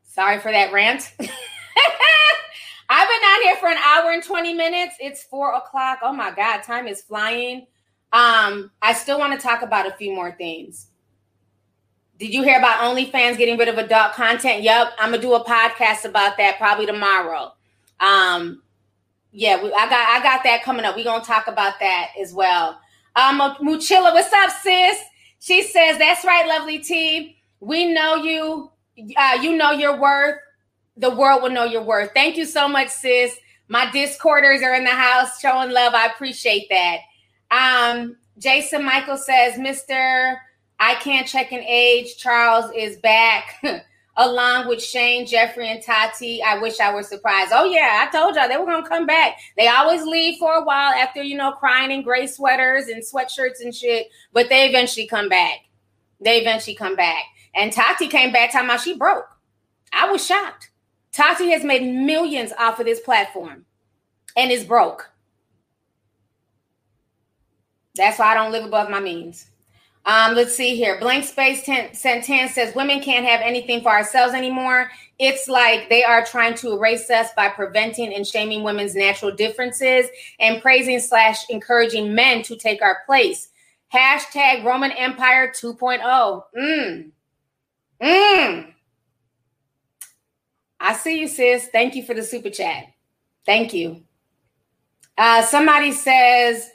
sorry 0.03 0.39
for 0.39 0.51
that 0.51 0.73
rant. 0.73 1.13
I've 1.19 3.07
been 3.07 3.21
out 3.23 3.41
here 3.43 3.55
for 3.57 3.69
an 3.69 3.77
hour 3.77 4.11
and 4.11 4.23
20 4.23 4.53
minutes. 4.55 4.95
It's 4.99 5.23
four 5.23 5.53
o'clock. 5.53 5.99
Oh 6.01 6.13
my 6.13 6.31
God, 6.31 6.63
time 6.63 6.87
is 6.87 7.03
flying. 7.03 7.67
Um, 8.11 8.71
I 8.81 8.93
still 8.93 9.19
want 9.19 9.39
to 9.39 9.47
talk 9.47 9.61
about 9.61 9.87
a 9.87 9.91
few 9.91 10.13
more 10.13 10.31
things. 10.31 10.87
Did 12.19 12.33
you 12.33 12.43
hear 12.43 12.59
about 12.59 12.81
OnlyFans 12.81 13.37
getting 13.37 13.57
rid 13.57 13.69
of 13.69 13.77
adult 13.77 14.11
content? 14.11 14.61
Yep, 14.61 14.91
I'm 14.99 15.11
gonna 15.11 15.21
do 15.21 15.35
a 15.35 15.43
podcast 15.43 16.03
about 16.03 16.35
that 16.35 16.57
probably 16.57 16.85
tomorrow. 16.85 17.53
Um, 18.01 18.61
yeah, 19.31 19.63
we, 19.63 19.71
I 19.71 19.89
got 19.89 20.09
I 20.09 20.21
got 20.21 20.43
that 20.43 20.63
coming 20.63 20.83
up. 20.83 20.97
We're 20.97 21.05
gonna 21.05 21.23
talk 21.23 21.47
about 21.47 21.79
that 21.79 22.09
as 22.21 22.33
well. 22.33 22.77
Um, 23.15 23.39
Muchilla, 23.61 24.13
what's 24.13 24.33
up, 24.33 24.49
sis? 24.61 24.99
She 25.39 25.63
says, 25.63 25.97
"That's 25.97 26.25
right, 26.25 26.45
lovely 26.45 26.79
T. 26.79 27.37
We 27.61 27.93
know 27.93 28.15
you. 28.15 28.69
Uh, 29.15 29.37
you 29.41 29.55
know 29.55 29.71
your 29.71 29.97
worth. 29.97 30.39
The 30.97 31.11
world 31.11 31.41
will 31.41 31.51
know 31.51 31.63
your 31.63 31.83
worth. 31.83 32.11
Thank 32.13 32.35
you 32.35 32.45
so 32.45 32.67
much, 32.67 32.89
sis. 32.89 33.37
My 33.69 33.89
Discorders 33.91 34.61
are 34.61 34.73
in 34.73 34.83
the 34.83 34.89
house 34.89 35.39
showing 35.39 35.71
love. 35.71 35.93
I 35.93 36.07
appreciate 36.07 36.67
that. 36.69 36.97
Um, 37.49 38.17
Jason 38.37 38.83
Michael 38.83 39.15
says, 39.15 39.57
Mister." 39.57 40.41
I 40.79 40.95
can't 40.95 41.27
check 41.27 41.51
an 41.51 41.63
age. 41.67 42.17
Charles 42.17 42.71
is 42.75 42.97
back. 42.97 43.63
Along 44.17 44.67
with 44.67 44.83
Shane, 44.83 45.25
Jeffree, 45.25 45.65
and 45.65 45.81
Tati. 45.81 46.43
I 46.43 46.59
wish 46.59 46.79
I 46.81 46.93
were 46.93 47.03
surprised. 47.03 47.51
Oh, 47.53 47.63
yeah, 47.63 48.05
I 48.05 48.11
told 48.11 48.35
y'all 48.35 48.49
they 48.49 48.57
were 48.57 48.65
going 48.65 48.83
to 48.83 48.89
come 48.89 49.05
back. 49.05 49.37
They 49.55 49.67
always 49.69 50.03
leave 50.03 50.37
for 50.39 50.55
a 50.55 50.63
while 50.63 50.91
after, 50.91 51.23
you 51.23 51.37
know, 51.37 51.53
crying 51.53 51.91
in 51.91 52.01
gray 52.01 52.27
sweaters 52.27 52.87
and 52.87 53.01
sweatshirts 53.01 53.61
and 53.61 53.73
shit, 53.73 54.07
but 54.33 54.49
they 54.49 54.67
eventually 54.67 55.07
come 55.07 55.29
back. 55.29 55.59
They 56.19 56.41
eventually 56.41 56.75
come 56.75 56.97
back. 56.97 57.23
And 57.55 57.71
Tati 57.71 58.07
came 58.07 58.33
back 58.33 58.51
talking 58.51 58.67
about 58.67 58.81
she 58.81 58.97
broke. 58.97 59.27
I 59.93 60.11
was 60.11 60.25
shocked. 60.25 60.69
Tati 61.13 61.51
has 61.51 61.63
made 61.63 61.83
millions 61.83 62.51
off 62.59 62.79
of 62.79 62.85
this 62.85 62.99
platform 62.99 63.65
and 64.35 64.51
is 64.51 64.65
broke. 64.65 65.09
That's 67.95 68.19
why 68.19 68.31
I 68.31 68.33
don't 68.33 68.51
live 68.51 68.65
above 68.65 68.89
my 68.89 68.99
means. 68.99 69.49
Um, 70.09 70.33
let's 70.33 70.55
see 70.55 70.75
here. 70.75 70.99
Blank 70.99 71.23
Space 71.23 71.63
10, 71.65 71.91
10 71.93 72.49
says 72.49 72.73
women 72.73 72.99
can't 72.99 73.27
have 73.27 73.41
anything 73.41 73.83
for 73.83 73.89
ourselves 73.89 74.33
anymore. 74.33 74.89
It's 75.19 75.47
like 75.47 75.87
they 75.87 76.03
are 76.03 76.25
trying 76.25 76.55
to 76.55 76.73
erase 76.73 77.11
us 77.11 77.27
by 77.35 77.49
preventing 77.49 78.15
and 78.15 78.25
shaming 78.25 78.63
women's 78.63 78.95
natural 78.95 79.31
differences 79.31 80.07
and 80.39 80.63
praising 80.63 80.99
slash 80.99 81.47
encouraging 81.51 82.15
men 82.15 82.41
to 82.41 82.55
take 82.55 82.81
our 82.81 83.03
place. 83.05 83.49
Hashtag 83.93 84.63
Roman 84.63 84.91
Empire 84.93 85.53
2.0. 85.55 86.43
Mmm. 86.57 87.11
Mmm. 88.01 88.73
I 90.79 90.93
see 90.93 91.19
you, 91.19 91.27
sis. 91.27 91.67
Thank 91.67 91.93
you 91.93 92.01
for 92.03 92.15
the 92.15 92.23
super 92.23 92.49
chat. 92.49 92.85
Thank 93.45 93.75
you. 93.75 94.01
Uh, 95.15 95.43
somebody 95.43 95.91
says, 95.91 96.71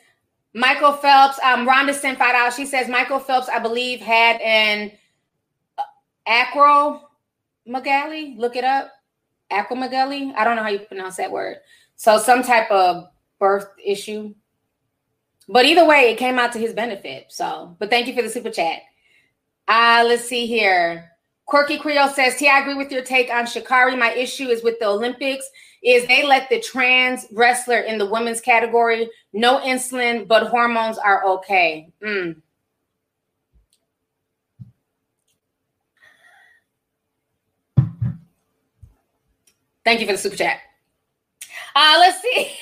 Michael 0.54 0.92
Phelps, 0.92 1.38
um, 1.40 1.66
Rhonda 1.66 1.92
sent 1.92 2.18
five. 2.18 2.54
She 2.54 2.64
says 2.64 2.88
Michael 2.88 3.18
Phelps, 3.18 3.48
I 3.48 3.58
believe, 3.58 4.00
had 4.00 4.40
an 4.40 4.92
acromegaly. 6.28 8.38
Look 8.38 8.54
it 8.54 8.64
up. 8.64 8.92
Acromegaly. 9.50 10.32
I 10.36 10.44
don't 10.44 10.56
know 10.56 10.62
how 10.62 10.68
you 10.68 10.78
pronounce 10.78 11.16
that 11.16 11.32
word. 11.32 11.56
So 11.96 12.18
some 12.18 12.42
type 12.42 12.70
of 12.70 13.08
birth 13.40 13.66
issue. 13.84 14.34
But 15.48 15.66
either 15.66 15.84
way, 15.84 16.12
it 16.12 16.18
came 16.18 16.38
out 16.38 16.52
to 16.52 16.58
his 16.58 16.72
benefit. 16.72 17.26
So, 17.30 17.76
but 17.78 17.90
thank 17.90 18.06
you 18.06 18.14
for 18.14 18.22
the 18.22 18.30
super 18.30 18.50
chat. 18.50 18.78
Uh, 19.66 20.04
let's 20.06 20.24
see 20.24 20.46
here. 20.46 21.10
Quirky 21.46 21.78
Creole 21.78 22.08
says, 22.08 22.36
T, 22.36 22.48
I 22.48 22.60
agree 22.60 22.74
with 22.74 22.90
your 22.90 23.02
take 23.02 23.30
on 23.30 23.44
Sha'Carri. 23.44 23.98
My 23.98 24.12
issue 24.12 24.48
is 24.48 24.62
with 24.62 24.78
the 24.78 24.86
Olympics 24.86 25.46
is 25.84 26.06
they 26.06 26.26
let 26.26 26.48
the 26.48 26.60
trans 26.60 27.26
wrestler 27.32 27.80
in 27.80 27.98
the 27.98 28.06
women's 28.06 28.40
category 28.40 29.08
no 29.34 29.60
insulin, 29.60 30.26
but 30.26 30.46
hormones 30.46 30.96
are 30.96 31.24
okay. 31.26 31.92
Mm. 32.02 32.40
Thank 39.84 40.00
you 40.00 40.06
for 40.06 40.12
the 40.12 40.18
super 40.18 40.36
chat. 40.36 40.60
Uh, 41.76 41.96
let's 41.98 42.22
see. 42.22 42.56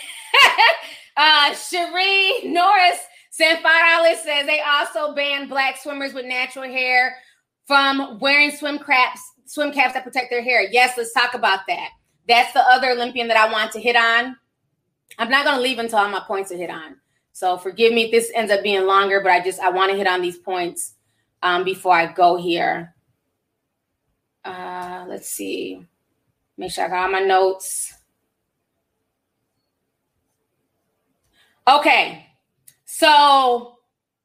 uh, 1.16 1.54
Cherie 1.54 2.50
Norris 2.50 2.98
sent 3.30 3.62
five 3.62 3.80
dollars. 3.96 4.18
Says 4.24 4.46
they 4.46 4.60
also 4.60 5.14
ban 5.14 5.48
black 5.48 5.76
swimmers 5.76 6.14
with 6.14 6.24
natural 6.24 6.64
hair 6.64 7.16
from 7.66 8.18
wearing 8.18 8.50
swim 8.50 8.78
caps, 8.78 9.20
swim 9.44 9.72
caps 9.72 9.94
that 9.94 10.02
protect 10.02 10.30
their 10.30 10.42
hair. 10.42 10.62
Yes, 10.62 10.94
let's 10.96 11.12
talk 11.12 11.34
about 11.34 11.60
that. 11.68 11.90
That's 12.28 12.52
the 12.52 12.60
other 12.60 12.90
Olympian 12.90 13.28
that 13.28 13.36
I 13.36 13.50
want 13.50 13.72
to 13.72 13.80
hit 13.80 13.96
on. 13.96 14.36
I'm 15.18 15.30
not 15.30 15.44
going 15.44 15.56
to 15.56 15.62
leave 15.62 15.78
until 15.78 15.98
all 15.98 16.08
my 16.08 16.22
points 16.26 16.52
are 16.52 16.56
hit 16.56 16.70
on. 16.70 16.96
So 17.32 17.56
forgive 17.56 17.92
me 17.92 18.04
if 18.04 18.10
this 18.10 18.30
ends 18.34 18.52
up 18.52 18.62
being 18.62 18.86
longer, 18.86 19.20
but 19.20 19.32
I 19.32 19.40
just 19.40 19.60
I 19.60 19.70
want 19.70 19.90
to 19.90 19.96
hit 19.96 20.06
on 20.06 20.22
these 20.22 20.38
points 20.38 20.94
um, 21.42 21.64
before 21.64 21.94
I 21.94 22.12
go 22.12 22.36
here. 22.36 22.94
Uh, 24.44 25.04
let's 25.08 25.28
see. 25.28 25.84
Make 26.56 26.72
sure 26.72 26.84
I 26.84 26.88
got 26.88 27.04
all 27.04 27.10
my 27.10 27.20
notes. 27.20 27.94
Okay, 31.66 32.26
so 32.84 33.78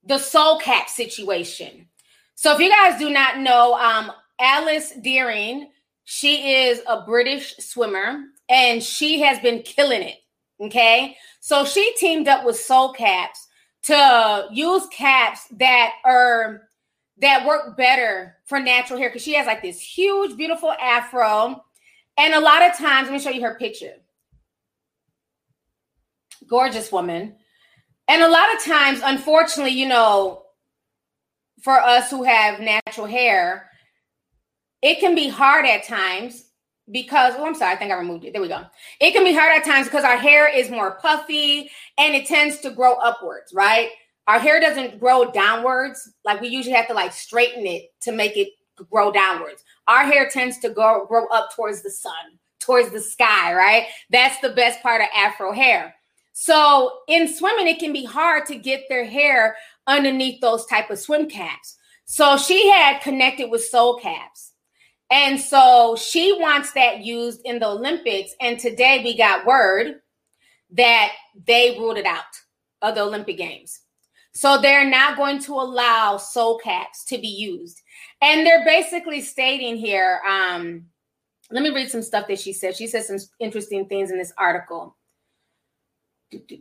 the 0.04 0.18
soul 0.18 0.60
cap 0.60 0.90
situation. 0.90 1.88
So 2.36 2.54
if 2.54 2.60
you 2.60 2.70
guys 2.70 3.00
do 3.00 3.10
not 3.10 3.40
know, 3.40 3.76
um, 3.76 4.12
Alice 4.40 4.94
Dearing 5.02 5.70
she 6.10 6.54
is 6.54 6.82
a 6.88 7.02
British 7.02 7.58
swimmer 7.58 8.24
and 8.48 8.82
she 8.82 9.20
has 9.20 9.40
been 9.40 9.62
killing 9.62 10.02
it. 10.02 10.16
Okay. 10.58 11.18
So 11.42 11.66
she 11.66 11.94
teamed 11.98 12.30
up 12.30 12.46
with 12.46 12.58
Soul 12.58 12.94
Caps 12.94 13.46
to 13.84 14.48
use 14.50 14.88
caps 14.88 15.48
that 15.58 15.96
are 16.06 16.70
that 17.18 17.46
work 17.46 17.76
better 17.76 18.38
for 18.46 18.58
natural 18.58 18.98
hair 18.98 19.10
because 19.10 19.22
she 19.22 19.34
has 19.34 19.48
like 19.48 19.62
this 19.62 19.82
huge, 19.82 20.38
beautiful 20.38 20.72
afro. 20.72 21.62
And 22.16 22.34
a 22.34 22.40
lot 22.40 22.62
of 22.62 22.78
times, 22.78 23.10
let 23.10 23.14
me 23.14 23.20
show 23.20 23.30
you 23.30 23.42
her 23.42 23.56
picture. 23.56 23.96
Gorgeous 26.48 26.90
woman. 26.90 27.36
And 28.08 28.22
a 28.24 28.30
lot 28.30 28.56
of 28.56 28.64
times, 28.64 29.02
unfortunately, 29.04 29.74
you 29.74 29.90
know, 29.90 30.44
for 31.62 31.82
us 31.82 32.10
who 32.10 32.24
have 32.24 32.62
natural 32.62 33.08
hair, 33.08 33.70
it 34.82 35.00
can 35.00 35.16
be 35.16 35.28
hard 35.28 35.66
at 35.66 35.84
times 35.84 36.46
because 36.92 37.34
oh 37.38 37.46
i'm 37.46 37.56
sorry 37.56 37.74
i 37.74 37.76
think 37.76 37.92
i 37.92 37.98
removed 37.98 38.24
it 38.24 38.34
there 38.34 38.42
we 38.42 38.48
go 38.48 38.64
it 39.02 39.12
can 39.12 39.24
be 39.24 39.34
hard 39.34 39.52
at 39.56 39.66
times 39.66 39.88
because 39.88 40.04
our 40.04 40.18
hair 40.18 40.48
is 40.48 40.70
more 40.70 40.98
puffy 41.00 41.70
and 41.98 42.16
it 42.16 42.26
tends 42.26 42.60
to 42.60 42.70
grow 42.72 42.96
upwards 42.96 43.54
right 43.54 43.90
our 44.28 44.40
hair 44.40 44.60
doesn't 44.60 45.00
grow 45.00 45.32
downwards 45.32 46.12
like 46.26 46.40
we 46.42 46.48
usually 46.48 46.76
have 46.76 46.88
to 46.88 46.94
like 46.94 47.12
straighten 47.12 47.66
it 47.66 47.92
to 48.02 48.12
make 48.12 48.38
it 48.38 48.50
grow 48.92 49.12
downwards 49.12 49.64
our 49.88 50.04
hair 50.04 50.30
tends 50.30 50.60
to 50.60 50.70
go 50.70 51.06
grow 51.08 51.28
up 51.28 51.54
towards 51.56 51.82
the 51.82 51.92
sun 51.92 52.38
towards 52.68 52.92
the 52.92 53.00
sky, 53.00 53.54
right? 53.54 53.88
That's 54.12 54.40
the 54.42 54.50
best 54.50 54.84
part 54.84 55.02
of 55.02 55.08
afro 55.16 55.54
hair. 55.54 55.96
So 56.34 57.00
in 57.08 57.34
swimming, 57.34 57.68
it 57.68 57.80
can 57.80 57.94
be 57.94 58.06
hard 58.06 58.46
to 58.48 58.58
get 58.58 58.84
their 58.90 59.06
hair 59.06 59.56
underneath 59.88 60.40
those 60.42 60.66
type 60.68 60.92
of 60.92 61.00
swim 61.00 61.28
caps. 61.28 61.78
So 62.06 62.38
she 62.38 62.70
had 62.70 63.02
connected 63.02 63.50
with 63.50 63.64
soul 63.64 63.98
caps. 63.98 64.54
And 65.10 65.40
so 65.40 65.96
she 65.96 66.38
wants 66.40 66.74
that 66.74 67.04
used 67.04 67.42
in 67.46 67.60
the 67.60 67.68
Olympics. 67.68 68.36
And 68.42 68.60
today 68.60 69.02
we 69.04 69.18
got 69.18 69.46
word 69.46 70.02
that 70.72 71.12
they 71.46 71.78
ruled 71.80 71.98
it 71.98 72.06
out 72.06 72.24
of 72.82 72.96
the 72.96 73.02
Olympic 73.02 73.38
Games. 73.38 73.82
So 74.34 74.60
they're 74.62 74.88
not 74.88 75.18
going 75.18 75.40
to 75.44 75.54
allow 75.54 76.18
soul 76.18 76.60
caps 76.60 77.06
to 77.06 77.18
be 77.18 77.28
used. 77.28 77.82
And 78.22 78.46
they're 78.46 78.66
basically 78.66 79.22
stating 79.22 79.78
here, 79.78 80.22
um, 80.28 80.86
let 81.50 81.64
me 81.64 81.70
read 81.70 81.90
some 81.90 82.04
stuff 82.04 82.28
that 82.28 82.40
she 82.40 82.54
said. 82.54 82.76
She 82.76 82.88
said 82.88 83.04
some 83.04 83.18
interesting 83.40 83.88
things 83.88 84.12
in 84.12 84.18
this 84.18 84.34
article. 84.38 84.96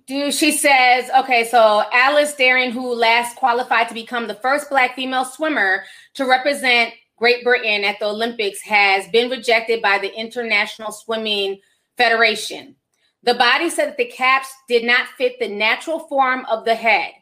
She 0.08 0.52
says, 0.52 1.10
okay, 1.18 1.44
so 1.50 1.82
Alice 1.92 2.34
Dearing, 2.34 2.70
who 2.70 2.94
last 2.94 3.36
qualified 3.36 3.88
to 3.88 3.94
become 3.94 4.28
the 4.28 4.36
first 4.36 4.70
Black 4.70 4.94
female 4.94 5.24
swimmer 5.24 5.82
to 6.14 6.24
represent 6.24 6.94
Great 7.16 7.42
Britain 7.42 7.84
at 7.84 7.98
the 7.98 8.06
Olympics, 8.06 8.60
has 8.62 9.08
been 9.08 9.30
rejected 9.30 9.80
by 9.80 9.98
the 9.98 10.14
International 10.14 10.92
Swimming 10.92 11.60
Federation. 11.96 12.76
The 13.22 13.34
body 13.34 13.70
said 13.70 13.88
that 13.88 13.96
the 13.96 14.06
caps 14.06 14.52
did 14.68 14.84
not 14.84 15.08
fit 15.18 15.38
the 15.38 15.48
natural 15.48 16.00
form 16.00 16.44
of 16.46 16.64
the 16.64 16.74
head. 16.74 17.12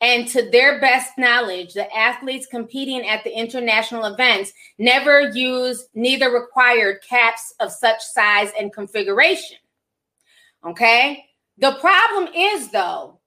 And 0.00 0.28
to 0.28 0.48
their 0.50 0.80
best 0.80 1.18
knowledge, 1.18 1.74
the 1.74 1.92
athletes 1.96 2.46
competing 2.46 3.08
at 3.08 3.24
the 3.24 3.36
international 3.36 4.04
events 4.04 4.52
never 4.78 5.30
used, 5.30 5.88
neither 5.94 6.30
required 6.30 7.02
caps 7.08 7.52
of 7.58 7.72
such 7.72 8.00
size 8.02 8.52
and 8.58 8.72
configuration. 8.72 9.58
Okay. 10.64 11.24
The 11.56 11.72
problem 11.80 12.32
is, 12.34 12.70
though, 12.70 13.18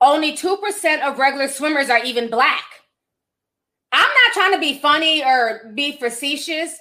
only 0.00 0.36
2% 0.36 1.02
of 1.02 1.18
regular 1.18 1.48
swimmers 1.48 1.90
are 1.90 2.04
even 2.04 2.30
black. 2.30 2.64
I'm 3.92 4.00
not 4.00 4.32
trying 4.32 4.52
to 4.52 4.58
be 4.58 4.78
funny 4.78 5.24
or 5.24 5.70
be 5.74 5.92
facetious, 5.92 6.76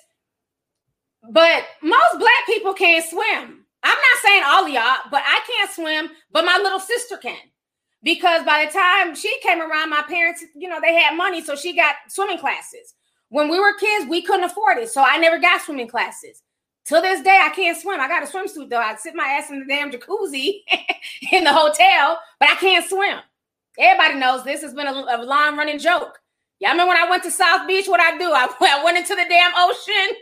but 1.30 1.66
most 1.84 2.20
black 2.20 2.46
people 2.48 2.74
can't 2.74 3.06
swim. 3.06 3.66
I'm 3.84 3.98
not 3.98 4.24
saying 4.24 4.44
all 4.46 4.66
of 4.66 4.72
y'all, 4.72 5.10
but 5.10 5.22
I 5.26 5.42
can't 5.48 5.72
swim, 5.72 6.10
but 6.32 6.46
my 6.46 6.58
little 6.58 6.80
sister 6.80 7.18
can. 7.18 7.38
Because 8.04 8.44
by 8.44 8.66
the 8.66 8.72
time 8.72 9.16
she 9.16 9.40
came 9.42 9.62
around, 9.62 9.90
my 9.90 10.04
parents, 10.08 10.44
you 10.56 10.68
know, 10.68 10.80
they 10.82 10.96
had 10.96 11.16
money, 11.16 11.42
so 11.42 11.56
she 11.56 11.76
got 11.76 11.96
swimming 12.08 12.40
classes. 12.40 12.96
When 13.30 13.50
we 13.50 13.60
were 13.60 13.74
kids, 13.78 14.10
we 14.10 14.22
couldn't 14.22 14.46
afford 14.46 14.78
it, 14.78 14.90
so 14.90 15.04
I 15.04 15.18
never 15.18 15.40
got 15.40 15.62
swimming 15.62 15.88
classes. 15.88 16.42
Till 16.86 17.02
this 17.02 17.22
day, 17.22 17.40
I 17.42 17.50
can't 17.50 17.80
swim. 17.80 18.00
I 18.00 18.08
got 18.08 18.24
a 18.24 18.26
swimsuit 18.26 18.70
though. 18.70 18.80
I 18.80 18.96
sit 18.96 19.14
my 19.16 19.24
ass 19.24 19.52
in 19.52 19.60
the 19.60 19.66
damn 19.66 19.92
jacuzzi 19.92 20.62
in 21.32 21.44
the 21.44 21.54
hotel, 21.54 22.20
but 22.40 22.50
I 22.50 22.56
can't 22.56 22.88
swim. 22.88 23.20
Everybody 23.78 24.20
knows 24.20 24.44
this 24.44 24.62
has 24.62 24.74
been 24.74 24.88
a, 24.88 24.92
a 24.92 25.24
long 25.24 25.58
running 25.58 25.80
joke. 25.80 26.20
Y'all 26.62 26.74
remember 26.74 26.94
when 26.94 27.04
I 27.04 27.10
went 27.10 27.24
to 27.24 27.32
South 27.32 27.68
Beach? 27.68 27.88
What 27.88 28.00
I 28.00 28.16
do? 28.20 28.32
I, 28.32 28.46
I 28.62 28.84
went 28.84 28.98
into 28.98 29.16
the 29.16 29.26
damn 29.28 29.52
ocean. 29.58 30.16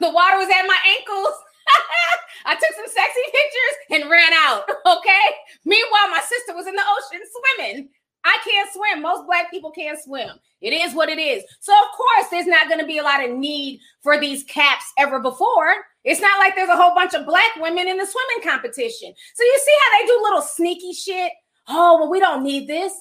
The 0.00 0.10
water 0.10 0.36
was 0.36 0.48
at 0.48 0.66
my 0.66 0.78
ankles. 0.98 1.34
I 2.44 2.54
took 2.54 2.74
some 2.74 2.86
sexy 2.86 3.20
pictures 3.26 4.02
and 4.02 4.10
ran 4.10 4.32
out. 4.34 4.64
Okay. 4.86 5.26
Meanwhile, 5.64 6.10
my 6.10 6.20
sister 6.20 6.54
was 6.54 6.66
in 6.66 6.74
the 6.74 6.82
ocean 6.82 7.20
swimming. 7.26 7.88
I 8.24 8.38
can't 8.44 8.70
swim. 8.72 9.02
Most 9.02 9.26
black 9.26 9.50
people 9.50 9.70
can't 9.72 9.98
swim. 10.00 10.30
It 10.60 10.72
is 10.72 10.94
what 10.94 11.08
it 11.08 11.18
is. 11.18 11.42
So, 11.60 11.72
of 11.72 11.88
course, 11.96 12.30
there's 12.30 12.46
not 12.46 12.68
going 12.68 12.80
to 12.80 12.86
be 12.86 12.98
a 12.98 13.02
lot 13.02 13.24
of 13.24 13.36
need 13.36 13.80
for 14.02 14.18
these 14.18 14.44
caps 14.44 14.84
ever 14.96 15.18
before. 15.20 15.74
It's 16.04 16.20
not 16.20 16.38
like 16.38 16.54
there's 16.54 16.68
a 16.68 16.76
whole 16.76 16.94
bunch 16.94 17.14
of 17.14 17.26
black 17.26 17.56
women 17.56 17.88
in 17.88 17.96
the 17.96 18.06
swimming 18.06 18.48
competition. 18.48 19.12
So, 19.34 19.42
you 19.42 19.60
see 19.64 19.76
how 19.82 19.98
they 19.98 20.06
do 20.06 20.20
little 20.22 20.42
sneaky 20.42 20.92
shit? 20.92 21.32
Oh, 21.68 21.98
well, 21.98 22.10
we 22.10 22.20
don't 22.20 22.44
need 22.44 22.68
this 22.68 22.92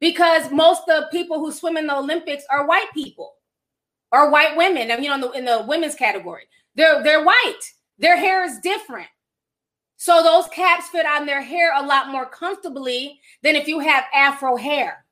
because 0.00 0.50
most 0.50 0.82
of 0.88 1.02
the 1.02 1.08
people 1.10 1.38
who 1.40 1.52
swim 1.52 1.76
in 1.76 1.86
the 1.86 1.96
Olympics 1.96 2.44
are 2.50 2.66
white 2.66 2.92
people 2.92 3.34
or 4.12 4.30
white 4.30 4.56
women. 4.56 4.88
You 5.02 5.08
know, 5.08 5.14
in 5.14 5.20
the, 5.20 5.30
in 5.32 5.44
the 5.44 5.64
women's 5.66 5.94
category, 5.94 6.44
they're 6.74 7.02
they're 7.02 7.24
white. 7.24 7.60
Their 7.98 8.16
hair 8.16 8.44
is 8.44 8.58
different. 8.58 9.08
So 9.96 10.22
those 10.22 10.46
caps 10.48 10.88
fit 10.88 11.06
on 11.06 11.24
their 11.24 11.42
hair 11.42 11.72
a 11.74 11.82
lot 11.82 12.10
more 12.10 12.26
comfortably 12.26 13.18
than 13.42 13.56
if 13.56 13.66
you 13.66 13.80
have 13.80 14.04
afro 14.14 14.56
hair. 14.56 15.06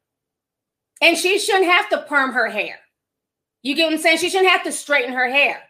And 1.00 1.16
she 1.16 1.38
shouldn't 1.38 1.64
have 1.64 1.88
to 1.90 2.02
perm 2.02 2.32
her 2.32 2.48
hair. 2.48 2.76
You 3.62 3.74
get 3.74 3.86
what 3.86 3.94
I'm 3.94 3.98
saying? 3.98 4.18
She 4.18 4.28
shouldn't 4.28 4.50
have 4.50 4.62
to 4.64 4.72
straighten 4.72 5.14
her 5.14 5.28
hair. 5.28 5.62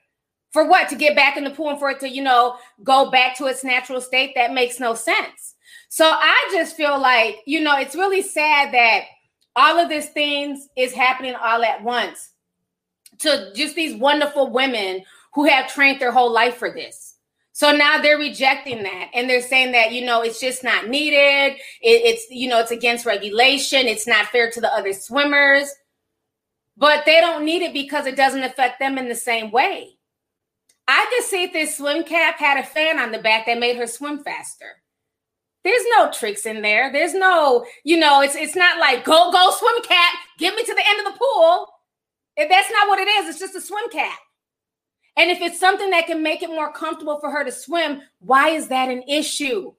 For 0.52 0.66
what? 0.66 0.88
To 0.88 0.96
get 0.96 1.14
back 1.14 1.36
in 1.36 1.44
the 1.44 1.50
pool 1.50 1.70
and 1.70 1.78
for 1.78 1.90
it 1.90 2.00
to, 2.00 2.08
you 2.08 2.22
know, 2.22 2.56
go 2.82 3.10
back 3.10 3.36
to 3.38 3.46
its 3.46 3.62
natural 3.62 4.00
state? 4.00 4.32
That 4.34 4.52
makes 4.52 4.80
no 4.80 4.94
sense. 4.94 5.53
So 5.94 6.10
I 6.10 6.50
just 6.50 6.76
feel 6.76 7.00
like, 7.00 7.36
you 7.46 7.60
know, 7.60 7.76
it's 7.78 7.94
really 7.94 8.20
sad 8.20 8.74
that 8.74 9.02
all 9.54 9.78
of 9.78 9.88
these 9.88 10.08
things 10.08 10.66
is 10.76 10.92
happening 10.92 11.36
all 11.36 11.62
at 11.62 11.84
once 11.84 12.32
to 13.20 13.52
just 13.54 13.76
these 13.76 13.94
wonderful 13.94 14.50
women 14.50 15.04
who 15.34 15.44
have 15.44 15.72
trained 15.72 16.00
their 16.00 16.10
whole 16.10 16.32
life 16.32 16.56
for 16.56 16.72
this. 16.72 17.14
So 17.52 17.70
now 17.70 18.02
they're 18.02 18.18
rejecting 18.18 18.82
that 18.82 19.10
and 19.14 19.30
they're 19.30 19.40
saying 19.40 19.70
that, 19.70 19.92
you 19.92 20.04
know, 20.04 20.22
it's 20.22 20.40
just 20.40 20.64
not 20.64 20.88
needed. 20.88 21.60
It, 21.80 22.02
it's, 22.02 22.26
you 22.28 22.48
know, 22.48 22.58
it's 22.58 22.72
against 22.72 23.06
regulation. 23.06 23.86
It's 23.86 24.08
not 24.08 24.26
fair 24.26 24.50
to 24.50 24.60
the 24.60 24.74
other 24.74 24.94
swimmers. 24.94 25.72
But 26.76 27.04
they 27.06 27.20
don't 27.20 27.44
need 27.44 27.62
it 27.62 27.72
because 27.72 28.06
it 28.06 28.16
doesn't 28.16 28.42
affect 28.42 28.80
them 28.80 28.98
in 28.98 29.08
the 29.08 29.14
same 29.14 29.52
way. 29.52 29.90
I 30.88 31.06
could 31.08 31.24
see 31.24 31.44
if 31.44 31.52
this 31.52 31.76
swim 31.76 32.02
cap 32.02 32.40
had 32.40 32.58
a 32.58 32.66
fan 32.66 32.98
on 32.98 33.12
the 33.12 33.18
back 33.22 33.46
that 33.46 33.60
made 33.60 33.76
her 33.76 33.86
swim 33.86 34.24
faster. 34.24 34.80
There's 35.64 35.82
no 35.96 36.10
tricks 36.12 36.46
in 36.46 36.62
there. 36.62 36.92
There's 36.92 37.14
no, 37.14 37.64
you 37.84 37.98
know, 37.98 38.20
it's 38.20 38.34
it's 38.34 38.54
not 38.54 38.78
like 38.78 39.04
go 39.04 39.32
go 39.32 39.50
swim 39.50 39.82
cap, 39.82 40.14
get 40.38 40.54
me 40.54 40.62
to 40.62 40.74
the 40.74 40.82
end 40.86 41.06
of 41.06 41.12
the 41.12 41.18
pool. 41.18 41.68
If 42.36 42.50
that's 42.50 42.70
not 42.70 42.88
what 42.88 42.98
it 42.98 43.08
is. 43.08 43.28
It's 43.30 43.38
just 43.38 43.54
a 43.54 43.60
swim 43.60 43.88
cap. 43.90 44.18
And 45.16 45.30
if 45.30 45.40
it's 45.40 45.60
something 45.60 45.90
that 45.90 46.06
can 46.06 46.22
make 46.22 46.42
it 46.42 46.50
more 46.50 46.72
comfortable 46.72 47.20
for 47.20 47.30
her 47.30 47.44
to 47.44 47.52
swim, 47.52 48.02
why 48.18 48.48
is 48.48 48.68
that 48.68 48.88
an 48.88 49.04
issue? 49.08 49.72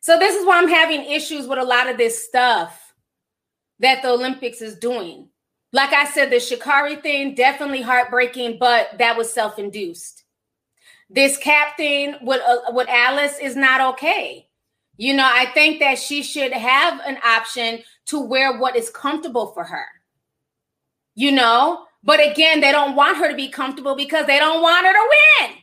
So, 0.00 0.18
this 0.18 0.34
is 0.34 0.46
why 0.46 0.58
I'm 0.58 0.68
having 0.68 1.04
issues 1.04 1.46
with 1.46 1.58
a 1.58 1.64
lot 1.64 1.88
of 1.88 1.96
this 1.96 2.26
stuff 2.26 2.94
that 3.78 4.02
the 4.02 4.10
Olympics 4.10 4.60
is 4.60 4.76
doing. 4.76 5.28
Like 5.72 5.92
I 5.92 6.04
said, 6.06 6.30
the 6.30 6.36
Sha'Carri 6.36 7.00
thing, 7.00 7.34
definitely 7.34 7.82
heartbreaking, 7.82 8.56
but 8.58 8.98
that 8.98 9.16
was 9.16 9.32
self 9.32 9.58
induced. 9.58 10.24
This 11.10 11.36
cap 11.36 11.76
thing 11.76 12.14
with, 12.22 12.40
uh, 12.40 12.72
with 12.72 12.88
Alice 12.88 13.36
is 13.42 13.56
not 13.56 13.94
okay. 13.94 14.46
You 14.96 15.14
know, 15.14 15.28
I 15.28 15.46
think 15.46 15.80
that 15.80 15.98
she 15.98 16.22
should 16.22 16.52
have 16.52 17.00
an 17.04 17.18
option 17.24 17.82
to 18.06 18.20
wear 18.20 18.58
what 18.58 18.76
is 18.76 18.90
comfortable 18.90 19.48
for 19.52 19.64
her. 19.64 19.86
You 21.14 21.32
know, 21.32 21.86
but 22.04 22.20
again, 22.20 22.60
they 22.60 22.70
don't 22.70 22.94
want 22.94 23.18
her 23.18 23.28
to 23.28 23.36
be 23.36 23.48
comfortable 23.48 23.96
because 23.96 24.26
they 24.26 24.38
don't 24.38 24.62
want 24.62 24.86
her 24.86 24.92
to 24.92 25.08
win. 25.40 25.56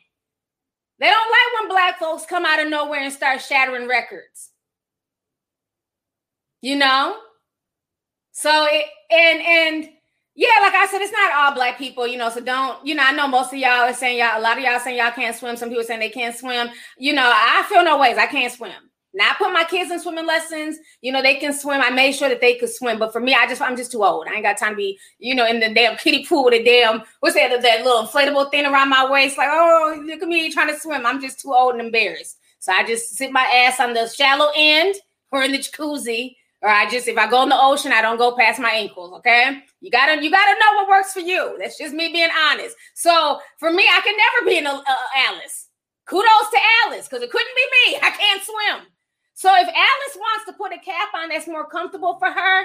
They 1.00 1.08
don't 1.08 1.32
like 1.32 1.62
when 1.62 1.70
black 1.70 2.00
folks 2.00 2.26
come 2.26 2.46
out 2.46 2.62
of 2.62 2.70
nowhere 2.70 3.00
and 3.00 3.14
start 3.14 3.42
shattering 3.42 3.88
records. 3.88 4.50
You 6.62 6.76
know? 6.76 7.18
So 8.32 8.68
it 8.70 8.86
and 9.10 9.42
and 9.42 9.90
yeah, 10.38 10.62
like 10.62 10.76
I 10.76 10.86
said, 10.86 11.02
it's 11.02 11.12
not 11.12 11.34
all 11.34 11.56
black 11.56 11.80
people, 11.80 12.06
you 12.06 12.16
know. 12.16 12.30
So 12.30 12.40
don't, 12.40 12.86
you 12.86 12.94
know, 12.94 13.04
I 13.04 13.12
know 13.12 13.28
most 13.28 13.52
of 13.52 13.58
y'all 13.58 13.90
are 13.90 13.94
saying 13.94 14.20
y'all, 14.20 14.40
a 14.40 14.42
lot 14.42 14.60
of 14.60 14.64
y'all 14.64 14.80
saying 14.80 14.96
y'all 14.96 15.12
can't 15.12 15.36
swim. 15.36 15.58
Some 15.58 15.70
people 15.70 15.84
saying 15.84 16.00
they 16.00 16.12
can't 16.12 16.36
swim. 16.36 16.70
You 17.00 17.14
know, 17.14 17.24
I 17.26 17.66
feel 17.68 17.84
no 17.84 17.98
ways. 17.98 18.20
I 18.20 18.28
can't 18.28 18.54
swim. 18.54 18.72
Now 19.16 19.32
I 19.32 19.34
put 19.34 19.52
my 19.52 19.64
kids 19.64 19.90
in 19.90 20.00
swimming 20.00 20.28
lessons. 20.28 20.78
You 21.02 21.12
know, 21.12 21.24
they 21.24 21.36
can 21.36 21.54
swim. 21.54 21.82
I 21.82 21.90
made 21.90 22.12
sure 22.12 22.30
that 22.30 22.40
they 22.40 22.54
could 22.54 22.70
swim. 22.70 23.00
But 23.00 23.12
for 23.12 23.20
me, 23.20 23.34
I 23.34 23.48
just 23.48 23.64
I'm 23.64 23.76
just 23.76 23.92
too 23.92 24.04
old. 24.04 24.28
I 24.28 24.36
ain't 24.36 24.44
got 24.44 24.58
time 24.58 24.74
to 24.74 24.76
be, 24.76 25.00
you 25.18 25.34
know, 25.34 25.48
in 25.48 25.60
the 25.60 25.74
damn 25.74 25.98
kiddie 25.98 26.24
pool 26.24 26.46
with 26.46 26.54
a 26.54 26.64
damn 26.64 27.02
what's 27.22 27.36
that 27.36 27.60
that 27.60 27.84
little 27.84 28.06
inflatable 28.06 28.52
thing 28.52 28.68
around 28.68 28.90
my 28.90 29.10
waist. 29.10 29.40
Like, 29.40 29.50
oh, 29.52 30.00
look 30.06 30.22
at 30.22 30.28
me 30.28 30.52
trying 30.52 30.68
to 30.68 30.80
swim. 30.80 31.04
I'm 31.04 31.20
just 31.20 31.40
too 31.40 31.52
old 31.52 31.74
and 31.74 31.82
embarrassed. 31.82 32.38
So 32.60 32.72
I 32.72 32.86
just 32.86 33.16
sit 33.16 33.32
my 33.32 33.42
ass 33.42 33.80
on 33.80 33.96
the 33.96 34.08
shallow 34.08 34.52
end 34.56 34.94
or 35.32 35.42
in 35.42 35.52
the 35.52 35.58
jacuzzi. 35.58 36.36
Or 36.62 36.70
I 36.70 36.90
just 36.90 37.08
if 37.08 37.18
I 37.18 37.30
go 37.30 37.44
in 37.44 37.50
the 37.50 37.60
ocean, 37.60 37.92
I 37.92 38.02
don't 38.02 38.18
go 38.18 38.36
past 38.36 38.60
my 38.60 38.72
ankles. 38.72 39.14
Okay. 39.20 39.62
You 39.80 39.92
gotta 39.92 40.22
you 40.24 40.32
gotta 40.32 40.60
know 40.60 40.78
what 40.78 40.90
works 40.90 41.14
for 41.14 41.20
you. 41.20 41.56
That's 41.60 41.78
just 41.78 41.94
me 41.94 42.12
being 42.12 42.30
honest. 42.50 42.76
So 42.96 43.40
for 43.60 43.72
me, 43.72 43.84
I 43.84 44.02
can 44.02 44.16
never 44.18 44.50
be 44.50 44.58
an 44.58 44.68
uh, 44.68 44.82
Alice. 45.30 45.70
Kudos 46.08 46.50
to 46.52 46.60
Alice, 46.88 47.06
because 47.06 47.22
it 47.22 47.30
couldn't 47.30 47.56
be 47.56 47.68
me. 47.76 48.00
I 48.02 48.10
can't 48.12 48.42
swim. 48.42 48.88
So 49.36 49.52
if 49.54 49.68
Alice 49.68 50.16
wants 50.16 50.46
to 50.48 50.58
put 50.58 50.74
a 50.74 50.80
cap 50.80 51.14
on 51.14 51.30
that's 51.30 51.52
more 51.52 51.68
comfortable 51.68 52.18
for 52.18 52.32
her, 52.32 52.58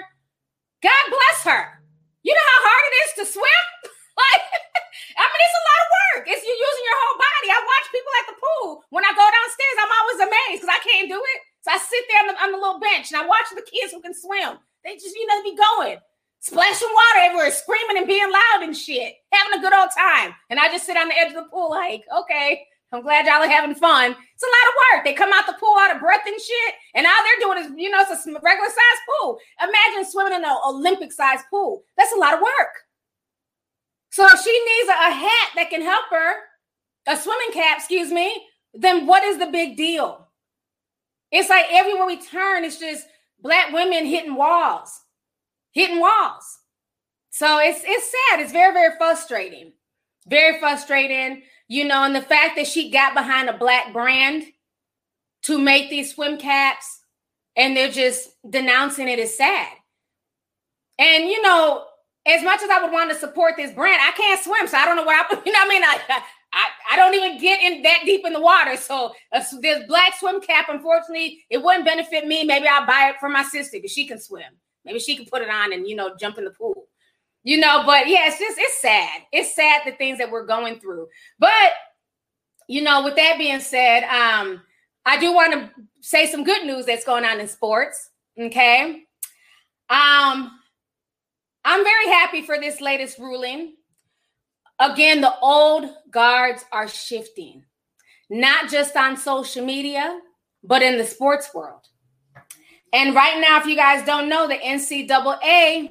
God 0.80 1.04
bless 1.10 1.38
her. 1.44 1.82
You 2.22 2.32
know 2.32 2.48
how 2.48 2.60
hard 2.70 2.84
it 2.86 2.94
is 3.02 3.12
to 3.18 3.24
swim? 3.34 3.64
like, 4.22 4.42
I 5.20 5.24
mean, 5.26 5.42
it's 5.42 5.58
a 5.58 5.66
lot 5.68 5.82
of 5.82 5.88
work. 5.92 6.24
It's 6.30 6.46
you 6.46 6.54
using 6.54 6.86
your 6.86 6.98
whole 7.02 7.18
body. 7.18 7.48
I 7.50 7.60
watch 7.60 7.86
people 7.92 8.14
at 8.14 8.26
the 8.30 8.38
pool. 8.38 8.68
When 8.94 9.04
I 9.04 9.12
go 9.12 9.26
downstairs, 9.26 9.78
I'm 9.82 9.96
always 10.00 10.20
amazed 10.22 10.58
because 10.62 10.72
I 10.72 10.80
can't 10.86 11.10
do 11.10 11.18
it. 11.18 11.40
So 11.62 11.70
I 11.70 11.78
sit 11.78 12.04
there 12.08 12.20
on 12.20 12.26
the, 12.28 12.42
on 12.42 12.52
the 12.52 12.58
little 12.58 12.80
bench 12.80 13.10
and 13.10 13.22
I 13.22 13.26
watch 13.26 13.46
the 13.54 13.62
kids 13.62 13.92
who 13.92 14.02
can 14.02 14.14
swim. 14.14 14.58
They 14.84 14.94
just, 14.94 15.14
you 15.14 15.26
know, 15.26 15.42
be 15.42 15.56
going. 15.56 15.98
splashing 16.42 16.88
water 16.88 17.20
everywhere, 17.22 17.50
screaming 17.52 17.98
and 17.98 18.06
being 18.06 18.30
loud 18.30 18.62
and 18.62 18.76
shit, 18.76 19.14
having 19.32 19.58
a 19.58 19.62
good 19.62 19.72
old 19.72 19.90
time. 19.96 20.34
And 20.50 20.58
I 20.58 20.68
just 20.68 20.86
sit 20.86 20.96
on 20.96 21.08
the 21.08 21.16
edge 21.16 21.28
of 21.28 21.34
the 21.34 21.50
pool, 21.50 21.70
like, 21.70 22.02
okay, 22.18 22.66
I'm 22.90 23.02
glad 23.02 23.26
y'all 23.26 23.42
are 23.42 23.48
having 23.48 23.76
fun. 23.76 24.10
It's 24.10 24.42
a 24.42 24.46
lot 24.46 24.68
of 24.68 24.98
work. 24.98 25.04
They 25.04 25.14
come 25.14 25.30
out 25.32 25.46
the 25.46 25.54
pool 25.54 25.74
out 25.78 25.94
of 25.94 26.00
breath 26.00 26.26
and 26.26 26.38
shit, 26.40 26.74
and 26.94 27.06
all 27.06 27.12
they're 27.22 27.46
doing 27.46 27.64
is, 27.64 27.82
you 27.82 27.90
know, 27.90 28.00
it's 28.00 28.26
a 28.26 28.30
regular 28.42 28.68
size 28.68 29.00
pool. 29.08 29.38
Imagine 29.62 30.10
swimming 30.10 30.34
in 30.34 30.44
an 30.44 30.56
Olympic 30.66 31.12
size 31.12 31.40
pool. 31.48 31.84
That's 31.96 32.12
a 32.12 32.18
lot 32.18 32.34
of 32.34 32.40
work. 32.40 32.74
So 34.10 34.26
if 34.26 34.42
she 34.42 34.50
needs 34.50 34.88
a, 34.90 35.08
a 35.08 35.12
hat 35.14 35.48
that 35.54 35.70
can 35.70 35.80
help 35.80 36.04
her, 36.10 36.34
a 37.06 37.16
swimming 37.16 37.52
cap, 37.52 37.78
excuse 37.78 38.10
me, 38.10 38.46
then 38.74 39.06
what 39.06 39.22
is 39.22 39.38
the 39.38 39.46
big 39.46 39.76
deal? 39.76 40.21
It's 41.32 41.48
like 41.48 41.66
everywhere 41.70 42.06
we 42.06 42.20
turn, 42.20 42.64
it's 42.64 42.78
just 42.78 43.06
black 43.40 43.72
women 43.72 44.06
hitting 44.06 44.36
walls, 44.36 45.00
hitting 45.72 45.98
walls. 45.98 46.58
So 47.30 47.58
it's 47.58 47.80
it's 47.84 48.12
sad. 48.12 48.40
It's 48.40 48.52
very 48.52 48.72
very 48.74 48.94
frustrating, 48.98 49.72
very 50.26 50.60
frustrating. 50.60 51.42
You 51.68 51.86
know, 51.86 52.04
and 52.04 52.14
the 52.14 52.20
fact 52.20 52.56
that 52.56 52.66
she 52.66 52.90
got 52.90 53.14
behind 53.14 53.48
a 53.48 53.56
black 53.56 53.94
brand 53.94 54.44
to 55.44 55.58
make 55.58 55.88
these 55.88 56.14
swim 56.14 56.36
caps, 56.36 57.00
and 57.56 57.74
they're 57.74 57.90
just 57.90 58.28
denouncing 58.48 59.08
it 59.08 59.18
is 59.18 59.36
sad. 59.36 59.68
And 60.98 61.24
you 61.24 61.40
know, 61.40 61.86
as 62.26 62.42
much 62.42 62.62
as 62.62 62.68
I 62.68 62.82
would 62.82 62.92
want 62.92 63.10
to 63.10 63.16
support 63.16 63.54
this 63.56 63.72
brand, 63.72 64.00
I 64.02 64.12
can't 64.12 64.42
swim, 64.42 64.68
so 64.68 64.76
I 64.76 64.84
don't 64.84 64.96
know 64.96 65.06
where 65.06 65.18
I. 65.18 65.42
You 65.46 65.52
know, 65.52 65.60
I 65.62 65.68
mean, 65.68 65.82
I, 65.82 66.22
I 66.52 66.66
I 66.90 66.96
don't 66.96 67.14
even 67.14 67.38
get 67.38 67.60
in 67.60 67.82
that 67.82 68.00
deep 68.04 68.26
in 68.26 68.32
the 68.32 68.40
water. 68.40 68.76
So 68.76 69.12
uh, 69.32 69.42
this 69.60 69.84
black 69.86 70.14
swim 70.18 70.40
cap, 70.40 70.66
unfortunately, 70.68 71.44
it 71.50 71.62
wouldn't 71.62 71.84
benefit 71.84 72.26
me. 72.26 72.44
Maybe 72.44 72.66
I'll 72.68 72.86
buy 72.86 73.10
it 73.10 73.16
for 73.20 73.28
my 73.28 73.42
sister 73.42 73.78
because 73.78 73.92
she 73.92 74.06
can 74.06 74.20
swim. 74.20 74.52
Maybe 74.84 74.98
she 74.98 75.16
can 75.16 75.26
put 75.26 75.42
it 75.42 75.50
on 75.50 75.72
and 75.72 75.88
you 75.88 75.96
know 75.96 76.14
jump 76.18 76.38
in 76.38 76.44
the 76.44 76.50
pool. 76.50 76.86
You 77.44 77.58
know, 77.58 77.82
but 77.84 78.08
yeah, 78.08 78.28
it's 78.28 78.38
just 78.38 78.58
it's 78.58 78.80
sad. 78.80 79.22
It's 79.32 79.54
sad 79.54 79.82
the 79.84 79.92
things 79.92 80.18
that 80.18 80.30
we're 80.30 80.46
going 80.46 80.78
through. 80.78 81.08
But 81.38 81.72
you 82.68 82.82
know, 82.82 83.02
with 83.02 83.16
that 83.16 83.38
being 83.38 83.60
said, 83.60 84.04
um, 84.04 84.62
I 85.04 85.18
do 85.18 85.32
want 85.32 85.52
to 85.52 85.70
say 86.00 86.26
some 86.26 86.44
good 86.44 86.64
news 86.64 86.86
that's 86.86 87.04
going 87.04 87.24
on 87.24 87.40
in 87.40 87.48
sports. 87.48 88.10
Okay. 88.40 89.04
Um, 89.90 90.58
I'm 91.64 91.84
very 91.84 92.06
happy 92.06 92.42
for 92.42 92.58
this 92.58 92.80
latest 92.80 93.18
ruling. 93.18 93.74
Again, 94.78 95.20
the 95.20 95.34
old 95.40 95.88
guards 96.10 96.64
are 96.72 96.88
shifting, 96.88 97.64
not 98.30 98.70
just 98.70 98.96
on 98.96 99.16
social 99.16 99.64
media, 99.64 100.20
but 100.64 100.82
in 100.82 100.98
the 100.98 101.04
sports 101.04 101.54
world. 101.54 101.86
And 102.92 103.14
right 103.14 103.40
now, 103.40 103.58
if 103.58 103.66
you 103.66 103.76
guys 103.76 104.04
don't 104.04 104.28
know, 104.28 104.46
the 104.46 104.56
NCAA, 104.56 105.90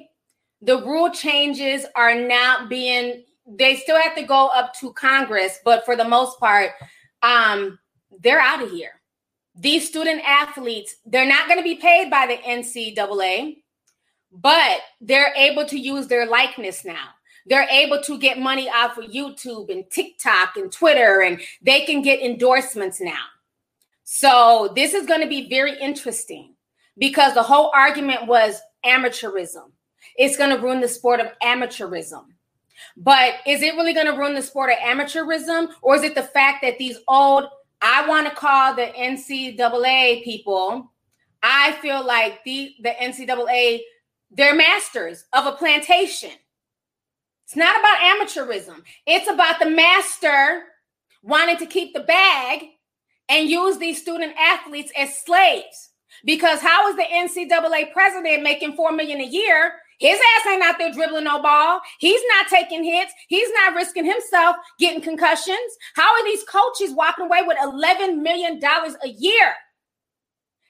the 0.62 0.78
rule 0.84 1.10
changes 1.10 1.86
are 1.95 2.16
now 2.16 2.68
being, 2.68 3.24
they 3.48 3.76
still 3.78 3.99
have 3.99 4.16
to 4.16 4.24
go 4.24 4.48
up 4.48 4.74
to 4.80 4.94
Congress, 4.94 5.60
but 5.66 5.84
for 5.86 5.95
the 5.95 6.08
most 6.08 6.40
part, 6.40 6.72
um, 7.24 7.80
they're 8.20 8.40
out 8.40 8.62
of 8.62 8.72
here. 8.72 9.02
These 9.56 9.88
student 9.88 10.22
athletes, 10.26 10.95
they're 11.06 11.28
not 11.28 11.48
going 11.48 11.58
to 11.58 11.64
be 11.64 11.76
paid 11.76 12.10
by 12.10 12.28
the 12.28 12.38
NCAA 12.38 13.62
but 14.32 14.80
they're 15.02 15.34
able 15.36 15.66
to 15.66 15.78
use 15.78 16.08
their 16.08 16.26
likeness 16.26 16.86
now. 16.86 17.10
They're 17.48 17.68
able 17.70 18.02
to 18.04 18.20
get 18.20 18.40
money 18.40 18.70
off 18.70 18.98
of 18.98 19.06
YouTube 19.06 19.70
and 19.70 19.90
TikTok 19.90 20.58
and 20.58 20.72
Twitter, 20.72 21.22
and 21.22 21.40
they 21.62 21.86
can 21.86 22.02
get 22.02 22.22
endorsements 22.22 23.02
now. 23.02 23.24
So, 24.04 24.72
this 24.76 24.94
is 24.94 25.06
going 25.06 25.22
to 25.22 25.28
be 25.28 25.50
very 25.50 25.80
interesting 25.80 26.56
because 26.98 27.34
the 27.34 27.44
whole 27.44 27.72
argument 27.74 28.28
was 28.28 28.62
amateurism. 28.86 29.72
It's 30.18 30.38
going 30.38 30.56
to 30.56 30.62
ruin 30.62 30.82
the 30.82 30.88
sport 30.88 31.20
of 31.20 31.28
amateurism. 31.42 32.26
But 32.98 33.36
is 33.48 33.62
it 33.62 33.76
really 33.76 33.94
going 33.94 34.08
to 34.08 34.18
ruin 34.18 34.36
the 34.36 34.42
sport 34.42 34.72
of 34.72 34.78
amateurism? 34.78 35.70
Or 35.82 35.96
is 35.96 36.04
it 36.04 36.16
the 36.16 36.24
fact 36.24 36.62
that 36.64 36.78
these 36.78 36.98
old, 37.08 37.46
I 37.82 38.08
want 38.08 38.28
to 38.28 38.36
call 38.36 38.76
the 38.76 38.88
NCAA 38.88 40.24
people, 40.24 40.92
I 41.42 41.72
feel 41.74 42.06
like 42.06 42.44
the, 42.44 42.76
the 42.82 42.90
NCAA 42.90 43.82
they're 44.32 44.56
masters 44.56 45.26
of 45.34 45.46
a 45.46 45.52
plantation. 45.52 46.32
It's 47.52 47.57
not 47.57 47.78
about 47.78 47.98
amateurism. 47.99 48.82
It's 49.06 49.30
about 49.30 49.60
the 49.60 49.69
master 49.69 50.64
wanting 51.22 51.57
to 51.57 51.65
keep 51.65 51.94
the 51.94 51.99
bag 51.99 52.64
and 53.28 53.49
use 53.49 53.78
these 53.78 54.02
student 54.02 54.34
athletes 54.40 54.90
as 54.98 55.22
slaves. 55.26 55.90
Because 56.23 56.61
how 56.61 56.88
is 56.88 56.95
the 56.95 57.03
NCAA 57.03 57.91
president 57.91 58.41
making 58.41 58.78
four 58.78 58.94
million 58.94 59.19
a 59.19 59.26
year? 59.26 59.73
His 59.99 60.18
ass 60.18 60.48
ain't 60.48 60.64
out 60.64 60.78
there 60.78 60.94
dribbling 60.94 61.26
no 61.26 61.41
ball. 61.41 61.82
He's 61.99 62.22
not 62.30 62.48
taking 62.48 62.86
hits. 62.86 63.11
He's 63.28 63.49
not 63.52 63.76
risking 63.76 64.06
himself 64.06 64.56
getting 64.80 65.02
concussions. 65.02 65.76
How 65.95 66.07
are 66.07 66.23
these 66.23 66.45
coaches 66.45 66.95
walking 66.95 67.26
away 67.26 67.41
with 67.45 67.57
$11 67.57 68.22
million 68.22 68.61
a 68.64 69.10
year? 69.10 69.56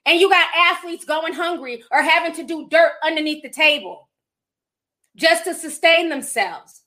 and 0.07 0.19
you 0.19 0.27
got 0.29 0.49
athletes 0.55 1.05
going 1.05 1.31
hungry 1.31 1.83
or 1.91 2.01
having 2.01 2.33
to 2.33 2.43
do 2.43 2.67
dirt 2.69 2.93
underneath 3.03 3.43
the 3.43 3.49
table 3.51 4.09
just 5.15 5.43
to 5.45 5.53
sustain 5.53 6.09
themselves. 6.09 6.81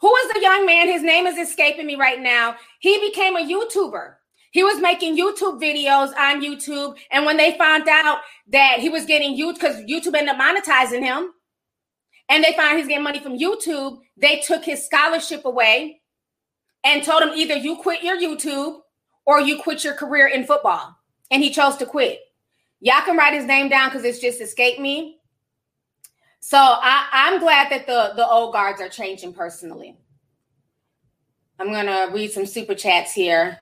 Who 0.00 0.14
is 0.14 0.32
the 0.32 0.40
young 0.40 0.66
man? 0.66 0.88
His 0.88 1.02
name 1.02 1.26
is 1.26 1.38
escaping 1.38 1.86
me 1.86 1.96
right 1.96 2.20
now. 2.20 2.56
He 2.80 2.98
became 3.00 3.36
a 3.36 3.40
YouTuber. 3.40 4.14
He 4.50 4.62
was 4.62 4.80
making 4.80 5.18
YouTube 5.18 5.60
videos 5.60 6.14
on 6.16 6.42
YouTube. 6.42 6.96
And 7.10 7.26
when 7.26 7.36
they 7.36 7.56
found 7.58 7.88
out 7.88 8.18
that 8.48 8.78
he 8.78 8.88
was 8.88 9.04
getting 9.04 9.36
YouTube, 9.36 9.54
because 9.54 9.76
YouTube 9.82 10.14
ended 10.14 10.34
up 10.34 10.40
monetizing 10.40 11.02
him, 11.02 11.32
and 12.28 12.42
they 12.42 12.52
found 12.52 12.78
he's 12.78 12.88
getting 12.88 13.04
money 13.04 13.20
from 13.20 13.38
YouTube, 13.38 13.98
they 14.16 14.40
took 14.40 14.64
his 14.64 14.84
scholarship 14.84 15.44
away 15.44 16.00
and 16.84 17.02
told 17.02 17.22
him 17.22 17.30
either 17.34 17.56
you 17.56 17.76
quit 17.76 18.02
your 18.02 18.16
YouTube 18.16 18.80
or 19.26 19.40
you 19.40 19.58
quit 19.62 19.84
your 19.84 19.94
career 19.94 20.26
in 20.26 20.44
football 20.44 20.96
and 21.30 21.42
he 21.42 21.50
chose 21.50 21.76
to 21.76 21.86
quit. 21.86 22.20
Y'all 22.80 23.02
can 23.04 23.16
write 23.16 23.34
his 23.34 23.44
name 23.44 23.68
down 23.68 23.88
because 23.88 24.04
it's 24.04 24.20
just 24.20 24.40
escaped 24.40 24.80
me. 24.80 25.15
So 26.48 26.58
I, 26.58 27.08
I'm 27.10 27.40
glad 27.40 27.72
that 27.72 27.88
the, 27.88 28.12
the 28.14 28.24
old 28.24 28.52
guards 28.52 28.80
are 28.80 28.88
changing 28.88 29.32
personally. 29.32 29.96
I'm 31.58 31.72
gonna 31.72 32.08
read 32.12 32.30
some 32.30 32.46
super 32.46 32.76
chats 32.76 33.12
here. 33.12 33.58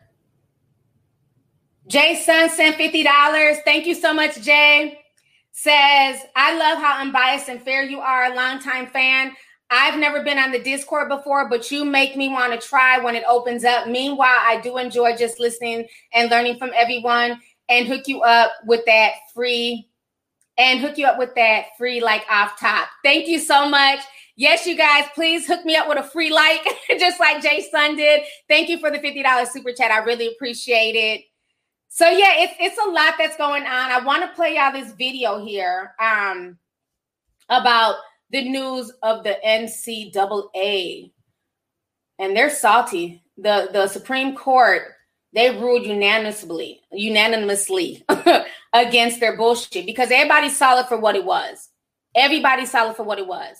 Jay 1.89 2.15
Sun 2.15 2.51
sent 2.51 2.77
$50. 2.77 3.65
Thank 3.65 3.87
you 3.87 3.95
so 3.95 4.13
much, 4.13 4.39
Jay. 4.43 5.01
Says, 5.53 6.21
I 6.37 6.59
love 6.59 6.77
how 6.77 7.01
unbiased 7.01 7.49
and 7.49 7.63
fair 7.63 7.85
you 7.85 8.01
are, 8.01 8.27
a 8.27 8.35
longtime 8.35 8.89
fan. 8.89 9.33
I've 9.71 9.99
never 9.99 10.23
been 10.23 10.39
on 10.39 10.53
the 10.53 10.63
Discord 10.63 11.09
before, 11.09 11.49
but 11.49 11.71
you 11.71 11.87
make 11.87 12.19
me 12.19 12.29
want 12.29 12.53
to 12.53 12.69
try 12.69 12.99
when 12.99 13.17
it 13.17 13.25
opens 13.27 13.65
up. 13.65 13.89
Meanwhile, 13.89 14.41
I 14.43 14.61
do 14.61 14.77
enjoy 14.77 15.17
just 15.17 15.41
listening 15.41 15.89
and 16.13 16.31
learning 16.31 16.59
from 16.59 16.71
everyone 16.77 17.41
and 17.71 17.87
hook 17.87 18.03
you 18.09 18.21
up 18.21 18.53
with 18.67 18.85
that 18.85 19.13
free 19.33 19.89
and 20.59 20.81
hook 20.81 20.99
you 20.99 21.07
up 21.07 21.19
with 21.19 21.35
that 21.35 21.67
free 21.77 22.01
like 22.01 22.25
off 22.31 22.59
top. 22.59 22.89
Thank 23.03 23.29
you 23.29 23.39
so 23.39 23.69
much. 23.69 24.01
Yes, 24.37 24.67
you 24.67 24.77
guys, 24.77 25.05
please 25.15 25.47
hook 25.47 25.65
me 25.65 25.77
up 25.77 25.89
with 25.89 25.99
a 25.99 26.03
free 26.03 26.33
like, 26.33 26.67
just 26.99 27.21
like 27.21 27.43
Jay 27.43 27.67
Sun 27.71 27.97
did. 27.97 28.23
Thank 28.49 28.69
you 28.69 28.79
for 28.79 28.91
the 28.91 28.99
$50 28.99 29.47
super 29.49 29.73
chat. 29.73 29.91
I 29.91 29.99
really 29.99 30.29
appreciate 30.29 30.97
it. 30.97 31.25
So 31.89 32.09
yeah, 32.09 32.43
it's 32.43 32.55
it's 32.59 32.79
a 32.85 32.91
lot 32.91 33.15
that's 33.17 33.37
going 33.37 33.63
on. 33.63 33.93
I 33.93 34.05
want 34.05 34.23
to 34.23 34.35
play 34.35 34.57
y'all 34.57 34.73
this 34.73 34.93
video 34.95 35.45
here 35.45 35.95
um 36.01 36.59
about 37.49 37.95
the 38.31 38.43
news 38.49 38.93
of 39.05 39.23
the 39.23 39.39
NCAA. 39.47 41.13
And 42.19 42.37
they're 42.37 42.51
salty. 42.51 43.23
The 43.37 43.69
the 43.73 43.87
Supreme 43.87 44.35
Court 44.35 44.94
they 45.35 45.51
ruled 45.51 45.85
unanimously, 45.85 46.81
unanimously 46.93 48.05
against 48.73 49.19
their 49.19 49.37
bullshit 49.37 49.85
because 49.85 50.11
everybody 50.13 50.49
saw 50.49 50.79
it 50.79 50.87
for 50.87 50.99
what 50.99 51.17
it 51.17 51.25
was. 51.25 51.71
Everybody 52.15 52.67
saw 52.67 52.91
it 52.91 52.97
for 52.97 53.03
what 53.03 53.19
it 53.19 53.27
was. 53.27 53.57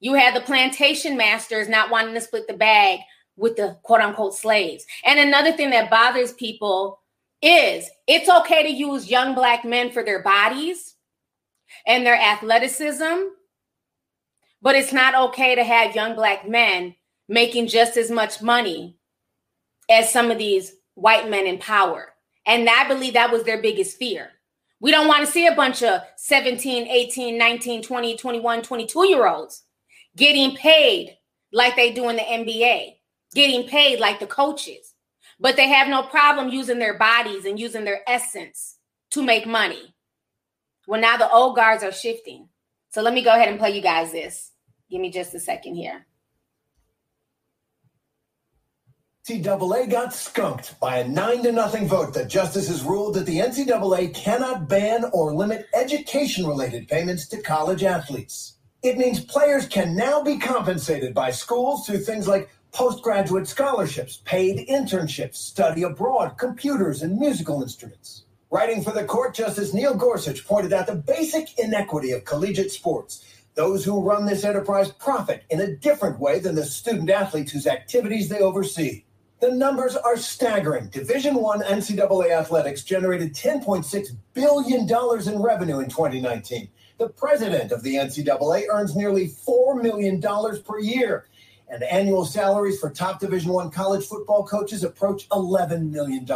You 0.00 0.14
had 0.14 0.36
the 0.36 0.42
plantation 0.42 1.16
masters 1.16 1.68
not 1.68 1.90
wanting 1.90 2.14
to 2.14 2.20
split 2.20 2.46
the 2.46 2.54
bag 2.54 3.00
with 3.36 3.56
the 3.56 3.78
quote 3.82 4.00
unquote 4.00 4.34
slaves. 4.34 4.84
And 5.04 5.18
another 5.18 5.52
thing 5.52 5.70
that 5.70 5.90
bothers 5.90 6.34
people 6.34 7.00
is 7.40 7.88
it's 8.06 8.28
okay 8.28 8.62
to 8.64 8.68
use 8.68 9.10
young 9.10 9.34
black 9.34 9.64
men 9.64 9.90
for 9.90 10.04
their 10.04 10.22
bodies 10.22 10.94
and 11.86 12.04
their 12.04 12.20
athleticism, 12.20 13.28
but 14.60 14.76
it's 14.76 14.92
not 14.92 15.14
okay 15.30 15.54
to 15.54 15.64
have 15.64 15.96
young 15.96 16.14
black 16.14 16.46
men 16.46 16.94
making 17.28 17.68
just 17.68 17.96
as 17.96 18.10
much 18.10 18.42
money 18.42 18.96
as 19.90 20.12
some 20.12 20.30
of 20.30 20.38
these 20.38 20.74
white 20.98 21.30
men 21.30 21.46
in 21.46 21.58
power. 21.58 22.14
And 22.44 22.68
I 22.68 22.88
believe 22.88 23.14
that 23.14 23.30
was 23.30 23.44
their 23.44 23.62
biggest 23.62 23.96
fear. 23.96 24.30
We 24.80 24.90
don't 24.90 25.08
want 25.08 25.24
to 25.24 25.30
see 25.30 25.46
a 25.46 25.54
bunch 25.54 25.82
of 25.82 26.00
17, 26.16 26.86
18, 26.86 27.38
19, 27.38 27.82
20, 27.82 28.16
21, 28.16 28.62
22 28.62 29.08
year 29.08 29.26
olds 29.26 29.64
getting 30.16 30.56
paid 30.56 31.16
like 31.52 31.76
they 31.76 31.92
do 31.92 32.08
in 32.08 32.16
the 32.16 32.22
NBA, 32.22 32.96
getting 33.34 33.68
paid 33.68 34.00
like 34.00 34.18
the 34.20 34.26
coaches. 34.26 34.94
But 35.40 35.56
they 35.56 35.68
have 35.68 35.88
no 35.88 36.02
problem 36.02 36.48
using 36.48 36.80
their 36.80 36.98
bodies 36.98 37.44
and 37.44 37.60
using 37.60 37.84
their 37.84 38.00
essence 38.08 38.78
to 39.12 39.22
make 39.22 39.46
money. 39.46 39.94
Well, 40.88 41.00
now 41.00 41.16
the 41.16 41.30
old 41.30 41.54
guards 41.54 41.84
are 41.84 41.92
shifting. 41.92 42.48
So 42.90 43.02
let 43.02 43.14
me 43.14 43.22
go 43.22 43.30
ahead 43.30 43.48
and 43.48 43.58
play 43.58 43.70
you 43.70 43.82
guys 43.82 44.10
this. 44.10 44.50
Give 44.90 45.00
me 45.00 45.10
just 45.10 45.34
a 45.34 45.40
second 45.40 45.76
here. 45.76 46.06
NCAA 49.28 49.90
got 49.90 50.14
skunked 50.14 50.80
by 50.80 50.96
a 50.96 51.06
nine 51.06 51.42
to 51.42 51.52
nothing 51.52 51.86
vote 51.86 52.14
that 52.14 52.30
justices 52.30 52.82
ruled 52.82 53.12
that 53.12 53.26
the 53.26 53.40
NCAA 53.40 54.14
cannot 54.14 54.70
ban 54.70 55.04
or 55.12 55.34
limit 55.34 55.68
education 55.74 56.46
related 56.46 56.88
payments 56.88 57.28
to 57.28 57.42
college 57.42 57.84
athletes. 57.84 58.54
It 58.82 58.96
means 58.96 59.22
players 59.22 59.66
can 59.66 59.94
now 59.94 60.22
be 60.22 60.38
compensated 60.38 61.12
by 61.12 61.30
schools 61.30 61.86
through 61.86 61.98
things 61.98 62.26
like 62.26 62.48
postgraduate 62.72 63.46
scholarships, 63.46 64.22
paid 64.24 64.66
internships, 64.66 65.34
study 65.34 65.82
abroad, 65.82 66.38
computers, 66.38 67.02
and 67.02 67.18
musical 67.18 67.60
instruments. 67.60 68.24
Writing 68.50 68.82
for 68.82 68.92
the 68.92 69.04
court, 69.04 69.34
Justice 69.34 69.74
Neil 69.74 69.94
Gorsuch 69.94 70.46
pointed 70.46 70.72
out 70.72 70.86
the 70.86 70.94
basic 70.94 71.58
inequity 71.58 72.12
of 72.12 72.24
collegiate 72.24 72.72
sports. 72.72 73.26
Those 73.56 73.84
who 73.84 74.00
run 74.00 74.24
this 74.24 74.44
enterprise 74.44 74.90
profit 74.90 75.42
in 75.50 75.60
a 75.60 75.76
different 75.76 76.18
way 76.18 76.38
than 76.38 76.54
the 76.54 76.64
student 76.64 77.10
athletes 77.10 77.52
whose 77.52 77.66
activities 77.66 78.30
they 78.30 78.38
oversee. 78.38 79.04
The 79.40 79.52
numbers 79.52 79.94
are 79.94 80.16
staggering. 80.16 80.88
Division 80.88 81.36
One 81.36 81.62
NCAA 81.62 82.32
athletics 82.32 82.82
generated 82.82 83.34
$10.6 83.34 84.08
billion 84.34 84.82
in 85.28 85.42
revenue 85.42 85.78
in 85.78 85.88
2019. 85.88 86.68
The 86.98 87.08
president 87.10 87.70
of 87.70 87.84
the 87.84 87.94
NCAA 87.94 88.64
earns 88.68 88.96
nearly 88.96 89.28
$4 89.28 89.80
million 89.80 90.20
per 90.20 90.80
year. 90.80 91.26
And 91.68 91.84
annual 91.84 92.24
salaries 92.24 92.80
for 92.80 92.90
top 92.90 93.20
Division 93.20 93.52
One 93.52 93.70
college 93.70 94.06
football 94.06 94.44
coaches 94.44 94.82
approach 94.82 95.28
$11 95.28 95.90
million. 95.90 96.26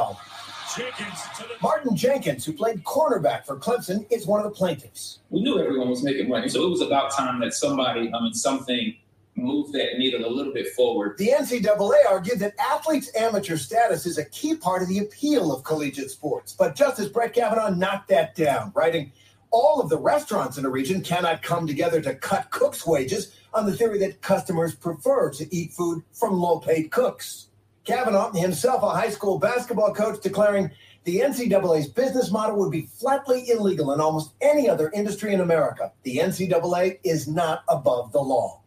Martin 1.61 1.97
Jenkins, 1.97 2.45
who 2.45 2.53
played 2.53 2.85
cornerback 2.85 3.45
for 3.45 3.57
Clemson, 3.57 4.07
is 4.12 4.27
one 4.27 4.41
of 4.41 4.45
the 4.45 4.57
plaintiffs. 4.57 5.19
We 5.31 5.43
knew 5.43 5.59
everyone 5.59 5.91
was 5.91 6.05
making 6.05 6.29
money, 6.29 6.49
so 6.49 6.65
it 6.65 6.70
was 6.70 6.81
about 6.81 7.11
time 7.11 7.41
that 7.41 7.53
somebody, 7.53 8.12
I 8.15 8.23
mean, 8.23 8.33
something 8.33 8.95
move 9.43 9.73
that 9.73 9.98
needle 9.98 10.24
a 10.24 10.31
little 10.31 10.52
bit 10.52 10.69
forward. 10.74 11.19
The 11.19 11.28
NCAA 11.28 12.06
argued 12.09 12.39
that 12.39 12.55
athletes' 12.59 13.10
amateur 13.16 13.56
status 13.56 14.06
is 14.06 14.19
a 14.19 14.24
key 14.27 14.55
part 14.55 14.82
of 14.82 14.89
the 14.89 14.98
appeal 14.98 15.52
of 15.52 15.64
collegiate 15.64 16.10
sports. 16.10 16.52
But 16.52 16.74
Justice 16.74 17.09
Brett 17.09 17.35
Kavanaugh 17.35 17.74
knocked 17.74 18.09
that 18.09 18.35
down, 18.35 18.73
writing, 18.74 19.12
all 19.51 19.81
of 19.81 19.90
the 19.90 19.98
restaurants 19.98 20.56
in 20.56 20.64
a 20.64 20.70
region 20.70 21.02
cannot 21.02 21.43
come 21.43 21.66
together 21.66 22.01
to 22.01 22.14
cut 22.14 22.51
cooks' 22.51 22.86
wages 22.86 23.36
on 23.52 23.66
the 23.66 23.77
theory 23.77 23.98
that 23.98 24.23
customers 24.23 24.74
prefer 24.74 25.31
to 25.31 25.55
eat 25.55 25.73
food 25.73 26.02
from 26.12 26.40
low 26.40 26.59
paid 26.59 26.90
cooks. 26.90 27.48
Kavanaugh, 27.85 28.32
himself 28.32 28.82
a 28.82 28.90
high 28.90 29.10
school 29.10 29.39
basketball 29.39 29.93
coach, 29.93 30.23
declaring 30.23 30.70
the 31.05 31.19
NCAA's 31.19 31.89
business 31.89 32.31
model 32.31 32.56
would 32.60 32.70
be 32.70 32.86
flatly 32.86 33.51
illegal 33.51 33.93
in 33.93 34.01
almost 34.01 34.32
any 34.40 34.69
other 34.70 34.90
industry 34.94 35.35
in 35.35 35.40
America. 35.40 35.93
The 36.05 36.19
NCAA 36.19 37.01
is 37.02 37.27
not 37.27 37.64
above 37.69 38.12
the 38.12 38.20
law 38.20 38.61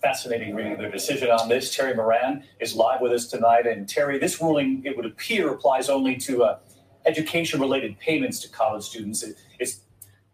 fascinating 0.00 0.54
reading 0.54 0.76
their 0.76 0.90
decision 0.90 1.30
on 1.30 1.48
this. 1.48 1.74
Terry 1.74 1.94
Moran 1.94 2.44
is 2.58 2.74
live 2.74 3.00
with 3.00 3.12
us 3.12 3.26
tonight. 3.26 3.66
And 3.66 3.88
Terry, 3.88 4.18
this 4.18 4.40
ruling, 4.40 4.82
it 4.84 4.96
would 4.96 5.06
appear, 5.06 5.50
applies 5.50 5.88
only 5.88 6.16
to 6.16 6.44
uh, 6.44 6.58
education 7.06 7.60
related 7.60 7.98
payments 7.98 8.40
to 8.40 8.48
college 8.48 8.84
students. 8.84 9.22
It, 9.22 9.36
it's 9.58 9.80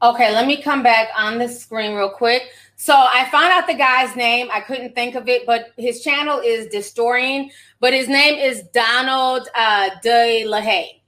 Okay, 0.03 0.31
let 0.31 0.47
me 0.47 0.61
come 0.61 0.83
back 0.83 1.09
on 1.17 1.39
the 1.39 1.49
screen 1.49 1.95
real 1.95 2.11
quick. 2.11 2.43
So 2.77 2.95
I 2.95 3.27
found 3.31 3.51
out 3.53 3.67
the 3.67 3.75
guy's 3.75 4.15
name. 4.15 4.49
I 4.53 4.61
couldn't 4.61 4.95
think 4.95 5.15
of 5.15 5.27
it, 5.27 5.47
but 5.47 5.73
his 5.79 6.03
channel 6.03 6.39
is 6.39 6.67
Deestroying, 6.67 7.51
but 7.81 7.95
his 7.95 8.07
name 8.07 8.35
is 8.35 8.63
Donald 8.75 9.49
uh, 9.55 9.89
De 10.03 10.45
La 10.45 10.61
Haye. 10.61 11.03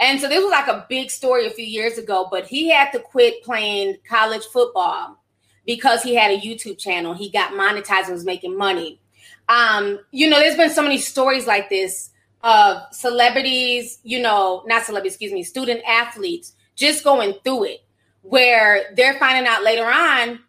And 0.00 0.20
so 0.20 0.28
this 0.28 0.42
was 0.42 0.50
like 0.50 0.66
a 0.66 0.84
big 0.88 1.10
story 1.10 1.46
a 1.46 1.50
few 1.50 1.64
years 1.64 1.96
ago, 1.96 2.26
but 2.28 2.46
he 2.46 2.70
had 2.70 2.90
to 2.90 2.98
quit 2.98 3.42
playing 3.44 3.98
college 4.08 4.44
football 4.46 5.17
because 5.68 6.02
he 6.02 6.16
had 6.16 6.32
a 6.32 6.40
YouTube 6.40 6.78
channel. 6.78 7.14
He 7.14 7.30
got 7.30 7.52
monetized 7.52 8.06
and 8.06 8.14
was 8.14 8.24
making 8.24 8.56
money. 8.56 9.00
Um, 9.48 10.00
you 10.10 10.28
know, 10.28 10.40
there's 10.40 10.56
been 10.56 10.70
so 10.70 10.82
many 10.82 10.98
stories 10.98 11.46
like 11.46 11.68
this 11.68 12.10
of 12.42 12.82
celebrities, 12.90 13.98
you 14.02 14.20
know, 14.20 14.64
not 14.66 14.84
celebrities, 14.84 15.12
excuse 15.12 15.32
me, 15.32 15.44
student 15.44 15.82
athletes 15.86 16.54
just 16.74 17.04
going 17.04 17.34
through 17.44 17.64
it 17.64 17.84
where 18.22 18.94
they're 18.96 19.18
finding 19.18 19.46
out 19.46 19.62
later 19.62 19.84
on 19.84 20.40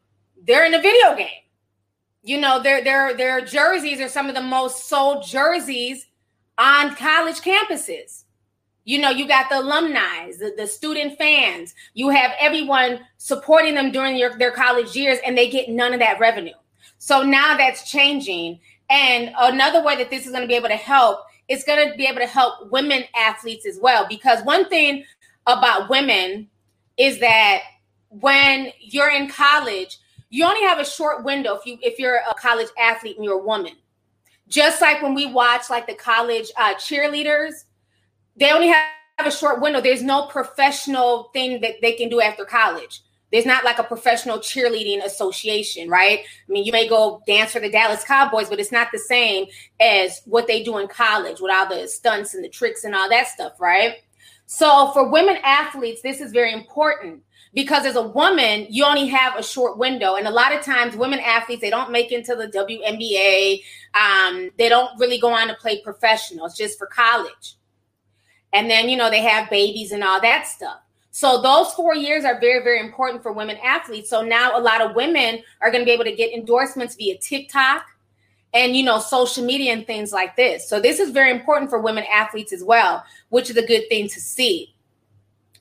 they're 0.46 0.66
in 0.66 0.74
a 0.74 0.82
video 0.82 1.16
game. 1.16 1.44
You 2.24 2.40
know, 2.40 2.62
their 2.62 2.84
their 2.84 3.16
their 3.16 3.42
jerseys 3.42 4.02
are 4.02 4.10
some 4.10 4.28
of 4.28 4.36
the 4.36 4.42
most 4.42 4.88
sold 4.88 5.26
jerseys 5.26 6.08
on 6.58 6.96
college 6.96 7.42
campuses. 7.42 8.24
You 8.90 8.98
know, 8.98 9.12
you 9.12 9.28
got 9.28 9.50
the 9.50 9.60
alumni, 9.60 10.32
the, 10.40 10.52
the 10.58 10.66
student 10.66 11.16
fans. 11.20 11.76
You 11.94 12.10
have 12.10 12.32
everyone 12.40 13.02
supporting 13.20 13.76
them 13.76 13.92
during 13.92 14.16
your, 14.16 14.36
their 14.40 14.50
college 14.50 14.96
years, 14.96 15.20
and 15.24 15.38
they 15.38 15.48
get 15.48 15.70
none 15.70 15.94
of 15.94 16.00
that 16.00 16.20
revenue. 16.20 16.56
So 16.98 17.22
now 17.22 17.56
that's 17.56 17.88
changing. 17.88 18.60
And 18.90 19.32
another 19.38 19.84
way 19.84 19.96
that 19.98 20.10
this 20.10 20.26
is 20.26 20.32
going 20.32 20.42
to 20.42 20.48
be 20.48 20.56
able 20.56 20.70
to 20.70 20.76
help 20.76 21.20
is 21.48 21.64
going 21.66 21.88
to 21.88 21.96
be 21.98 22.08
able 22.08 22.22
to 22.22 22.26
help 22.26 22.72
women 22.72 23.04
athletes 23.16 23.68
as 23.68 23.78
well. 23.80 24.08
Because 24.10 24.44
one 24.44 24.68
thing 24.70 25.04
about 25.46 25.88
women 25.88 26.50
is 26.98 27.20
that 27.20 27.62
when 28.10 28.72
you're 28.80 29.12
in 29.12 29.30
college, 29.30 30.00
you 30.32 30.44
only 30.46 30.64
have 30.64 30.80
a 30.80 30.86
short 30.86 31.24
window 31.24 31.54
if 31.54 31.64
you 31.68 31.78
if 31.84 32.00
you're 32.00 32.22
a 32.28 32.34
college 32.34 32.70
athlete 32.80 33.18
and 33.18 33.24
you're 33.24 33.40
a 33.40 33.44
woman. 33.44 33.74
Just 34.48 34.82
like 34.82 35.04
when 35.04 35.14
we 35.14 35.28
watch 35.28 35.70
like 35.70 35.86
the 35.86 35.94
college 35.94 36.48
uh, 36.58 36.74
cheerleaders, 36.74 37.66
they 38.40 38.52
only 38.52 38.68
have 38.68 38.88
a 39.20 39.32
short 39.32 39.62
window. 39.62 39.82
There's 39.82 40.02
no 40.02 40.28
professional 40.28 41.30
thing 41.34 41.62
that 41.62 41.76
they 41.82 41.94
can 41.94 42.10
do 42.10 42.22
after 42.22 42.46
college. 42.46 43.02
There's 43.32 43.46
not 43.46 43.64
like 43.64 43.78
a 43.78 43.84
professional 43.84 44.40
cheerleading 44.40 45.04
association, 45.06 45.88
right? 45.88 46.20
I 46.20 46.52
mean, 46.52 46.66
you 46.66 46.72
may 46.72 46.88
go 46.88 47.22
dance 47.28 47.52
for 47.52 47.60
the 47.60 47.70
Dallas 47.70 48.04
Cowboys, 48.04 48.50
but 48.50 48.60
it's 48.60 48.72
not 48.72 48.88
the 48.92 48.98
same 48.98 49.46
as 49.80 50.22
what 50.26 50.48
they 50.48 50.64
do 50.64 50.80
in 50.80 50.88
college 50.88 51.40
with 51.40 51.52
all 51.52 51.70
the 51.70 51.88
stunts 51.88 52.34
and 52.34 52.44
the 52.44 52.50
tricks 52.50 52.86
and 52.86 52.96
all 52.96 53.08
that 53.10 53.28
stuff, 53.28 53.60
right? 53.60 53.98
So 54.48 54.92
for 54.94 55.12
women 55.12 55.38
athletes, 55.44 56.02
this 56.02 56.22
is 56.22 56.32
very 56.32 56.54
important 56.54 57.22
because 57.54 57.86
as 57.86 57.98
a 57.98 58.08
woman, 58.08 58.66
you 58.70 58.84
only 58.84 59.08
have 59.08 59.36
a 59.36 59.44
short 59.44 59.78
window. 59.78 60.16
And 60.16 60.28
a 60.28 60.32
lot 60.32 60.56
of 60.56 60.64
times, 60.64 60.96
women 60.96 61.20
athletes, 61.20 61.62
they 61.62 61.70
don't 61.70 61.92
make 61.92 62.12
into 62.12 62.36
the 62.36 62.48
WNBA. 62.48 63.62
Um, 63.94 64.50
they 64.58 64.70
don't 64.70 64.98
really 65.00 65.20
go 65.20 65.32
on 65.32 65.50
to 65.50 65.56
play 65.56 65.82
professional. 65.82 66.48
It's 66.48 66.58
just 66.58 66.80
for 66.80 66.88
college 66.88 67.59
and 68.54 68.70
then 68.70 68.90
you 68.90 68.98
know 68.98 69.10
they 69.10 69.22
have 69.22 69.50
babies 69.50 69.92
and 69.92 70.04
all 70.04 70.22
that 70.22 70.48
stuff. 70.48 70.80
So 71.12 71.42
those 71.42 71.74
four 71.74 71.96
years 71.96 72.26
are 72.26 72.40
very 72.40 72.64
very 72.64 72.80
important 72.80 73.24
for 73.24 73.32
women 73.32 73.58
athletes. 73.64 74.10
So 74.10 74.22
now 74.22 74.58
a 74.58 74.62
lot 74.62 74.82
of 74.82 74.96
women 74.96 75.42
are 75.62 75.72
going 75.72 75.82
to 75.82 75.86
be 75.86 75.92
able 75.92 76.06
to 76.06 76.16
get 76.16 76.34
endorsements 76.34 76.96
via 76.96 77.18
tiktok 77.18 77.86
and 78.54 78.76
you 78.76 78.84
know 78.84 79.00
social 79.00 79.44
media 79.46 79.74
and 79.74 79.86
things 79.86 80.12
like 80.12 80.36
this. 80.36 80.68
So 80.68 80.80
this 80.80 81.00
is 81.00 81.12
very 81.12 81.32
important 81.32 81.70
for 81.70 81.80
women 81.80 82.06
athletes 82.12 82.54
as 82.54 82.64
well 82.64 83.04
which 83.30 83.50
is 83.50 83.58
a 83.58 83.66
good 83.66 83.88
thing 83.90 84.08
to 84.10 84.20
see. 84.20 84.74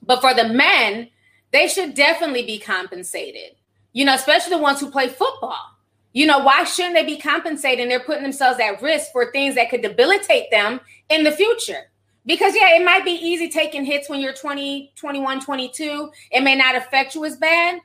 But 0.03 0.21
for 0.21 0.33
the 0.33 0.49
men 0.49 1.09
they 1.51 1.67
should 1.67 1.95
definitely 1.95 2.45
be 2.45 2.59
compensated. 2.59 3.55
You 3.93 4.05
know 4.05 4.15
especially 4.15 4.55
the 4.55 4.61
ones 4.61 4.79
who 4.79 4.91
play 4.91 5.07
football. 5.07 5.75
You 6.13 6.25
know 6.25 6.39
why 6.39 6.63
shouldn't 6.63 6.95
they 6.95 7.05
be 7.05 7.19
compensated 7.19 7.89
they're 7.89 7.99
putting 7.99 8.23
themselves 8.23 8.59
at 8.59 8.81
risk 8.81 9.11
for 9.11 9.31
things 9.31 9.55
that 9.55 9.69
could 9.69 9.81
debilitate 9.81 10.49
them 10.51 10.79
in 11.09 11.23
the 11.23 11.31
future 11.31 11.88
because 12.29 12.55
yeah 12.55 12.75
it 12.75 12.85
might 12.85 13.03
be 13.03 13.11
easy 13.11 13.49
taking 13.49 13.83
hits 13.83 14.07
when 14.07 14.21
you're 14.21 14.33
20 14.33 14.93
21 14.95 15.41
22 15.41 16.11
it 16.31 16.41
may 16.41 16.55
not 16.55 16.75
affect 16.75 17.15
you 17.15 17.25
as 17.25 17.35
bad. 17.35 17.81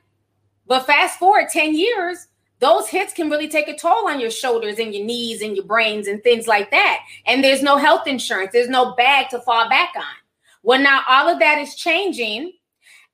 But 0.67 0.85
fast 0.85 1.19
forward 1.19 1.49
10 1.49 1.75
years 1.75 2.27
those 2.59 2.87
hits 2.87 3.11
can 3.11 3.29
really 3.29 3.49
take 3.49 3.67
a 3.67 3.75
toll 3.75 4.07
on 4.07 4.19
your 4.19 4.31
shoulders 4.31 4.79
and 4.79 4.93
your 4.93 5.05
knees 5.05 5.41
and 5.41 5.57
your 5.57 5.65
brains 5.65 6.07
and 6.07 6.23
things 6.23 6.47
like 6.47 6.71
that. 6.71 6.99
And 7.25 7.43
there's 7.43 7.61
no 7.61 7.75
health 7.75 8.07
insurance. 8.07 8.51
There's 8.53 8.69
no 8.69 8.95
bag 8.95 9.27
to 9.29 9.41
fall 9.41 9.67
back 9.67 9.91
on. 9.97 10.15
Well 10.63 10.79
now 10.79 11.01
all 11.09 11.27
of 11.27 11.39
that 11.39 11.57
is 11.57 11.75
changing. 11.75 12.53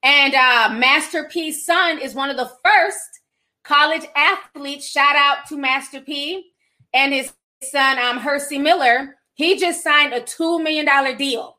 And 0.04 0.36
uh, 0.36 0.76
master 0.78 1.30
p's 1.32 1.66
son 1.66 1.98
is 1.98 2.14
one 2.14 2.30
of 2.30 2.38
the 2.38 2.52
first 2.64 3.22
college 3.64 4.06
athletes 4.16 4.90
shout 4.90 5.16
out 5.16 5.46
to 5.48 5.56
master 5.56 6.02
p 6.02 6.52
and 6.94 7.14
his 7.14 7.32
son 7.64 8.00
um, 8.00 8.18
Hercy 8.18 8.58
Miller 8.58 9.16
he 9.44 9.58
just 9.58 9.84
signed 9.84 10.14
a 10.14 10.22
$2 10.22 10.64
million 10.64 11.18
deal. 11.18 11.58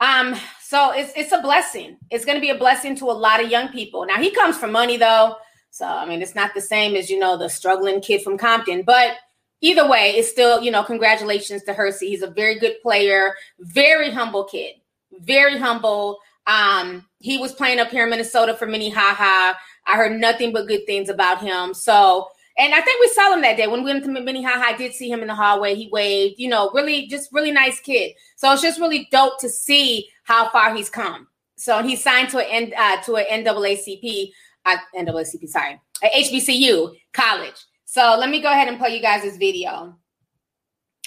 Um, 0.00 0.34
so 0.62 0.92
it's 0.92 1.12
it's 1.14 1.32
a 1.32 1.42
blessing. 1.42 1.98
It's 2.10 2.24
gonna 2.24 2.40
be 2.40 2.50
a 2.50 2.56
blessing 2.56 2.96
to 2.96 3.10
a 3.10 3.12
lot 3.12 3.42
of 3.42 3.50
young 3.50 3.68
people. 3.68 4.06
Now 4.06 4.16
he 4.16 4.30
comes 4.30 4.56
from 4.56 4.72
money 4.72 4.96
though. 4.96 5.36
So 5.70 5.84
I 5.84 6.06
mean 6.06 6.22
it's 6.22 6.34
not 6.34 6.54
the 6.54 6.60
same 6.62 6.96
as 6.96 7.10
you 7.10 7.18
know 7.18 7.36
the 7.36 7.50
struggling 7.50 8.00
kid 8.00 8.22
from 8.22 8.38
Compton, 8.38 8.82
but 8.82 9.16
either 9.60 9.88
way, 9.88 10.10
it's 10.16 10.30
still, 10.30 10.62
you 10.62 10.70
know, 10.70 10.82
congratulations 10.82 11.62
to 11.64 11.72
Hercy. 11.72 12.08
He's 12.08 12.22
a 12.22 12.30
very 12.30 12.58
good 12.58 12.80
player, 12.82 13.34
very 13.58 14.10
humble 14.10 14.44
kid, 14.44 14.74
very 15.20 15.58
humble. 15.58 16.18
Um, 16.46 17.06
he 17.18 17.38
was 17.38 17.52
playing 17.52 17.78
up 17.78 17.88
here 17.88 18.04
in 18.04 18.10
Minnesota 18.10 18.54
for 18.54 18.66
Minnehaha. 18.66 19.54
I 19.86 19.96
heard 19.96 20.18
nothing 20.18 20.52
but 20.52 20.66
good 20.66 20.86
things 20.86 21.08
about 21.08 21.40
him. 21.40 21.74
So 21.74 22.28
and 22.58 22.74
I 22.74 22.80
think 22.80 23.00
we 23.00 23.08
saw 23.08 23.32
him 23.32 23.42
that 23.42 23.56
day 23.56 23.66
when 23.66 23.82
we 23.82 23.92
went 23.92 24.04
to 24.04 24.10
Minnehaha. 24.10 24.60
I 24.60 24.76
did 24.76 24.92
see 24.92 25.10
him 25.10 25.20
in 25.20 25.28
the 25.28 25.34
hallway. 25.34 25.74
He 25.74 25.88
waved, 25.92 26.38
you 26.38 26.48
know, 26.48 26.70
really 26.72 27.06
just 27.06 27.32
really 27.32 27.52
nice 27.52 27.80
kid. 27.80 28.12
So 28.36 28.52
it's 28.52 28.62
just 28.62 28.80
really 28.80 29.08
dope 29.10 29.40
to 29.40 29.48
see 29.48 30.08
how 30.24 30.50
far 30.50 30.74
he's 30.74 30.90
come. 30.90 31.28
So 31.56 31.82
he 31.82 31.96
signed 31.96 32.30
to 32.30 32.38
an 32.38 32.72
uh, 32.76 33.02
to 33.02 33.16
an 33.16 33.44
NAACP 33.44 34.32
uh, 34.64 34.76
NAACP, 34.94 35.48
sorry, 35.48 35.80
HBCU 36.02 36.94
college. 37.12 37.54
So 37.84 38.16
let 38.18 38.30
me 38.30 38.40
go 38.40 38.50
ahead 38.50 38.68
and 38.68 38.78
play 38.78 38.94
you 38.94 39.02
guys 39.02 39.22
this 39.22 39.36
video. 39.36 39.96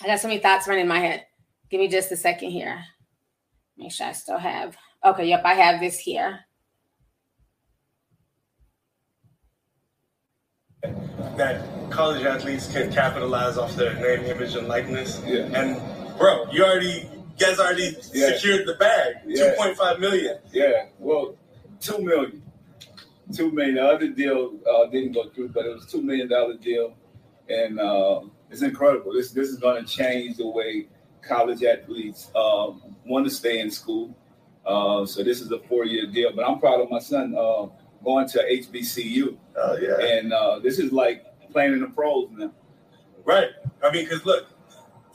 I 0.01 0.07
got 0.07 0.19
so 0.19 0.27
many 0.27 0.39
thoughts 0.39 0.67
running 0.67 0.83
in 0.83 0.87
my 0.87 0.99
head. 0.99 1.25
Give 1.69 1.79
me 1.79 1.87
just 1.87 2.11
a 2.11 2.17
second 2.17 2.51
here. 2.51 2.83
Make 3.77 3.91
sure 3.91 4.07
I 4.07 4.11
still 4.11 4.37
have. 4.37 4.77
Okay, 5.03 5.27
yep, 5.27 5.43
I 5.45 5.53
have 5.53 5.79
this 5.79 5.99
here. 5.99 6.39
That 11.37 11.61
college 11.89 12.23
athletes 12.25 12.71
can 12.71 12.91
capitalize 12.91 13.57
off 13.57 13.75
their 13.75 13.93
name, 13.95 14.25
image, 14.25 14.55
and 14.55 14.67
likeness. 14.67 15.21
Yeah. 15.25 15.45
And 15.53 16.17
bro, 16.17 16.45
you 16.51 16.63
already 16.63 17.09
you 17.37 17.45
guys 17.47 17.59
already 17.59 17.95
Yeah. 18.13 18.33
secured 18.37 18.67
the 18.67 18.75
bag, 18.75 19.15
Yeah. 19.25 19.51
two 19.51 19.55
point 19.57 19.77
five 19.77 19.99
million. 19.99 20.37
Yeah, 20.51 20.85
well, 20.99 21.35
two 21.79 21.97
million. 21.99 22.41
Two 23.33 23.51
million. 23.51 23.75
The 23.75 23.83
other 23.87 24.07
deal 24.09 24.53
uh, 24.69 24.85
didn't 24.87 25.13
go 25.13 25.29
through, 25.29 25.49
but 25.49 25.65
it 25.65 25.73
was 25.73 25.85
two 25.87 26.01
million 26.01 26.27
dollar 26.27 26.55
deal, 26.55 26.93
and 27.49 27.79
uh, 27.79 28.21
it's 28.51 28.61
incredible. 28.61 29.13
This 29.13 29.31
this 29.31 29.49
is 29.49 29.57
going 29.57 29.83
to 29.83 29.89
change 29.89 30.37
the 30.37 30.47
way 30.47 30.87
college 31.21 31.63
athletes 31.63 32.29
um, 32.35 32.81
want 33.05 33.25
to 33.25 33.31
stay 33.31 33.59
in 33.59 33.71
school. 33.71 34.15
Uh, 34.65 35.05
so 35.05 35.23
this 35.23 35.41
is 35.41 35.51
a 35.51 35.59
four 35.59 35.85
year 35.85 36.05
deal, 36.07 36.31
but 36.35 36.47
I'm 36.47 36.59
proud 36.59 36.81
of 36.81 36.89
my 36.91 36.99
son 36.99 37.33
uh, 37.37 37.67
going 38.03 38.27
to 38.29 38.39
HBCU. 38.39 39.37
Oh 39.55 39.77
yeah. 39.77 39.99
And 39.99 40.33
uh, 40.33 40.59
this 40.59 40.79
is 40.79 40.91
like 40.91 41.25
playing 41.51 41.73
in 41.73 41.81
the 41.81 41.87
pros 41.87 42.29
now. 42.31 42.51
Right. 43.25 43.49
I 43.83 43.91
mean, 43.91 44.05
because 44.05 44.25
look, 44.25 44.47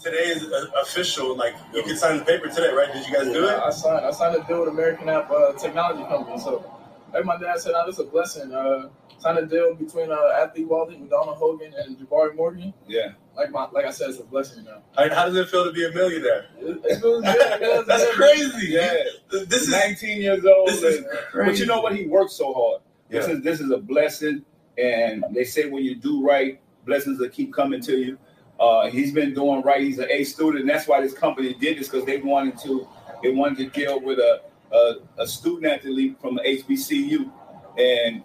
today 0.02 0.28
is 0.28 0.44
uh, 0.44 0.66
official. 0.82 1.36
Like 1.36 1.55
you 1.74 1.82
can 1.82 1.97
sign 1.97 2.19
the 2.19 2.24
paper 2.24 2.48
today, 2.48 2.73
right? 2.73 2.93
Did 2.93 3.06
you 3.06 3.15
guys 3.15 3.27
do 3.27 3.47
it? 3.47 3.59
I 3.59 3.70
signed. 3.70 4.06
I 4.06 4.10
signed 4.10 4.36
a 4.36 4.47
deal 4.47 4.60
with 4.60 4.70
American 4.70 5.09
App 5.09 5.31
uh, 5.31 5.52
Technology 5.55 6.05
Company. 6.09 6.39
So, 6.39 6.65
like 7.12 7.24
my 7.24 7.39
dad 7.39 7.59
said, 7.60 7.73
oh, 7.74 7.85
this 7.86 7.98
is 7.98 8.06
a 8.06 8.09
blessing. 8.09 8.52
Uh, 8.52 8.89
signed 9.19 9.39
a 9.39 9.47
deal 9.47 9.74
between 9.74 10.10
uh, 10.10 10.40
Athlete 10.40 10.69
Walden, 10.69 11.01
with 11.01 11.10
Donald 11.10 11.36
Hogan, 11.36 11.74
and 11.77 11.98
Jabari 11.98 12.35
Morgan. 12.35 12.73
Yeah. 12.86 13.12
Like 13.39 13.51
my, 13.52 13.69
like 13.70 13.85
I 13.85 13.90
said, 13.90 14.10
it's 14.10 14.19
a 14.19 14.24
blessing. 14.24 14.65
now. 14.65 14.82
How, 14.97 15.09
how 15.15 15.27
does 15.27 15.36
it 15.36 15.48
feel 15.48 15.65
to 15.65 15.70
be 15.73 15.86
a 15.86 15.93
millionaire? 15.93 16.47
It, 16.59 16.81
it 16.85 17.01
feels 17.01 17.23
good. 17.23 17.86
That's 17.86 18.02
it's- 18.02 18.16
crazy. 18.16 18.73
Yeah. 18.73 18.94
This 19.31 19.62
is 19.62 19.69
19 19.70 20.20
years 20.20 20.44
old. 20.44 20.69
This 20.69 20.82
is 20.82 20.97
and- 20.98 21.06
crazy. 21.31 21.51
But 21.51 21.59
you 21.60 21.66
know 21.66 21.81
what? 21.81 21.94
He 21.94 22.06
worked 22.06 22.32
so 22.32 22.52
hard. 22.52 22.82
This 23.09 23.27
is 23.28 23.43
this 23.43 23.60
is 23.60 23.70
a 23.70 23.78
blessing, 23.78 24.44
and 24.77 25.24
they 25.32 25.44
say 25.44 25.70
when 25.70 25.82
you 25.82 25.94
do 25.94 26.23
right, 26.27 26.60
blessings 26.85 27.19
will 27.19 27.31
keep 27.31 27.55
coming 27.55 27.81
to 27.82 27.97
you. 27.97 28.19
Uh, 28.60 28.90
he's 28.90 29.12
been 29.12 29.32
doing 29.32 29.62
right. 29.62 29.81
He's 29.81 29.98
an 29.98 30.10
A 30.10 30.24
student. 30.24 30.62
And 30.62 30.69
that's 30.69 30.86
why 30.89 31.01
this 31.01 31.15
company 31.15 31.55
did 31.55 31.78
this 31.78 31.89
because 31.89 32.05
they 32.05 32.19
wanted 32.19 32.59
to 32.65 32.86
they 33.23 33.31
wanted 33.31 33.56
to 33.59 33.81
deal 33.81 34.01
with 34.01 34.19
a 34.19 34.43
a, 34.73 34.94
a 35.23 35.27
student 35.27 35.73
athlete 35.73 36.20
from 36.20 36.35
the 36.35 36.43
HBCU, 36.43 37.31
and 37.78 38.23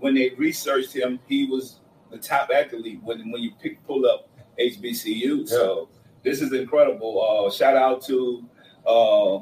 when 0.00 0.14
they 0.14 0.30
researched 0.36 0.92
him, 0.94 1.18
he 1.28 1.46
was 1.46 1.78
the 2.10 2.18
top 2.18 2.50
athlete 2.54 3.00
when 3.02 3.30
when 3.30 3.40
you 3.40 3.52
pick 3.62 3.82
pull 3.86 4.04
up 4.04 4.28
HBCU. 4.58 5.48
So 5.48 5.88
this 6.22 6.40
is 6.40 6.52
incredible. 6.52 7.46
Uh, 7.46 7.50
shout 7.50 7.76
out 7.76 8.02
to 8.06 8.48
uh, 8.86 9.38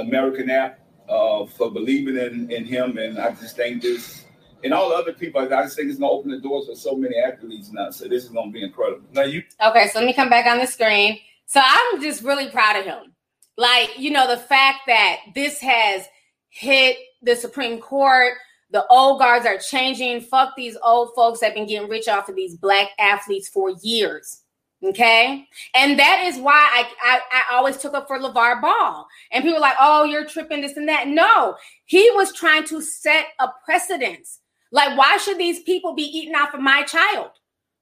American 0.00 0.50
App 0.50 0.80
uh, 1.08 1.46
for 1.46 1.70
believing 1.70 2.16
in, 2.16 2.50
in 2.50 2.64
him, 2.64 2.98
and 2.98 3.18
I 3.18 3.30
just 3.30 3.56
think 3.56 3.82
this 3.82 4.26
and 4.64 4.72
all 4.74 4.88
the 4.88 4.96
other 4.96 5.12
people. 5.12 5.40
I 5.40 5.62
just 5.62 5.76
think 5.76 5.90
it's 5.90 5.98
gonna 5.98 6.12
open 6.12 6.30
the 6.30 6.40
doors 6.40 6.66
for 6.66 6.74
so 6.74 6.96
many 6.96 7.16
athletes 7.16 7.70
now. 7.72 7.90
So 7.90 8.08
this 8.08 8.24
is 8.24 8.30
gonna 8.30 8.50
be 8.50 8.62
incredible. 8.62 9.06
Now 9.12 9.22
you 9.22 9.42
Okay, 9.64 9.88
so 9.88 10.00
let 10.00 10.06
me 10.06 10.12
come 10.12 10.30
back 10.30 10.46
on 10.46 10.58
the 10.58 10.66
screen. 10.66 11.18
So 11.46 11.60
I'm 11.64 12.02
just 12.02 12.22
really 12.22 12.50
proud 12.50 12.76
of 12.76 12.84
him. 12.84 13.12
Like, 13.56 13.98
you 13.98 14.10
know, 14.10 14.28
the 14.28 14.36
fact 14.36 14.80
that 14.86 15.18
this 15.34 15.60
has 15.60 16.06
hit 16.50 16.98
the 17.22 17.36
Supreme 17.36 17.80
Court, 17.80 18.34
the 18.70 18.86
old 18.88 19.20
guards 19.20 19.46
are 19.46 19.58
changing. 19.58 20.20
Fuck 20.20 20.56
these 20.56 20.76
old 20.82 21.10
folks 21.14 21.40
that 21.40 21.46
have 21.46 21.54
been 21.54 21.66
getting 21.66 21.88
rich 21.88 22.08
off 22.08 22.28
of 22.28 22.36
these 22.36 22.56
black 22.56 22.88
athletes 22.98 23.48
for 23.48 23.70
years. 23.82 24.42
Okay. 24.84 25.46
And 25.74 25.98
that 25.98 26.24
is 26.26 26.38
why 26.38 26.52
I, 26.52 26.86
I, 27.02 27.20
I 27.32 27.56
always 27.56 27.78
took 27.78 27.94
up 27.94 28.06
for 28.06 28.18
LeVar 28.18 28.60
Ball. 28.60 29.06
And 29.32 29.42
people 29.42 29.60
like, 29.60 29.76
oh, 29.80 30.04
you're 30.04 30.26
tripping 30.26 30.60
this 30.60 30.76
and 30.76 30.88
that. 30.88 31.08
No, 31.08 31.56
he 31.86 32.10
was 32.14 32.32
trying 32.32 32.64
to 32.64 32.82
set 32.82 33.26
a 33.40 33.48
precedence. 33.64 34.40
Like, 34.72 34.96
why 34.98 35.16
should 35.16 35.38
these 35.38 35.62
people 35.62 35.94
be 35.94 36.02
eating 36.02 36.34
off 36.34 36.54
of 36.54 36.60
my 36.60 36.82
child? 36.82 37.30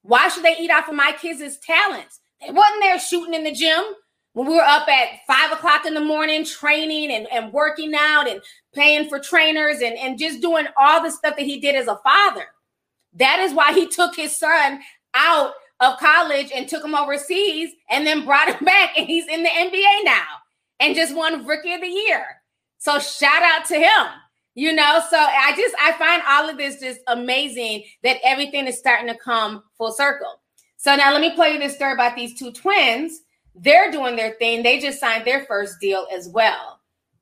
Why 0.02 0.28
should 0.28 0.44
they 0.44 0.56
eat 0.59 0.70
off 0.70 0.89
of 0.89 0.94
my 0.94 1.12
kids' 1.20 1.59
talents? 1.59 2.20
They 2.40 2.52
wasn't 2.52 2.82
there 2.82 3.01
shooting 3.01 3.35
in 3.35 3.44
the 3.44 3.52
gym 3.52 3.82
when 4.35 4.48
we 4.48 4.55
were 4.55 4.62
up 4.62 4.86
at 4.89 5.20
five 5.27 5.52
o'clock 5.52 5.86
in 5.86 5.94
the 5.94 6.01
morning 6.01 6.44
training 6.44 7.11
and, 7.12 7.27
and 7.32 7.52
working 7.52 7.93
out 7.97 8.28
and 8.28 8.43
paying 8.74 9.09
for 9.09 9.19
trainers 9.19 9.77
and, 9.81 9.97
and 9.97 10.19
just 10.19 10.40
doing 10.40 10.66
all 10.77 11.02
the 11.02 11.11
stuff 11.11 11.36
that 11.36 11.47
he 11.47 11.61
did 11.61 11.77
as 11.77 11.86
a 11.86 12.01
father. 12.02 12.47
That 13.15 13.39
is 13.39 13.55
why 13.55 13.73
he 13.73 13.86
took 13.89 14.15
his 14.15 14.36
son 14.36 14.81
out 15.15 15.52
of 15.81 15.98
college 15.98 16.51
and 16.55 16.69
took 16.69 16.85
him 16.85 16.94
overseas 16.94 17.70
and 17.90 18.06
then 18.06 18.24
brought 18.24 18.52
him 18.52 18.65
back 18.65 18.98
and 18.98 19.06
he's 19.06 19.27
in 19.28 19.43
the 19.43 19.48
NBA 19.48 20.05
now 20.05 20.27
and 20.81 20.97
just 20.97 21.15
won 21.15 21.47
rookie 21.47 21.73
of 21.73 21.81
the 21.81 21.86
year. 21.86 22.27
So 22.78 22.98
shout 22.98 23.43
out 23.43 23.65
to 23.66 23.77
him. 23.77 24.06
You 24.56 24.73
know, 24.73 25.01
so 25.11 25.16
I 25.16 25.52
just 25.56 25.74
I 25.81 25.93
find 25.93 26.23
all 26.28 26.48
of 26.48 26.56
this 26.56 26.78
just 26.78 27.01
amazing 27.09 27.82
that 28.05 28.19
everything 28.23 28.69
is 28.69 28.78
starting 28.78 29.09
to 29.09 29.19
come 29.19 29.65
full 29.77 29.90
circle. 29.90 30.40
So 30.77 30.94
now 30.94 31.11
let 31.11 31.20
me 31.20 31.35
play 31.35 31.55
you 31.55 31.59
this 31.59 31.74
story 31.74 31.93
about 31.93 32.15
these 32.15 32.39
two 32.39 32.52
twins. 32.52 33.23
They're 33.55 33.90
doing 33.90 34.16
their 34.16 34.35
thing. 34.35 34.62
They 34.62 34.81
just 34.81 35.01
signed 35.01 35.24
their 35.24 35.44
first 35.44 35.81
deal 35.81 36.06
as 36.12 36.28
well. 36.28 36.81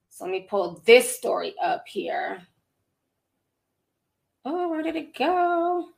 So 0.08 0.24
let 0.24 0.30
me 0.30 0.46
pull 0.48 0.82
this 0.86 1.16
story 1.16 1.54
up 1.62 1.84
here. 1.86 2.46
Oh, 4.44 4.68
where 4.68 4.82
did 4.82 4.96
it 4.96 5.16
go? 5.16 5.88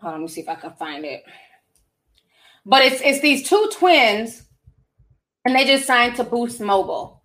Hold 0.00 0.14
on, 0.14 0.20
let 0.20 0.20
me 0.20 0.28
see 0.28 0.40
if 0.40 0.48
I 0.48 0.54
can 0.54 0.72
find 0.72 1.04
it. 1.04 1.24
But 2.66 2.82
it's 2.82 3.00
it's 3.00 3.20
these 3.20 3.48
two 3.48 3.70
twins, 3.72 4.42
and 5.44 5.54
they 5.54 5.64
just 5.64 5.86
signed 5.86 6.16
to 6.16 6.24
Boost 6.24 6.60
Mobile. 6.60 7.22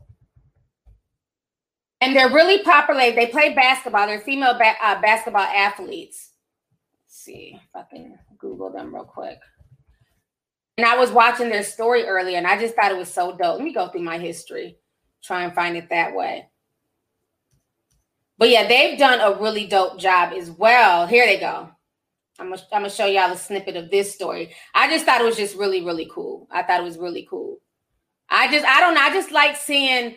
And 2.01 2.15
they're 2.15 2.29
really 2.29 2.61
popular. 2.63 3.11
They 3.11 3.27
play 3.27 3.53
basketball. 3.53 4.07
They're 4.07 4.21
female 4.21 4.57
ba- 4.57 4.75
uh, 4.81 5.01
basketball 5.01 5.41
athletes. 5.41 6.31
Let's 7.05 7.15
see 7.15 7.59
if 7.61 7.75
I 7.75 7.83
can 7.89 8.17
Google 8.37 8.71
them 8.71 8.93
real 8.93 9.05
quick. 9.05 9.39
And 10.77 10.85
I 10.85 10.97
was 10.97 11.11
watching 11.11 11.49
their 11.49 11.63
story 11.63 12.03
earlier, 12.03 12.37
and 12.37 12.47
I 12.47 12.59
just 12.59 12.75
thought 12.75 12.91
it 12.91 12.97
was 12.97 13.13
so 13.13 13.31
dope. 13.31 13.57
Let 13.57 13.63
me 13.63 13.73
go 13.73 13.87
through 13.87 14.01
my 14.01 14.17
history, 14.17 14.77
try 15.23 15.43
and 15.43 15.55
find 15.55 15.77
it 15.77 15.89
that 15.89 16.15
way. 16.15 16.49
But 18.37 18.49
yeah, 18.49 18.67
they've 18.67 18.99
done 18.99 19.21
a 19.21 19.39
really 19.41 19.67
dope 19.67 19.97
job 19.97 20.33
as 20.33 20.51
well. 20.51 21.07
Here 21.07 21.25
they 21.25 21.39
go. 21.39 21.69
I'm 22.37 22.49
gonna, 22.49 22.61
I'm 22.73 22.89
show 22.89 23.05
y'all 23.05 23.31
a 23.31 23.37
snippet 23.37 23.77
of 23.77 23.89
this 23.89 24.13
story. 24.13 24.53
I 24.73 24.89
just 24.89 25.05
thought 25.05 25.21
it 25.21 25.25
was 25.25 25.37
just 25.37 25.55
really, 25.55 25.85
really 25.85 26.09
cool. 26.13 26.47
I 26.51 26.63
thought 26.63 26.81
it 26.81 26.83
was 26.83 26.97
really 26.97 27.25
cool. 27.29 27.59
I 28.29 28.51
just, 28.51 28.65
I 28.65 28.81
don't 28.81 28.95
know. 28.95 29.01
I 29.01 29.13
just 29.13 29.31
like 29.31 29.55
seeing, 29.55 30.15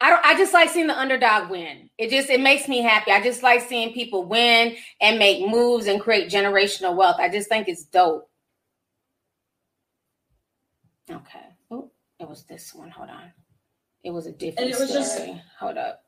I 0.00 0.10
don't, 0.10 0.24
I 0.26 0.36
just 0.36 0.52
like 0.52 0.68
seeing 0.68 0.88
the 0.88 0.98
underdog 0.98 1.48
win. 1.48 1.88
It 1.96 2.10
just, 2.10 2.28
it 2.28 2.40
makes 2.40 2.68
me 2.68 2.82
happy. 2.82 3.12
I 3.12 3.22
just 3.22 3.42
like 3.42 3.62
seeing 3.62 3.94
people 3.94 4.26
win 4.26 4.76
and 5.00 5.18
make 5.18 5.48
moves 5.48 5.86
and 5.86 6.00
create 6.00 6.30
generational 6.30 6.96
wealth. 6.96 7.16
I 7.18 7.30
just 7.30 7.48
think 7.48 7.68
it's 7.68 7.84
dope. 7.84 8.28
Okay. 11.10 11.46
Oh, 11.70 11.90
it 12.18 12.28
was 12.28 12.44
this 12.44 12.74
one. 12.74 12.90
Hold 12.90 13.10
on. 13.10 13.32
It 14.04 14.10
was 14.10 14.26
a 14.26 14.32
different 14.32 14.70
it 14.70 14.78
was 14.78 14.88
story. 14.90 15.02
just- 15.28 15.46
Hold 15.58 15.78
up. 15.78 16.04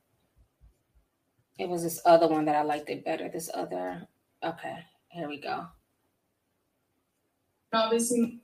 It 1.58 1.68
was 1.68 1.82
this 1.82 2.00
other 2.04 2.26
one 2.26 2.44
that 2.46 2.56
I 2.56 2.62
liked 2.62 2.90
it 2.90 3.04
better. 3.04 3.28
This 3.28 3.48
other. 3.54 4.08
Okay. 4.44 4.78
Here 5.08 5.28
we 5.28 5.40
go. 5.40 5.66
Obviously, 7.72 8.40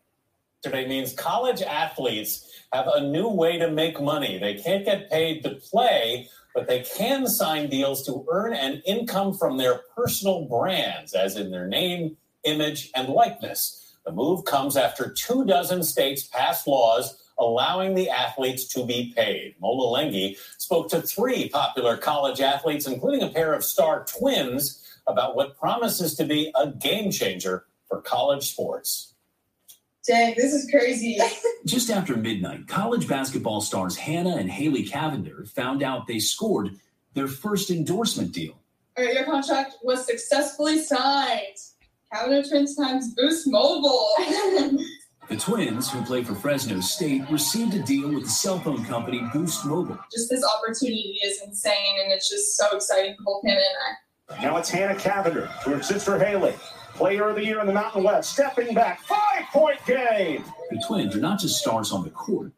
Today 0.62 0.86
means 0.86 1.14
college 1.14 1.62
athletes 1.62 2.46
have 2.74 2.86
a 2.86 3.00
new 3.00 3.28
way 3.28 3.56
to 3.58 3.70
make 3.70 3.98
money. 3.98 4.36
They 4.38 4.54
can't 4.56 4.84
get 4.84 5.10
paid 5.10 5.42
to 5.44 5.54
play, 5.54 6.28
but 6.54 6.68
they 6.68 6.80
can 6.82 7.26
sign 7.26 7.70
deals 7.70 8.04
to 8.04 8.26
earn 8.30 8.52
an 8.52 8.82
income 8.84 9.32
from 9.32 9.56
their 9.56 9.80
personal 9.96 10.44
brands, 10.44 11.14
as 11.14 11.36
in 11.36 11.50
their 11.50 11.66
name, 11.66 12.18
image, 12.44 12.90
and 12.94 13.08
likeness. 13.08 13.89
The 14.04 14.12
move 14.12 14.44
comes 14.44 14.76
after 14.76 15.10
two 15.12 15.44
dozen 15.44 15.82
states 15.82 16.24
passed 16.24 16.66
laws 16.66 17.20
allowing 17.40 17.94
the 17.94 18.10
athletes 18.10 18.66
to 18.66 18.84
be 18.84 19.12
paid. 19.16 19.54
Mola 19.60 19.98
Lenghi 19.98 20.36
spoke 20.58 20.90
to 20.90 21.00
three 21.00 21.48
popular 21.48 21.96
college 21.96 22.40
athletes, 22.40 22.86
including 22.86 23.22
a 23.22 23.28
pair 23.28 23.54
of 23.54 23.64
star 23.64 24.04
twins, 24.04 24.86
about 25.06 25.34
what 25.34 25.58
promises 25.58 26.14
to 26.14 26.24
be 26.24 26.52
a 26.54 26.68
game 26.68 27.10
changer 27.10 27.64
for 27.88 28.00
college 28.02 28.50
sports. 28.50 29.14
dang, 30.06 30.34
this 30.36 30.52
is 30.52 30.70
crazy. 30.70 31.18
Just 31.66 31.90
after 31.90 32.16
midnight, 32.16 32.68
college 32.68 33.08
basketball 33.08 33.60
stars 33.60 33.96
Hanna 33.96 34.36
and 34.36 34.50
Haley 34.50 34.86
Cavinder 34.86 35.48
found 35.48 35.82
out 35.82 36.06
they 36.06 36.20
scored 36.20 36.76
their 37.14 37.26
first 37.26 37.70
endorsement 37.70 38.32
deal. 38.32 38.60
All 38.96 39.04
right, 39.04 39.14
your 39.14 39.24
contract 39.24 39.76
was 39.82 40.06
successfully 40.06 40.82
signed. 40.82 41.56
Cavinder 42.12 42.48
Twins 42.48 42.76
times 42.76 43.14
Boost 43.14 43.44
Mobile. 43.46 44.10
The 45.28 45.36
twins, 45.36 45.88
who 45.88 46.02
play 46.02 46.24
for 46.24 46.34
Fresno 46.34 46.80
State, 46.80 47.22
received 47.30 47.72
a 47.74 47.78
deal 47.84 48.08
with 48.12 48.24
the 48.24 48.28
cell 48.28 48.58
phone 48.58 48.84
company 48.84 49.22
Boost 49.32 49.64
Mobile. 49.64 49.96
Just 50.10 50.28
this 50.28 50.44
opportunity 50.44 51.20
is 51.24 51.40
insane, 51.40 52.00
and 52.02 52.10
it's 52.10 52.28
just 52.28 52.56
so 52.56 52.74
exciting 52.74 53.14
for 53.16 53.22
both 53.22 53.42
Hanna 53.46 53.60
and 53.60 54.38
I. 54.40 54.42
Now 54.42 54.56
it's 54.56 54.68
Hanna 54.68 54.96
Cavinder 54.96 55.48
to 55.62 55.70
her 55.70 55.82
sister 55.84 56.18
Haley. 56.18 56.54
Player 56.94 57.28
of 57.28 57.36
the 57.36 57.44
year 57.44 57.60
in 57.60 57.68
the 57.68 57.72
Mountain 57.72 58.02
West, 58.02 58.32
stepping 58.32 58.74
back, 58.74 59.02
five 59.02 59.44
point 59.52 59.78
game. 59.86 60.42
The 60.70 60.82
twins 60.84 61.14
are 61.14 61.20
not 61.20 61.38
just 61.38 61.60
stars 61.60 61.92
on 61.92 62.02
the 62.02 62.10
court, 62.10 62.50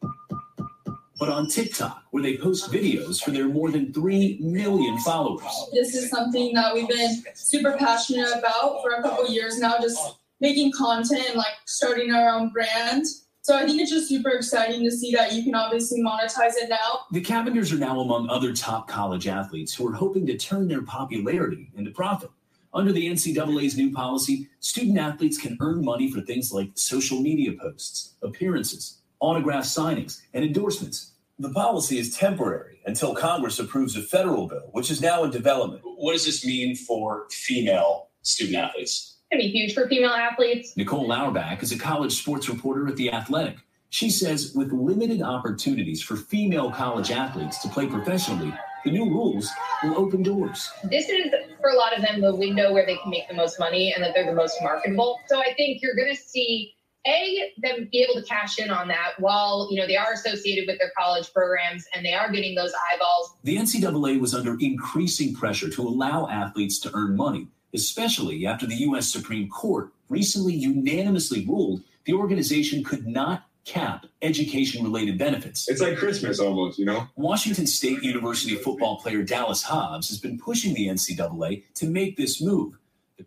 but 1.23 1.29
on 1.29 1.47
TikTok, 1.47 2.03
where 2.11 2.21
they 2.21 2.37
post 2.37 2.73
videos 2.73 3.23
for 3.23 3.31
their 3.31 3.47
more 3.47 3.71
than 3.71 3.93
3 3.93 4.39
million 4.41 4.99
followers. 4.99 5.45
This 5.73 5.95
is 5.95 6.11
something 6.11 6.53
that 6.55 6.75
we've 6.75 6.89
been 6.89 7.23
super 7.37 7.77
passionate 7.79 8.37
about 8.37 8.83
for 8.83 8.95
a 8.95 9.03
couple 9.03 9.29
years 9.29 9.61
now, 9.61 9.79
just 9.81 10.17
making 10.41 10.73
content 10.73 11.25
and 11.29 11.37
like 11.37 11.55
starting 11.65 12.13
our 12.13 12.29
own 12.29 12.49
brand. 12.49 13.07
So 13.43 13.57
I 13.57 13.65
think 13.65 13.81
it's 13.81 13.93
just 13.93 14.09
super 14.09 14.31
exciting 14.31 14.83
to 14.83 14.91
see 14.91 15.13
that 15.15 15.33
you 15.33 15.45
can 15.45 15.55
obviously 15.55 16.03
monetize 16.03 16.57
it 16.57 16.69
now. 16.69 17.03
The 17.13 17.21
Cavinders 17.23 17.73
are 17.73 17.79
now 17.79 18.01
among 18.01 18.29
other 18.29 18.53
top 18.53 18.89
college 18.89 19.29
athletes 19.29 19.73
who 19.73 19.87
are 19.87 19.95
hoping 19.95 20.27
to 20.27 20.37
turn 20.37 20.67
their 20.67 20.83
popularity 20.83 21.71
into 21.77 21.93
profit. 21.93 22.31
Under 22.75 22.91
the 22.91 23.07
NCAA's 23.07 23.77
new 23.77 23.93
policy, 23.93 24.49
student 24.59 24.99
athletes 24.99 25.39
can 25.39 25.57
earn 25.61 25.85
money 25.85 26.11
for 26.11 26.21
things 26.21 26.53
like 26.53 26.71
social 26.75 27.21
media 27.21 27.53
posts, 27.53 28.15
appearances, 28.25 28.99
autograph 29.23 29.65
signings, 29.65 30.23
and 30.35 30.45
endorsements. 30.45 31.12
The 31.39 31.51
policy 31.51 31.99
is 31.99 32.17
temporary 32.17 32.81
until 32.87 33.15
Congress 33.15 33.59
approves 33.59 33.97
a 33.97 34.03
federal 34.03 34.47
bill, 34.47 34.69
which 34.73 34.91
is 34.91 35.01
now 35.01 35.25
in 35.25 35.31
development. 35.31 35.83
What 35.97 36.13
does 36.13 36.25
this 36.25 36.45
mean 36.45 36.77
for 36.77 37.27
female 37.31 38.11
student 38.23 38.57
athletes? 38.57 39.13
going 39.33 39.43
to 39.43 39.49
be 39.49 39.59
huge 39.59 39.75
for 39.75 39.89
female 39.89 40.11
athletes. 40.11 40.77
Nicole 40.77 41.11
Auerbach 41.11 41.63
is 41.63 41.73
a 41.73 41.79
college 41.79 42.13
sports 42.13 42.49
reporter 42.49 42.87
at 42.87 42.97
The 42.97 43.11
Athletic. 43.11 43.57
She 43.89 44.11
says 44.11 44.53
with 44.55 44.73
limited 44.73 45.23
opportunities 45.23 46.03
for 46.03 46.17
female 46.17 46.71
college 46.71 47.11
athletes 47.11 47.59
to 47.63 47.69
play 47.69 47.87
professionally, 47.87 48.53
the 48.85 48.91
new 48.91 49.05
rules 49.05 49.51
will 49.83 49.97
open 49.97 50.23
doors. 50.23 50.71
This 50.85 51.09
is, 51.09 51.33
for 51.61 51.71
a 51.71 51.77
lot 51.77 51.97
of 51.97 52.03
them, 52.03 52.21
the 52.21 52.35
window 52.35 52.73
where 52.73 52.85
they 52.85 52.97
can 52.97 53.11
make 53.11 53.29
the 53.29 53.35
most 53.35 53.59
money 53.59 53.93
and 53.95 54.03
that 54.03 54.13
they're 54.15 54.27
the 54.27 54.35
most 54.35 54.57
marketable. 54.63 55.19
So 55.29 55.41
I 55.41 55.55
think 55.55 55.81
you're 55.83 55.95
going 55.95 56.15
to 56.15 56.21
see 56.21 56.75
a 57.07 57.53
them 57.59 57.89
be 57.91 58.03
able 58.03 58.21
to 58.21 58.27
cash 58.27 58.59
in 58.59 58.71
on 58.71 58.89
that 58.89 59.13
while 59.19 59.69
you 59.71 59.81
know 59.81 59.87
they 59.87 59.97
are 59.97 60.13
associated 60.13 60.67
with 60.67 60.79
their 60.79 60.93
college 60.97 61.33
programs 61.33 61.87
and 61.95 62.05
they 62.05 62.13
are 62.13 62.31
getting 62.31 62.55
those 62.55 62.73
eyeballs. 62.93 63.35
The 63.45 63.57
NCAA 63.57 64.21
was 64.21 64.35
under 64.35 64.57
increasing 64.61 65.35
pressure 65.35 65.69
to 65.71 65.83
allow 65.83 66.29
athletes 66.29 66.79
to 66.81 66.91
earn 66.95 67.17
money 67.17 67.49
especially 67.75 68.47
after 68.47 68.67
the 68.67 68.77
U.S. 68.77 69.09
Supreme 69.09 69.49
Court 69.49 69.93
recently 70.09 70.55
unanimously 70.55 71.47
ruled 71.47 71.83
the 72.05 72.13
organization 72.13 72.85
could 72.85 73.07
not 73.07 73.45
cap 73.65 74.07
education 74.23 74.83
related 74.83 75.19
benefits. 75.19 75.69
It's 75.69 75.81
like 75.81 75.97
Christmas 75.97 76.41
almost, 76.41 76.79
you 76.79 76.85
know? 76.85 77.07
Washington 77.15 77.67
State 77.67 78.03
University 78.03 78.57
football 78.57 78.99
player 78.99 79.23
Dallas 79.23 79.63
Hobbs 79.63 80.09
has 80.09 80.19
been 80.19 80.37
pushing 80.37 80.75
the 80.75 80.89
NCAA 80.89 81.63
to 81.75 81.87
make 81.87 82.17
this 82.17 82.43
move. 82.43 82.77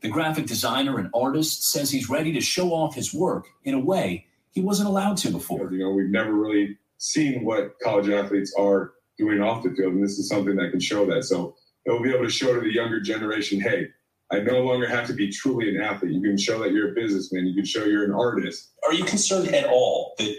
The 0.01 0.09
graphic 0.09 0.45
designer 0.45 0.99
and 0.99 1.09
artist 1.13 1.71
says 1.71 1.89
he's 1.89 2.09
ready 2.09 2.33
to 2.33 2.41
show 2.41 2.73
off 2.73 2.95
his 2.95 3.13
work 3.13 3.47
in 3.63 3.73
a 3.73 3.79
way 3.79 4.25
he 4.51 4.61
wasn't 4.61 4.89
allowed 4.89 5.17
to 5.17 5.31
before. 5.31 5.71
You 5.71 5.79
know, 5.79 5.91
we've 5.91 6.09
never 6.09 6.33
really 6.33 6.77
seen 6.97 7.43
what 7.43 7.75
college 7.83 8.09
athletes 8.09 8.53
are 8.57 8.93
doing 9.17 9.41
off 9.41 9.63
the 9.63 9.69
field, 9.71 9.93
and 9.93 10.03
this 10.03 10.17
is 10.17 10.29
something 10.29 10.55
that 10.55 10.71
can 10.71 10.79
show 10.79 11.05
that. 11.05 11.23
So 11.23 11.55
they'll 11.85 12.01
be 12.01 12.09
able 12.09 12.23
to 12.23 12.29
show 12.29 12.53
to 12.53 12.61
the 12.61 12.73
younger 12.73 12.99
generation, 12.99 13.59
hey, 13.59 13.87
I 14.31 14.39
no 14.39 14.61
longer 14.61 14.87
have 14.87 15.07
to 15.07 15.13
be 15.13 15.29
truly 15.29 15.75
an 15.75 15.81
athlete. 15.81 16.13
You 16.13 16.21
can 16.21 16.37
show 16.37 16.59
that 16.59 16.71
you're 16.71 16.91
a 16.91 16.95
businessman. 16.95 17.45
You 17.45 17.53
can 17.53 17.65
show 17.65 17.85
you're 17.85 18.05
an 18.05 18.13
artist. 18.13 18.71
Are 18.85 18.93
you 18.93 19.05
concerned 19.05 19.53
at 19.53 19.65
all 19.65 20.15
that 20.17 20.35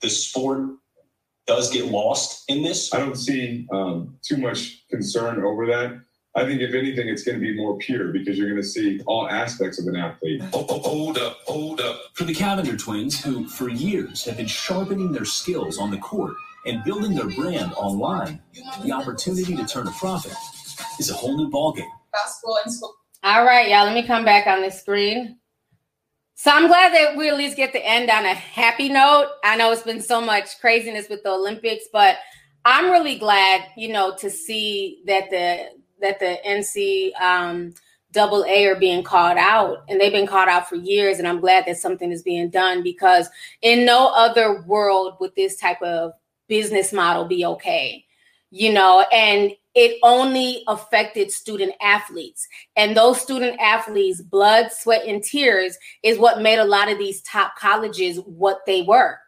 the 0.00 0.08
sport 0.08 0.70
does 1.46 1.70
get 1.70 1.86
lost 1.86 2.44
in 2.48 2.62
this? 2.62 2.94
I 2.94 2.98
don't 2.98 3.16
see 3.16 3.66
um, 3.72 4.16
too 4.22 4.38
much 4.38 4.86
concern 4.88 5.44
over 5.44 5.66
that. 5.66 6.00
I 6.36 6.44
think 6.44 6.60
if 6.60 6.74
anything, 6.74 7.08
it's 7.08 7.24
going 7.24 7.40
to 7.40 7.44
be 7.44 7.56
more 7.56 7.76
pure 7.78 8.12
because 8.12 8.38
you're 8.38 8.48
going 8.48 8.62
to 8.62 8.66
see 8.66 9.00
all 9.06 9.28
aspects 9.28 9.80
of 9.80 9.86
an 9.88 9.96
athlete. 9.96 10.40
Hold 10.52 11.18
up, 11.18 11.38
hold 11.44 11.80
up. 11.80 12.00
For 12.14 12.22
the 12.22 12.32
Cavinder 12.32 12.78
twins, 12.78 13.22
who 13.22 13.48
for 13.48 13.68
years 13.68 14.24
have 14.26 14.36
been 14.36 14.46
sharpening 14.46 15.10
their 15.10 15.24
skills 15.24 15.78
on 15.78 15.90
the 15.90 15.98
court 15.98 16.34
and 16.66 16.84
building 16.84 17.14
their 17.14 17.28
brand 17.30 17.72
online, 17.72 18.40
the 18.84 18.92
opportunity 18.92 19.56
to 19.56 19.66
turn 19.66 19.88
a 19.88 19.92
profit 19.92 20.34
is 21.00 21.10
a 21.10 21.14
whole 21.14 21.36
new 21.36 21.50
ballgame. 21.50 21.90
Basketball 22.12 22.58
and 22.64 22.72
school. 22.72 22.94
All 23.24 23.44
right, 23.44 23.68
y'all, 23.68 23.84
let 23.84 23.94
me 23.94 24.06
come 24.06 24.24
back 24.24 24.46
on 24.46 24.62
the 24.62 24.70
screen. 24.70 25.36
So 26.34 26.50
I'm 26.52 26.68
glad 26.68 26.94
that 26.94 27.16
we 27.16 27.28
at 27.28 27.36
least 27.36 27.56
get 27.56 27.72
to 27.72 27.84
end 27.84 28.08
on 28.08 28.24
a 28.24 28.34
happy 28.34 28.88
note. 28.88 29.26
I 29.44 29.56
know 29.56 29.72
it's 29.72 29.82
been 29.82 30.00
so 30.00 30.20
much 30.20 30.60
craziness 30.60 31.08
with 31.08 31.22
the 31.22 31.30
Olympics, 31.30 31.84
but 31.92 32.16
I'm 32.64 32.90
really 32.90 33.18
glad, 33.18 33.66
you 33.76 33.92
know, 33.92 34.14
to 34.16 34.30
see 34.30 35.02
that 35.06 35.28
the 35.28 35.79
that 36.00 36.18
the 36.18 36.38
NC 36.46 37.14
um, 37.20 37.74
double 38.12 38.44
A 38.44 38.66
are 38.66 38.76
being 38.76 39.02
called 39.02 39.38
out, 39.38 39.84
and 39.88 40.00
they've 40.00 40.12
been 40.12 40.26
called 40.26 40.48
out 40.48 40.68
for 40.68 40.76
years. 40.76 41.18
And 41.18 41.28
I'm 41.28 41.40
glad 41.40 41.64
that 41.66 41.76
something 41.76 42.10
is 42.10 42.22
being 42.22 42.50
done 42.50 42.82
because 42.82 43.28
in 43.62 43.84
no 43.84 44.12
other 44.14 44.62
world 44.62 45.16
would 45.20 45.34
this 45.36 45.56
type 45.56 45.80
of 45.82 46.12
business 46.48 46.92
model 46.92 47.24
be 47.24 47.44
okay, 47.44 48.04
you 48.50 48.72
know. 48.72 49.04
And 49.12 49.52
it 49.74 49.98
only 50.02 50.64
affected 50.66 51.30
student 51.30 51.72
athletes. 51.80 52.46
And 52.76 52.96
those 52.96 53.20
student 53.20 53.60
athletes' 53.60 54.20
blood, 54.20 54.72
sweat, 54.72 55.06
and 55.06 55.22
tears 55.22 55.78
is 56.02 56.18
what 56.18 56.42
made 56.42 56.58
a 56.58 56.64
lot 56.64 56.90
of 56.90 56.98
these 56.98 57.22
top 57.22 57.56
colleges 57.56 58.18
what 58.26 58.60
they 58.66 58.82
were. 58.82 59.18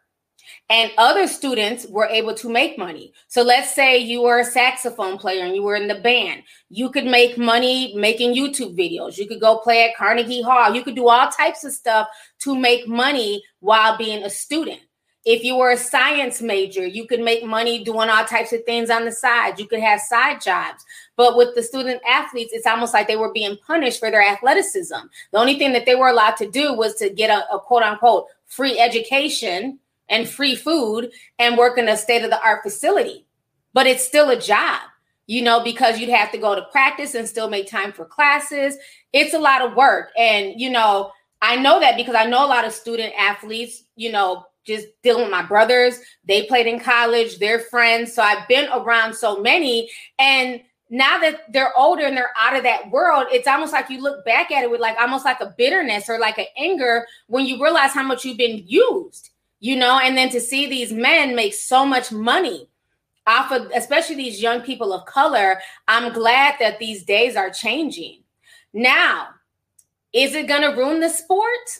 And 0.69 0.91
other 0.97 1.27
students 1.27 1.85
were 1.87 2.07
able 2.07 2.33
to 2.35 2.49
make 2.49 2.77
money. 2.77 3.13
So 3.27 3.43
let's 3.43 3.75
say 3.75 3.97
you 3.97 4.21
were 4.23 4.39
a 4.39 4.45
saxophone 4.45 5.17
player 5.17 5.43
and 5.45 5.53
you 5.53 5.61
were 5.61 5.75
in 5.75 5.87
the 5.87 5.99
band. 5.99 6.43
You 6.69 6.89
could 6.89 7.05
make 7.05 7.37
money 7.37 7.93
making 7.95 8.33
YouTube 8.33 8.77
videos. 8.77 9.17
You 9.17 9.27
could 9.27 9.41
go 9.41 9.59
play 9.59 9.83
at 9.83 9.95
Carnegie 9.95 10.41
Hall. 10.41 10.73
You 10.73 10.83
could 10.83 10.95
do 10.95 11.09
all 11.09 11.29
types 11.29 11.63
of 11.63 11.73
stuff 11.73 12.07
to 12.39 12.57
make 12.57 12.87
money 12.87 13.43
while 13.59 13.97
being 13.97 14.23
a 14.23 14.29
student. 14.29 14.79
If 15.25 15.43
you 15.43 15.55
were 15.55 15.71
a 15.71 15.77
science 15.77 16.41
major, 16.41 16.85
you 16.85 17.07
could 17.07 17.21
make 17.21 17.45
money 17.45 17.83
doing 17.83 18.09
all 18.09 18.25
types 18.25 18.51
of 18.51 18.65
things 18.65 18.89
on 18.89 19.05
the 19.05 19.11
side. 19.11 19.57
You 19.57 19.67
could 19.67 19.79
have 19.79 20.01
side 20.01 20.41
jobs. 20.41 20.83
But 21.15 21.37
with 21.37 21.55
the 21.55 21.63
student 21.63 22.01
athletes, 22.07 22.51
it's 22.51 22.67
almost 22.67 22.93
like 22.93 23.07
they 23.07 23.15
were 23.15 23.31
being 23.31 23.57
punished 23.65 23.99
for 23.99 24.11
their 24.11 24.21
athleticism. 24.21 24.95
The 25.31 25.37
only 25.37 25.57
thing 25.57 25.71
that 25.73 25.85
they 25.85 25.95
were 25.95 26.09
allowed 26.09 26.35
to 26.37 26.49
do 26.49 26.73
was 26.73 26.95
to 26.95 27.09
get 27.09 27.29
a, 27.29 27.49
a 27.53 27.59
quote 27.59 27.83
unquote 27.83 28.27
free 28.47 28.79
education 28.79 29.79
and 30.09 30.27
free 30.27 30.55
food 30.55 31.11
and 31.39 31.57
work 31.57 31.77
in 31.77 31.87
a 31.87 31.97
state 31.97 32.23
of 32.23 32.29
the 32.29 32.41
art 32.41 32.63
facility. 32.63 33.25
But 33.73 33.87
it's 33.87 34.05
still 34.05 34.29
a 34.29 34.39
job, 34.39 34.81
you 35.27 35.41
know, 35.41 35.63
because 35.63 35.99
you'd 35.99 36.09
have 36.09 36.31
to 36.31 36.37
go 36.37 36.55
to 36.55 36.67
practice 36.71 37.15
and 37.15 37.27
still 37.27 37.49
make 37.49 37.69
time 37.69 37.91
for 37.91 38.05
classes. 38.05 38.77
It's 39.13 39.33
a 39.33 39.39
lot 39.39 39.61
of 39.61 39.75
work. 39.75 40.09
And, 40.17 40.59
you 40.59 40.69
know, 40.69 41.11
I 41.41 41.55
know 41.55 41.79
that 41.79 41.97
because 41.97 42.15
I 42.15 42.25
know 42.25 42.45
a 42.45 42.47
lot 42.47 42.65
of 42.65 42.73
student 42.73 43.13
athletes, 43.17 43.83
you 43.95 44.11
know, 44.11 44.45
just 44.65 44.87
dealing 45.01 45.23
with 45.23 45.31
my 45.31 45.43
brothers. 45.43 45.99
They 46.25 46.45
played 46.45 46.67
in 46.67 46.79
college, 46.79 47.39
they're 47.39 47.59
friends. 47.59 48.13
So 48.13 48.21
I've 48.21 48.47
been 48.47 48.69
around 48.71 49.13
so 49.13 49.41
many. 49.41 49.89
And 50.19 50.61
now 50.89 51.17
that 51.19 51.51
they're 51.51 51.75
older 51.77 52.05
and 52.05 52.15
they're 52.15 52.31
out 52.37 52.55
of 52.55 52.63
that 52.63 52.91
world, 52.91 53.25
it's 53.31 53.47
almost 53.47 53.73
like 53.73 53.89
you 53.89 54.01
look 54.01 54.23
back 54.25 54.51
at 54.51 54.63
it 54.63 54.71
with 54.71 54.79
like 54.79 54.97
almost 54.97 55.25
like 55.25 55.41
a 55.41 55.53
bitterness 55.57 56.07
or 56.07 56.19
like 56.19 56.37
an 56.37 56.45
anger 56.57 57.05
when 57.27 57.45
you 57.45 57.61
realize 57.61 57.91
how 57.91 58.03
much 58.03 58.23
you've 58.23 58.37
been 58.37 58.63
used, 58.65 59.31
you 59.63 59.77
know, 59.77 59.97
and 59.97 60.17
then 60.17 60.29
to 60.29 60.41
see 60.41 60.67
these 60.67 60.91
men 60.91 61.37
make 61.37 61.53
so 61.53 61.85
much 61.85 62.11
money 62.11 62.67
off 63.25 63.49
of 63.49 63.71
especially 63.73 64.15
these 64.15 64.41
young 64.41 64.59
people 64.59 64.91
of 64.91 65.05
color. 65.05 65.57
I'm 65.87 66.11
glad 66.11 66.55
that 66.59 66.79
these 66.79 67.03
days 67.03 67.37
are 67.37 67.49
changing. 67.49 68.23
Now, 68.73 69.29
is 70.11 70.35
it 70.35 70.49
going 70.49 70.63
to 70.63 70.77
ruin 70.77 70.99
the 70.99 71.07
sport? 71.07 71.79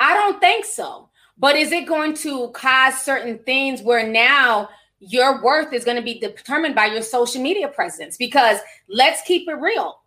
I 0.00 0.14
don't 0.14 0.40
think 0.40 0.64
so. 0.64 1.10
But 1.36 1.56
is 1.56 1.72
it 1.72 1.86
going 1.86 2.14
to 2.14 2.48
cause 2.52 3.02
certain 3.02 3.38
things 3.40 3.82
where 3.82 4.08
now 4.08 4.70
your 4.98 5.44
worth 5.44 5.74
is 5.74 5.84
going 5.84 5.98
to 5.98 6.02
be 6.02 6.18
determined 6.18 6.74
by 6.74 6.86
your 6.86 7.02
social 7.02 7.42
media 7.42 7.68
presence? 7.68 8.16
Because 8.16 8.60
let's 8.88 9.20
keep 9.26 9.46
it 9.46 9.60
real. 9.60 10.00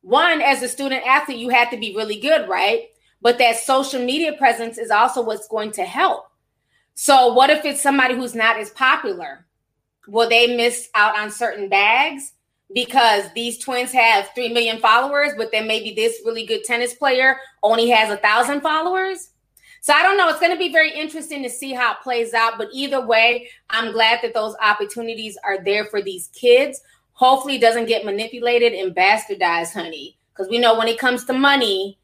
One, 0.00 0.40
as 0.40 0.62
a 0.62 0.68
student 0.68 1.06
athlete, 1.06 1.36
you 1.36 1.50
have 1.50 1.68
to 1.72 1.76
be 1.76 1.94
really 1.94 2.18
good, 2.18 2.48
right? 2.48 2.86
But 3.22 3.38
that 3.38 3.56
social 3.56 4.04
media 4.04 4.34
presence 4.34 4.76
is 4.76 4.90
also 4.90 5.22
what's 5.22 5.48
going 5.48 5.70
to 5.72 5.84
help. 5.84 6.26
So, 6.94 7.32
what 7.32 7.48
if 7.48 7.64
it's 7.64 7.80
somebody 7.80 8.14
who's 8.14 8.34
not 8.34 8.58
as 8.58 8.70
popular? 8.70 9.46
Will 10.08 10.28
they 10.28 10.56
miss 10.56 10.88
out 10.94 11.18
on 11.18 11.30
certain 11.30 11.68
bags 11.68 12.32
because 12.74 13.24
these 13.34 13.58
twins 13.58 13.92
have 13.92 14.28
3 14.34 14.52
million 14.52 14.78
followers, 14.80 15.32
but 15.36 15.52
then 15.52 15.66
maybe 15.66 15.94
this 15.94 16.20
really 16.24 16.44
good 16.44 16.64
tennis 16.64 16.94
player 16.94 17.36
only 17.62 17.88
has 17.88 18.10
a 18.10 18.16
thousand 18.16 18.60
followers? 18.60 19.30
So 19.82 19.92
I 19.92 20.02
don't 20.02 20.16
know. 20.16 20.28
It's 20.28 20.38
going 20.38 20.52
to 20.52 20.58
be 20.58 20.72
very 20.72 20.92
interesting 20.92 21.42
to 21.42 21.50
see 21.50 21.72
how 21.72 21.92
it 21.92 22.00
plays 22.02 22.34
out. 22.34 22.56
But 22.56 22.68
either 22.72 23.04
way, 23.04 23.48
I'm 23.68 23.92
glad 23.92 24.20
that 24.22 24.32
those 24.32 24.54
opportunities 24.60 25.36
are 25.44 25.62
there 25.62 25.86
for 25.86 26.00
these 26.00 26.28
kids. 26.28 26.80
Hopefully, 27.14 27.56
it 27.56 27.60
doesn't 27.60 27.86
get 27.86 28.04
manipulated 28.04 28.72
and 28.74 28.94
bastardized, 28.94 29.72
honey. 29.72 30.18
Because 30.32 30.48
we 30.48 30.58
know 30.58 30.78
when 30.78 30.88
it 30.88 30.98
comes 30.98 31.24
to 31.24 31.32
money, 31.32 31.98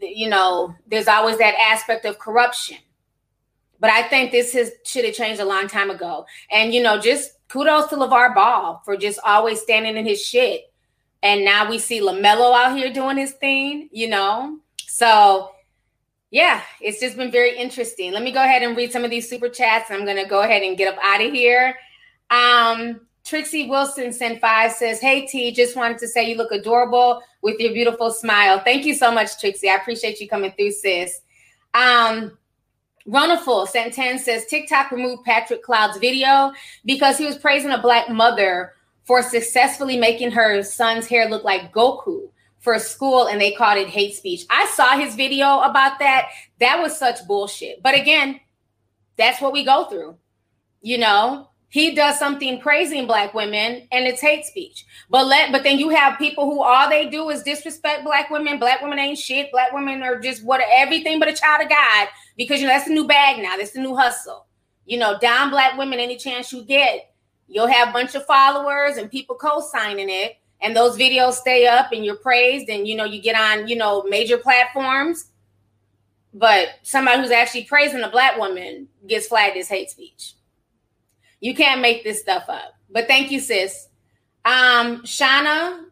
you 0.00 0.28
know, 0.28 0.74
there's 0.86 1.08
always 1.08 1.38
that 1.38 1.54
aspect 1.58 2.04
of 2.04 2.18
corruption. 2.18 2.78
But 3.80 3.90
I 3.90 4.02
think 4.02 4.30
this 4.30 4.52
has 4.52 4.72
should 4.84 5.04
have 5.04 5.14
changed 5.14 5.40
a 5.40 5.44
long 5.44 5.68
time 5.68 5.90
ago. 5.90 6.26
And 6.50 6.72
you 6.72 6.82
know, 6.82 6.98
just 6.98 7.32
kudos 7.48 7.88
to 7.88 7.96
LeVar 7.96 8.34
Ball 8.34 8.80
for 8.84 8.96
just 8.96 9.18
always 9.24 9.60
standing 9.60 9.96
in 9.96 10.06
his 10.06 10.24
shit. 10.24 10.72
And 11.22 11.44
now 11.44 11.68
we 11.68 11.78
see 11.78 12.00
LaMelo 12.00 12.54
out 12.54 12.76
here 12.76 12.92
doing 12.92 13.16
his 13.16 13.32
thing, 13.32 13.88
you 13.92 14.08
know. 14.08 14.58
So 14.86 15.50
yeah, 16.30 16.62
it's 16.80 17.00
just 17.00 17.16
been 17.16 17.30
very 17.30 17.56
interesting. 17.56 18.12
Let 18.12 18.22
me 18.22 18.32
go 18.32 18.42
ahead 18.42 18.62
and 18.62 18.76
read 18.76 18.92
some 18.92 19.04
of 19.04 19.10
these 19.10 19.28
super 19.28 19.48
chats. 19.48 19.90
I'm 19.90 20.06
gonna 20.06 20.26
go 20.26 20.42
ahead 20.42 20.62
and 20.62 20.76
get 20.76 20.92
up 20.92 20.98
out 21.02 21.20
of 21.20 21.32
here. 21.32 21.76
Um, 22.30 23.00
Trixie 23.24 23.68
Wilson 23.68 24.12
sent 24.12 24.40
five 24.40 24.72
says, 24.72 25.00
Hey 25.00 25.26
T, 25.26 25.50
just 25.52 25.76
wanted 25.76 25.98
to 25.98 26.08
say 26.08 26.28
you 26.28 26.36
look 26.36 26.52
adorable 26.52 27.22
with 27.44 27.60
your 27.60 27.74
beautiful 27.74 28.10
smile. 28.10 28.58
Thank 28.58 28.86
you 28.86 28.94
so 28.94 29.12
much, 29.12 29.38
Trixie. 29.38 29.68
I 29.68 29.76
appreciate 29.76 30.18
you 30.18 30.28
coming 30.28 30.52
through, 30.52 30.72
sis. 30.72 31.20
Um, 31.74 32.36
Runnerful 33.06 33.66
sent 33.66 33.92
10 33.92 34.18
says 34.18 34.46
TikTok 34.46 34.90
removed 34.90 35.24
Patrick 35.24 35.62
Cloud's 35.62 35.98
video 35.98 36.52
because 36.86 37.18
he 37.18 37.26
was 37.26 37.36
praising 37.36 37.70
a 37.70 37.82
black 37.82 38.08
mother 38.08 38.72
for 39.04 39.22
successfully 39.22 39.98
making 39.98 40.30
her 40.30 40.62
son's 40.62 41.06
hair 41.06 41.28
look 41.28 41.44
like 41.44 41.70
Goku 41.70 42.30
for 42.60 42.78
school 42.78 43.26
and 43.26 43.38
they 43.38 43.52
called 43.52 43.76
it 43.76 43.88
hate 43.88 44.14
speech. 44.14 44.46
I 44.48 44.64
saw 44.74 44.96
his 44.96 45.14
video 45.14 45.60
about 45.60 45.98
that. 45.98 46.30
That 46.60 46.80
was 46.80 46.98
such 46.98 47.26
bullshit. 47.26 47.82
But 47.82 47.94
again, 47.94 48.40
that's 49.18 49.42
what 49.42 49.52
we 49.52 49.66
go 49.66 49.84
through. 49.84 50.16
You 50.80 50.96
know, 50.96 51.50
he 51.74 51.92
does 51.92 52.20
something 52.20 52.60
praising 52.60 53.04
black 53.04 53.34
women 53.34 53.88
and 53.90 54.06
it's 54.06 54.20
hate 54.20 54.44
speech. 54.44 54.86
But 55.10 55.26
let 55.26 55.50
but 55.50 55.64
then 55.64 55.76
you 55.76 55.88
have 55.88 56.16
people 56.20 56.44
who 56.44 56.62
all 56.62 56.88
they 56.88 57.08
do 57.08 57.28
is 57.30 57.42
disrespect 57.42 58.04
black 58.04 58.30
women. 58.30 58.60
Black 58.60 58.80
women 58.80 59.00
ain't 59.00 59.18
shit. 59.18 59.50
Black 59.50 59.72
women 59.72 60.00
are 60.04 60.20
just 60.20 60.44
what 60.44 60.60
everything 60.72 61.18
but 61.18 61.26
a 61.26 61.32
child 61.32 61.62
of 61.62 61.68
God 61.68 62.08
because 62.36 62.60
you 62.60 62.68
know 62.68 62.72
that's 62.72 62.86
the 62.86 62.94
new 62.94 63.08
bag 63.08 63.42
now. 63.42 63.56
That's 63.56 63.72
the 63.72 63.80
new 63.80 63.96
hustle. 63.96 64.46
You 64.86 64.98
know, 64.98 65.18
down 65.18 65.50
black 65.50 65.76
women 65.76 65.98
any 65.98 66.16
chance 66.16 66.52
you 66.52 66.62
get. 66.62 67.12
You'll 67.48 67.66
have 67.66 67.88
a 67.88 67.92
bunch 67.92 68.14
of 68.14 68.24
followers 68.24 68.96
and 68.96 69.10
people 69.10 69.34
co-signing 69.34 70.08
it 70.08 70.36
and 70.60 70.76
those 70.76 70.96
videos 70.96 71.32
stay 71.32 71.66
up 71.66 71.90
and 71.90 72.04
you're 72.04 72.14
praised 72.14 72.68
and 72.68 72.86
you 72.86 72.94
know 72.94 73.04
you 73.04 73.20
get 73.20 73.34
on 73.34 73.66
you 73.66 73.74
know 73.74 74.04
major 74.04 74.38
platforms 74.38 75.32
but 76.32 76.68
somebody 76.82 77.20
who's 77.20 77.32
actually 77.32 77.64
praising 77.64 78.02
a 78.02 78.10
black 78.10 78.38
woman 78.38 78.86
gets 79.08 79.26
flagged 79.26 79.56
as 79.56 79.68
hate 79.68 79.90
speech 79.90 80.33
you 81.44 81.54
can't 81.54 81.80
make 81.80 82.02
this 82.04 82.20
stuff 82.20 82.44
up 82.48 82.74
but 82.90 83.06
thank 83.06 83.30
you 83.30 83.38
sis 83.38 83.88
um 84.44 85.02
shana 85.02 85.84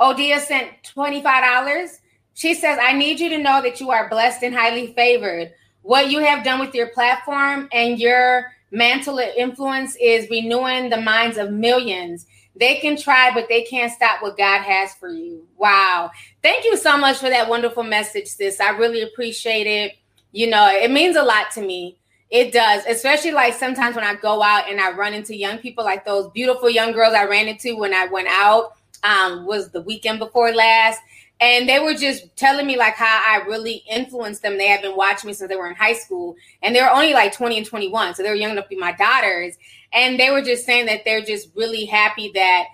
odia 0.00 0.40
sent 0.40 0.70
$25 0.96 1.98
she 2.34 2.54
says 2.54 2.78
i 2.82 2.92
need 2.92 3.20
you 3.20 3.28
to 3.28 3.38
know 3.38 3.62
that 3.62 3.80
you 3.80 3.90
are 3.90 4.08
blessed 4.08 4.42
and 4.42 4.54
highly 4.54 4.92
favored 4.94 5.52
what 5.82 6.10
you 6.10 6.18
have 6.18 6.44
done 6.44 6.58
with 6.60 6.74
your 6.74 6.88
platform 6.88 7.68
and 7.72 7.98
your 7.98 8.46
mantle 8.70 9.18
of 9.18 9.28
influence 9.36 9.96
is 10.00 10.28
renewing 10.30 10.90
the 10.90 11.00
minds 11.00 11.38
of 11.38 11.50
millions 11.50 12.26
they 12.58 12.76
can 12.76 12.96
try, 12.96 13.32
but 13.32 13.48
they 13.48 13.62
can't 13.62 13.92
stop 13.92 14.20
what 14.20 14.36
God 14.36 14.62
has 14.62 14.94
for 14.94 15.08
you. 15.08 15.46
Wow. 15.56 16.10
Thank 16.42 16.64
you 16.64 16.76
so 16.76 16.96
much 16.96 17.18
for 17.18 17.28
that 17.28 17.48
wonderful 17.48 17.84
message, 17.84 18.26
sis. 18.26 18.60
I 18.60 18.70
really 18.70 19.02
appreciate 19.02 19.66
it. 19.66 19.96
You 20.32 20.48
know, 20.50 20.68
it 20.68 20.90
means 20.90 21.16
a 21.16 21.22
lot 21.22 21.50
to 21.52 21.60
me. 21.60 21.97
It 22.30 22.52
does, 22.52 22.84
especially 22.86 23.30
like 23.30 23.54
sometimes 23.54 23.96
when 23.96 24.04
I 24.04 24.14
go 24.14 24.42
out 24.42 24.70
and 24.70 24.80
I 24.80 24.92
run 24.92 25.14
into 25.14 25.34
young 25.34 25.58
people, 25.58 25.84
like 25.84 26.04
those 26.04 26.30
beautiful 26.32 26.68
young 26.68 26.92
girls 26.92 27.14
I 27.14 27.24
ran 27.24 27.48
into 27.48 27.76
when 27.76 27.94
I 27.94 28.06
went 28.06 28.28
out. 28.28 28.74
Um, 29.04 29.46
was 29.46 29.70
the 29.70 29.80
weekend 29.82 30.18
before 30.18 30.52
last, 30.52 31.00
and 31.40 31.68
they 31.68 31.78
were 31.78 31.94
just 31.94 32.34
telling 32.36 32.66
me 32.66 32.76
like 32.76 32.94
how 32.94 33.22
I 33.24 33.44
really 33.46 33.84
influenced 33.88 34.42
them. 34.42 34.58
They 34.58 34.66
had 34.66 34.82
been 34.82 34.96
watching 34.96 35.28
me 35.28 35.34
since 35.34 35.48
they 35.48 35.54
were 35.54 35.68
in 35.68 35.76
high 35.76 35.92
school, 35.92 36.34
and 36.62 36.74
they 36.74 36.80
were 36.82 36.90
only 36.90 37.12
like 37.12 37.32
20 37.32 37.58
and 37.58 37.66
21, 37.66 38.16
so 38.16 38.24
they 38.24 38.28
were 38.28 38.34
young 38.34 38.50
enough 38.50 38.64
to 38.64 38.70
be 38.70 38.76
my 38.76 38.90
daughters. 38.92 39.56
And 39.92 40.18
they 40.18 40.30
were 40.30 40.42
just 40.42 40.66
saying 40.66 40.86
that 40.86 41.04
they're 41.04 41.22
just 41.22 41.48
really 41.54 41.84
happy 41.84 42.32
that 42.34 42.64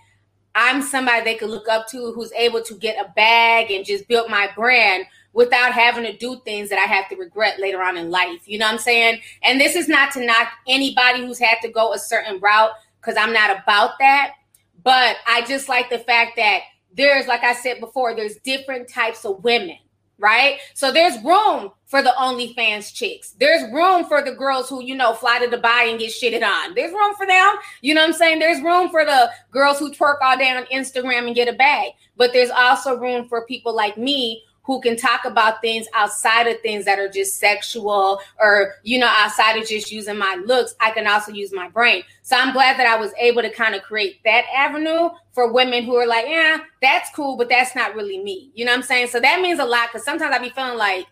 I'm 0.54 0.82
somebody 0.82 1.24
they 1.24 1.34
could 1.34 1.50
look 1.50 1.68
up 1.68 1.88
to 1.88 2.12
who's 2.12 2.32
able 2.32 2.62
to 2.62 2.74
get 2.74 3.04
a 3.04 3.10
bag 3.10 3.70
and 3.70 3.84
just 3.84 4.08
build 4.08 4.30
my 4.30 4.48
brand 4.56 5.04
without 5.34 5.72
having 5.72 6.04
to 6.04 6.16
do 6.16 6.40
things 6.44 6.70
that 6.70 6.78
I 6.78 6.82
have 6.82 7.08
to 7.10 7.16
regret 7.16 7.60
later 7.60 7.82
on 7.82 7.96
in 7.96 8.10
life. 8.10 8.42
You 8.46 8.58
know 8.58 8.66
what 8.66 8.72
I'm 8.72 8.78
saying? 8.78 9.20
And 9.42 9.60
this 9.60 9.76
is 9.76 9.88
not 9.88 10.12
to 10.12 10.24
knock 10.24 10.48
anybody 10.66 11.26
who's 11.26 11.38
had 11.38 11.58
to 11.62 11.68
go 11.68 11.92
a 11.92 11.98
certain 11.98 12.40
route 12.40 12.70
because 13.00 13.16
I'm 13.18 13.32
not 13.32 13.50
about 13.50 13.98
that. 13.98 14.34
But 14.82 15.16
I 15.26 15.42
just 15.42 15.68
like 15.68 15.90
the 15.90 15.98
fact 15.98 16.36
that 16.36 16.60
there's, 16.94 17.26
like 17.26 17.42
I 17.42 17.54
said 17.54 17.80
before, 17.80 18.14
there's 18.14 18.36
different 18.36 18.88
types 18.88 19.24
of 19.24 19.42
women 19.44 19.76
right? 20.18 20.58
So 20.74 20.92
there's 20.92 21.22
room 21.24 21.72
for 21.86 22.02
the 22.02 22.14
OnlyFans 22.18 22.94
chicks. 22.94 23.32
There's 23.32 23.62
room 23.72 24.04
for 24.04 24.22
the 24.22 24.32
girls 24.32 24.68
who, 24.68 24.82
you 24.82 24.94
know, 24.94 25.12
fly 25.14 25.38
to 25.38 25.46
Dubai 25.46 25.90
and 25.90 25.98
get 25.98 26.12
shitted 26.12 26.42
on. 26.42 26.74
There's 26.74 26.92
room 26.92 27.14
for 27.14 27.26
them. 27.26 27.52
You 27.82 27.94
know 27.94 28.00
what 28.00 28.08
I'm 28.08 28.14
saying? 28.14 28.38
There's 28.38 28.62
room 28.62 28.90
for 28.90 29.04
the 29.04 29.30
girls 29.50 29.78
who 29.78 29.92
twerk 29.92 30.18
all 30.22 30.38
day 30.38 30.50
on 30.50 30.64
Instagram 30.66 31.26
and 31.26 31.34
get 31.34 31.48
a 31.48 31.52
bag. 31.52 31.92
But 32.16 32.32
there's 32.32 32.50
also 32.50 32.96
room 32.96 33.28
for 33.28 33.44
people 33.46 33.74
like 33.74 33.98
me 33.98 34.42
who 34.64 34.80
can 34.80 34.96
talk 34.96 35.24
about 35.24 35.60
things 35.60 35.86
outside 35.94 36.46
of 36.46 36.60
things 36.60 36.84
that 36.86 36.98
are 36.98 37.08
just 37.08 37.38
sexual 37.38 38.20
or 38.40 38.74
you 38.82 38.98
know 38.98 39.12
outside 39.18 39.56
of 39.56 39.68
just 39.68 39.92
using 39.92 40.18
my 40.18 40.42
looks 40.46 40.74
i 40.80 40.90
can 40.90 41.06
also 41.06 41.32
use 41.32 41.52
my 41.52 41.68
brain. 41.68 42.02
So 42.22 42.36
i'm 42.36 42.52
glad 42.52 42.78
that 42.78 42.86
i 42.86 42.98
was 42.98 43.12
able 43.18 43.42
to 43.42 43.50
kind 43.50 43.74
of 43.74 43.82
create 43.82 44.20
that 44.24 44.44
avenue 44.54 45.10
for 45.32 45.52
women 45.52 45.84
who 45.84 45.94
are 45.96 46.06
like 46.06 46.26
yeah 46.26 46.58
that's 46.82 47.10
cool 47.14 47.36
but 47.36 47.48
that's 47.48 47.76
not 47.76 47.94
really 47.94 48.22
me. 48.22 48.50
You 48.54 48.64
know 48.64 48.72
what 48.72 48.78
i'm 48.78 48.82
saying? 48.82 49.08
So 49.08 49.20
that 49.20 49.40
means 49.40 49.60
a 49.60 49.64
lot 49.64 49.88
because 49.92 50.04
sometimes 50.04 50.34
i 50.34 50.38
be 50.38 50.50
feeling 50.50 50.78
like 50.78 51.06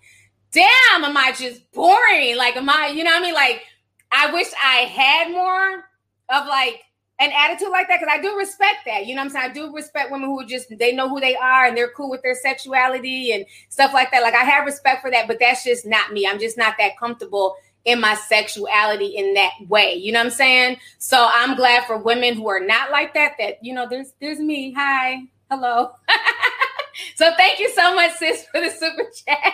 damn 0.51 1.05
am 1.05 1.17
i 1.17 1.33
just 1.33 1.71
boring? 1.73 2.37
Like 2.37 2.57
am 2.57 2.69
i 2.69 2.89
you 2.89 3.05
know 3.05 3.11
what 3.11 3.21
i 3.21 3.23
mean? 3.23 3.35
Like 3.35 3.63
i 4.11 4.33
wish 4.33 4.49
i 4.63 4.79
had 4.85 5.31
more 5.31 5.85
of 6.29 6.47
like 6.47 6.81
an 7.23 7.33
attitude 7.33 7.71
like 7.71 7.89
that 7.89 8.01
because 8.01 8.13
I 8.13 8.21
do 8.21 8.37
respect 8.37 8.79
that. 8.87 9.07
You 9.07 9.15
know 9.15 9.21
what 9.21 9.27
I'm 9.27 9.31
saying? 9.31 9.51
I 9.51 9.53
do 9.53 9.73
respect 9.73 10.11
women 10.11 10.29
who 10.29 10.45
just 10.45 10.77
they 10.77 10.93
know 10.93 11.09
who 11.09 11.21
they 11.21 11.37
are 11.37 11.67
and 11.67 11.77
they're 11.77 11.91
cool 11.91 12.11
with 12.11 12.23
their 12.23 12.35
sexuality 12.35 13.33
and 13.33 13.47
stuff 13.69 13.95
like 13.95 14.11
that. 14.11 14.23
Like 14.23 14.35
I 14.35 14.45
have 14.45 14.67
respect 14.67 15.03
for 15.03 15.11
that, 15.11 15.29
but 15.29 15.39
that's 15.39 15.65
just 15.65 15.87
not 15.87 16.13
me. 16.13 16.27
I'm 16.27 16.41
just 16.41 16.59
not 16.59 16.75
that 16.79 16.99
comfortable 16.99 17.57
in 17.85 18.01
my 18.01 18.15
sexuality 18.15 19.07
in 19.07 19.35
that 19.35 19.53
way. 19.69 19.95
You 19.95 20.13
know 20.13 20.21
what 20.21 20.27
I'm 20.27 20.33
saying? 20.33 20.77
So 20.99 21.29
I'm 21.31 21.57
glad 21.57 21.85
for 21.87 21.97
women 21.97 22.35
who 22.35 22.49
are 22.49 22.61
not 22.61 22.91
like 22.91 23.15
that. 23.15 23.33
That 23.39 23.63
you 23.63 23.73
know, 23.73 23.87
there's 23.89 24.13
there's 24.21 24.41
me. 24.41 24.73
Hi, 24.73 25.23
hello. 25.49 25.93
so 27.15 27.33
thank 27.37 27.61
you 27.61 27.71
so 27.71 27.95
much, 27.95 28.13
sis, 28.17 28.47
for 28.51 28.61
the 28.61 28.71
super 28.71 29.05
chat. 29.27 29.53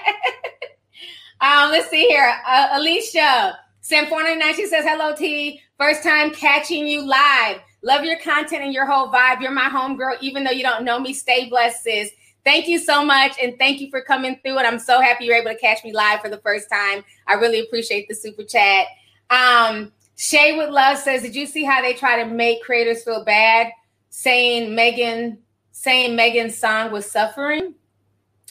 um, 1.41 1.71
let's 1.71 1.91
see 1.91 2.07
here, 2.07 2.35
uh, 2.47 2.69
Alicia. 2.73 3.59
Sam 3.89 4.05
499, 4.05 4.55
she 4.55 4.67
says, 4.67 4.85
Hello, 4.85 5.15
T. 5.17 5.63
First 5.79 6.03
time 6.03 6.31
catching 6.31 6.87
you 6.87 7.01
live. 7.07 7.57
Love 7.81 8.05
your 8.05 8.19
content 8.19 8.63
and 8.63 8.75
your 8.75 8.85
whole 8.85 9.09
vibe. 9.09 9.41
You're 9.41 9.51
my 9.51 9.71
homegirl, 9.71 10.19
even 10.21 10.45
though 10.45 10.51
you 10.51 10.63
don't 10.63 10.85
know 10.85 11.01
me. 11.01 11.15
Stay 11.15 11.49
blessed, 11.49 11.85
sis. 11.85 12.11
Thank 12.45 12.69
you 12.69 12.79
so 12.79 13.03
much. 13.03 13.33
And 13.41 13.57
thank 13.57 13.81
you 13.81 13.89
for 13.89 14.03
coming 14.03 14.39
through. 14.45 14.59
And 14.59 14.67
I'm 14.67 14.79
so 14.79 15.01
happy 15.01 15.25
you're 15.25 15.37
able 15.37 15.53
to 15.53 15.57
catch 15.57 15.83
me 15.85 15.95
live 15.95 16.21
for 16.21 16.29
the 16.29 16.37
first 16.37 16.69
time. 16.71 17.03
I 17.27 17.35
really 17.37 17.61
appreciate 17.61 18.09
the 18.09 18.15
super 18.15 18.45
chat. 18.45 18.89
Um, 19.31 19.91
Shay 20.17 20.55
with 20.59 20.69
Love 20.69 20.99
says, 20.99 21.23
Did 21.23 21.35
you 21.35 21.47
see 21.47 21.65
how 21.65 21.81
they 21.81 21.95
try 21.95 22.23
to 22.23 22.29
make 22.29 22.63
creators 22.63 23.05
feel 23.05 23.25
bad? 23.25 23.69
Saying 24.11 24.75
Megan, 24.75 25.39
saying 25.73 26.15
Megan's 26.15 26.59
song 26.59 26.93
was 26.93 27.11
suffering? 27.11 27.75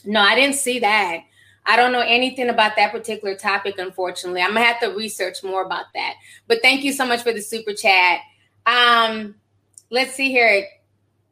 No, 0.03 0.19
I 0.19 0.33
didn't 0.33 0.55
see 0.55 0.79
that. 0.79 1.19
I 1.67 1.75
don't 1.75 1.91
know 1.91 1.99
anything 1.99 2.49
about 2.49 2.77
that 2.77 2.93
particular 2.93 3.35
topic, 3.35 3.75
unfortunately. 3.77 4.41
I'm 4.41 4.53
gonna 4.53 4.65
have 4.65 4.79
to 4.79 4.87
research 4.87 5.43
more 5.43 5.63
about 5.63 5.85
that. 5.93 6.13
But 6.47 6.61
thank 6.61 6.83
you 6.83 6.93
so 6.93 7.05
much 7.05 7.21
for 7.21 7.33
the 7.33 7.41
super 7.41 7.73
chat. 7.73 8.21
Um, 8.65 9.35
let's 9.89 10.13
see 10.13 10.31
here. 10.31 10.65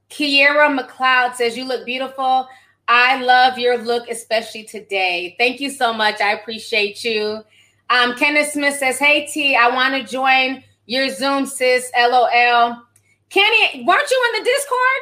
Kiera 0.09 0.77
McLeod 0.77 1.35
says, 1.35 1.57
You 1.57 1.63
look 1.63 1.85
beautiful. 1.85 2.49
I 2.87 3.21
love 3.21 3.57
your 3.57 3.77
look, 3.77 4.09
especially 4.09 4.63
today. 4.63 5.35
Thank 5.39 5.59
you 5.61 5.71
so 5.71 5.91
much. 5.93 6.21
I 6.21 6.33
appreciate 6.33 7.03
you. 7.03 7.41
Um, 7.89 8.15
Kenneth 8.15 8.51
Smith 8.51 8.75
says, 8.75 8.99
Hey 8.99 9.25
T, 9.27 9.55
I 9.55 9.69
want 9.69 9.95
to 9.95 10.03
join 10.03 10.63
your 10.85 11.09
Zoom, 11.09 11.45
sis. 11.45 11.89
LOL. 11.97 12.83
Kenny, 13.29 13.85
weren't 13.85 14.11
you 14.11 14.33
in 14.33 14.43
the 14.43 14.49
Discord? 14.49 15.01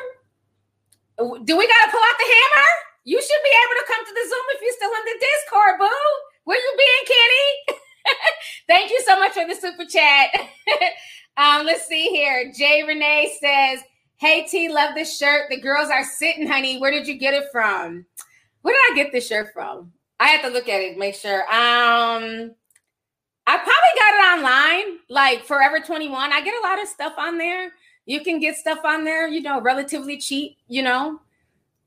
Do 1.45 1.57
we 1.57 1.67
gotta 1.67 1.91
pull 1.91 2.01
out 2.01 2.17
the 2.17 2.25
hammer? 2.25 2.67
You 3.05 3.21
should 3.21 3.43
be 3.43 3.55
able 3.65 3.81
to 3.81 3.91
come 3.91 4.05
to 4.05 4.13
the 4.13 4.29
Zoom 4.29 4.45
if 4.55 4.61
you're 4.61 4.73
still 4.73 4.89
in 4.89 5.05
the 5.05 5.19
Discord, 5.19 5.79
boo. 5.79 6.11
Where 6.45 6.57
you 6.57 6.73
been, 6.77 7.15
Kenny? 7.15 7.79
Thank 8.67 8.91
you 8.91 9.01
so 9.05 9.19
much 9.19 9.33
for 9.33 9.47
the 9.47 9.55
super 9.55 9.85
chat. 9.85 10.29
um, 11.37 11.65
let's 11.65 11.87
see 11.87 12.07
here. 12.09 12.51
Jay 12.57 12.83
Renee 12.83 13.37
says, 13.41 13.79
Hey 14.17 14.45
T, 14.45 14.69
love 14.69 14.95
this 14.95 15.17
shirt. 15.17 15.49
The 15.49 15.59
girls 15.59 15.89
are 15.89 16.05
sitting, 16.05 16.47
honey. 16.47 16.79
Where 16.79 16.91
did 16.91 17.07
you 17.07 17.17
get 17.17 17.33
it 17.33 17.45
from? 17.51 18.05
Where 18.61 18.73
did 18.73 18.93
I 18.93 19.03
get 19.03 19.11
this 19.11 19.27
shirt 19.27 19.51
from? 19.53 19.91
I 20.19 20.27
have 20.27 20.41
to 20.43 20.49
look 20.49 20.69
at 20.69 20.79
it, 20.79 20.97
make 20.97 21.15
sure. 21.15 21.41
Um, 21.41 22.55
I 23.45 23.57
probably 23.57 23.93
got 23.99 24.13
it 24.13 24.39
online, 24.39 24.99
like 25.09 25.43
Forever 25.43 25.81
21. 25.81 26.31
I 26.31 26.41
get 26.41 26.53
a 26.53 26.65
lot 26.65 26.81
of 26.81 26.87
stuff 26.87 27.15
on 27.17 27.37
there. 27.37 27.73
You 28.05 28.21
can 28.21 28.39
get 28.39 28.55
stuff 28.55 28.79
on 28.85 29.03
there, 29.03 29.27
you 29.27 29.41
know, 29.41 29.59
relatively 29.59 30.17
cheap, 30.17 30.57
you 30.69 30.81
know. 30.83 31.19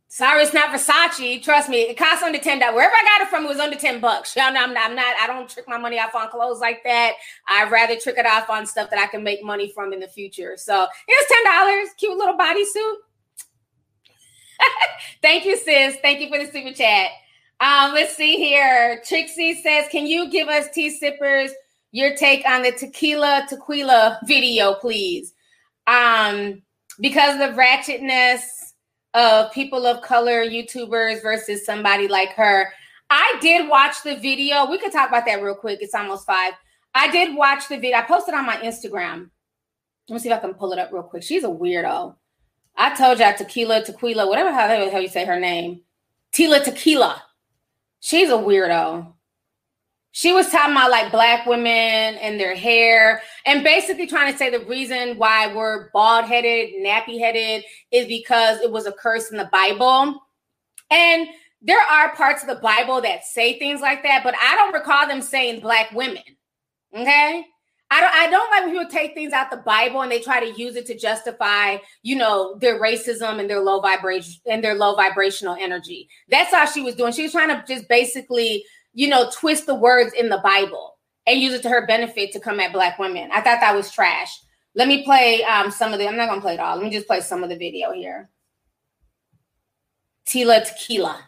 Sorry, 0.09 0.43
it's 0.43 0.55
not 0.55 0.71
Versace. 0.71 1.43
Trust 1.43 1.69
me, 1.69 1.83
it 1.83 1.99
costs 1.99 2.23
under 2.23 2.39
ten 2.39 2.61
dollars. 2.61 2.77
Wherever 2.77 2.95
I 2.95 3.19
got 3.19 3.27
it 3.27 3.29
from, 3.29 3.45
it 3.45 3.49
was 3.49 3.59
under 3.59 3.77
ten 3.77 4.01
bucks. 4.01 4.37
Y'all 4.37 4.53
know 4.53 4.63
I'm 4.63 4.73
not, 4.73 4.91
I'm 4.91 4.97
not. 4.97 5.17
I 5.21 5.27
don't 5.27 5.49
trick 5.49 5.67
my 5.69 5.79
money 5.79 5.99
off 5.99 6.15
on 6.15 6.31
clothes 6.31 6.61
like 6.61 6.85
that. 6.85 7.15
I'd 7.49 7.71
rather 7.71 7.97
trick 7.97 8.17
it 8.17 8.27
off 8.27 8.49
on 8.49 8.67
stuff 8.67 8.89
that 8.91 9.01
I 9.01 9.09
can 9.09 9.25
make 9.25 9.45
money 9.45 9.71
from 9.73 9.93
in 9.93 9.99
the 10.01 10.07
future. 10.07 10.57
So 10.57 10.87
here's 11.09 11.25
ten 11.29 11.45
dollars. 11.53 11.89
Cute 11.99 12.17
little 12.17 12.37
bodysuit. 12.39 12.95
Thank 15.23 15.45
you, 15.45 15.57
sis. 15.57 15.97
Thank 16.01 16.21
you 16.21 16.29
for 16.29 16.39
the 16.39 16.51
super 16.51 16.73
chat. 16.73 17.11
Um, 17.59 17.93
let's 17.93 18.17
see 18.17 18.37
here. 18.37 19.03
Trixie 19.05 19.61
says, 19.61 19.87
"Can 19.91 20.07
you 20.07 20.31
give 20.31 20.47
us 20.47 20.67
tea 20.73 20.91
sippers 20.91 21.51
your 21.91 22.15
take 22.15 22.47
on 22.47 22.63
the 22.63 22.71
tequila 22.71 23.47
tequila 23.49 24.21
video, 24.25 24.75
please?" 24.75 25.35
Um, 25.89 26.63
because 27.01 27.35
of 27.35 27.41
the 27.41 27.61
ratchetness 27.61 28.66
of 29.17 29.51
people 29.51 29.87
of 29.87 30.03
color 30.03 30.45
YouTubers 30.45 31.23
versus 31.23 31.65
somebody 31.65 32.07
like 32.07 32.35
her. 32.35 32.73
I 33.09 33.39
did 33.41 33.69
watch 33.69 34.03
the 34.05 34.17
video. 34.17 34.71
We 34.71 34.79
could 34.79 34.93
talk 34.93 35.09
about 35.09 35.25
that 35.25 35.43
real 35.43 35.55
quick. 35.55 35.79
It's 35.81 35.95
almost 35.95 36.27
five. 36.27 36.53
I 36.95 37.11
did 37.11 37.35
watch 37.35 37.67
the 37.69 37.77
video. 37.77 37.97
I 37.97 38.03
posted 38.03 38.35
on 38.35 38.45
my 38.45 38.59
Instagram. 38.59 39.31
Let 40.09 40.15
me 40.15 40.19
see 40.19 40.29
if 40.29 40.37
I 40.37 40.41
can 40.41 40.55
pull 40.55 40.73
it 40.73 40.79
up 40.79 40.93
real 40.93 41.03
quick. 41.03 41.23
She's 41.23 41.45
a 41.45 41.49
weirdo. 41.49 42.15
I 42.77 42.95
told 42.95 43.19
y'all 43.19 43.35
tequila, 43.35 43.83
tequila, 43.83 44.29
whatever 44.29 44.53
how 44.53 44.69
the 44.69 44.91
hell 44.91 45.01
you 45.01 45.09
say 45.09 45.25
her 45.25 45.41
name. 45.41 45.81
Tila 46.33 46.63
Tequila. 46.63 47.23
She's 48.01 48.29
a 48.29 48.35
weirdo. 48.35 49.15
She 50.17 50.33
was 50.33 50.49
talking 50.49 50.73
about 50.73 50.91
like 50.91 51.13
black 51.13 51.45
women 51.45 51.67
and 51.69 52.41
their 52.41 52.57
hair, 52.57 53.21
and 53.45 53.63
basically 53.63 54.07
trying 54.07 54.33
to 54.33 54.39
say 54.39 54.49
the 54.49 54.65
reason 54.65 55.19
why 55.19 55.55
we're 55.55 55.91
bald 55.91 56.25
headed, 56.25 56.71
nappy 56.83 57.19
headed 57.19 57.65
is 57.91 58.07
because 58.07 58.59
it 58.63 58.73
was 58.73 58.87
a 58.87 58.93
curse 58.93 59.31
in 59.31 59.37
the 59.37 59.51
Bible. 59.53 60.23
And 60.91 61.29
there 61.61 61.83
are 61.83 62.17
parts 62.17 62.41
of 62.43 62.49
the 62.49 62.63
Bible 62.63 63.03
that 63.03 63.27
say 63.27 63.59
things 63.59 63.83
like 63.83 64.03
that, 64.05 64.23
but 64.25 64.35
I 64.41 64.57
don't 64.57 64.73
recall 64.73 65.07
them 65.07 65.21
saying 65.21 65.61
black 65.61 65.93
women. 65.93 66.25
Okay. 66.97 67.45
I 67.91 68.01
don't 68.01 68.15
I 68.15 68.31
don't 68.31 68.51
like 68.51 68.63
when 68.63 68.71
people 68.71 68.91
take 68.91 69.13
things 69.13 69.35
out 69.35 69.51
the 69.51 69.59
Bible 69.59 70.01
and 70.01 70.11
they 70.11 70.21
try 70.21 70.41
to 70.41 70.59
use 70.59 70.77
it 70.77 70.87
to 70.87 70.97
justify, 70.97 71.77
you 72.03 72.17
know, 72.17 72.57
their 72.59 72.81
racism 72.81 73.39
and 73.39 73.51
their 73.51 73.61
low 73.61 73.83
vibration 73.83 74.41
and 74.47 74.65
their 74.65 74.77
low 74.77 74.97
vibrational 74.97 75.59
energy. 75.61 76.09
That's 76.31 76.55
all 76.55 76.65
she 76.65 76.81
was 76.81 76.95
doing. 76.95 77.13
She 77.13 77.25
was 77.25 77.33
trying 77.33 77.49
to 77.49 77.63
just 77.69 77.87
basically 77.87 78.65
you 78.97 79.09
know, 79.09 79.31
twist 79.31 79.67
the 79.67 79.75
words 79.75 80.15
in 80.15 80.31
the 80.31 80.41
Bible 80.43 80.97
and 81.27 81.39
use 81.39 81.53
it 81.53 81.63
to 81.63 81.69
her 81.69 81.87
benefit 81.87 82.33
to 82.33 82.41
come 82.41 82.59
at 82.59 82.73
black 82.73 82.99
women. 82.99 83.29
I 83.31 83.43
thought 83.43 83.61
that 83.61 83.77
was 83.77 83.91
trash. 83.91 84.41
Let 84.75 84.89
me 84.89 85.05
play 85.05 85.45
um, 85.45 85.71
some 85.71 85.93
of 85.93 85.99
the, 85.99 86.09
I'm 86.09 86.17
not 86.17 86.31
gonna 86.31 86.41
play 86.41 86.55
it 86.55 86.61
all. 86.61 86.77
Let 86.77 86.85
me 86.85 86.91
just 86.91 87.07
play 87.07 87.21
some 87.21 87.43
of 87.45 87.51
the 87.51 87.59
video 87.59 87.93
here. 87.93 88.31
Tila 90.27 90.67
Tequila. 90.67 91.25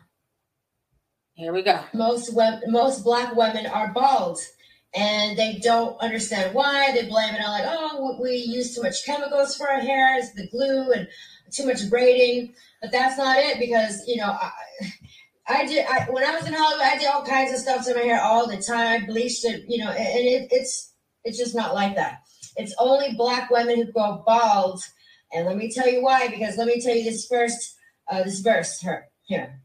Here 1.35 1.53
we 1.53 1.63
go. 1.63 1.81
Most 1.93 2.35
web, 2.35 2.61
most 2.69 3.05
black 3.05 3.37
women 3.37 3.67
are 3.67 3.93
bald, 3.93 4.41
and 4.95 5.39
they 5.39 5.61
don't 5.63 6.01
understand 6.01 6.55
why. 6.55 6.91
They 6.93 7.07
blame 7.07 7.35
it 7.35 7.45
on 7.45 7.51
like, 7.51 7.65
oh, 7.67 8.19
we 8.21 8.33
use 8.33 8.75
too 8.75 8.83
much 8.83 9.05
chemicals 9.05 9.57
for 9.57 9.71
our 9.71 9.79
hair, 9.79 10.19
the 10.35 10.49
glue 10.49 10.91
and 10.93 11.07
too 11.53 11.67
much 11.67 11.89
braiding. 11.91 12.55
But 12.81 12.93
that's 12.93 13.19
not 13.19 13.37
it 13.37 13.61
because 13.61 14.03
you 14.09 14.17
know, 14.17 14.31
I, 14.41 14.51
I 15.49 15.67
did. 15.67 15.87
I, 15.87 16.07
when 16.11 16.25
I 16.25 16.37
was 16.37 16.47
in 16.47 16.53
Hollywood, 16.53 16.87
I 16.87 16.99
did 16.99 17.09
all 17.09 17.25
kinds 17.25 17.53
of 17.53 17.59
stuff 17.59 17.87
to 17.87 17.95
my 17.95 18.03
hair 18.03 18.21
all 18.23 18.47
the 18.47 18.59
time. 18.59 19.03
I 19.03 19.07
bleached 19.07 19.45
it, 19.45 19.65
you 19.67 19.83
know, 19.83 19.91
and 19.91 20.27
it, 20.27 20.49
it's 20.51 20.93
it's 21.25 21.39
just 21.39 21.55
not 21.55 21.75
like 21.75 21.97
that. 21.97 22.21
It's 22.57 22.75
only 22.79 23.15
black 23.15 23.51
women 23.51 23.77
who 23.77 23.93
go 23.93 24.23
bald, 24.27 24.83
and 25.33 25.47
let 25.47 25.57
me 25.57 25.71
tell 25.71 25.89
you 25.89 26.03
why. 26.03 26.29
Because 26.29 26.59
let 26.59 26.67
me 26.67 26.81
tell 26.81 26.95
you 26.95 27.05
this 27.05 27.27
first, 27.27 27.77
uh, 28.11 28.23
this 28.23 28.41
verse 28.41 28.79
here. 28.79 29.07
Here. 29.23 29.63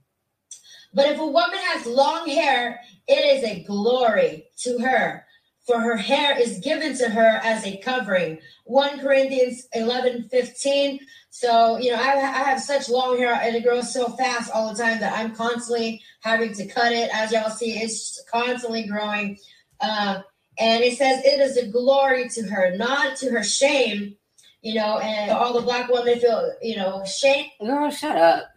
But 0.93 1.07
if 1.07 1.19
a 1.19 1.26
woman 1.26 1.57
has 1.57 1.85
long 1.85 2.30
hair, 2.30 2.80
it 3.07 3.38
is 3.38 3.43
a 3.43 3.64
glory 3.64 4.45
to 4.60 4.77
her, 4.80 5.26
for 5.65 5.80
her 5.80 5.97
hair 5.97 6.39
is 6.39 6.60
given 6.60 6.97
to 6.97 7.10
her 7.10 7.39
as 7.43 7.65
a 7.65 7.77
covering. 7.77 8.39
1 8.65 8.99
Corinthians 8.99 9.68
11 9.73 10.30
15. 10.30 10.99
So, 11.35 11.77
you 11.77 11.91
know, 11.91 11.97
I, 11.97 12.11
I 12.11 12.43
have 12.43 12.61
such 12.61 12.89
long 12.89 13.18
hair 13.18 13.34
and 13.34 13.55
it 13.55 13.64
grows 13.64 13.91
so 13.91 14.10
fast 14.10 14.51
all 14.53 14.72
the 14.72 14.81
time 14.81 14.99
that 14.99 15.18
I'm 15.18 15.35
constantly 15.35 15.99
having 16.22 16.53
to 16.53 16.68
cut 16.68 16.91
it. 16.91 17.10
As 17.11 17.31
y'all 17.31 17.49
see, 17.49 17.73
it's 17.73 18.23
constantly 18.31 18.84
growing. 18.88 19.39
Uh, 19.81 20.22
and 20.60 20.84
it 20.84 20.95
says 20.95 21.23
it 21.26 21.39
is 21.39 21.57
a 21.57 21.68
glory 21.68 22.30
to 22.30 22.43
her, 22.43 22.77
not 22.77 23.18
to 23.18 23.31
her 23.31 23.43
shame, 23.43 24.15
you 24.61 24.76
know, 24.76 24.99
and 24.99 25.31
all 25.31 25.53
the 25.53 25.61
black 25.61 25.89
women 25.89 26.19
feel, 26.19 26.53
you 26.61 26.76
know, 26.76 27.03
shame. 27.03 27.47
Girl, 27.60 27.89
shut 27.89 28.15
up 28.15 28.53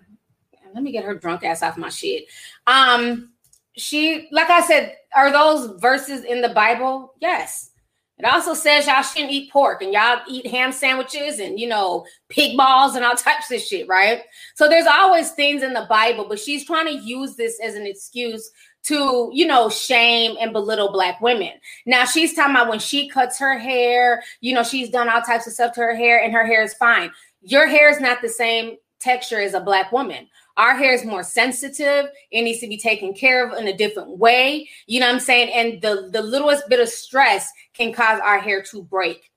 let 0.77 0.83
me 0.83 0.93
get 0.93 1.05
her 1.05 1.15
drunk 1.15 1.43
ass 1.43 1.63
off 1.63 1.79
my 1.79 1.89
shit. 1.89 2.27
Um, 2.67 3.33
she, 3.77 4.29
like 4.31 4.51
I 4.51 4.61
said, 4.61 4.95
are 5.15 5.33
those 5.33 5.81
verses 5.81 6.23
in 6.23 6.43
the 6.43 6.51
Bible? 6.51 7.15
Yes. 7.19 7.71
It 8.19 8.25
also 8.25 8.55
says 8.55 8.87
y'all 8.87 9.03
shouldn't 9.03 9.33
eat 9.33 9.53
pork 9.53 9.83
and 9.83 9.93
y'all 9.93 10.21
eat 10.27 10.47
ham 10.47 10.73
sandwiches 10.73 11.39
and 11.39 11.61
you 11.61 11.69
know 11.69 12.07
pig 12.29 12.57
balls 12.57 12.95
and 12.95 13.05
all 13.05 13.15
types 13.17 13.51
of 13.51 13.61
shit, 13.61 13.87
right? 13.89 14.23
So 14.55 14.69
there's 14.69 14.87
always 14.87 15.33
things 15.33 15.63
in 15.63 15.73
the 15.73 15.87
Bible, 15.89 16.27
but 16.29 16.39
she's 16.39 16.65
trying 16.65 16.87
to 16.87 17.05
use 17.05 17.37
this 17.37 17.61
as 17.63 17.75
an 17.75 17.87
excuse 17.87 18.51
to, 18.85 19.31
you 19.33 19.47
know, 19.47 19.69
shame 19.69 20.37
and 20.41 20.53
belittle 20.53 20.93
black 20.93 21.21
women. 21.21 21.51
Now 21.87 22.05
she's 22.05 22.35
talking 22.35 22.55
about 22.55 22.69
when 22.69 22.79
she 22.79 23.09
cuts 23.09 23.39
her 23.39 23.59
hair, 23.59 24.23
you 24.41 24.55
know, 24.55 24.63
she's 24.63 24.91
done 24.91 25.09
all 25.09 25.23
types 25.23 25.47
of 25.47 25.55
stuff 25.55 25.73
to 25.75 25.81
her 25.81 25.95
hair 25.97 26.23
and 26.23 26.33
her 26.33 26.47
hair 26.47 26.63
is 26.63 26.73
fine. 26.75 27.11
Your 27.43 27.67
hair 27.67 27.91
is 27.91 28.01
not 28.01 28.23
the 28.23 28.29
same 28.29 28.77
texture 29.01 29.41
as 29.41 29.55
a 29.55 29.61
black 29.61 29.91
woman. 29.91 30.29
Our 30.57 30.75
hair 30.75 30.95
is 30.95 31.05
more 31.05 31.23
sensitive. 31.23 32.07
It 32.31 32.43
needs 32.43 32.61
to 32.61 32.69
be 32.69 32.79
taken 32.79 33.13
care 33.13 33.47
of 33.47 33.59
in 33.59 33.69
a 33.69 33.77
different 33.77 34.19
way. 34.19 34.69
You 34.87 35.01
know 35.01 35.07
what 35.07 35.15
I'm 35.15 35.21
saying? 35.21 35.51
And 35.53 35.83
the, 35.83 36.09
the 36.13 36.23
littlest 36.23 36.69
bit 36.69 36.81
of 36.81 36.89
stress 36.89 37.51
can 37.75 37.93
cause 37.93 38.21
our 38.25 38.39
hair 38.39 38.63
to 38.71 38.83
break. 38.83 39.31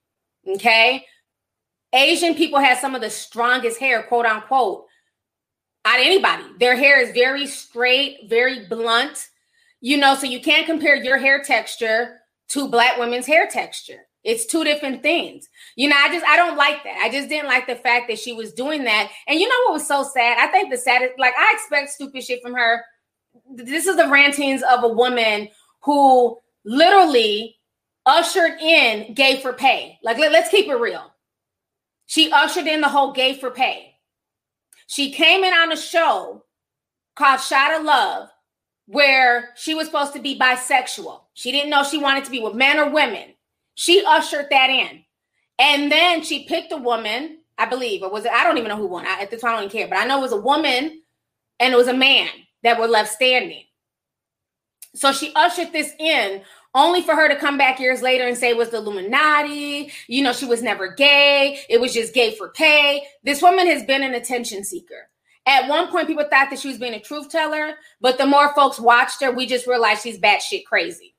Okay. 0.48 1.06
Asian 1.94 2.36
people 2.36 2.60
have 2.60 2.78
some 2.78 2.96
of 2.96 3.02
the 3.02 3.10
strongest 3.10 3.80
hair, 3.80 4.04
quote 4.04 4.26
unquote, 4.26 4.86
out 5.86 6.00
of 6.00 6.06
anybody. 6.06 6.44
Their 6.60 6.76
hair 6.76 7.02
is 7.02 7.12
very 7.12 7.48
straight, 7.48 8.30
very 8.30 8.68
blunt, 8.68 9.28
you 9.82 9.98
know, 9.98 10.16
so 10.16 10.26
you 10.26 10.40
can't 10.40 10.66
compare 10.66 10.96
your 10.96 11.18
hair 11.18 11.42
texture 11.42 12.20
to 12.50 12.70
black 12.70 12.98
women's 12.98 13.26
hair 13.26 13.48
texture. 13.48 14.06
It's 14.24 14.46
two 14.46 14.64
different 14.64 15.02
things. 15.02 15.48
You 15.76 15.90
know, 15.90 15.96
I 15.98 16.10
just 16.10 16.26
I 16.26 16.36
don't 16.36 16.58
like 16.58 16.84
that. 16.84 17.02
I 17.02 17.10
just 17.10 17.30
didn't 17.30 17.48
like 17.48 17.68
the 17.68 17.76
fact 17.76 18.08
that 18.10 18.20
she 18.20 18.34
was 18.34 18.54
doing 18.54 18.84
that. 18.84 19.10
And 19.28 19.40
you 19.40 19.48
know 19.48 19.56
what 19.66 19.74
was 19.74 19.88
so 19.88 20.04
sad? 20.04 20.38
I 20.38 20.48
think 20.48 20.70
the 20.70 20.78
saddest, 20.78 21.14
like 21.18 21.34
I 21.38 21.54
expect 21.54 21.92
stupid 21.92 22.24
shit 22.24 22.42
from 22.42 22.54
her. 22.54 22.84
This 23.56 23.88
is 23.88 23.96
the 23.96 24.10
rantings 24.10 24.62
of 24.64 24.84
a 24.84 24.90
woman 24.90 25.48
who 25.82 26.38
literally 26.66 27.58
ushered 28.06 28.60
in 28.60 29.14
gay 29.14 29.40
for 29.42 29.54
pay. 29.54 29.98
Like 30.04 30.18
let, 30.18 30.32
let's 30.32 30.50
keep 30.50 30.68
it 30.68 30.76
real. 30.76 31.14
She 32.08 32.32
ushered 32.32 32.68
in 32.68 32.82
the 32.82 32.90
whole 32.90 33.14
gay 33.14 33.36
for 33.36 33.52
pay. 33.52 33.96
She 34.88 35.12
came 35.12 35.44
in 35.44 35.54
on 35.54 35.72
a 35.72 35.78
show 35.78 36.44
called 37.16 37.40
Shot 37.40 37.80
of 37.80 37.86
Love 37.86 38.30
where 38.90 39.50
she 39.56 39.76
was 39.76 39.86
supposed 39.86 40.14
to 40.14 40.20
be 40.20 40.38
bisexual. 40.38 41.22
She 41.36 41.52
didn't 41.52 41.70
know 41.70 41.84
she 41.84 42.00
wanted 42.00 42.26
to 42.26 42.32
be 42.32 42.40
with 42.40 42.56
men 42.56 42.80
or 42.80 42.90
women. 42.90 43.36
She 43.80 44.04
ushered 44.06 44.48
that 44.52 44.70
in. 44.70 45.06
And 45.58 45.90
then 45.90 46.22
she 46.22 46.44
picked 46.44 46.74
a 46.74 46.78
woman, 46.78 47.38
I 47.58 47.66
believe, 47.66 48.04
or 48.04 48.12
was 48.12 48.26
it? 48.26 48.32
I 48.34 48.44
don't 48.44 48.58
even 48.58 48.68
know 48.68 48.76
who 48.76 48.88
won. 48.88 49.08
I, 49.08 49.22
at 49.22 49.32
the 49.32 49.38
time, 49.38 49.56
I 49.56 49.62
don't 49.62 49.72
care, 49.72 49.88
but 49.88 49.98
I 49.98 50.06
know 50.06 50.18
it 50.18 50.24
was 50.24 50.34
a 50.34 50.42
woman 50.42 51.02
and 51.62 51.74
it 51.74 51.78
was 51.78 51.88
a 51.88 51.94
man 51.94 52.28
that 52.64 52.78
were 52.78 52.90
left 52.90 53.10
standing. 53.10 53.64
So 54.96 55.14
she 55.14 55.32
ushered 55.34 55.72
this 55.72 55.94
in 55.98 56.42
only 56.76 57.02
for 57.02 57.16
her 57.16 57.30
to 57.30 57.38
come 57.38 57.58
back 57.58 57.80
years 57.80 58.02
later 58.02 58.28
and 58.28 58.38
say 58.38 58.50
it 58.50 58.58
was 58.58 58.70
the 58.70 58.80
Illuminati. 58.80 59.94
You 60.10 60.24
know, 60.24 60.34
she 60.34 60.46
was 60.46 60.62
never 60.62 60.94
gay. 60.94 61.60
It 61.70 61.80
was 61.80 61.94
just 61.94 62.14
gay 62.14 62.36
for 62.36 62.50
pay. 62.50 63.04
This 63.24 63.42
woman 63.42 63.66
has 63.68 63.84
been 63.84 64.04
an 64.04 64.14
attention 64.14 64.66
seeker. 64.66 65.08
At 65.46 65.70
one 65.70 65.88
point, 65.88 66.08
people 66.08 66.26
thought 66.30 66.50
that 66.50 66.60
she 66.60 66.68
was 66.68 66.80
being 66.80 66.96
a 66.96 67.00
truth 67.00 67.30
teller, 67.30 67.76
but 68.02 68.18
the 68.18 68.26
more 68.26 68.54
folks 68.56 68.78
watched 68.78 69.22
her, 69.22 69.32
we 69.32 69.46
just 69.46 69.68
realized 69.68 70.04
she's 70.04 70.20
batshit 70.20 70.66
crazy. 70.66 71.16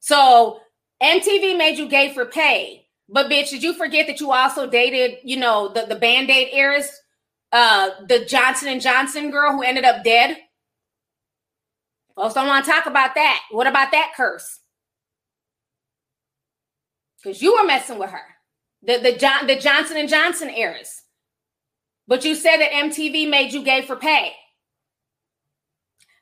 So 0.00 0.60
MTV 1.02 1.56
made 1.56 1.78
you 1.78 1.88
gay 1.88 2.12
for 2.12 2.26
pay. 2.26 2.86
But 3.08 3.30
bitch, 3.30 3.50
did 3.50 3.62
you 3.62 3.74
forget 3.74 4.06
that 4.06 4.20
you 4.20 4.30
also 4.32 4.68
dated, 4.68 5.18
you 5.24 5.36
know, 5.36 5.72
the, 5.72 5.86
the 5.86 5.96
band-aid 5.96 6.48
heiress, 6.52 6.88
uh, 7.52 7.90
the 8.08 8.24
Johnson 8.24 8.68
and 8.68 8.80
Johnson 8.80 9.30
girl 9.30 9.52
who 9.52 9.62
ended 9.62 9.84
up 9.84 10.04
dead? 10.04 10.36
Folks 12.14 12.34
don't 12.34 12.46
want 12.46 12.64
to 12.64 12.70
talk 12.70 12.86
about 12.86 13.14
that. 13.14 13.40
What 13.50 13.66
about 13.66 13.92
that 13.92 14.12
curse? 14.16 14.60
Because 17.22 17.42
you 17.42 17.56
were 17.56 17.66
messing 17.66 17.98
with 17.98 18.10
her. 18.10 18.22
The 18.82 18.98
the 18.98 19.16
John 19.16 19.46
the 19.46 19.56
Johnson 19.56 19.96
and 19.96 20.08
Johnson 20.08 20.50
heiress. 20.50 21.02
But 22.06 22.24
you 22.24 22.34
said 22.34 22.58
that 22.58 22.72
MTV 22.72 23.28
made 23.28 23.52
you 23.52 23.62
gay 23.62 23.82
for 23.82 23.96
pay. 23.96 24.32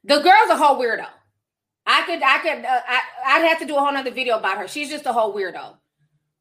The 0.05 0.21
girl's 0.21 0.51
a 0.51 0.57
whole 0.57 0.79
weirdo. 0.79 1.07
I 1.89 2.03
could, 2.03 2.23
I 2.23 2.39
could, 2.39 2.65
uh, 2.67 2.81
I, 2.87 3.01
I'd 3.27 3.49
have 3.49 3.59
to 3.61 3.65
do 3.65 3.75
a 3.75 3.81
whole 3.81 3.93
nother 3.93 4.11
video 4.11 4.37
about 4.37 4.59
her. 4.59 4.69
She's 4.69 4.91
just 4.91 5.07
a 5.07 5.13
whole 5.13 5.35
weirdo. 5.35 5.77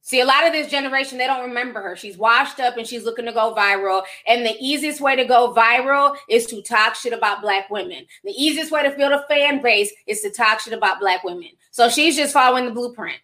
See, 0.01 0.19
a 0.19 0.25
lot 0.25 0.45
of 0.45 0.53
this 0.53 0.69
generation, 0.69 1.17
they 1.17 1.25
don't 1.25 1.47
remember 1.47 1.81
her. 1.81 1.95
She's 1.95 2.17
washed 2.17 2.59
up 2.59 2.77
and 2.77 2.85
she's 2.85 3.03
looking 3.03 3.25
to 3.25 3.31
go 3.31 3.55
viral. 3.55 4.03
And 4.27 4.45
the 4.45 4.55
easiest 4.59 5.01
way 5.01 5.15
to 5.15 5.25
go 5.25 5.53
viral 5.53 6.15
is 6.29 6.45
to 6.47 6.61
talk 6.61 6.95
shit 6.95 7.13
about 7.13 7.41
black 7.41 7.69
women. 7.69 8.05
The 8.23 8.31
easiest 8.31 8.71
way 8.71 8.83
to 8.83 8.95
build 8.95 9.13
a 9.13 9.25
fan 9.27 9.61
base 9.61 9.91
is 10.05 10.21
to 10.21 10.29
talk 10.29 10.59
shit 10.59 10.73
about 10.73 10.99
black 10.99 11.23
women. 11.23 11.49
So 11.71 11.89
she's 11.89 12.15
just 12.15 12.33
following 12.33 12.65
the 12.65 12.71
blueprint. 12.71 13.19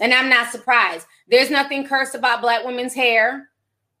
And 0.00 0.14
I'm 0.14 0.28
not 0.28 0.50
surprised. 0.50 1.06
There's 1.28 1.50
nothing 1.50 1.86
cursed 1.86 2.14
about 2.14 2.42
black 2.42 2.64
women's 2.64 2.94
hair. 2.94 3.48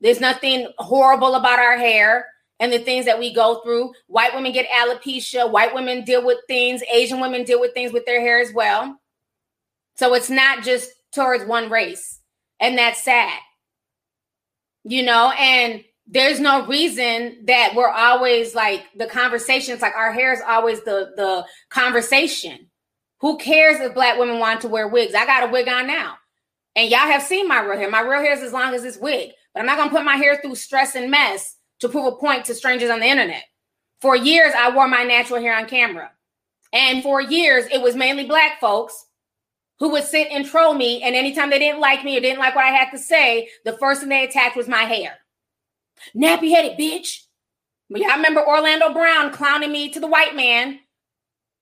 There's 0.00 0.20
nothing 0.20 0.68
horrible 0.78 1.34
about 1.34 1.58
our 1.58 1.78
hair 1.78 2.26
and 2.60 2.72
the 2.72 2.78
things 2.78 3.04
that 3.06 3.18
we 3.18 3.32
go 3.32 3.60
through. 3.62 3.92
White 4.06 4.34
women 4.34 4.52
get 4.52 4.68
alopecia. 4.68 5.50
White 5.50 5.74
women 5.74 6.04
deal 6.04 6.24
with 6.24 6.38
things. 6.48 6.82
Asian 6.92 7.20
women 7.20 7.44
deal 7.44 7.60
with 7.60 7.74
things 7.74 7.92
with 7.92 8.06
their 8.06 8.20
hair 8.20 8.38
as 8.40 8.52
well. 8.52 8.98
So 9.96 10.14
it's 10.14 10.30
not 10.30 10.64
just 10.64 10.90
towards 11.14 11.44
one 11.44 11.70
race. 11.70 12.20
And 12.60 12.78
that's 12.78 13.02
sad. 13.02 13.38
You 14.84 15.02
know, 15.02 15.32
and 15.38 15.84
there's 16.06 16.40
no 16.40 16.66
reason 16.66 17.44
that 17.46 17.74
we're 17.74 17.90
always 17.90 18.54
like 18.54 18.84
the 18.96 19.06
conversations 19.06 19.82
like 19.82 19.96
our 19.96 20.12
hair 20.12 20.32
is 20.32 20.40
always 20.46 20.82
the 20.84 21.12
the 21.16 21.44
conversation. 21.70 22.70
Who 23.20 23.38
cares 23.38 23.80
if 23.80 23.94
black 23.94 24.18
women 24.18 24.38
want 24.38 24.60
to 24.60 24.68
wear 24.68 24.86
wigs? 24.86 25.14
I 25.14 25.26
got 25.26 25.48
a 25.48 25.52
wig 25.52 25.68
on 25.68 25.86
now. 25.86 26.16
And 26.76 26.90
y'all 26.90 27.00
have 27.00 27.22
seen 27.22 27.48
my 27.48 27.60
real 27.60 27.78
hair. 27.78 27.90
My 27.90 28.02
real 28.02 28.20
hair 28.20 28.34
is 28.34 28.42
as 28.42 28.52
long 28.52 28.74
as 28.74 28.82
this 28.82 28.98
wig. 28.98 29.30
But 29.52 29.60
I'm 29.60 29.66
not 29.66 29.78
going 29.78 29.88
to 29.88 29.94
put 29.94 30.04
my 30.04 30.16
hair 30.16 30.38
through 30.40 30.54
stress 30.56 30.94
and 30.94 31.10
mess 31.10 31.55
to 31.80 31.88
prove 31.88 32.06
a 32.06 32.16
point 32.16 32.44
to 32.46 32.54
strangers 32.54 32.90
on 32.90 33.00
the 33.00 33.06
internet. 33.06 33.44
For 34.00 34.16
years, 34.16 34.52
I 34.56 34.74
wore 34.74 34.88
my 34.88 35.04
natural 35.04 35.40
hair 35.40 35.56
on 35.56 35.66
camera. 35.66 36.10
And 36.72 37.02
for 37.02 37.20
years, 37.20 37.66
it 37.72 37.80
was 37.80 37.96
mainly 37.96 38.24
black 38.24 38.60
folks 38.60 39.06
who 39.78 39.90
would 39.90 40.04
sit 40.04 40.28
and 40.30 40.46
troll 40.46 40.74
me. 40.74 41.02
And 41.02 41.14
anytime 41.14 41.50
they 41.50 41.58
didn't 41.58 41.80
like 41.80 42.04
me 42.04 42.16
or 42.16 42.20
didn't 42.20 42.38
like 42.38 42.54
what 42.54 42.64
I 42.64 42.70
had 42.70 42.90
to 42.90 42.98
say, 42.98 43.48
the 43.64 43.76
first 43.78 44.00
thing 44.00 44.08
they 44.08 44.24
attacked 44.24 44.56
was 44.56 44.68
my 44.68 44.82
hair. 44.82 45.18
Nappy 46.14 46.50
headed 46.50 46.78
bitch. 46.78 47.22
But 47.88 48.00
y'all 48.00 48.16
remember 48.16 48.46
Orlando 48.46 48.92
Brown 48.92 49.32
clowning 49.32 49.70
me 49.70 49.90
to 49.90 50.00
the 50.00 50.08
white 50.08 50.34
man, 50.34 50.80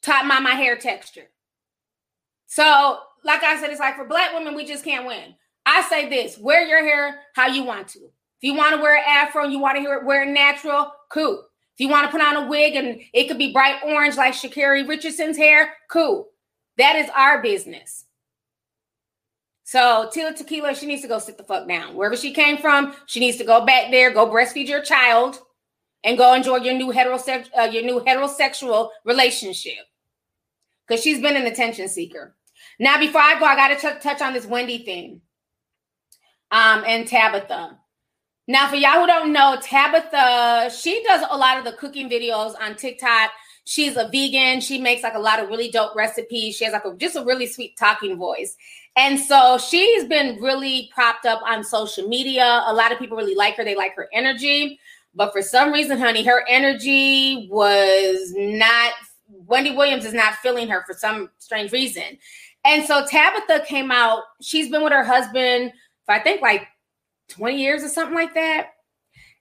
taught 0.03 0.27
my 0.27 0.41
my 0.41 0.53
hair 0.53 0.77
texture. 0.77 1.27
So, 2.47 2.99
like 3.25 3.43
I 3.43 3.61
said, 3.61 3.71
it's 3.71 3.81
like 3.81 3.97
for 3.97 4.07
black 4.07 4.33
women, 4.33 4.55
we 4.55 4.65
just 4.65 4.85
can't 4.85 5.07
win. 5.07 5.35
I 5.67 5.83
say 5.83 6.09
this 6.09 6.39
wear 6.39 6.67
your 6.67 6.83
hair 6.83 7.21
how 7.35 7.49
you 7.49 7.65
want 7.65 7.89
to. 7.89 8.11
You 8.45 8.53
want 8.53 8.77
to 8.77 8.83
wear 8.83 8.99
an 8.99 9.05
afro 9.09 9.45
and 9.45 9.53
you 9.55 9.59
want 9.59 9.77
to 9.77 9.81
hear 9.81 9.95
it 9.95 10.05
wear 10.05 10.27
natural, 10.27 10.93
cool. 11.09 11.47
If 11.73 11.81
you 11.81 11.89
want 11.89 12.05
to 12.05 12.11
put 12.13 12.21
on 12.21 12.37
a 12.37 12.47
wig 12.47 12.75
and 12.75 13.01
it 13.15 13.27
could 13.27 13.39
be 13.39 13.55
bright 13.55 13.77
orange 13.83 14.19
like 14.19 14.35
Sha'Carri 14.35 14.87
Richardson's 14.87 15.39
hair, 15.39 15.73
cool. 15.91 16.29
That 16.77 16.95
is 16.95 17.09
our 17.17 17.41
business. 17.41 18.05
So 19.63 20.11
Tila 20.15 20.37
Tequila, 20.37 20.75
she 20.75 20.85
needs 20.85 21.01
to 21.01 21.09
go 21.09 21.19
sit 21.19 21.39
the 21.39 21.43
fuck 21.43 21.67
down. 21.67 21.95
Wherever 21.95 22.19
she 22.19 22.35
came 22.35 22.59
from, 22.59 22.95
she 23.07 23.19
needs 23.19 23.39
to 23.39 23.45
go 23.45 23.65
back 23.65 23.91
there, 23.91 24.13
go 24.13 24.27
breastfeed 24.29 24.69
your 24.69 24.83
child, 24.83 25.41
and 26.05 26.19
go 26.19 26.35
enjoy 26.35 26.57
your 26.57 26.75
new 26.75 26.93
heterosex 26.93 27.49
uh, 27.59 27.63
your 27.63 27.83
new 27.83 28.01
heterosexual 28.01 28.91
relationship. 29.07 29.87
Because 30.87 31.03
she's 31.03 31.23
been 31.23 31.37
an 31.37 31.47
attention 31.47 31.89
seeker. 31.89 32.37
Now, 32.79 32.99
before 32.99 33.23
I 33.23 33.39
go, 33.39 33.47
I 33.47 33.57
got 33.57 33.69
to 33.69 33.95
t- 33.95 34.01
touch 34.01 34.21
on 34.21 34.35
this 34.35 34.45
Wendy 34.45 34.85
thing 34.85 35.23
um, 36.51 36.85
and 36.87 37.09
Tabitha. 37.09 37.79
Now, 38.47 38.69
for 38.69 38.77
y'all 38.77 39.01
who 39.01 39.07
don't 39.07 39.33
know, 39.33 39.57
Tabitha, 39.63 40.71
she 40.77 41.03
does 41.05 41.23
a 41.31 41.37
lot 41.37 41.59
of 41.59 41.65
the 41.65 41.73
cooking 41.73 42.11
videos 42.11 42.55
on 42.61 42.77
TikTok. 42.77 43.31
She's 43.65 43.97
a 43.97 44.09
vegan. 44.13 44.61
She 44.61 44.79
makes 44.79 45.03
like 45.03 45.15
a 45.15 45.19
lot 45.19 45.41
of 45.41 45.49
really 45.49 45.71
dope 45.71 45.97
recipes. 45.97 46.55
She 46.55 46.65
has 46.65 46.75
like 46.75 46.85
a, 46.85 46.95
just 46.97 47.17
a 47.17 47.25
really 47.25 47.47
sweet 47.47 47.77
talking 47.79 48.19
voice. 48.19 48.55
And 48.97 49.19
so 49.19 49.57
she's 49.57 50.05
been 50.05 50.41
really 50.43 50.91
propped 50.95 51.25
up 51.25 51.41
on 51.43 51.65
social 51.65 52.07
media. 52.07 52.63
A 52.67 52.75
lot 52.75 52.93
of 52.93 52.99
people 52.99 53.17
really 53.17 53.35
like 53.35 53.57
her. 53.57 53.65
They 53.65 53.75
like 53.75 53.97
her 53.97 54.09
energy. 54.13 54.79
But 55.15 55.33
for 55.33 55.41
some 55.41 55.73
reason, 55.73 55.99
honey, 55.99 56.23
her 56.25 56.45
energy 56.47 57.49
was 57.51 58.35
not, 58.37 58.93
Wendy 59.29 59.75
Williams 59.75 60.05
is 60.05 60.13
not 60.13 60.35
feeling 60.35 60.69
her 60.69 60.85
for 60.87 60.93
some 60.93 61.31
strange 61.39 61.73
reason. 61.73 62.19
And 62.67 62.85
so 62.85 63.07
Tabitha 63.07 63.65
came 63.67 63.91
out. 63.91 64.23
She's 64.43 64.71
been 64.71 64.83
with 64.83 64.93
her 64.93 65.05
husband 65.05 65.73
for 66.05 66.15
I 66.15 66.23
think 66.23 66.43
like 66.43 66.67
20 67.29 67.57
years 67.57 67.83
or 67.83 67.89
something 67.89 68.15
like 68.15 68.35
that. 68.35 68.69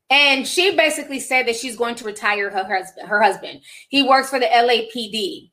And 0.09 0.47
she 0.47 0.75
basically 0.75 1.19
said 1.19 1.47
that 1.47 1.55
she's 1.55 1.75
going 1.75 1.95
to 1.95 2.05
retire 2.05 2.49
her 2.49 2.65
husband. 2.65 3.07
Her 3.07 3.21
husband. 3.21 3.61
He 3.89 4.03
works 4.03 4.29
for 4.29 4.39
the 4.39 4.45
LAPD. 4.45 5.51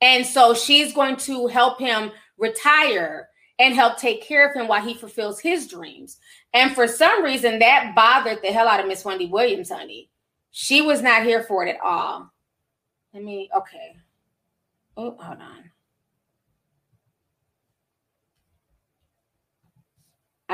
And 0.00 0.26
so 0.26 0.54
she's 0.54 0.92
going 0.92 1.16
to 1.16 1.46
help 1.46 1.78
him 1.78 2.10
retire 2.36 3.28
and 3.58 3.74
help 3.74 3.96
take 3.96 4.22
care 4.22 4.48
of 4.48 4.54
him 4.54 4.68
while 4.68 4.82
he 4.82 4.94
fulfills 4.94 5.40
his 5.40 5.68
dreams. 5.68 6.18
And 6.52 6.74
for 6.74 6.86
some 6.86 7.22
reason, 7.22 7.60
that 7.60 7.94
bothered 7.94 8.42
the 8.42 8.52
hell 8.52 8.68
out 8.68 8.80
of 8.80 8.88
Miss 8.88 9.04
Wendy 9.04 9.26
Williams, 9.26 9.70
honey. 9.70 10.10
She 10.50 10.82
was 10.82 11.02
not 11.02 11.24
here 11.24 11.42
for 11.42 11.64
it 11.64 11.70
at 11.70 11.80
all. 11.80 12.30
Let 13.12 13.22
me, 13.22 13.48
okay. 13.56 13.96
Oh, 14.96 15.16
hold 15.18 15.40
on. 15.40 15.70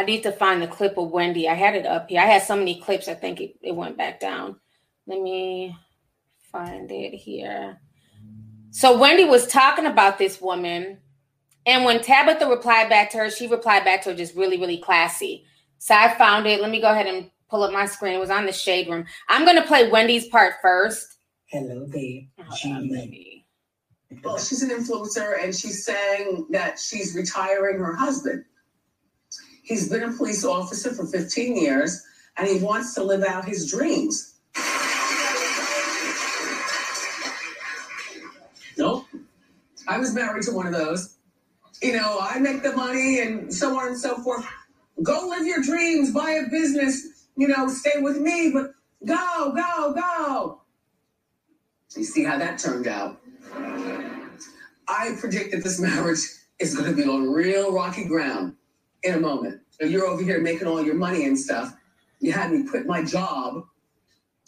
I 0.00 0.04
need 0.04 0.22
to 0.22 0.32
find 0.32 0.62
the 0.62 0.66
clip 0.66 0.96
of 0.96 1.10
Wendy. 1.10 1.46
I 1.46 1.52
had 1.52 1.74
it 1.74 1.84
up 1.84 2.08
here. 2.08 2.22
I 2.22 2.24
had 2.24 2.42
so 2.42 2.56
many 2.56 2.80
clips, 2.80 3.06
I 3.06 3.12
think 3.12 3.38
it, 3.38 3.56
it 3.60 3.76
went 3.76 3.98
back 3.98 4.18
down. 4.18 4.56
Let 5.06 5.20
me 5.20 5.76
find 6.50 6.90
it 6.90 7.12
here. 7.12 7.78
So 8.70 8.96
Wendy 8.96 9.26
was 9.26 9.46
talking 9.46 9.84
about 9.84 10.16
this 10.16 10.40
woman. 10.40 10.96
And 11.66 11.84
when 11.84 12.00
Tabitha 12.00 12.48
replied 12.48 12.88
back 12.88 13.10
to 13.10 13.18
her, 13.18 13.30
she 13.30 13.46
replied 13.46 13.84
back 13.84 14.00
to 14.02 14.10
her 14.10 14.16
just 14.16 14.34
really, 14.34 14.56
really 14.56 14.78
classy. 14.78 15.44
So 15.76 15.94
I 15.94 16.14
found 16.14 16.46
it. 16.46 16.62
Let 16.62 16.70
me 16.70 16.80
go 16.80 16.90
ahead 16.90 17.06
and 17.06 17.30
pull 17.50 17.62
up 17.62 17.70
my 17.70 17.84
screen. 17.84 18.14
It 18.14 18.20
was 18.20 18.30
on 18.30 18.46
the 18.46 18.52
shade 18.52 18.88
room. 18.88 19.04
I'm 19.28 19.44
going 19.44 19.56
to 19.56 19.68
play 19.68 19.90
Wendy's 19.90 20.28
part 20.28 20.54
first. 20.62 21.18
Hello 21.48 21.84
there. 21.86 22.22
Maybe. 22.64 23.44
Well, 24.24 24.36
oh, 24.36 24.38
she's 24.38 24.62
an 24.62 24.70
influencer 24.70 25.44
and 25.44 25.54
she's 25.54 25.84
saying 25.84 26.46
that 26.52 26.78
she's 26.78 27.14
retiring 27.14 27.78
her 27.78 27.94
husband. 27.94 28.44
He's 29.70 29.88
been 29.88 30.02
a 30.02 30.12
police 30.12 30.44
officer 30.44 30.92
for 30.92 31.06
15 31.06 31.56
years 31.56 32.04
and 32.36 32.48
he 32.48 32.58
wants 32.58 32.92
to 32.94 33.04
live 33.04 33.22
out 33.22 33.44
his 33.44 33.70
dreams. 33.70 34.34
Nope. 38.76 39.06
I 39.86 39.96
was 39.96 40.12
married 40.12 40.42
to 40.46 40.52
one 40.52 40.66
of 40.66 40.72
those. 40.72 41.18
You 41.80 41.92
know, 41.92 42.18
I 42.20 42.40
make 42.40 42.64
the 42.64 42.74
money 42.74 43.20
and 43.20 43.54
so 43.54 43.78
on 43.78 43.86
and 43.86 43.96
so 43.96 44.16
forth. 44.24 44.44
Go 45.04 45.28
live 45.28 45.46
your 45.46 45.62
dreams, 45.62 46.12
buy 46.12 46.30
a 46.32 46.50
business, 46.50 47.28
you 47.36 47.46
know, 47.46 47.68
stay 47.68 48.00
with 48.00 48.18
me, 48.18 48.50
but 48.52 48.72
go, 49.06 49.52
go, 49.54 49.94
go. 49.94 50.62
You 51.96 52.02
see 52.02 52.24
how 52.24 52.38
that 52.38 52.58
turned 52.58 52.88
out. 52.88 53.20
I 54.88 55.14
predict 55.20 55.52
that 55.52 55.62
this 55.62 55.78
marriage 55.78 56.22
is 56.58 56.74
going 56.74 56.90
to 56.90 56.96
be 56.96 57.08
on 57.08 57.30
real 57.32 57.72
rocky 57.72 58.04
ground 58.04 58.56
in 59.02 59.14
a 59.14 59.20
moment. 59.20 59.60
So 59.70 59.86
you're 59.86 60.06
over 60.06 60.22
here 60.22 60.40
making 60.40 60.66
all 60.66 60.82
your 60.82 60.94
money 60.94 61.24
and 61.24 61.38
stuff. 61.38 61.76
You 62.20 62.32
had 62.32 62.52
me 62.52 62.66
quit 62.66 62.86
my 62.86 63.02
job, 63.02 63.64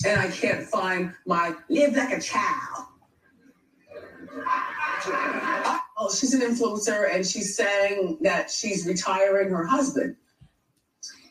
and 0.06 0.20
I 0.20 0.30
can't 0.30 0.64
find 0.64 1.14
my 1.26 1.54
live 1.68 1.96
like 1.96 2.12
a 2.12 2.20
child. 2.20 2.86
Oh, 5.96 6.14
she's 6.14 6.34
an 6.34 6.40
influencer, 6.40 7.14
and 7.14 7.26
she's 7.26 7.56
saying 7.56 8.18
that 8.22 8.50
she's 8.50 8.86
retiring 8.86 9.50
her 9.50 9.64
husband. 9.64 10.16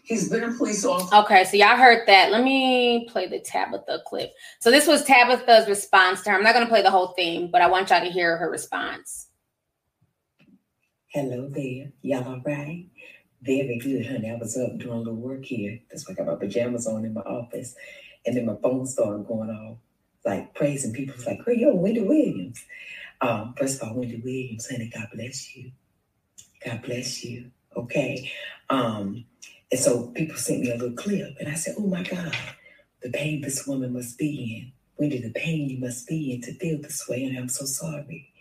He's 0.04 0.30
been 0.30 0.44
a 0.44 0.52
police 0.52 0.84
officer. 0.84 1.16
Okay, 1.16 1.46
so 1.46 1.56
y'all 1.56 1.78
heard 1.78 2.08
that. 2.08 2.32
Let 2.32 2.44
me 2.44 3.08
play 3.10 3.28
the 3.28 3.40
Tabitha 3.40 4.02
clip. 4.06 4.34
So 4.60 4.72
this 4.72 4.88
was 4.88 5.06
Tabitha's 5.06 5.70
response 5.70 6.22
to 6.24 6.32
her. 6.32 6.36
I'm 6.36 6.44
not 6.44 6.54
going 6.54 6.66
to 6.66 6.70
play 6.70 6.82
the 6.82 6.92
whole 6.92 7.10
thing, 7.10 7.50
but 7.52 7.62
I 7.62 7.68
want 7.68 7.90
y'all 7.92 8.04
to 8.04 8.12
hear 8.12 8.36
her 8.38 8.50
response. 8.50 9.28
Hello 11.08 11.48
there. 11.50 11.92
Y'all 12.02 12.28
all 12.28 12.42
right? 12.46 12.88
Very 13.42 13.80
good, 13.80 14.06
honey. 14.06 14.30
I 14.30 14.36
was 14.36 14.56
up 14.56 14.78
doing 14.78 14.94
a 14.94 14.98
little 15.00 15.16
work 15.16 15.46
here. 15.46 15.80
That's 15.90 16.08
why 16.08 16.14
I 16.14 16.16
got 16.16 16.28
my 16.28 16.36
pajamas 16.36 16.86
on 16.86 17.06
in 17.06 17.14
my 17.14 17.22
office. 17.22 17.76
And 18.26 18.38
then 18.38 18.46
my 18.46 18.56
phone 18.62 18.86
started 18.86 19.28
going 19.28 19.50
off, 19.50 19.78
like 20.24 20.54
praising 20.54 20.94
people. 20.94 21.16
It's 21.16 21.26
like, 21.26 21.40
hey, 21.46 21.58
yo, 21.58 21.74
Wendy 21.74 22.02
Williams. 22.02 22.64
Um, 23.20 23.56
first 23.58 23.82
of 23.82 23.88
all, 23.88 23.96
Wendy 23.96 24.22
Williams, 24.24 24.70
honey, 24.70 24.92
God 24.94 25.08
bless 25.14 25.56
you. 25.56 25.72
God 26.64 26.84
bless 26.84 27.24
you. 27.24 27.50
Okay. 27.76 28.32
Um, 28.70 29.26
and 29.72 29.80
so 29.80 30.08
people 30.10 30.36
sent 30.36 30.62
me 30.62 30.72
a 30.72 30.76
little 30.76 30.96
clip, 30.96 31.36
and 31.40 31.50
I 31.50 31.56
said, 31.56 31.76
oh 31.80 31.88
my 31.88 32.04
God, 32.04 32.36
the 33.02 33.10
pain 33.10 33.42
this 33.42 33.66
woman 33.66 33.94
must 33.94 34.18
be 34.20 34.58
in. 34.58 34.72
Wendy, 34.98 35.20
the 35.20 35.32
pain 35.32 35.68
you 35.68 35.80
must 35.80 36.08
be 36.08 36.34
in 36.34 36.42
to 36.42 36.54
feel 36.54 36.80
this 36.80 37.08
way, 37.10 37.24
and 37.24 37.38
I'm 37.38 37.50
so 37.50 37.66
sorry. 37.66 38.32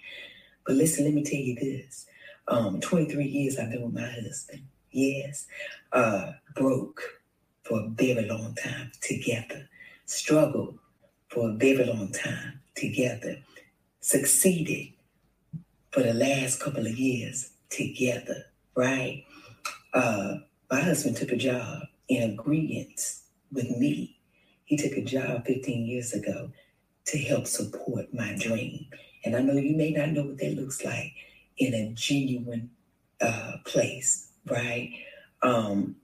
But 0.67 0.77
listen, 0.77 1.07
let 1.07 1.15
me 1.15 1.25
tell 1.25 1.41
you 1.41 1.55
this. 1.55 2.07
Um, 2.49 2.81
23 2.81 3.25
years 3.25 3.59
I've 3.59 3.71
been 3.71 3.83
with 3.83 3.95
my 3.95 4.07
husband. 4.07 4.65
Yes. 4.93 5.47
Uh, 5.93 6.33
broke 6.57 7.03
for 7.65 7.81
a 7.81 7.89
very 7.89 8.27
long 8.29 8.55
time 8.57 8.93
together. 9.01 9.69
Struggled 10.07 10.79
for 11.29 11.51
a 11.51 11.53
very 11.55 11.85
long 11.85 12.13
time 12.13 12.61
together. 12.75 13.39
Succeeded 14.01 14.93
for 15.93 16.03
the 16.03 16.15
last 16.15 16.61
couple 16.61 16.87
of 16.87 16.99
years 16.99 17.51
together, 17.71 18.45
right? 18.75 19.25
uh, 19.95 20.37
my 20.71 20.81
husband 20.81 21.17
took 21.17 21.33
a 21.33 21.37
job 21.37 21.83
in 22.09 22.31
agreement 22.33 23.01
with 23.53 23.71
me. 23.79 24.19
He 24.65 24.77
took 24.77 24.93
a 24.93 25.05
job 25.05 25.47
15 25.47 25.87
years 25.87 26.13
ago 26.13 26.51
to 27.07 27.19
help 27.19 27.47
support 27.47 28.13
my 28.15 28.37
dream. 28.39 28.87
And 29.25 29.37
I 29.37 29.41
know 29.43 29.55
you 29.55 29.77
may 29.77 29.91
not 29.93 30.11
know 30.11 30.25
what 30.25 30.39
that 30.39 30.57
looks 30.57 30.85
like 30.85 31.13
in 31.59 31.75
a 31.75 31.93
genuine 31.95 32.71
uh, 33.21 33.55
place, 33.65 34.30
right? 34.51 34.93
Um, 35.43 35.97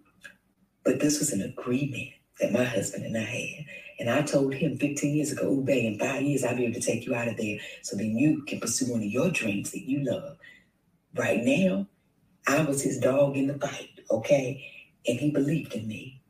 but 0.84 1.00
this 1.00 1.18
was 1.18 1.32
an 1.32 1.42
agreement 1.42 2.10
that 2.40 2.52
my 2.52 2.64
husband 2.64 3.04
and 3.04 3.16
I 3.16 3.20
had. 3.20 3.64
And 3.98 4.10
I 4.10 4.22
told 4.22 4.54
him 4.54 4.76
15 4.76 5.14
years 5.14 5.32
ago, 5.32 5.50
Ube, 5.50 5.70
in 5.70 5.98
five 5.98 6.22
years, 6.22 6.44
I'll 6.44 6.56
be 6.56 6.64
able 6.64 6.74
to 6.74 6.80
take 6.80 7.06
you 7.06 7.14
out 7.14 7.28
of 7.28 7.36
there 7.36 7.58
so 7.82 7.96
then 7.96 8.16
you 8.16 8.42
can 8.46 8.60
pursue 8.60 8.92
one 8.92 9.00
of 9.00 9.06
your 9.06 9.30
dreams 9.30 9.70
that 9.72 9.88
you 9.88 10.04
love. 10.04 10.36
Right 11.14 11.42
now, 11.42 11.86
I 12.46 12.62
was 12.62 12.82
his 12.82 12.98
dog 12.98 13.36
in 13.36 13.46
the 13.46 13.58
fight, 13.58 13.88
okay? 14.10 14.64
And 15.06 15.18
he 15.18 15.30
believed 15.30 15.74
in 15.74 15.88
me. 15.88 16.20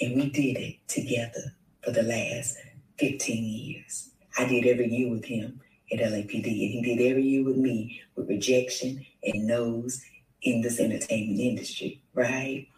And 0.00 0.16
we 0.16 0.28
did 0.28 0.58
it 0.58 0.76
together 0.88 1.54
for 1.82 1.92
the 1.92 2.02
last 2.02 2.56
15 2.98 3.44
years. 3.44 4.10
I 4.36 4.46
did 4.46 4.66
every 4.66 4.88
year 4.88 5.10
with 5.10 5.24
him 5.24 5.60
at 5.92 6.00
LAPD, 6.00 6.46
and 6.46 6.46
he 6.46 6.82
did 6.82 7.10
every 7.10 7.22
year 7.22 7.44
with 7.44 7.56
me 7.56 8.00
with 8.16 8.28
rejection 8.28 9.04
and 9.22 9.46
no's 9.46 10.02
in 10.44 10.62
this 10.62 10.80
entertainment 10.80 11.40
industry, 11.40 12.02
right? 12.14 12.68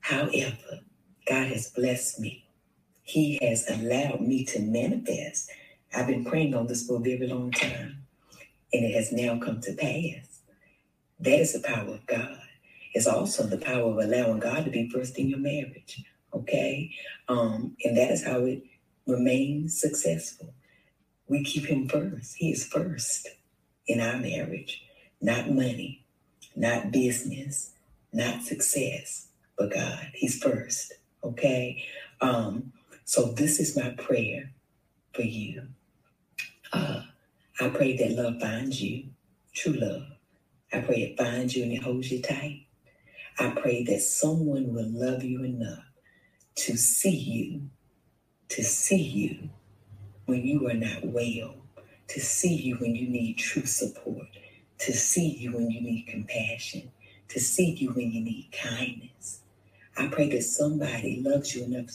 However, 0.00 0.80
God 1.28 1.48
has 1.48 1.70
blessed 1.70 2.20
me. 2.20 2.46
He 3.04 3.38
has 3.42 3.68
allowed 3.70 4.20
me 4.20 4.44
to 4.46 4.60
manifest. 4.60 5.50
I've 5.94 6.08
been 6.08 6.24
praying 6.24 6.54
on 6.54 6.66
this 6.66 6.86
for 6.86 6.96
a 6.96 7.00
very 7.00 7.26
long 7.26 7.52
time, 7.52 8.04
and 8.72 8.84
it 8.84 8.94
has 8.94 9.12
now 9.12 9.38
come 9.38 9.60
to 9.62 9.74
pass. 9.74 10.40
That 11.20 11.40
is 11.40 11.52
the 11.54 11.60
power 11.60 11.94
of 11.94 12.06
God. 12.06 12.40
It's 12.94 13.06
also 13.06 13.44
the 13.44 13.58
power 13.58 13.90
of 13.90 13.98
allowing 13.98 14.40
God 14.40 14.64
to 14.64 14.70
be 14.70 14.88
first 14.90 15.18
in 15.18 15.28
your 15.28 15.38
marriage. 15.38 16.02
Okay? 16.34 16.90
Um, 17.28 17.76
and 17.84 17.96
that 17.96 18.10
is 18.10 18.24
how 18.24 18.40
it 18.44 18.62
remains 19.06 19.80
successful. 19.80 20.54
We 21.28 21.44
keep 21.44 21.66
him 21.66 21.88
first. 21.88 22.36
He 22.36 22.52
is 22.52 22.66
first 22.66 23.28
in 23.86 24.00
our 24.00 24.18
marriage, 24.18 24.82
not 25.20 25.50
money, 25.50 26.01
not 26.56 26.92
business, 26.92 27.72
not 28.12 28.42
success, 28.42 29.28
but 29.58 29.72
God. 29.72 30.10
He's 30.14 30.42
first. 30.42 30.94
Okay? 31.24 31.84
Um, 32.20 32.72
so 33.04 33.26
this 33.32 33.60
is 33.60 33.76
my 33.76 33.90
prayer 33.90 34.52
for 35.14 35.22
you. 35.22 35.68
Uh, 36.72 37.02
I 37.60 37.68
pray 37.70 37.96
that 37.96 38.12
love 38.12 38.40
finds 38.40 38.82
you, 38.82 39.06
true 39.54 39.74
love. 39.74 40.04
I 40.72 40.80
pray 40.80 40.96
it 41.02 41.18
finds 41.18 41.56
you 41.56 41.64
and 41.64 41.72
it 41.72 41.82
holds 41.82 42.10
you 42.10 42.22
tight. 42.22 42.66
I 43.38 43.50
pray 43.50 43.84
that 43.84 44.00
someone 44.02 44.74
will 44.74 44.88
love 44.90 45.24
you 45.24 45.44
enough 45.44 45.84
to 46.56 46.76
see 46.76 47.16
you, 47.16 47.70
to 48.50 48.62
see 48.62 49.02
you 49.02 49.50
when 50.26 50.46
you 50.46 50.68
are 50.68 50.74
not 50.74 51.04
well, 51.04 51.56
to 52.08 52.20
see 52.20 52.54
you 52.54 52.76
when 52.76 52.94
you 52.94 53.08
need 53.08 53.38
true 53.38 53.66
support, 53.66 54.28
to 54.82 54.92
see 54.92 55.28
you 55.28 55.52
when 55.52 55.70
you 55.70 55.80
need 55.80 56.06
compassion, 56.08 56.90
to 57.28 57.38
see 57.38 57.70
you 57.70 57.90
when 57.92 58.10
you 58.10 58.20
need 58.20 58.48
kindness. 58.52 59.40
I 59.96 60.08
pray 60.08 60.28
that 60.30 60.42
somebody 60.42 61.22
loves 61.24 61.54
you 61.54 61.64
enough 61.64 61.90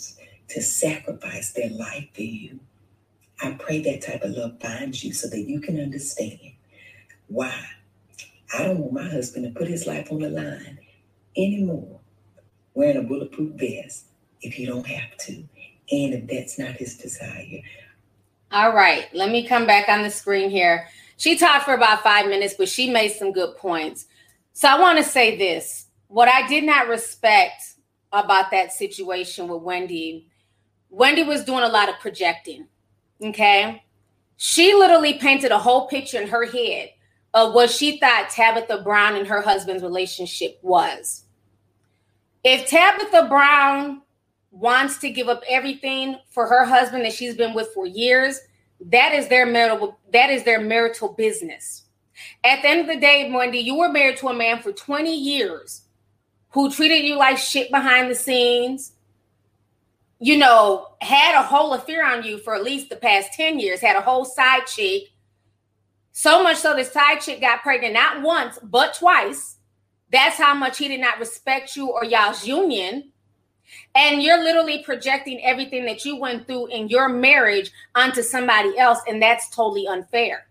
to 0.49 0.61
sacrifice 0.61 1.51
their 1.51 1.69
life 1.69 2.07
for 2.13 2.21
you. 2.21 2.59
I 3.41 3.51
pray 3.51 3.81
that 3.81 4.01
type 4.01 4.23
of 4.23 4.31
love 4.31 4.59
finds 4.61 5.03
you 5.03 5.13
so 5.13 5.27
that 5.27 5.41
you 5.41 5.59
can 5.59 5.79
understand 5.79 6.39
why. 7.27 7.61
I 8.57 8.63
don't 8.63 8.79
want 8.79 8.93
my 8.93 9.09
husband 9.09 9.45
to 9.45 9.59
put 9.59 9.67
his 9.67 9.85
life 9.85 10.11
on 10.11 10.19
the 10.19 10.29
line 10.29 10.79
anymore 11.35 11.99
wearing 12.73 12.97
a 12.97 13.01
bulletproof 13.01 13.51
vest 13.55 14.05
if 14.41 14.57
you 14.57 14.65
don't 14.65 14.87
have 14.87 15.17
to, 15.17 15.33
and 15.91 16.13
if 16.13 16.27
that's 16.27 16.57
not 16.57 16.75
his 16.75 16.97
desire. 16.97 17.61
All 18.51 18.73
right, 18.73 19.13
let 19.13 19.29
me 19.29 19.45
come 19.45 19.67
back 19.67 19.89
on 19.89 20.03
the 20.03 20.09
screen 20.09 20.49
here. 20.49 20.87
She 21.17 21.37
talked 21.37 21.65
for 21.65 21.73
about 21.73 22.03
five 22.03 22.27
minutes, 22.27 22.53
but 22.57 22.69
she 22.69 22.89
made 22.89 23.11
some 23.11 23.31
good 23.31 23.57
points. 23.57 24.05
So 24.53 24.67
I 24.67 24.79
want 24.79 24.97
to 24.97 25.03
say 25.03 25.35
this 25.37 25.87
what 26.07 26.29
I 26.29 26.47
did 26.47 26.63
not 26.63 26.87
respect 26.87 27.63
about 28.11 28.49
that 28.51 28.71
situation 28.71 29.47
with 29.47 29.61
Wendy, 29.61 30.29
Wendy 30.89 31.23
was 31.23 31.43
doing 31.43 31.63
a 31.63 31.67
lot 31.67 31.89
of 31.89 31.99
projecting. 31.99 32.67
Okay. 33.21 33.83
She 34.37 34.73
literally 34.73 35.15
painted 35.15 35.51
a 35.51 35.57
whole 35.57 35.87
picture 35.87 36.21
in 36.21 36.27
her 36.29 36.45
head 36.45 36.91
of 37.33 37.53
what 37.53 37.69
she 37.69 37.99
thought 37.99 38.29
Tabitha 38.29 38.83
Brown 38.83 39.15
and 39.15 39.27
her 39.27 39.41
husband's 39.41 39.83
relationship 39.83 40.59
was. 40.61 41.23
If 42.43 42.69
Tabitha 42.69 43.27
Brown 43.27 44.01
wants 44.51 44.99
to 44.99 45.09
give 45.09 45.27
up 45.27 45.43
everything 45.49 46.17
for 46.29 46.47
her 46.47 46.65
husband 46.65 47.03
that 47.05 47.13
she's 47.13 47.35
been 47.35 47.53
with 47.53 47.69
for 47.73 47.85
years, 47.85 48.39
that 48.79 49.13
is 49.13 49.27
their 49.27 49.45
marital 49.45 49.99
that 50.13 50.29
is 50.29 50.43
their 50.43 50.61
marital 50.61 51.09
business. 51.09 51.83
At 52.43 52.61
the 52.61 52.69
end 52.69 52.81
of 52.81 52.87
the 52.87 52.99
day, 52.99 53.31
Wendy, 53.31 53.59
you 53.59 53.75
were 53.75 53.89
married 53.89 54.17
to 54.17 54.29
a 54.29 54.33
man 54.33 54.59
for 54.61 54.71
20 54.71 55.15
years 55.15 55.83
who 56.51 56.71
treated 56.71 57.05
you 57.05 57.15
like 57.15 57.37
shit 57.37 57.69
behind 57.69 58.09
the 58.09 58.15
scenes, 58.15 58.93
you 60.19 60.37
know, 60.37 60.87
had 61.01 61.39
a 61.39 61.43
whole 61.43 61.73
affair 61.73 62.05
on 62.05 62.23
you 62.23 62.39
for 62.39 62.55
at 62.55 62.63
least 62.63 62.89
the 62.89 62.95
past 62.95 63.33
10 63.33 63.59
years, 63.59 63.79
had 63.79 63.95
a 63.95 64.01
whole 64.01 64.25
side 64.25 64.65
chick. 64.65 65.03
So 66.11 66.41
much 66.41 66.57
so 66.57 66.75
the 66.75 66.83
side 66.83 67.21
chick 67.21 67.41
got 67.41 67.61
pregnant 67.61 67.93
not 67.93 68.23
once, 68.23 68.57
but 68.63 68.95
twice. 68.95 69.57
That's 70.11 70.37
how 70.37 70.55
much 70.55 70.77
he 70.79 70.87
did 70.87 71.01
not 71.01 71.19
respect 71.19 71.75
you 71.75 71.91
or 71.91 72.03
y'all's 72.03 72.47
union. 72.47 73.11
And 73.95 74.21
you're 74.21 74.43
literally 74.43 74.83
projecting 74.83 75.43
everything 75.43 75.85
that 75.85 76.05
you 76.05 76.17
went 76.17 76.47
through 76.47 76.67
in 76.67 76.89
your 76.89 77.09
marriage 77.09 77.71
onto 77.95 78.21
somebody 78.21 78.77
else. 78.77 78.99
And 79.07 79.21
that's 79.21 79.49
totally 79.49 79.87
unfair. 79.87 80.47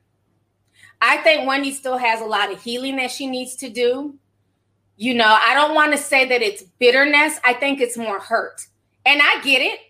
I 1.01 1.19
think 1.19 1.47
Wendy 1.47 1.73
still 1.73 1.99
has 1.99 2.21
a 2.21 2.25
lot 2.25 2.53
of 2.53 2.63
healing 2.63 2.97
that 2.97 3.11
she 3.11 3.27
needs 3.27 3.55
to 3.57 3.69
do. 3.69 4.15
You 4.97 5.15
know, 5.15 5.39
I 5.41 5.55
don't 5.55 5.75
want 5.75 5.93
to 5.93 5.99
say 5.99 6.25
that 6.27 6.43
it's 6.43 6.63
bitterness. 6.79 7.39
I 7.45 7.53
think 7.53 7.81
it's 7.81 7.99
more 7.99 8.19
hurt. 8.19 8.67
And 9.05 9.21
I 9.23 9.43
get 9.43 9.61
it. 9.61 9.81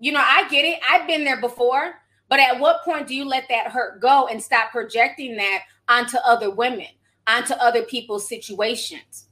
You 0.00 0.12
know, 0.12 0.22
I 0.24 0.48
get 0.48 0.64
it. 0.64 0.80
I've 0.88 1.06
been 1.06 1.24
there 1.24 1.40
before. 1.40 1.94
But 2.28 2.40
at 2.40 2.60
what 2.60 2.84
point 2.84 3.06
do 3.06 3.14
you 3.14 3.24
let 3.24 3.48
that 3.48 3.68
hurt 3.68 4.00
go 4.00 4.26
and 4.26 4.42
stop 4.42 4.70
projecting 4.70 5.36
that 5.36 5.62
onto 5.88 6.18
other 6.18 6.50
women, 6.50 6.88
onto 7.26 7.54
other 7.54 7.82
people's 7.82 8.28
situations? 8.28 9.27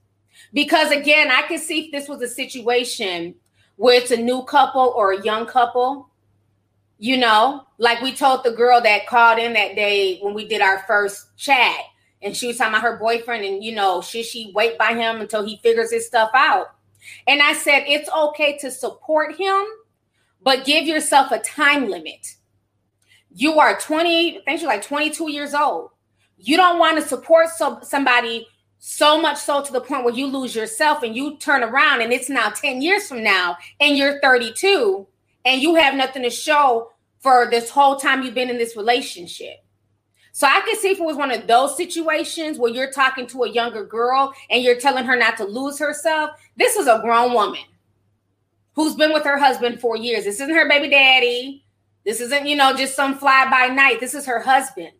Because 0.52 0.90
again, 0.90 1.30
I 1.30 1.42
could 1.42 1.60
see 1.60 1.86
if 1.86 1.92
this 1.92 2.08
was 2.08 2.22
a 2.22 2.28
situation 2.28 3.34
where 3.76 4.00
it's 4.00 4.10
a 4.10 4.16
new 4.16 4.42
couple 4.44 4.92
or 4.96 5.12
a 5.12 5.22
young 5.22 5.46
couple, 5.46 6.08
you 6.98 7.16
know, 7.16 7.66
like 7.78 8.00
we 8.00 8.12
told 8.12 8.42
the 8.42 8.52
girl 8.52 8.80
that 8.80 9.06
called 9.06 9.38
in 9.38 9.52
that 9.52 9.76
day 9.76 10.18
when 10.20 10.34
we 10.34 10.48
did 10.48 10.62
our 10.62 10.82
first 10.86 11.36
chat 11.36 11.76
and 12.22 12.36
she 12.36 12.46
was 12.46 12.56
talking 12.56 12.72
about 12.72 12.82
her 12.82 12.96
boyfriend 12.96 13.44
and 13.44 13.62
you 13.62 13.74
know 13.74 14.00
should 14.00 14.24
she 14.24 14.50
wait 14.54 14.78
by 14.78 14.94
him 14.94 15.20
until 15.20 15.44
he 15.44 15.58
figures 15.62 15.92
his 15.92 16.06
stuff 16.06 16.30
out? 16.34 16.68
And 17.26 17.42
i 17.42 17.52
said 17.52 17.84
it's 17.86 18.10
okay 18.10 18.58
to 18.58 18.70
support 18.70 19.36
him 19.36 19.64
but 20.42 20.64
give 20.64 20.86
yourself 20.86 21.32
a 21.32 21.38
time 21.40 21.88
limit. 21.88 22.36
You 23.34 23.58
are 23.58 23.78
20 23.78 24.38
i 24.38 24.42
think 24.44 24.60
you're 24.60 24.70
like 24.70 24.82
22 24.82 25.30
years 25.30 25.54
old. 25.54 25.90
You 26.38 26.56
don't 26.56 26.78
want 26.78 26.96
to 27.00 27.06
support 27.06 27.48
so, 27.48 27.80
somebody 27.82 28.46
so 28.88 29.20
much 29.20 29.36
so 29.36 29.64
to 29.64 29.72
the 29.72 29.80
point 29.80 30.04
where 30.04 30.14
you 30.14 30.28
lose 30.28 30.54
yourself 30.54 31.02
and 31.02 31.16
you 31.16 31.36
turn 31.38 31.64
around 31.64 32.02
and 32.02 32.12
it's 32.12 32.28
now 32.28 32.50
10 32.50 32.80
years 32.80 33.08
from 33.08 33.20
now 33.20 33.56
and 33.80 33.96
you're 33.96 34.20
32 34.20 35.04
and 35.44 35.60
you 35.60 35.74
have 35.74 35.96
nothing 35.96 36.22
to 36.22 36.30
show 36.30 36.92
for 37.18 37.48
this 37.50 37.68
whole 37.68 37.96
time 37.96 38.22
you've 38.22 38.32
been 38.32 38.48
in 38.48 38.58
this 38.58 38.76
relationship 38.76 39.56
so 40.30 40.46
I 40.46 40.60
could 40.60 40.78
see 40.78 40.90
if 40.90 41.00
it 41.00 41.04
was 41.04 41.16
one 41.16 41.32
of 41.32 41.48
those 41.48 41.76
situations 41.76 42.58
where 42.58 42.70
you're 42.70 42.92
talking 42.92 43.26
to 43.28 43.42
a 43.42 43.50
younger 43.50 43.84
girl 43.84 44.32
and 44.50 44.62
you're 44.62 44.78
telling 44.78 45.06
her 45.06 45.16
not 45.16 45.38
to 45.38 45.44
lose 45.44 45.78
herself. 45.78 46.30
This 46.58 46.76
is 46.76 46.86
a 46.86 47.00
grown 47.02 47.32
woman 47.32 47.64
who's 48.74 48.94
been 48.94 49.14
with 49.14 49.24
her 49.24 49.38
husband 49.38 49.80
for 49.80 49.96
years. 49.96 50.24
This 50.24 50.38
isn't 50.40 50.54
her 50.54 50.68
baby 50.68 50.90
daddy. 50.90 51.64
This 52.04 52.20
isn't, 52.20 52.46
you 52.46 52.54
know, 52.54 52.76
just 52.76 52.94
some 52.94 53.18
fly 53.18 53.48
by 53.50 53.74
night. 53.74 53.98
This 53.98 54.12
is 54.12 54.26
her 54.26 54.40
husband. 54.40 54.92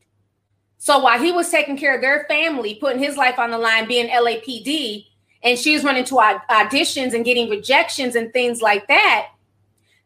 So 0.78 0.98
while 0.98 1.18
he 1.18 1.32
was 1.32 1.50
taking 1.50 1.76
care 1.76 1.94
of 1.94 2.00
their 2.00 2.26
family, 2.28 2.74
putting 2.74 3.02
his 3.02 3.16
life 3.16 3.38
on 3.38 3.50
the 3.50 3.58
line, 3.58 3.88
being 3.88 4.08
LAPD, 4.08 5.06
and 5.42 5.58
she 5.58 5.74
was 5.74 5.84
running 5.84 6.04
to 6.04 6.14
auditions 6.14 7.14
and 7.14 7.24
getting 7.24 7.48
rejections 7.48 8.14
and 8.14 8.32
things 8.32 8.60
like 8.60 8.86
that, 8.88 9.28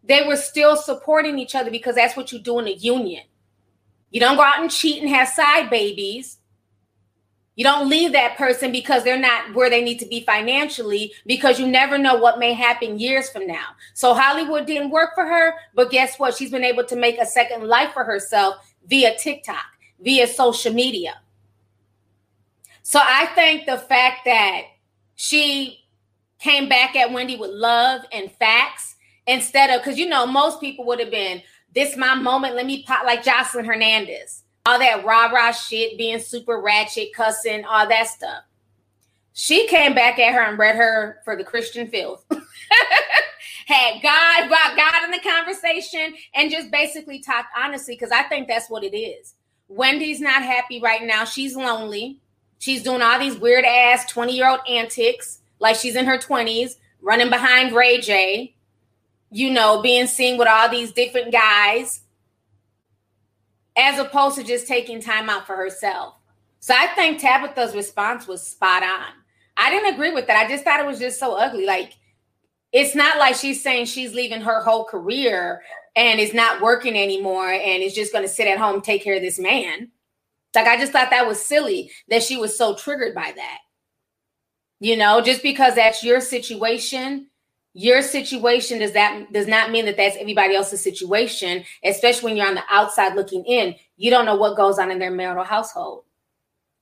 they 0.02 0.26
were 0.26 0.36
still 0.36 0.76
supporting 0.76 1.38
each 1.38 1.54
other 1.54 1.70
because 1.70 1.94
that's 1.94 2.16
what 2.16 2.32
you 2.32 2.38
do 2.38 2.58
in 2.58 2.68
a 2.68 2.72
union. 2.72 3.22
You 4.10 4.20
don't 4.20 4.36
go 4.36 4.42
out 4.42 4.60
and 4.60 4.70
cheat 4.70 5.00
and 5.00 5.10
have 5.10 5.28
side 5.28 5.70
babies. 5.70 6.38
You 7.54 7.64
don't 7.64 7.90
leave 7.90 8.12
that 8.12 8.38
person 8.38 8.72
because 8.72 9.04
they're 9.04 9.18
not 9.18 9.54
where 9.54 9.68
they 9.68 9.82
need 9.82 9.98
to 9.98 10.06
be 10.06 10.20
financially 10.24 11.12
because 11.26 11.60
you 11.60 11.66
never 11.66 11.98
know 11.98 12.16
what 12.16 12.38
may 12.38 12.54
happen 12.54 12.98
years 12.98 13.28
from 13.28 13.46
now. 13.46 13.66
So 13.92 14.14
Hollywood 14.14 14.66
didn't 14.66 14.90
work 14.90 15.10
for 15.14 15.26
her, 15.26 15.54
but 15.74 15.90
guess 15.90 16.18
what? 16.18 16.34
She's 16.34 16.50
been 16.50 16.64
able 16.64 16.84
to 16.84 16.96
make 16.96 17.18
a 17.18 17.26
second 17.26 17.66
life 17.66 17.92
for 17.92 18.02
herself 18.02 18.56
via 18.86 19.16
TikTok, 19.18 19.64
via 20.02 20.26
social 20.26 20.72
media. 20.72 21.20
So 22.82 23.00
I 23.02 23.26
think 23.34 23.66
the 23.66 23.78
fact 23.78 24.24
that 24.24 24.62
she 25.14 25.84
came 26.38 26.68
back 26.68 26.96
at 26.96 27.12
Wendy 27.12 27.36
with 27.36 27.50
love 27.50 28.02
and 28.12 28.32
facts 28.32 28.96
instead 29.26 29.70
of 29.70 29.80
because 29.82 29.98
you 29.98 30.08
know 30.08 30.26
most 30.26 30.60
people 30.60 30.84
would 30.86 30.98
have 30.98 31.10
been 31.10 31.42
this 31.74 31.96
my 31.96 32.14
moment. 32.14 32.56
Let 32.56 32.66
me 32.66 32.82
pop 32.82 33.04
like 33.04 33.22
Joseline 33.22 33.66
Hernandez, 33.66 34.42
all 34.66 34.78
that 34.78 35.04
rah 35.04 35.26
rah 35.26 35.52
shit, 35.52 35.98
being 35.98 36.18
super 36.18 36.60
ratchet, 36.60 37.12
cussing, 37.14 37.64
all 37.64 37.88
that 37.88 38.08
stuff. 38.08 38.44
She 39.32 39.68
came 39.68 39.94
back 39.94 40.18
at 40.18 40.34
her 40.34 40.40
and 40.40 40.58
read 40.58 40.76
her 40.76 41.18
for 41.24 41.36
the 41.36 41.44
Christian 41.44 41.88
filth. 41.88 42.24
Had 43.66 44.02
God 44.02 44.48
brought 44.48 44.76
God 44.76 45.04
in 45.04 45.10
the 45.12 45.20
conversation 45.20 46.14
and 46.34 46.50
just 46.50 46.72
basically 46.72 47.20
talked 47.20 47.48
honestly 47.56 47.94
because 47.94 48.10
I 48.10 48.24
think 48.24 48.48
that's 48.48 48.68
what 48.68 48.82
it 48.82 48.96
is. 48.96 49.34
Wendy's 49.70 50.20
not 50.20 50.42
happy 50.42 50.80
right 50.80 51.02
now. 51.02 51.24
She's 51.24 51.54
lonely. 51.54 52.20
She's 52.58 52.82
doing 52.82 53.02
all 53.02 53.18
these 53.18 53.36
weird 53.36 53.64
ass 53.64 54.04
20 54.10 54.36
year 54.36 54.48
old 54.48 54.60
antics 54.68 55.38
like 55.60 55.76
she's 55.76 55.94
in 55.94 56.06
her 56.06 56.18
20s, 56.18 56.76
running 57.00 57.30
behind 57.30 57.74
Ray 57.74 58.00
J, 58.00 58.54
you 59.30 59.50
know, 59.50 59.80
being 59.80 60.06
seen 60.06 60.38
with 60.38 60.48
all 60.48 60.68
these 60.68 60.90
different 60.90 61.30
guys, 61.32 62.00
as 63.76 63.98
opposed 63.98 64.36
to 64.36 64.44
just 64.44 64.66
taking 64.66 65.00
time 65.00 65.30
out 65.30 65.46
for 65.46 65.54
herself. 65.54 66.14
So 66.58 66.74
I 66.76 66.88
think 66.88 67.20
Tabitha's 67.20 67.74
response 67.74 68.26
was 68.26 68.42
spot 68.42 68.82
on. 68.82 69.12
I 69.56 69.70
didn't 69.70 69.94
agree 69.94 70.12
with 70.12 70.26
that. 70.26 70.44
I 70.44 70.48
just 70.48 70.64
thought 70.64 70.80
it 70.80 70.86
was 70.86 70.98
just 70.98 71.20
so 71.20 71.34
ugly. 71.34 71.66
Like, 71.66 71.92
it's 72.72 72.94
not 72.94 73.18
like 73.18 73.34
she's 73.34 73.62
saying 73.62 73.86
she's 73.86 74.14
leaving 74.14 74.40
her 74.40 74.62
whole 74.62 74.84
career 74.84 75.62
and 75.96 76.20
is 76.20 76.32
not 76.32 76.60
working 76.60 76.96
anymore 76.96 77.48
and 77.48 77.82
is 77.82 77.94
just 77.94 78.12
going 78.12 78.24
to 78.24 78.32
sit 78.32 78.46
at 78.46 78.58
home 78.58 78.80
take 78.80 79.02
care 79.02 79.16
of 79.16 79.22
this 79.22 79.38
man. 79.38 79.90
Like, 80.54 80.66
I 80.66 80.76
just 80.76 80.92
thought 80.92 81.10
that 81.10 81.26
was 81.26 81.40
silly 81.40 81.90
that 82.08 82.22
she 82.22 82.36
was 82.36 82.56
so 82.56 82.74
triggered 82.74 83.14
by 83.14 83.32
that. 83.34 83.58
You 84.80 84.96
know, 84.96 85.20
just 85.20 85.42
because 85.42 85.74
that's 85.74 86.02
your 86.02 86.20
situation, 86.20 87.28
your 87.74 88.02
situation 88.02 88.78
does 88.78 88.92
that 88.92 89.32
does 89.32 89.46
not 89.46 89.70
mean 89.70 89.84
that 89.84 89.96
that's 89.96 90.16
everybody 90.16 90.54
else's 90.54 90.80
situation, 90.80 91.64
especially 91.84 92.30
when 92.30 92.36
you're 92.36 92.48
on 92.48 92.54
the 92.54 92.64
outside 92.70 93.14
looking 93.14 93.44
in. 93.44 93.74
You 93.96 94.10
don't 94.10 94.24
know 94.24 94.36
what 94.36 94.56
goes 94.56 94.78
on 94.78 94.90
in 94.90 94.98
their 94.98 95.10
marital 95.10 95.44
household. 95.44 96.04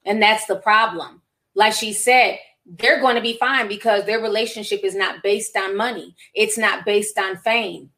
And 0.05 0.23
that's 0.23 0.47
the 0.47 0.56
problem. 0.56 1.20
Like 1.55 1.73
she 1.73 1.93
said, 1.93 2.39
they're 2.77 3.01
going 3.01 3.16
to 3.16 3.23
be 3.23 3.39
fine 3.39 3.69
because 3.69 4.05
their 4.05 4.20
relationship 4.20 4.81
is 4.85 4.95
not 4.95 5.23
based 5.23 5.57
on 5.57 5.77
money. 5.77 6.15
It's 6.35 6.59
not 6.59 6.85
based 6.85 7.19
on 7.19 7.39
fame. 7.39 7.90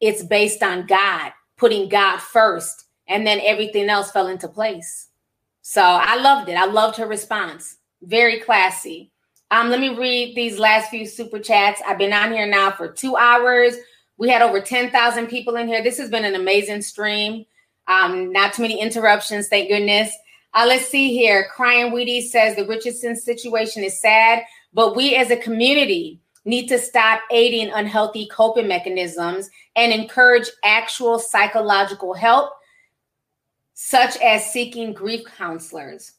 It's 0.00 0.22
based 0.22 0.62
on 0.62 0.86
God, 0.86 1.32
putting 1.56 1.88
God 1.88 2.18
first, 2.18 2.84
and 3.06 3.26
then 3.26 3.40
everything 3.42 3.88
else 3.88 4.10
fell 4.10 4.28
into 4.28 4.48
place. 4.48 5.08
So 5.62 5.82
I 5.82 6.16
loved 6.16 6.48
it. 6.48 6.56
I 6.56 6.64
loved 6.64 6.96
her 6.96 7.06
response. 7.06 7.76
Very 8.02 8.40
classy. 8.40 9.10
Um, 9.50 9.70
let 9.70 9.80
me 9.80 9.94
read 9.94 10.34
these 10.34 10.58
last 10.58 10.90
few 10.90 11.06
super 11.06 11.38
chats. 11.38 11.82
I've 11.86 11.98
been 11.98 12.12
on 12.12 12.32
here 12.32 12.46
now 12.46 12.70
for 12.70 12.88
two 12.88 13.16
hours. 13.16 13.74
We 14.16 14.28
had 14.28 14.42
over 14.42 14.60
10,000 14.60 15.26
people 15.26 15.56
in 15.56 15.68
here. 15.68 15.82
This 15.82 15.98
has 15.98 16.10
been 16.10 16.24
an 16.24 16.34
amazing 16.34 16.82
stream. 16.82 17.44
Um, 17.86 18.32
not 18.32 18.52
too 18.52 18.62
many 18.62 18.80
interruptions, 18.80 19.48
thank 19.48 19.68
goodness. 19.68 20.12
Uh, 20.54 20.64
let's 20.66 20.86
see 20.86 21.12
here. 21.16 21.48
Crying 21.54 21.92
Weedy 21.92 22.20
says 22.20 22.56
the 22.56 22.66
Richardson 22.66 23.14
situation 23.14 23.84
is 23.84 24.00
sad, 24.00 24.42
but 24.72 24.96
we 24.96 25.14
as 25.14 25.30
a 25.30 25.36
community 25.36 26.20
need 26.44 26.68
to 26.68 26.78
stop 26.78 27.20
aiding 27.30 27.70
unhealthy 27.72 28.26
coping 28.28 28.66
mechanisms 28.66 29.50
and 29.76 29.92
encourage 29.92 30.48
actual 30.64 31.18
psychological 31.18 32.14
help, 32.14 32.52
such 33.74 34.16
as 34.18 34.50
seeking 34.50 34.92
grief 34.92 35.24
counselors. 35.36 36.12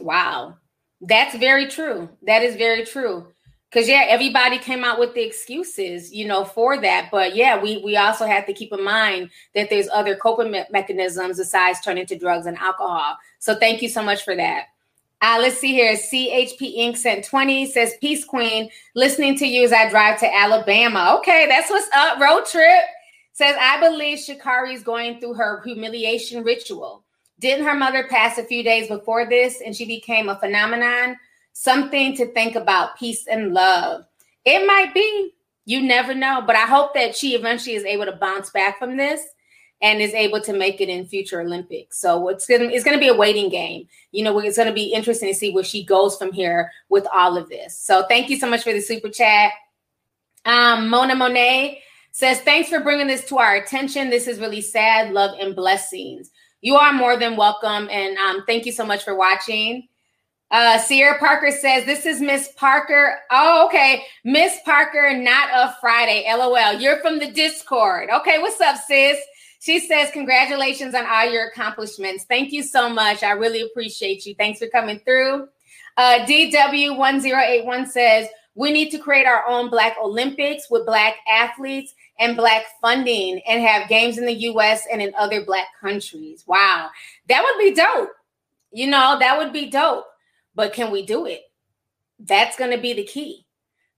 Wow. 0.00 0.56
That's 1.02 1.36
very 1.36 1.66
true. 1.66 2.08
That 2.22 2.42
is 2.42 2.56
very 2.56 2.84
true. 2.84 3.32
Cause 3.72 3.88
yeah, 3.88 4.06
everybody 4.08 4.58
came 4.58 4.84
out 4.84 4.98
with 4.98 5.12
the 5.14 5.22
excuses, 5.22 6.14
you 6.14 6.26
know, 6.26 6.44
for 6.44 6.80
that. 6.80 7.08
But 7.10 7.34
yeah, 7.34 7.60
we 7.60 7.82
we 7.84 7.96
also 7.96 8.24
have 8.24 8.46
to 8.46 8.52
keep 8.52 8.72
in 8.72 8.82
mind 8.82 9.30
that 9.54 9.68
there's 9.70 9.88
other 9.92 10.14
coping 10.14 10.52
me- 10.52 10.64
mechanisms 10.70 11.38
besides 11.38 11.80
turning 11.80 12.06
to 12.06 12.16
drugs 12.16 12.46
and 12.46 12.56
alcohol. 12.58 13.18
So 13.38 13.56
thank 13.56 13.82
you 13.82 13.88
so 13.88 14.02
much 14.02 14.24
for 14.24 14.36
that. 14.36 14.66
Uh, 15.22 15.38
let's 15.40 15.58
see 15.58 15.72
here. 15.72 15.94
CHP 15.94 16.78
Inc. 16.78 16.96
sent 16.96 17.24
20 17.24 17.66
says, 17.70 17.94
Peace 18.00 18.24
Queen, 18.24 18.70
listening 18.94 19.36
to 19.38 19.46
you 19.46 19.64
as 19.64 19.72
I 19.72 19.88
drive 19.88 20.20
to 20.20 20.34
Alabama. 20.34 21.16
Okay, 21.18 21.46
that's 21.48 21.70
what's 21.70 21.88
up. 21.94 22.20
Road 22.20 22.44
trip 22.44 22.84
says, 23.32 23.56
I 23.58 23.80
believe 23.80 24.18
Sha'Carri 24.18 24.74
is 24.74 24.82
going 24.82 25.18
through 25.18 25.34
her 25.34 25.62
humiliation 25.62 26.44
ritual. 26.44 27.02
Didn't 27.38 27.66
her 27.66 27.74
mother 27.74 28.06
pass 28.08 28.38
a 28.38 28.44
few 28.44 28.62
days 28.62 28.88
before 28.88 29.26
this 29.26 29.60
and 29.64 29.74
she 29.74 29.84
became 29.84 30.28
a 30.28 30.38
phenomenon? 30.38 31.16
Something 31.58 32.14
to 32.16 32.26
think 32.34 32.54
about 32.54 32.98
peace 32.98 33.26
and 33.26 33.54
love. 33.54 34.04
It 34.44 34.66
might 34.66 34.92
be. 34.92 35.32
You 35.64 35.80
never 35.80 36.14
know. 36.14 36.42
But 36.46 36.54
I 36.54 36.66
hope 36.66 36.92
that 36.92 37.16
she 37.16 37.34
eventually 37.34 37.74
is 37.76 37.84
able 37.84 38.04
to 38.04 38.12
bounce 38.12 38.50
back 38.50 38.78
from 38.78 38.98
this 38.98 39.22
and 39.80 40.02
is 40.02 40.12
able 40.12 40.42
to 40.42 40.52
make 40.52 40.82
it 40.82 40.90
in 40.90 41.06
future 41.06 41.40
Olympics. 41.40 41.98
So 41.98 42.28
it's 42.28 42.46
gonna 42.46 42.64
it's 42.64 42.84
gonna 42.84 42.98
be 42.98 43.08
a 43.08 43.16
waiting 43.16 43.48
game. 43.48 43.88
You 44.12 44.22
know, 44.22 44.38
it's 44.38 44.58
gonna 44.58 44.70
be 44.70 44.92
interesting 44.92 45.30
to 45.30 45.34
see 45.34 45.50
where 45.50 45.64
she 45.64 45.82
goes 45.82 46.14
from 46.18 46.30
here 46.30 46.70
with 46.90 47.06
all 47.10 47.38
of 47.38 47.48
this. 47.48 47.80
So 47.80 48.04
thank 48.06 48.28
you 48.28 48.38
so 48.38 48.50
much 48.50 48.62
for 48.62 48.74
the 48.74 48.80
super 48.80 49.08
chat. 49.08 49.52
Um, 50.44 50.90
Mona 50.90 51.14
Monet 51.14 51.80
says, 52.12 52.38
thanks 52.40 52.68
for 52.68 52.80
bringing 52.80 53.06
this 53.06 53.24
to 53.28 53.38
our 53.38 53.56
attention. 53.56 54.10
This 54.10 54.28
is 54.28 54.40
really 54.40 54.60
sad. 54.60 55.10
Love 55.14 55.34
and 55.40 55.56
blessings. 55.56 56.30
You 56.60 56.76
are 56.76 56.92
more 56.92 57.16
than 57.16 57.34
welcome. 57.34 57.88
And 57.90 58.18
um, 58.18 58.44
thank 58.46 58.66
you 58.66 58.72
so 58.72 58.84
much 58.84 59.04
for 59.04 59.16
watching. 59.16 59.88
Uh, 60.50 60.78
Sierra 60.78 61.18
Parker 61.18 61.50
says, 61.50 61.84
This 61.84 62.06
is 62.06 62.20
Miss 62.20 62.50
Parker. 62.56 63.16
Oh, 63.30 63.66
okay. 63.66 64.04
Miss 64.24 64.58
Parker, 64.64 65.16
not 65.16 65.50
of 65.52 65.74
Friday. 65.80 66.24
LOL. 66.28 66.80
You're 66.80 67.00
from 67.00 67.18
the 67.18 67.30
Discord. 67.30 68.10
Okay. 68.10 68.38
What's 68.38 68.60
up, 68.60 68.76
sis? 68.76 69.18
She 69.60 69.80
says, 69.80 70.10
Congratulations 70.12 70.94
on 70.94 71.04
all 71.06 71.30
your 71.30 71.48
accomplishments. 71.48 72.24
Thank 72.24 72.52
you 72.52 72.62
so 72.62 72.88
much. 72.88 73.22
I 73.24 73.32
really 73.32 73.62
appreciate 73.62 74.24
you. 74.24 74.34
Thanks 74.36 74.60
for 74.60 74.68
coming 74.68 75.00
through. 75.00 75.48
Uh, 75.96 76.24
DW1081 76.26 77.88
says, 77.88 78.28
We 78.54 78.70
need 78.70 78.90
to 78.90 78.98
create 78.98 79.26
our 79.26 79.44
own 79.48 79.68
Black 79.68 79.96
Olympics 80.00 80.70
with 80.70 80.86
Black 80.86 81.16
athletes 81.28 81.92
and 82.20 82.36
Black 82.36 82.66
funding 82.80 83.40
and 83.48 83.62
have 83.62 83.88
games 83.88 84.16
in 84.16 84.26
the 84.26 84.34
US 84.50 84.86
and 84.92 85.02
in 85.02 85.12
other 85.18 85.44
Black 85.44 85.66
countries. 85.80 86.44
Wow. 86.46 86.90
That 87.28 87.42
would 87.42 87.58
be 87.58 87.74
dope. 87.74 88.10
You 88.70 88.86
know, 88.86 89.16
that 89.18 89.38
would 89.38 89.52
be 89.52 89.68
dope. 89.70 90.04
But 90.56 90.72
can 90.72 90.90
we 90.90 91.06
do 91.06 91.26
it? 91.26 91.42
That's 92.18 92.56
going 92.56 92.72
to 92.72 92.78
be 92.78 92.94
the 92.94 93.04
key. 93.04 93.46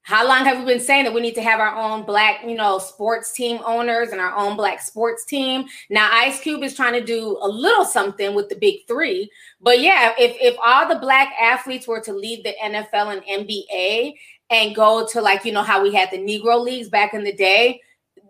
How 0.02 0.26
long 0.26 0.44
have 0.44 0.58
we 0.58 0.64
been 0.64 0.80
saying 0.80 1.04
that 1.04 1.12
we 1.12 1.20
need 1.20 1.34
to 1.34 1.42
have 1.42 1.60
our 1.60 1.76
own 1.76 2.04
black, 2.04 2.42
you 2.42 2.54
know, 2.54 2.78
sports 2.78 3.30
team 3.32 3.60
owners 3.64 4.08
and 4.08 4.20
our 4.20 4.34
own 4.34 4.56
black 4.56 4.80
sports 4.80 5.24
team? 5.24 5.66
Now, 5.90 6.08
Ice 6.10 6.40
Cube 6.40 6.62
is 6.62 6.74
trying 6.74 6.94
to 6.94 7.04
do 7.04 7.38
a 7.42 7.48
little 7.48 7.84
something 7.84 8.34
with 8.34 8.48
the 8.48 8.56
big 8.56 8.86
three. 8.88 9.30
But 9.60 9.80
yeah, 9.80 10.14
if 10.18 10.36
if 10.40 10.56
all 10.64 10.88
the 10.88 10.98
black 10.98 11.34
athletes 11.40 11.86
were 11.86 12.00
to 12.00 12.12
leave 12.12 12.42
the 12.42 12.54
NFL 12.62 13.18
and 13.18 13.48
NBA 13.48 14.14
and 14.50 14.74
go 14.74 15.06
to 15.12 15.20
like, 15.20 15.44
you 15.44 15.52
know, 15.52 15.62
how 15.62 15.82
we 15.82 15.94
had 15.94 16.10
the 16.10 16.18
Negro 16.18 16.58
leagues 16.58 16.88
back 16.88 17.12
in 17.12 17.22
the 17.22 17.34
day, 17.34 17.82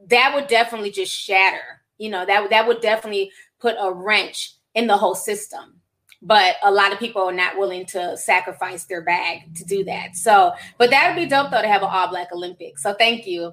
that 0.09 0.35
would 0.35 0.49
definitely 0.49 0.91
just 0.91 1.13
shatter. 1.13 1.83
You 1.97 2.11
know, 2.11 2.27
that 2.27 2.51
that 2.51 2.67
would 2.67 2.81
definitely 2.81 3.31
put 3.61 3.77
a 3.81 3.93
wrench 3.93 4.55
in 4.75 4.89
the 4.89 4.97
whole 4.97 5.15
system 5.15 5.78
but 6.21 6.57
a 6.63 6.71
lot 6.71 6.93
of 6.93 6.99
people 6.99 7.23
are 7.23 7.33
not 7.33 7.57
willing 7.59 7.87
to 7.87 8.17
sacrifice 8.17 8.85
their 8.85 9.03
bag 9.03 9.55
to 9.57 9.65
do 9.65 9.85
that. 9.85 10.17
So, 10.17 10.53
but 10.77 10.91
that 10.91 11.09
would 11.09 11.21
be 11.21 11.29
dope 11.29 11.51
though 11.51 11.63
to 11.63 11.69
have 11.69 11.83
an 11.83 11.89
all 11.91 12.09
black 12.09 12.33
Olympics. 12.33 12.83
So, 12.83 12.95
thank 12.95 13.27
you. 13.27 13.53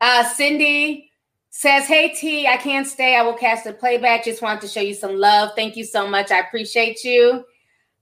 Uh, 0.00 0.24
Cindy 0.24 1.10
says, 1.50 1.86
Hey 1.86 2.12
T, 2.14 2.46
I 2.46 2.56
can't 2.56 2.86
stay. 2.86 3.16
I 3.16 3.22
will 3.22 3.34
cast 3.34 3.66
a 3.66 3.72
playback. 3.72 4.24
Just 4.24 4.42
wanted 4.42 4.62
to 4.62 4.68
show 4.68 4.80
you 4.80 4.94
some 4.94 5.16
love. 5.16 5.50
Thank 5.54 5.76
you 5.76 5.84
so 5.84 6.08
much. 6.08 6.30
I 6.30 6.40
appreciate 6.40 7.04
you. 7.04 7.44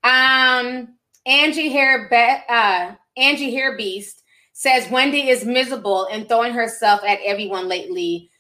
Um, 0.03 0.97
Angie 1.27 1.69
Hair, 1.69 2.09
Be- 2.09 2.53
uh, 2.53 2.95
Angie 3.17 3.53
Hair 3.53 3.77
Beast 3.77 4.23
says 4.53 4.91
Wendy 4.91 5.29
is 5.29 5.45
miserable 5.45 6.07
and 6.07 6.29
throwing 6.29 6.53
herself 6.53 7.03
at 7.05 7.19
everyone 7.25 7.69
lately 7.69 8.31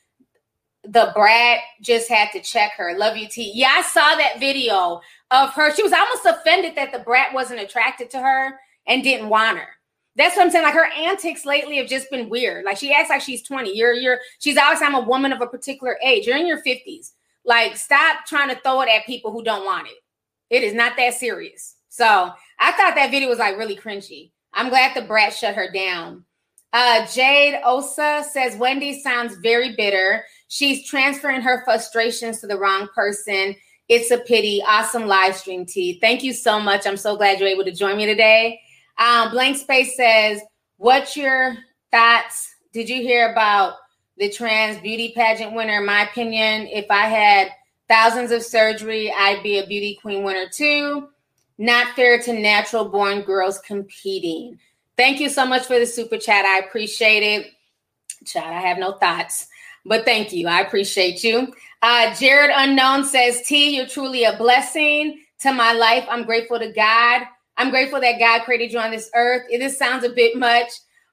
Da 0.90 1.12
Brat 1.12 1.58
just 1.82 2.08
had 2.08 2.30
to 2.32 2.40
check 2.40 2.72
her. 2.76 2.96
Love 2.96 3.16
you, 3.16 3.28
T. 3.28 3.52
Yeah, 3.54 3.68
I 3.70 3.82
saw 3.82 4.16
that 4.16 4.40
video 4.40 5.00
of 5.30 5.50
her. 5.54 5.74
She 5.74 5.82
was 5.82 5.92
almost 5.92 6.24
offended 6.24 6.74
that 6.76 6.92
Da 6.92 7.02
Brat 7.02 7.32
wasn't 7.32 7.60
attracted 7.60 8.10
to 8.10 8.20
her 8.20 8.58
and 8.86 9.02
didn't 9.02 9.28
want 9.28 9.58
her. 9.58 9.68
That's 10.16 10.36
what 10.36 10.44
I'm 10.44 10.50
saying. 10.50 10.64
Like 10.64 10.74
her 10.74 10.90
antics 10.92 11.46
lately 11.46 11.76
have 11.76 11.88
just 11.88 12.10
been 12.10 12.28
weird. 12.28 12.64
Like 12.64 12.76
she 12.76 12.92
acts 12.92 13.10
like 13.10 13.22
she's 13.22 13.42
20. 13.42 13.76
You're 13.76 13.94
you're 13.94 14.18
she's 14.38 14.56
always 14.56 14.82
I'm 14.82 14.94
a 14.94 15.00
woman 15.00 15.32
of 15.32 15.40
a 15.40 15.46
particular 15.46 15.98
age. 16.04 16.26
You're 16.26 16.36
in 16.36 16.46
your 16.46 16.62
50s. 16.62 17.12
Like 17.44 17.76
stop 17.76 18.26
trying 18.26 18.48
to 18.48 18.60
throw 18.60 18.82
it 18.82 18.88
at 18.88 19.06
people 19.06 19.32
who 19.32 19.44
don't 19.44 19.64
want 19.64 19.86
it. 19.86 19.94
It 20.50 20.64
is 20.64 20.74
not 20.74 20.96
that 20.96 21.14
serious. 21.14 21.76
So 21.88 22.04
I 22.58 22.72
thought 22.72 22.94
that 22.96 23.10
video 23.10 23.28
was 23.28 23.38
like 23.38 23.56
really 23.56 23.76
cringy. 23.76 24.32
I'm 24.52 24.68
glad 24.68 24.94
Da 24.94 25.06
Brat 25.06 25.32
shut 25.32 25.54
her 25.54 25.70
down. 25.70 26.24
Uh, 26.72 27.06
Jade 27.06 27.60
Osa 27.64 28.24
says 28.30 28.56
Wendy 28.56 29.00
sounds 29.00 29.36
very 29.36 29.74
bitter. 29.74 30.24
She's 30.48 30.88
transferring 30.88 31.40
her 31.40 31.64
frustrations 31.64 32.40
to 32.40 32.46
the 32.46 32.58
wrong 32.58 32.88
person. 32.94 33.56
It's 33.90 34.12
a 34.12 34.18
pity. 34.18 34.62
Awesome 34.64 35.08
live 35.08 35.34
stream, 35.34 35.66
T. 35.66 35.98
Thank 36.00 36.22
you 36.22 36.32
so 36.32 36.60
much. 36.60 36.86
I'm 36.86 36.96
so 36.96 37.16
glad 37.16 37.40
you're 37.40 37.48
able 37.48 37.64
to 37.64 37.72
join 37.72 37.96
me 37.96 38.06
today. 38.06 38.60
Um, 38.98 39.32
Blank 39.32 39.56
Space 39.56 39.96
says 39.96 40.40
what's 40.76 41.16
your 41.16 41.56
thoughts? 41.90 42.54
Did 42.72 42.88
you 42.88 43.02
hear 43.02 43.32
about 43.32 43.74
the 44.16 44.30
trans 44.30 44.80
beauty 44.80 45.12
pageant 45.16 45.54
winner? 45.54 45.78
In 45.78 45.86
my 45.86 46.02
opinion, 46.02 46.68
if 46.68 46.86
I 46.88 47.06
had 47.06 47.48
thousands 47.88 48.30
of 48.30 48.44
surgery, 48.44 49.12
I'd 49.12 49.42
be 49.42 49.58
a 49.58 49.66
beauty 49.66 49.98
queen 50.00 50.22
winner 50.22 50.48
too. 50.48 51.08
Not 51.58 51.96
fair 51.96 52.20
to 52.20 52.32
natural 52.32 52.84
born 52.84 53.22
girls 53.22 53.58
competing. 53.58 54.56
Thank 54.96 55.18
you 55.18 55.28
so 55.28 55.44
much 55.44 55.66
for 55.66 55.80
the 55.80 55.86
super 55.86 56.16
chat. 56.16 56.44
I 56.44 56.60
appreciate 56.60 57.24
it. 57.24 57.48
Chat, 58.24 58.44
I 58.44 58.60
have 58.60 58.78
no 58.78 58.92
thoughts, 58.98 59.48
but 59.84 60.04
thank 60.04 60.32
you. 60.32 60.46
I 60.46 60.60
appreciate 60.60 61.24
you. 61.24 61.52
Uh, 61.82 62.14
Jared 62.14 62.50
Unknown 62.54 63.04
says, 63.04 63.42
T, 63.46 63.76
you're 63.76 63.86
truly 63.86 64.24
a 64.24 64.36
blessing 64.36 65.22
to 65.40 65.52
my 65.52 65.72
life. 65.72 66.06
I'm 66.10 66.24
grateful 66.24 66.58
to 66.58 66.72
God. 66.72 67.22
I'm 67.56 67.70
grateful 67.70 68.00
that 68.00 68.18
God 68.18 68.42
created 68.44 68.72
you 68.72 68.78
on 68.78 68.90
this 68.90 69.10
earth. 69.14 69.46
This 69.50 69.78
sounds 69.78 70.04
a 70.04 70.10
bit 70.10 70.36
much, 70.36 70.70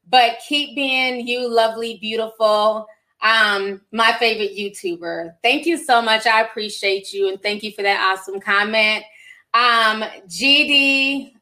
but 0.09 0.39
keep 0.47 0.75
being 0.75 1.25
you, 1.27 1.47
lovely, 1.49 1.97
beautiful. 2.01 2.87
Um, 3.21 3.81
my 3.91 4.13
favorite 4.13 4.55
YouTuber. 4.57 5.35
Thank 5.41 5.65
you 5.65 5.77
so 5.77 6.01
much. 6.01 6.27
I 6.27 6.41
appreciate 6.41 7.11
you 7.11 7.29
and 7.29 7.41
thank 7.41 7.63
you 7.63 7.71
for 7.71 7.81
that 7.81 7.99
awesome 7.99 8.39
comment. 8.39 9.03
Um, 9.53 10.03
GD, 10.27 11.33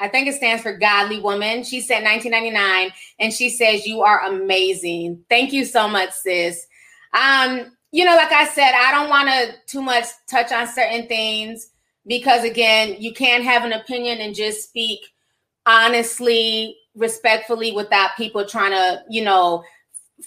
I 0.00 0.08
think 0.08 0.28
it 0.28 0.34
stands 0.34 0.62
for 0.62 0.76
Godly 0.76 1.20
Woman. 1.20 1.64
She 1.64 1.80
said 1.80 2.02
1999 2.04 2.92
and 3.18 3.32
she 3.32 3.50
says, 3.50 3.86
You 3.86 4.02
are 4.02 4.24
amazing. 4.26 5.24
Thank 5.28 5.52
you 5.52 5.64
so 5.64 5.88
much, 5.88 6.12
sis. 6.12 6.66
Um, 7.12 7.76
you 7.92 8.04
know, 8.04 8.16
like 8.16 8.32
I 8.32 8.46
said, 8.46 8.72
I 8.74 8.92
don't 8.92 9.08
want 9.08 9.28
to 9.28 9.54
too 9.66 9.82
much 9.82 10.04
touch 10.28 10.52
on 10.52 10.66
certain 10.66 11.06
things 11.06 11.70
because, 12.06 12.44
again, 12.44 12.96
you 12.98 13.12
can't 13.12 13.44
have 13.44 13.64
an 13.64 13.72
opinion 13.72 14.18
and 14.18 14.34
just 14.34 14.68
speak 14.68 15.00
honestly, 15.66 16.76
respectfully 16.94 17.72
without 17.72 18.16
people 18.16 18.44
trying 18.44 18.72
to, 18.72 19.02
you 19.08 19.22
know, 19.22 19.62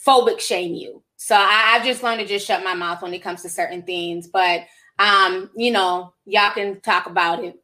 phobic 0.06 0.40
shame 0.40 0.74
you. 0.74 1.02
So 1.18 1.36
I, 1.36 1.76
I've 1.76 1.86
just 1.86 2.04
learned 2.04 2.22
to 2.22 2.28
just 2.28 2.48
shut 2.48 2.64
my 2.64 2.74
mouth 2.74 3.02
when 3.02 3.14
it 3.14 3.24
comes 3.24 3.42
to 3.42 3.50
certain 3.50 3.84
things. 3.84 4.28
But 4.28 4.62
um, 5.00 5.50
you 5.56 5.72
know, 5.72 6.14
y'all 6.26 6.52
can 6.52 6.80
talk 6.82 7.08
about 7.08 7.44
it. 7.44 7.58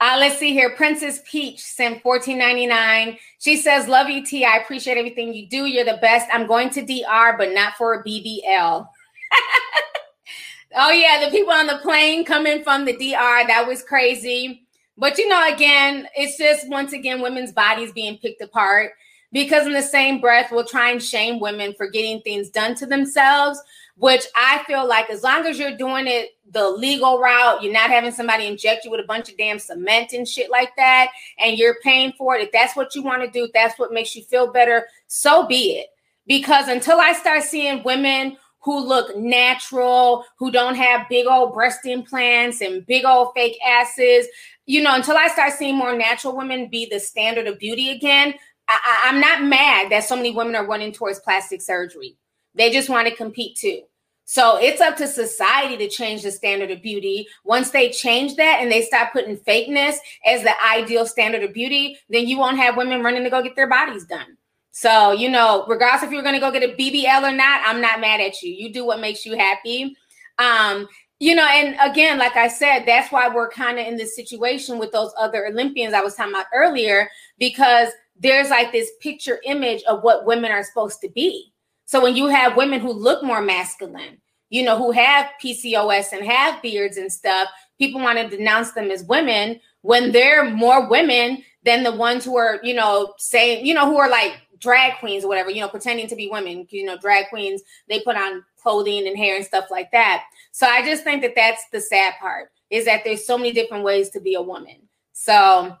Uh, 0.00 0.16
let's 0.18 0.38
see 0.38 0.52
here. 0.52 0.74
Princess 0.76 1.20
Peach 1.30 1.60
sent 1.60 2.02
14.99. 2.02 3.18
She 3.38 3.56
says, 3.56 3.86
Love 3.86 4.08
you, 4.08 4.24
T. 4.24 4.46
I 4.46 4.56
appreciate 4.56 4.96
everything 4.96 5.34
you 5.34 5.46
do. 5.46 5.66
You're 5.66 5.84
the 5.84 5.98
best. 6.00 6.28
I'm 6.32 6.46
going 6.46 6.70
to 6.70 6.82
DR, 6.82 7.36
but 7.36 7.52
not 7.52 7.74
for 7.74 7.94
a 7.94 8.04
BBL. 8.04 8.86
oh, 10.76 10.90
yeah, 10.90 11.24
the 11.24 11.30
people 11.30 11.52
on 11.52 11.66
the 11.66 11.78
plane 11.82 12.24
coming 12.24 12.62
from 12.62 12.84
the 12.84 12.92
DR. 12.92 13.46
That 13.46 13.66
was 13.66 13.82
crazy. 13.82 14.66
But 14.96 15.16
you 15.16 15.28
know, 15.28 15.52
again, 15.52 16.06
it's 16.14 16.36
just 16.36 16.68
once 16.68 16.92
again 16.92 17.22
women's 17.22 17.52
bodies 17.52 17.92
being 17.92 18.18
picked 18.18 18.42
apart 18.42 18.92
because 19.32 19.66
in 19.66 19.72
the 19.72 19.82
same 19.82 20.20
breath 20.20 20.50
we'll 20.50 20.64
try 20.64 20.90
and 20.90 21.02
shame 21.02 21.38
women 21.38 21.72
for 21.74 21.88
getting 21.88 22.20
things 22.20 22.50
done 22.50 22.74
to 22.74 22.86
themselves 22.86 23.60
which 23.96 24.24
i 24.34 24.62
feel 24.66 24.86
like 24.86 25.08
as 25.10 25.22
long 25.22 25.46
as 25.46 25.58
you're 25.58 25.76
doing 25.76 26.06
it 26.06 26.30
the 26.50 26.68
legal 26.70 27.18
route 27.18 27.62
you're 27.62 27.72
not 27.72 27.90
having 27.90 28.10
somebody 28.10 28.46
inject 28.46 28.84
you 28.84 28.90
with 28.90 29.00
a 29.00 29.06
bunch 29.06 29.28
of 29.28 29.36
damn 29.36 29.58
cement 29.58 30.12
and 30.12 30.26
shit 30.26 30.50
like 30.50 30.74
that 30.76 31.08
and 31.38 31.58
you're 31.58 31.76
paying 31.82 32.12
for 32.16 32.34
it 32.36 32.42
if 32.42 32.52
that's 32.52 32.76
what 32.76 32.94
you 32.94 33.02
want 33.02 33.22
to 33.22 33.30
do 33.30 33.48
that's 33.54 33.78
what 33.78 33.92
makes 33.92 34.14
you 34.14 34.22
feel 34.24 34.50
better 34.52 34.86
so 35.06 35.46
be 35.46 35.78
it 35.78 35.88
because 36.26 36.68
until 36.68 36.98
i 37.00 37.12
start 37.12 37.42
seeing 37.42 37.82
women 37.84 38.36
who 38.62 38.86
look 38.86 39.16
natural, 39.16 40.24
who 40.38 40.50
don't 40.50 40.74
have 40.74 41.08
big 41.08 41.26
old 41.26 41.54
breast 41.54 41.86
implants 41.86 42.60
and 42.60 42.86
big 42.86 43.04
old 43.04 43.32
fake 43.34 43.58
asses. 43.66 44.26
You 44.66 44.82
know, 44.82 44.94
until 44.94 45.16
I 45.16 45.28
start 45.28 45.54
seeing 45.54 45.76
more 45.76 45.96
natural 45.96 46.36
women 46.36 46.68
be 46.68 46.86
the 46.86 47.00
standard 47.00 47.46
of 47.46 47.58
beauty 47.58 47.90
again, 47.90 48.34
I, 48.68 49.02
I'm 49.04 49.20
not 49.20 49.42
mad 49.42 49.90
that 49.90 50.04
so 50.04 50.14
many 50.14 50.30
women 50.30 50.54
are 50.54 50.66
running 50.66 50.92
towards 50.92 51.18
plastic 51.20 51.60
surgery. 51.62 52.16
They 52.54 52.70
just 52.70 52.88
want 52.88 53.08
to 53.08 53.14
compete 53.14 53.56
too. 53.56 53.82
So 54.24 54.58
it's 54.58 54.80
up 54.80 54.96
to 54.98 55.08
society 55.08 55.76
to 55.78 55.88
change 55.88 56.22
the 56.22 56.30
standard 56.30 56.70
of 56.70 56.82
beauty. 56.82 57.26
Once 57.44 57.70
they 57.70 57.90
change 57.90 58.36
that 58.36 58.58
and 58.60 58.70
they 58.70 58.82
stop 58.82 59.12
putting 59.12 59.36
fakeness 59.38 59.96
as 60.24 60.44
the 60.44 60.52
ideal 60.64 61.04
standard 61.04 61.42
of 61.42 61.52
beauty, 61.52 61.98
then 62.10 62.28
you 62.28 62.38
won't 62.38 62.58
have 62.58 62.76
women 62.76 63.02
running 63.02 63.24
to 63.24 63.30
go 63.30 63.42
get 63.42 63.56
their 63.56 63.68
bodies 63.68 64.04
done. 64.04 64.36
So, 64.72 65.12
you 65.12 65.28
know, 65.28 65.64
regardless 65.68 66.04
if 66.04 66.12
you're 66.12 66.22
going 66.22 66.34
to 66.34 66.40
go 66.40 66.52
get 66.52 66.62
a 66.62 66.74
BBL 66.74 67.22
or 67.22 67.32
not, 67.32 67.62
I'm 67.66 67.80
not 67.80 68.00
mad 68.00 68.20
at 68.20 68.40
you. 68.42 68.52
You 68.52 68.72
do 68.72 68.84
what 68.84 69.00
makes 69.00 69.26
you 69.26 69.36
happy. 69.36 69.96
Um, 70.38 70.86
you 71.18 71.34
know, 71.34 71.46
and 71.46 71.76
again, 71.82 72.18
like 72.18 72.36
I 72.36 72.48
said, 72.48 72.84
that's 72.86 73.12
why 73.12 73.28
we're 73.28 73.50
kind 73.50 73.78
of 73.78 73.86
in 73.86 73.96
this 73.96 74.16
situation 74.16 74.78
with 74.78 74.90
those 74.90 75.12
other 75.18 75.46
Olympians 75.46 75.92
I 75.92 76.00
was 76.00 76.14
talking 76.14 76.32
about 76.32 76.46
earlier, 76.54 77.10
because 77.38 77.88
there's 78.18 78.48
like 78.48 78.72
this 78.72 78.90
picture 79.00 79.40
image 79.44 79.82
of 79.82 80.02
what 80.02 80.24
women 80.24 80.50
are 80.50 80.64
supposed 80.64 81.00
to 81.02 81.10
be. 81.10 81.52
So 81.84 82.00
when 82.00 82.16
you 82.16 82.28
have 82.28 82.56
women 82.56 82.80
who 82.80 82.92
look 82.92 83.22
more 83.22 83.42
masculine, 83.42 84.18
you 84.48 84.62
know, 84.62 84.78
who 84.78 84.92
have 84.92 85.30
PCOS 85.42 86.12
and 86.12 86.24
have 86.24 86.62
beards 86.62 86.96
and 86.96 87.12
stuff, 87.12 87.48
people 87.78 88.00
want 88.00 88.18
to 88.18 88.34
denounce 88.34 88.72
them 88.72 88.90
as 88.90 89.04
women 89.04 89.60
when 89.82 90.12
they're 90.12 90.48
more 90.48 90.88
women 90.88 91.42
than 91.64 91.82
the 91.82 91.92
ones 91.92 92.24
who 92.24 92.36
are, 92.36 92.60
you 92.62 92.74
know, 92.74 93.14
saying, 93.18 93.66
you 93.66 93.74
know, 93.74 93.86
who 93.86 93.98
are 93.98 94.08
like 94.08 94.40
drag 94.60 94.98
queens 94.98 95.24
or 95.24 95.28
whatever, 95.28 95.50
you 95.50 95.60
know, 95.60 95.68
pretending 95.68 96.06
to 96.08 96.16
be 96.16 96.28
women. 96.28 96.66
You 96.70 96.84
know, 96.84 96.98
drag 96.98 97.28
queens, 97.28 97.62
they 97.88 98.00
put 98.00 98.16
on 98.16 98.44
clothing 98.62 99.06
and 99.06 99.16
hair 99.16 99.36
and 99.36 99.44
stuff 99.44 99.66
like 99.70 99.90
that. 99.92 100.24
So 100.52 100.66
I 100.66 100.84
just 100.84 101.02
think 101.02 101.22
that 101.22 101.34
that's 101.34 101.62
the 101.72 101.80
sad 101.80 102.14
part 102.20 102.50
is 102.70 102.84
that 102.84 103.02
there's 103.04 103.26
so 103.26 103.36
many 103.36 103.52
different 103.52 103.84
ways 103.84 104.10
to 104.10 104.20
be 104.20 104.34
a 104.34 104.42
woman. 104.42 104.76
So 105.12 105.76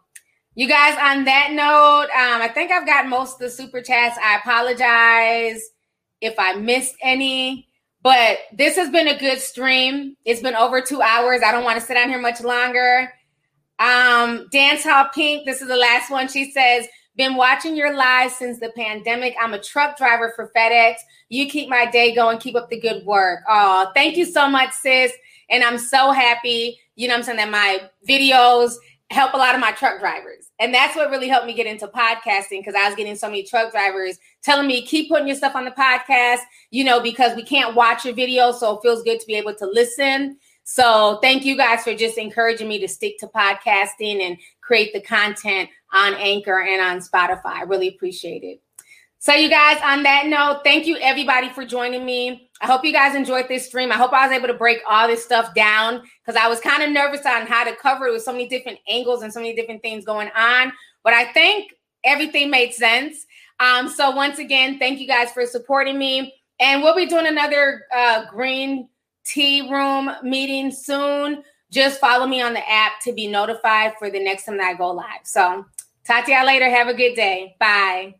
you 0.54 0.68
guys, 0.68 0.98
on 1.00 1.24
that 1.24 1.52
note, 1.52 2.08
um, 2.14 2.42
I 2.42 2.50
think 2.52 2.72
I've 2.72 2.86
got 2.86 3.08
most 3.08 3.34
of 3.34 3.38
the 3.40 3.50
super 3.50 3.80
chats. 3.80 4.18
I 4.22 4.36
apologize 4.36 5.62
if 6.20 6.34
I 6.38 6.54
missed 6.54 6.96
any, 7.00 7.68
but 8.02 8.38
this 8.52 8.76
has 8.76 8.90
been 8.90 9.08
a 9.08 9.18
good 9.18 9.40
stream. 9.40 10.16
It's 10.24 10.42
been 10.42 10.56
over 10.56 10.80
two 10.80 11.02
hours. 11.02 11.42
I 11.44 11.52
don't 11.52 11.64
want 11.64 11.78
to 11.80 11.86
sit 11.86 11.94
down 11.94 12.08
here 12.08 12.20
much 12.20 12.40
longer. 12.40 13.12
Um, 13.78 14.48
Dance 14.50 14.82
Hall 14.82 15.06
Pink, 15.14 15.46
this 15.46 15.62
is 15.62 15.68
the 15.68 15.76
last 15.76 16.10
one. 16.10 16.28
She 16.28 16.50
says, 16.50 16.86
been 17.16 17.36
watching 17.36 17.76
your 17.76 17.94
live 17.94 18.32
since 18.32 18.60
the 18.60 18.72
pandemic. 18.76 19.34
I'm 19.40 19.54
a 19.54 19.58
truck 19.58 19.96
driver 19.96 20.32
for 20.36 20.50
FedEx. 20.56 20.94
You 21.28 21.48
keep 21.48 21.68
my 21.68 21.90
day 21.90 22.14
going. 22.14 22.38
Keep 22.38 22.56
up 22.56 22.70
the 22.70 22.80
good 22.80 23.04
work. 23.04 23.40
Oh, 23.48 23.90
thank 23.94 24.16
you 24.16 24.24
so 24.24 24.48
much, 24.48 24.72
sis. 24.72 25.12
And 25.50 25.64
I'm 25.64 25.78
so 25.78 26.12
happy, 26.12 26.78
you 26.94 27.08
know 27.08 27.14
I'm 27.14 27.22
saying, 27.22 27.38
that 27.38 27.50
my 27.50 27.82
videos 28.08 28.74
help 29.10 29.34
a 29.34 29.36
lot 29.36 29.54
of 29.54 29.60
my 29.60 29.72
truck 29.72 29.98
drivers. 29.98 30.50
And 30.60 30.72
that's 30.72 30.94
what 30.94 31.10
really 31.10 31.28
helped 31.28 31.46
me 31.46 31.54
get 31.54 31.66
into 31.66 31.88
podcasting 31.88 32.60
because 32.60 32.74
I 32.76 32.86
was 32.86 32.94
getting 32.94 33.16
so 33.16 33.26
many 33.26 33.42
truck 33.42 33.72
drivers 33.72 34.18
telling 34.42 34.68
me, 34.68 34.86
keep 34.86 35.08
putting 35.08 35.26
your 35.26 35.36
stuff 35.36 35.56
on 35.56 35.64
the 35.64 35.72
podcast, 35.72 36.40
you 36.70 36.84
know, 36.84 37.00
because 37.00 37.34
we 37.34 37.42
can't 37.42 37.74
watch 37.74 38.04
your 38.04 38.14
video. 38.14 38.52
So 38.52 38.76
it 38.76 38.82
feels 38.82 39.02
good 39.02 39.18
to 39.18 39.26
be 39.26 39.34
able 39.34 39.54
to 39.56 39.66
listen. 39.66 40.38
So 40.62 41.18
thank 41.20 41.44
you 41.44 41.56
guys 41.56 41.82
for 41.82 41.94
just 41.94 42.16
encouraging 42.16 42.68
me 42.68 42.78
to 42.78 42.86
stick 42.86 43.18
to 43.18 43.26
podcasting 43.26 44.20
and 44.20 44.38
create 44.70 44.92
the 44.92 45.00
content 45.00 45.68
on 45.92 46.14
Anchor 46.14 46.60
and 46.60 46.80
on 46.80 47.00
Spotify. 47.00 47.56
I 47.56 47.62
really 47.62 47.88
appreciate 47.88 48.44
it. 48.44 48.62
So, 49.18 49.32
you 49.32 49.50
guys, 49.50 49.78
on 49.82 50.04
that 50.04 50.28
note, 50.28 50.60
thank 50.62 50.86
you 50.86 50.96
everybody 50.98 51.48
for 51.48 51.64
joining 51.64 52.06
me. 52.06 52.48
I 52.60 52.68
hope 52.68 52.84
you 52.84 52.92
guys 52.92 53.16
enjoyed 53.16 53.48
this 53.48 53.66
stream. 53.66 53.90
I 53.90 53.96
hope 53.96 54.12
I 54.12 54.28
was 54.28 54.36
able 54.36 54.46
to 54.46 54.54
break 54.54 54.78
all 54.88 55.08
this 55.08 55.24
stuff 55.24 55.52
down 55.54 56.02
because 56.24 56.40
I 56.40 56.46
was 56.46 56.60
kind 56.60 56.84
of 56.84 56.90
nervous 56.90 57.26
on 57.26 57.48
how 57.48 57.64
to 57.64 57.74
cover 57.74 58.06
it 58.06 58.12
with 58.12 58.22
so 58.22 58.30
many 58.30 58.46
different 58.48 58.78
angles 58.88 59.22
and 59.22 59.32
so 59.32 59.40
many 59.40 59.56
different 59.56 59.82
things 59.82 60.04
going 60.04 60.30
on. 60.36 60.72
But 61.02 61.14
I 61.14 61.32
think 61.32 61.74
everything 62.04 62.48
made 62.48 62.72
sense. 62.72 63.26
Um, 63.58 63.88
so, 63.88 64.12
once 64.12 64.38
again, 64.38 64.78
thank 64.78 65.00
you 65.00 65.08
guys 65.08 65.32
for 65.32 65.44
supporting 65.46 65.98
me. 65.98 66.32
And 66.60 66.80
we'll 66.80 66.94
be 66.94 67.06
doing 67.06 67.26
another 67.26 67.86
uh, 67.92 68.26
green 68.30 68.88
tea 69.24 69.68
room 69.68 70.12
meeting 70.22 70.70
soon. 70.70 71.42
Just 71.70 72.00
follow 72.00 72.26
me 72.26 72.42
on 72.42 72.52
the 72.52 72.68
app 72.68 73.00
to 73.02 73.12
be 73.12 73.26
notified 73.26 73.94
for 73.98 74.10
the 74.10 74.22
next 74.22 74.44
time 74.44 74.58
that 74.58 74.66
I 74.66 74.74
go 74.74 74.90
live. 74.90 75.24
So, 75.24 75.64
talk 76.06 76.26
to 76.26 76.32
y'all 76.32 76.46
later. 76.46 76.68
Have 76.68 76.88
a 76.88 76.94
good 76.94 77.14
day. 77.14 77.56
Bye. 77.58 78.19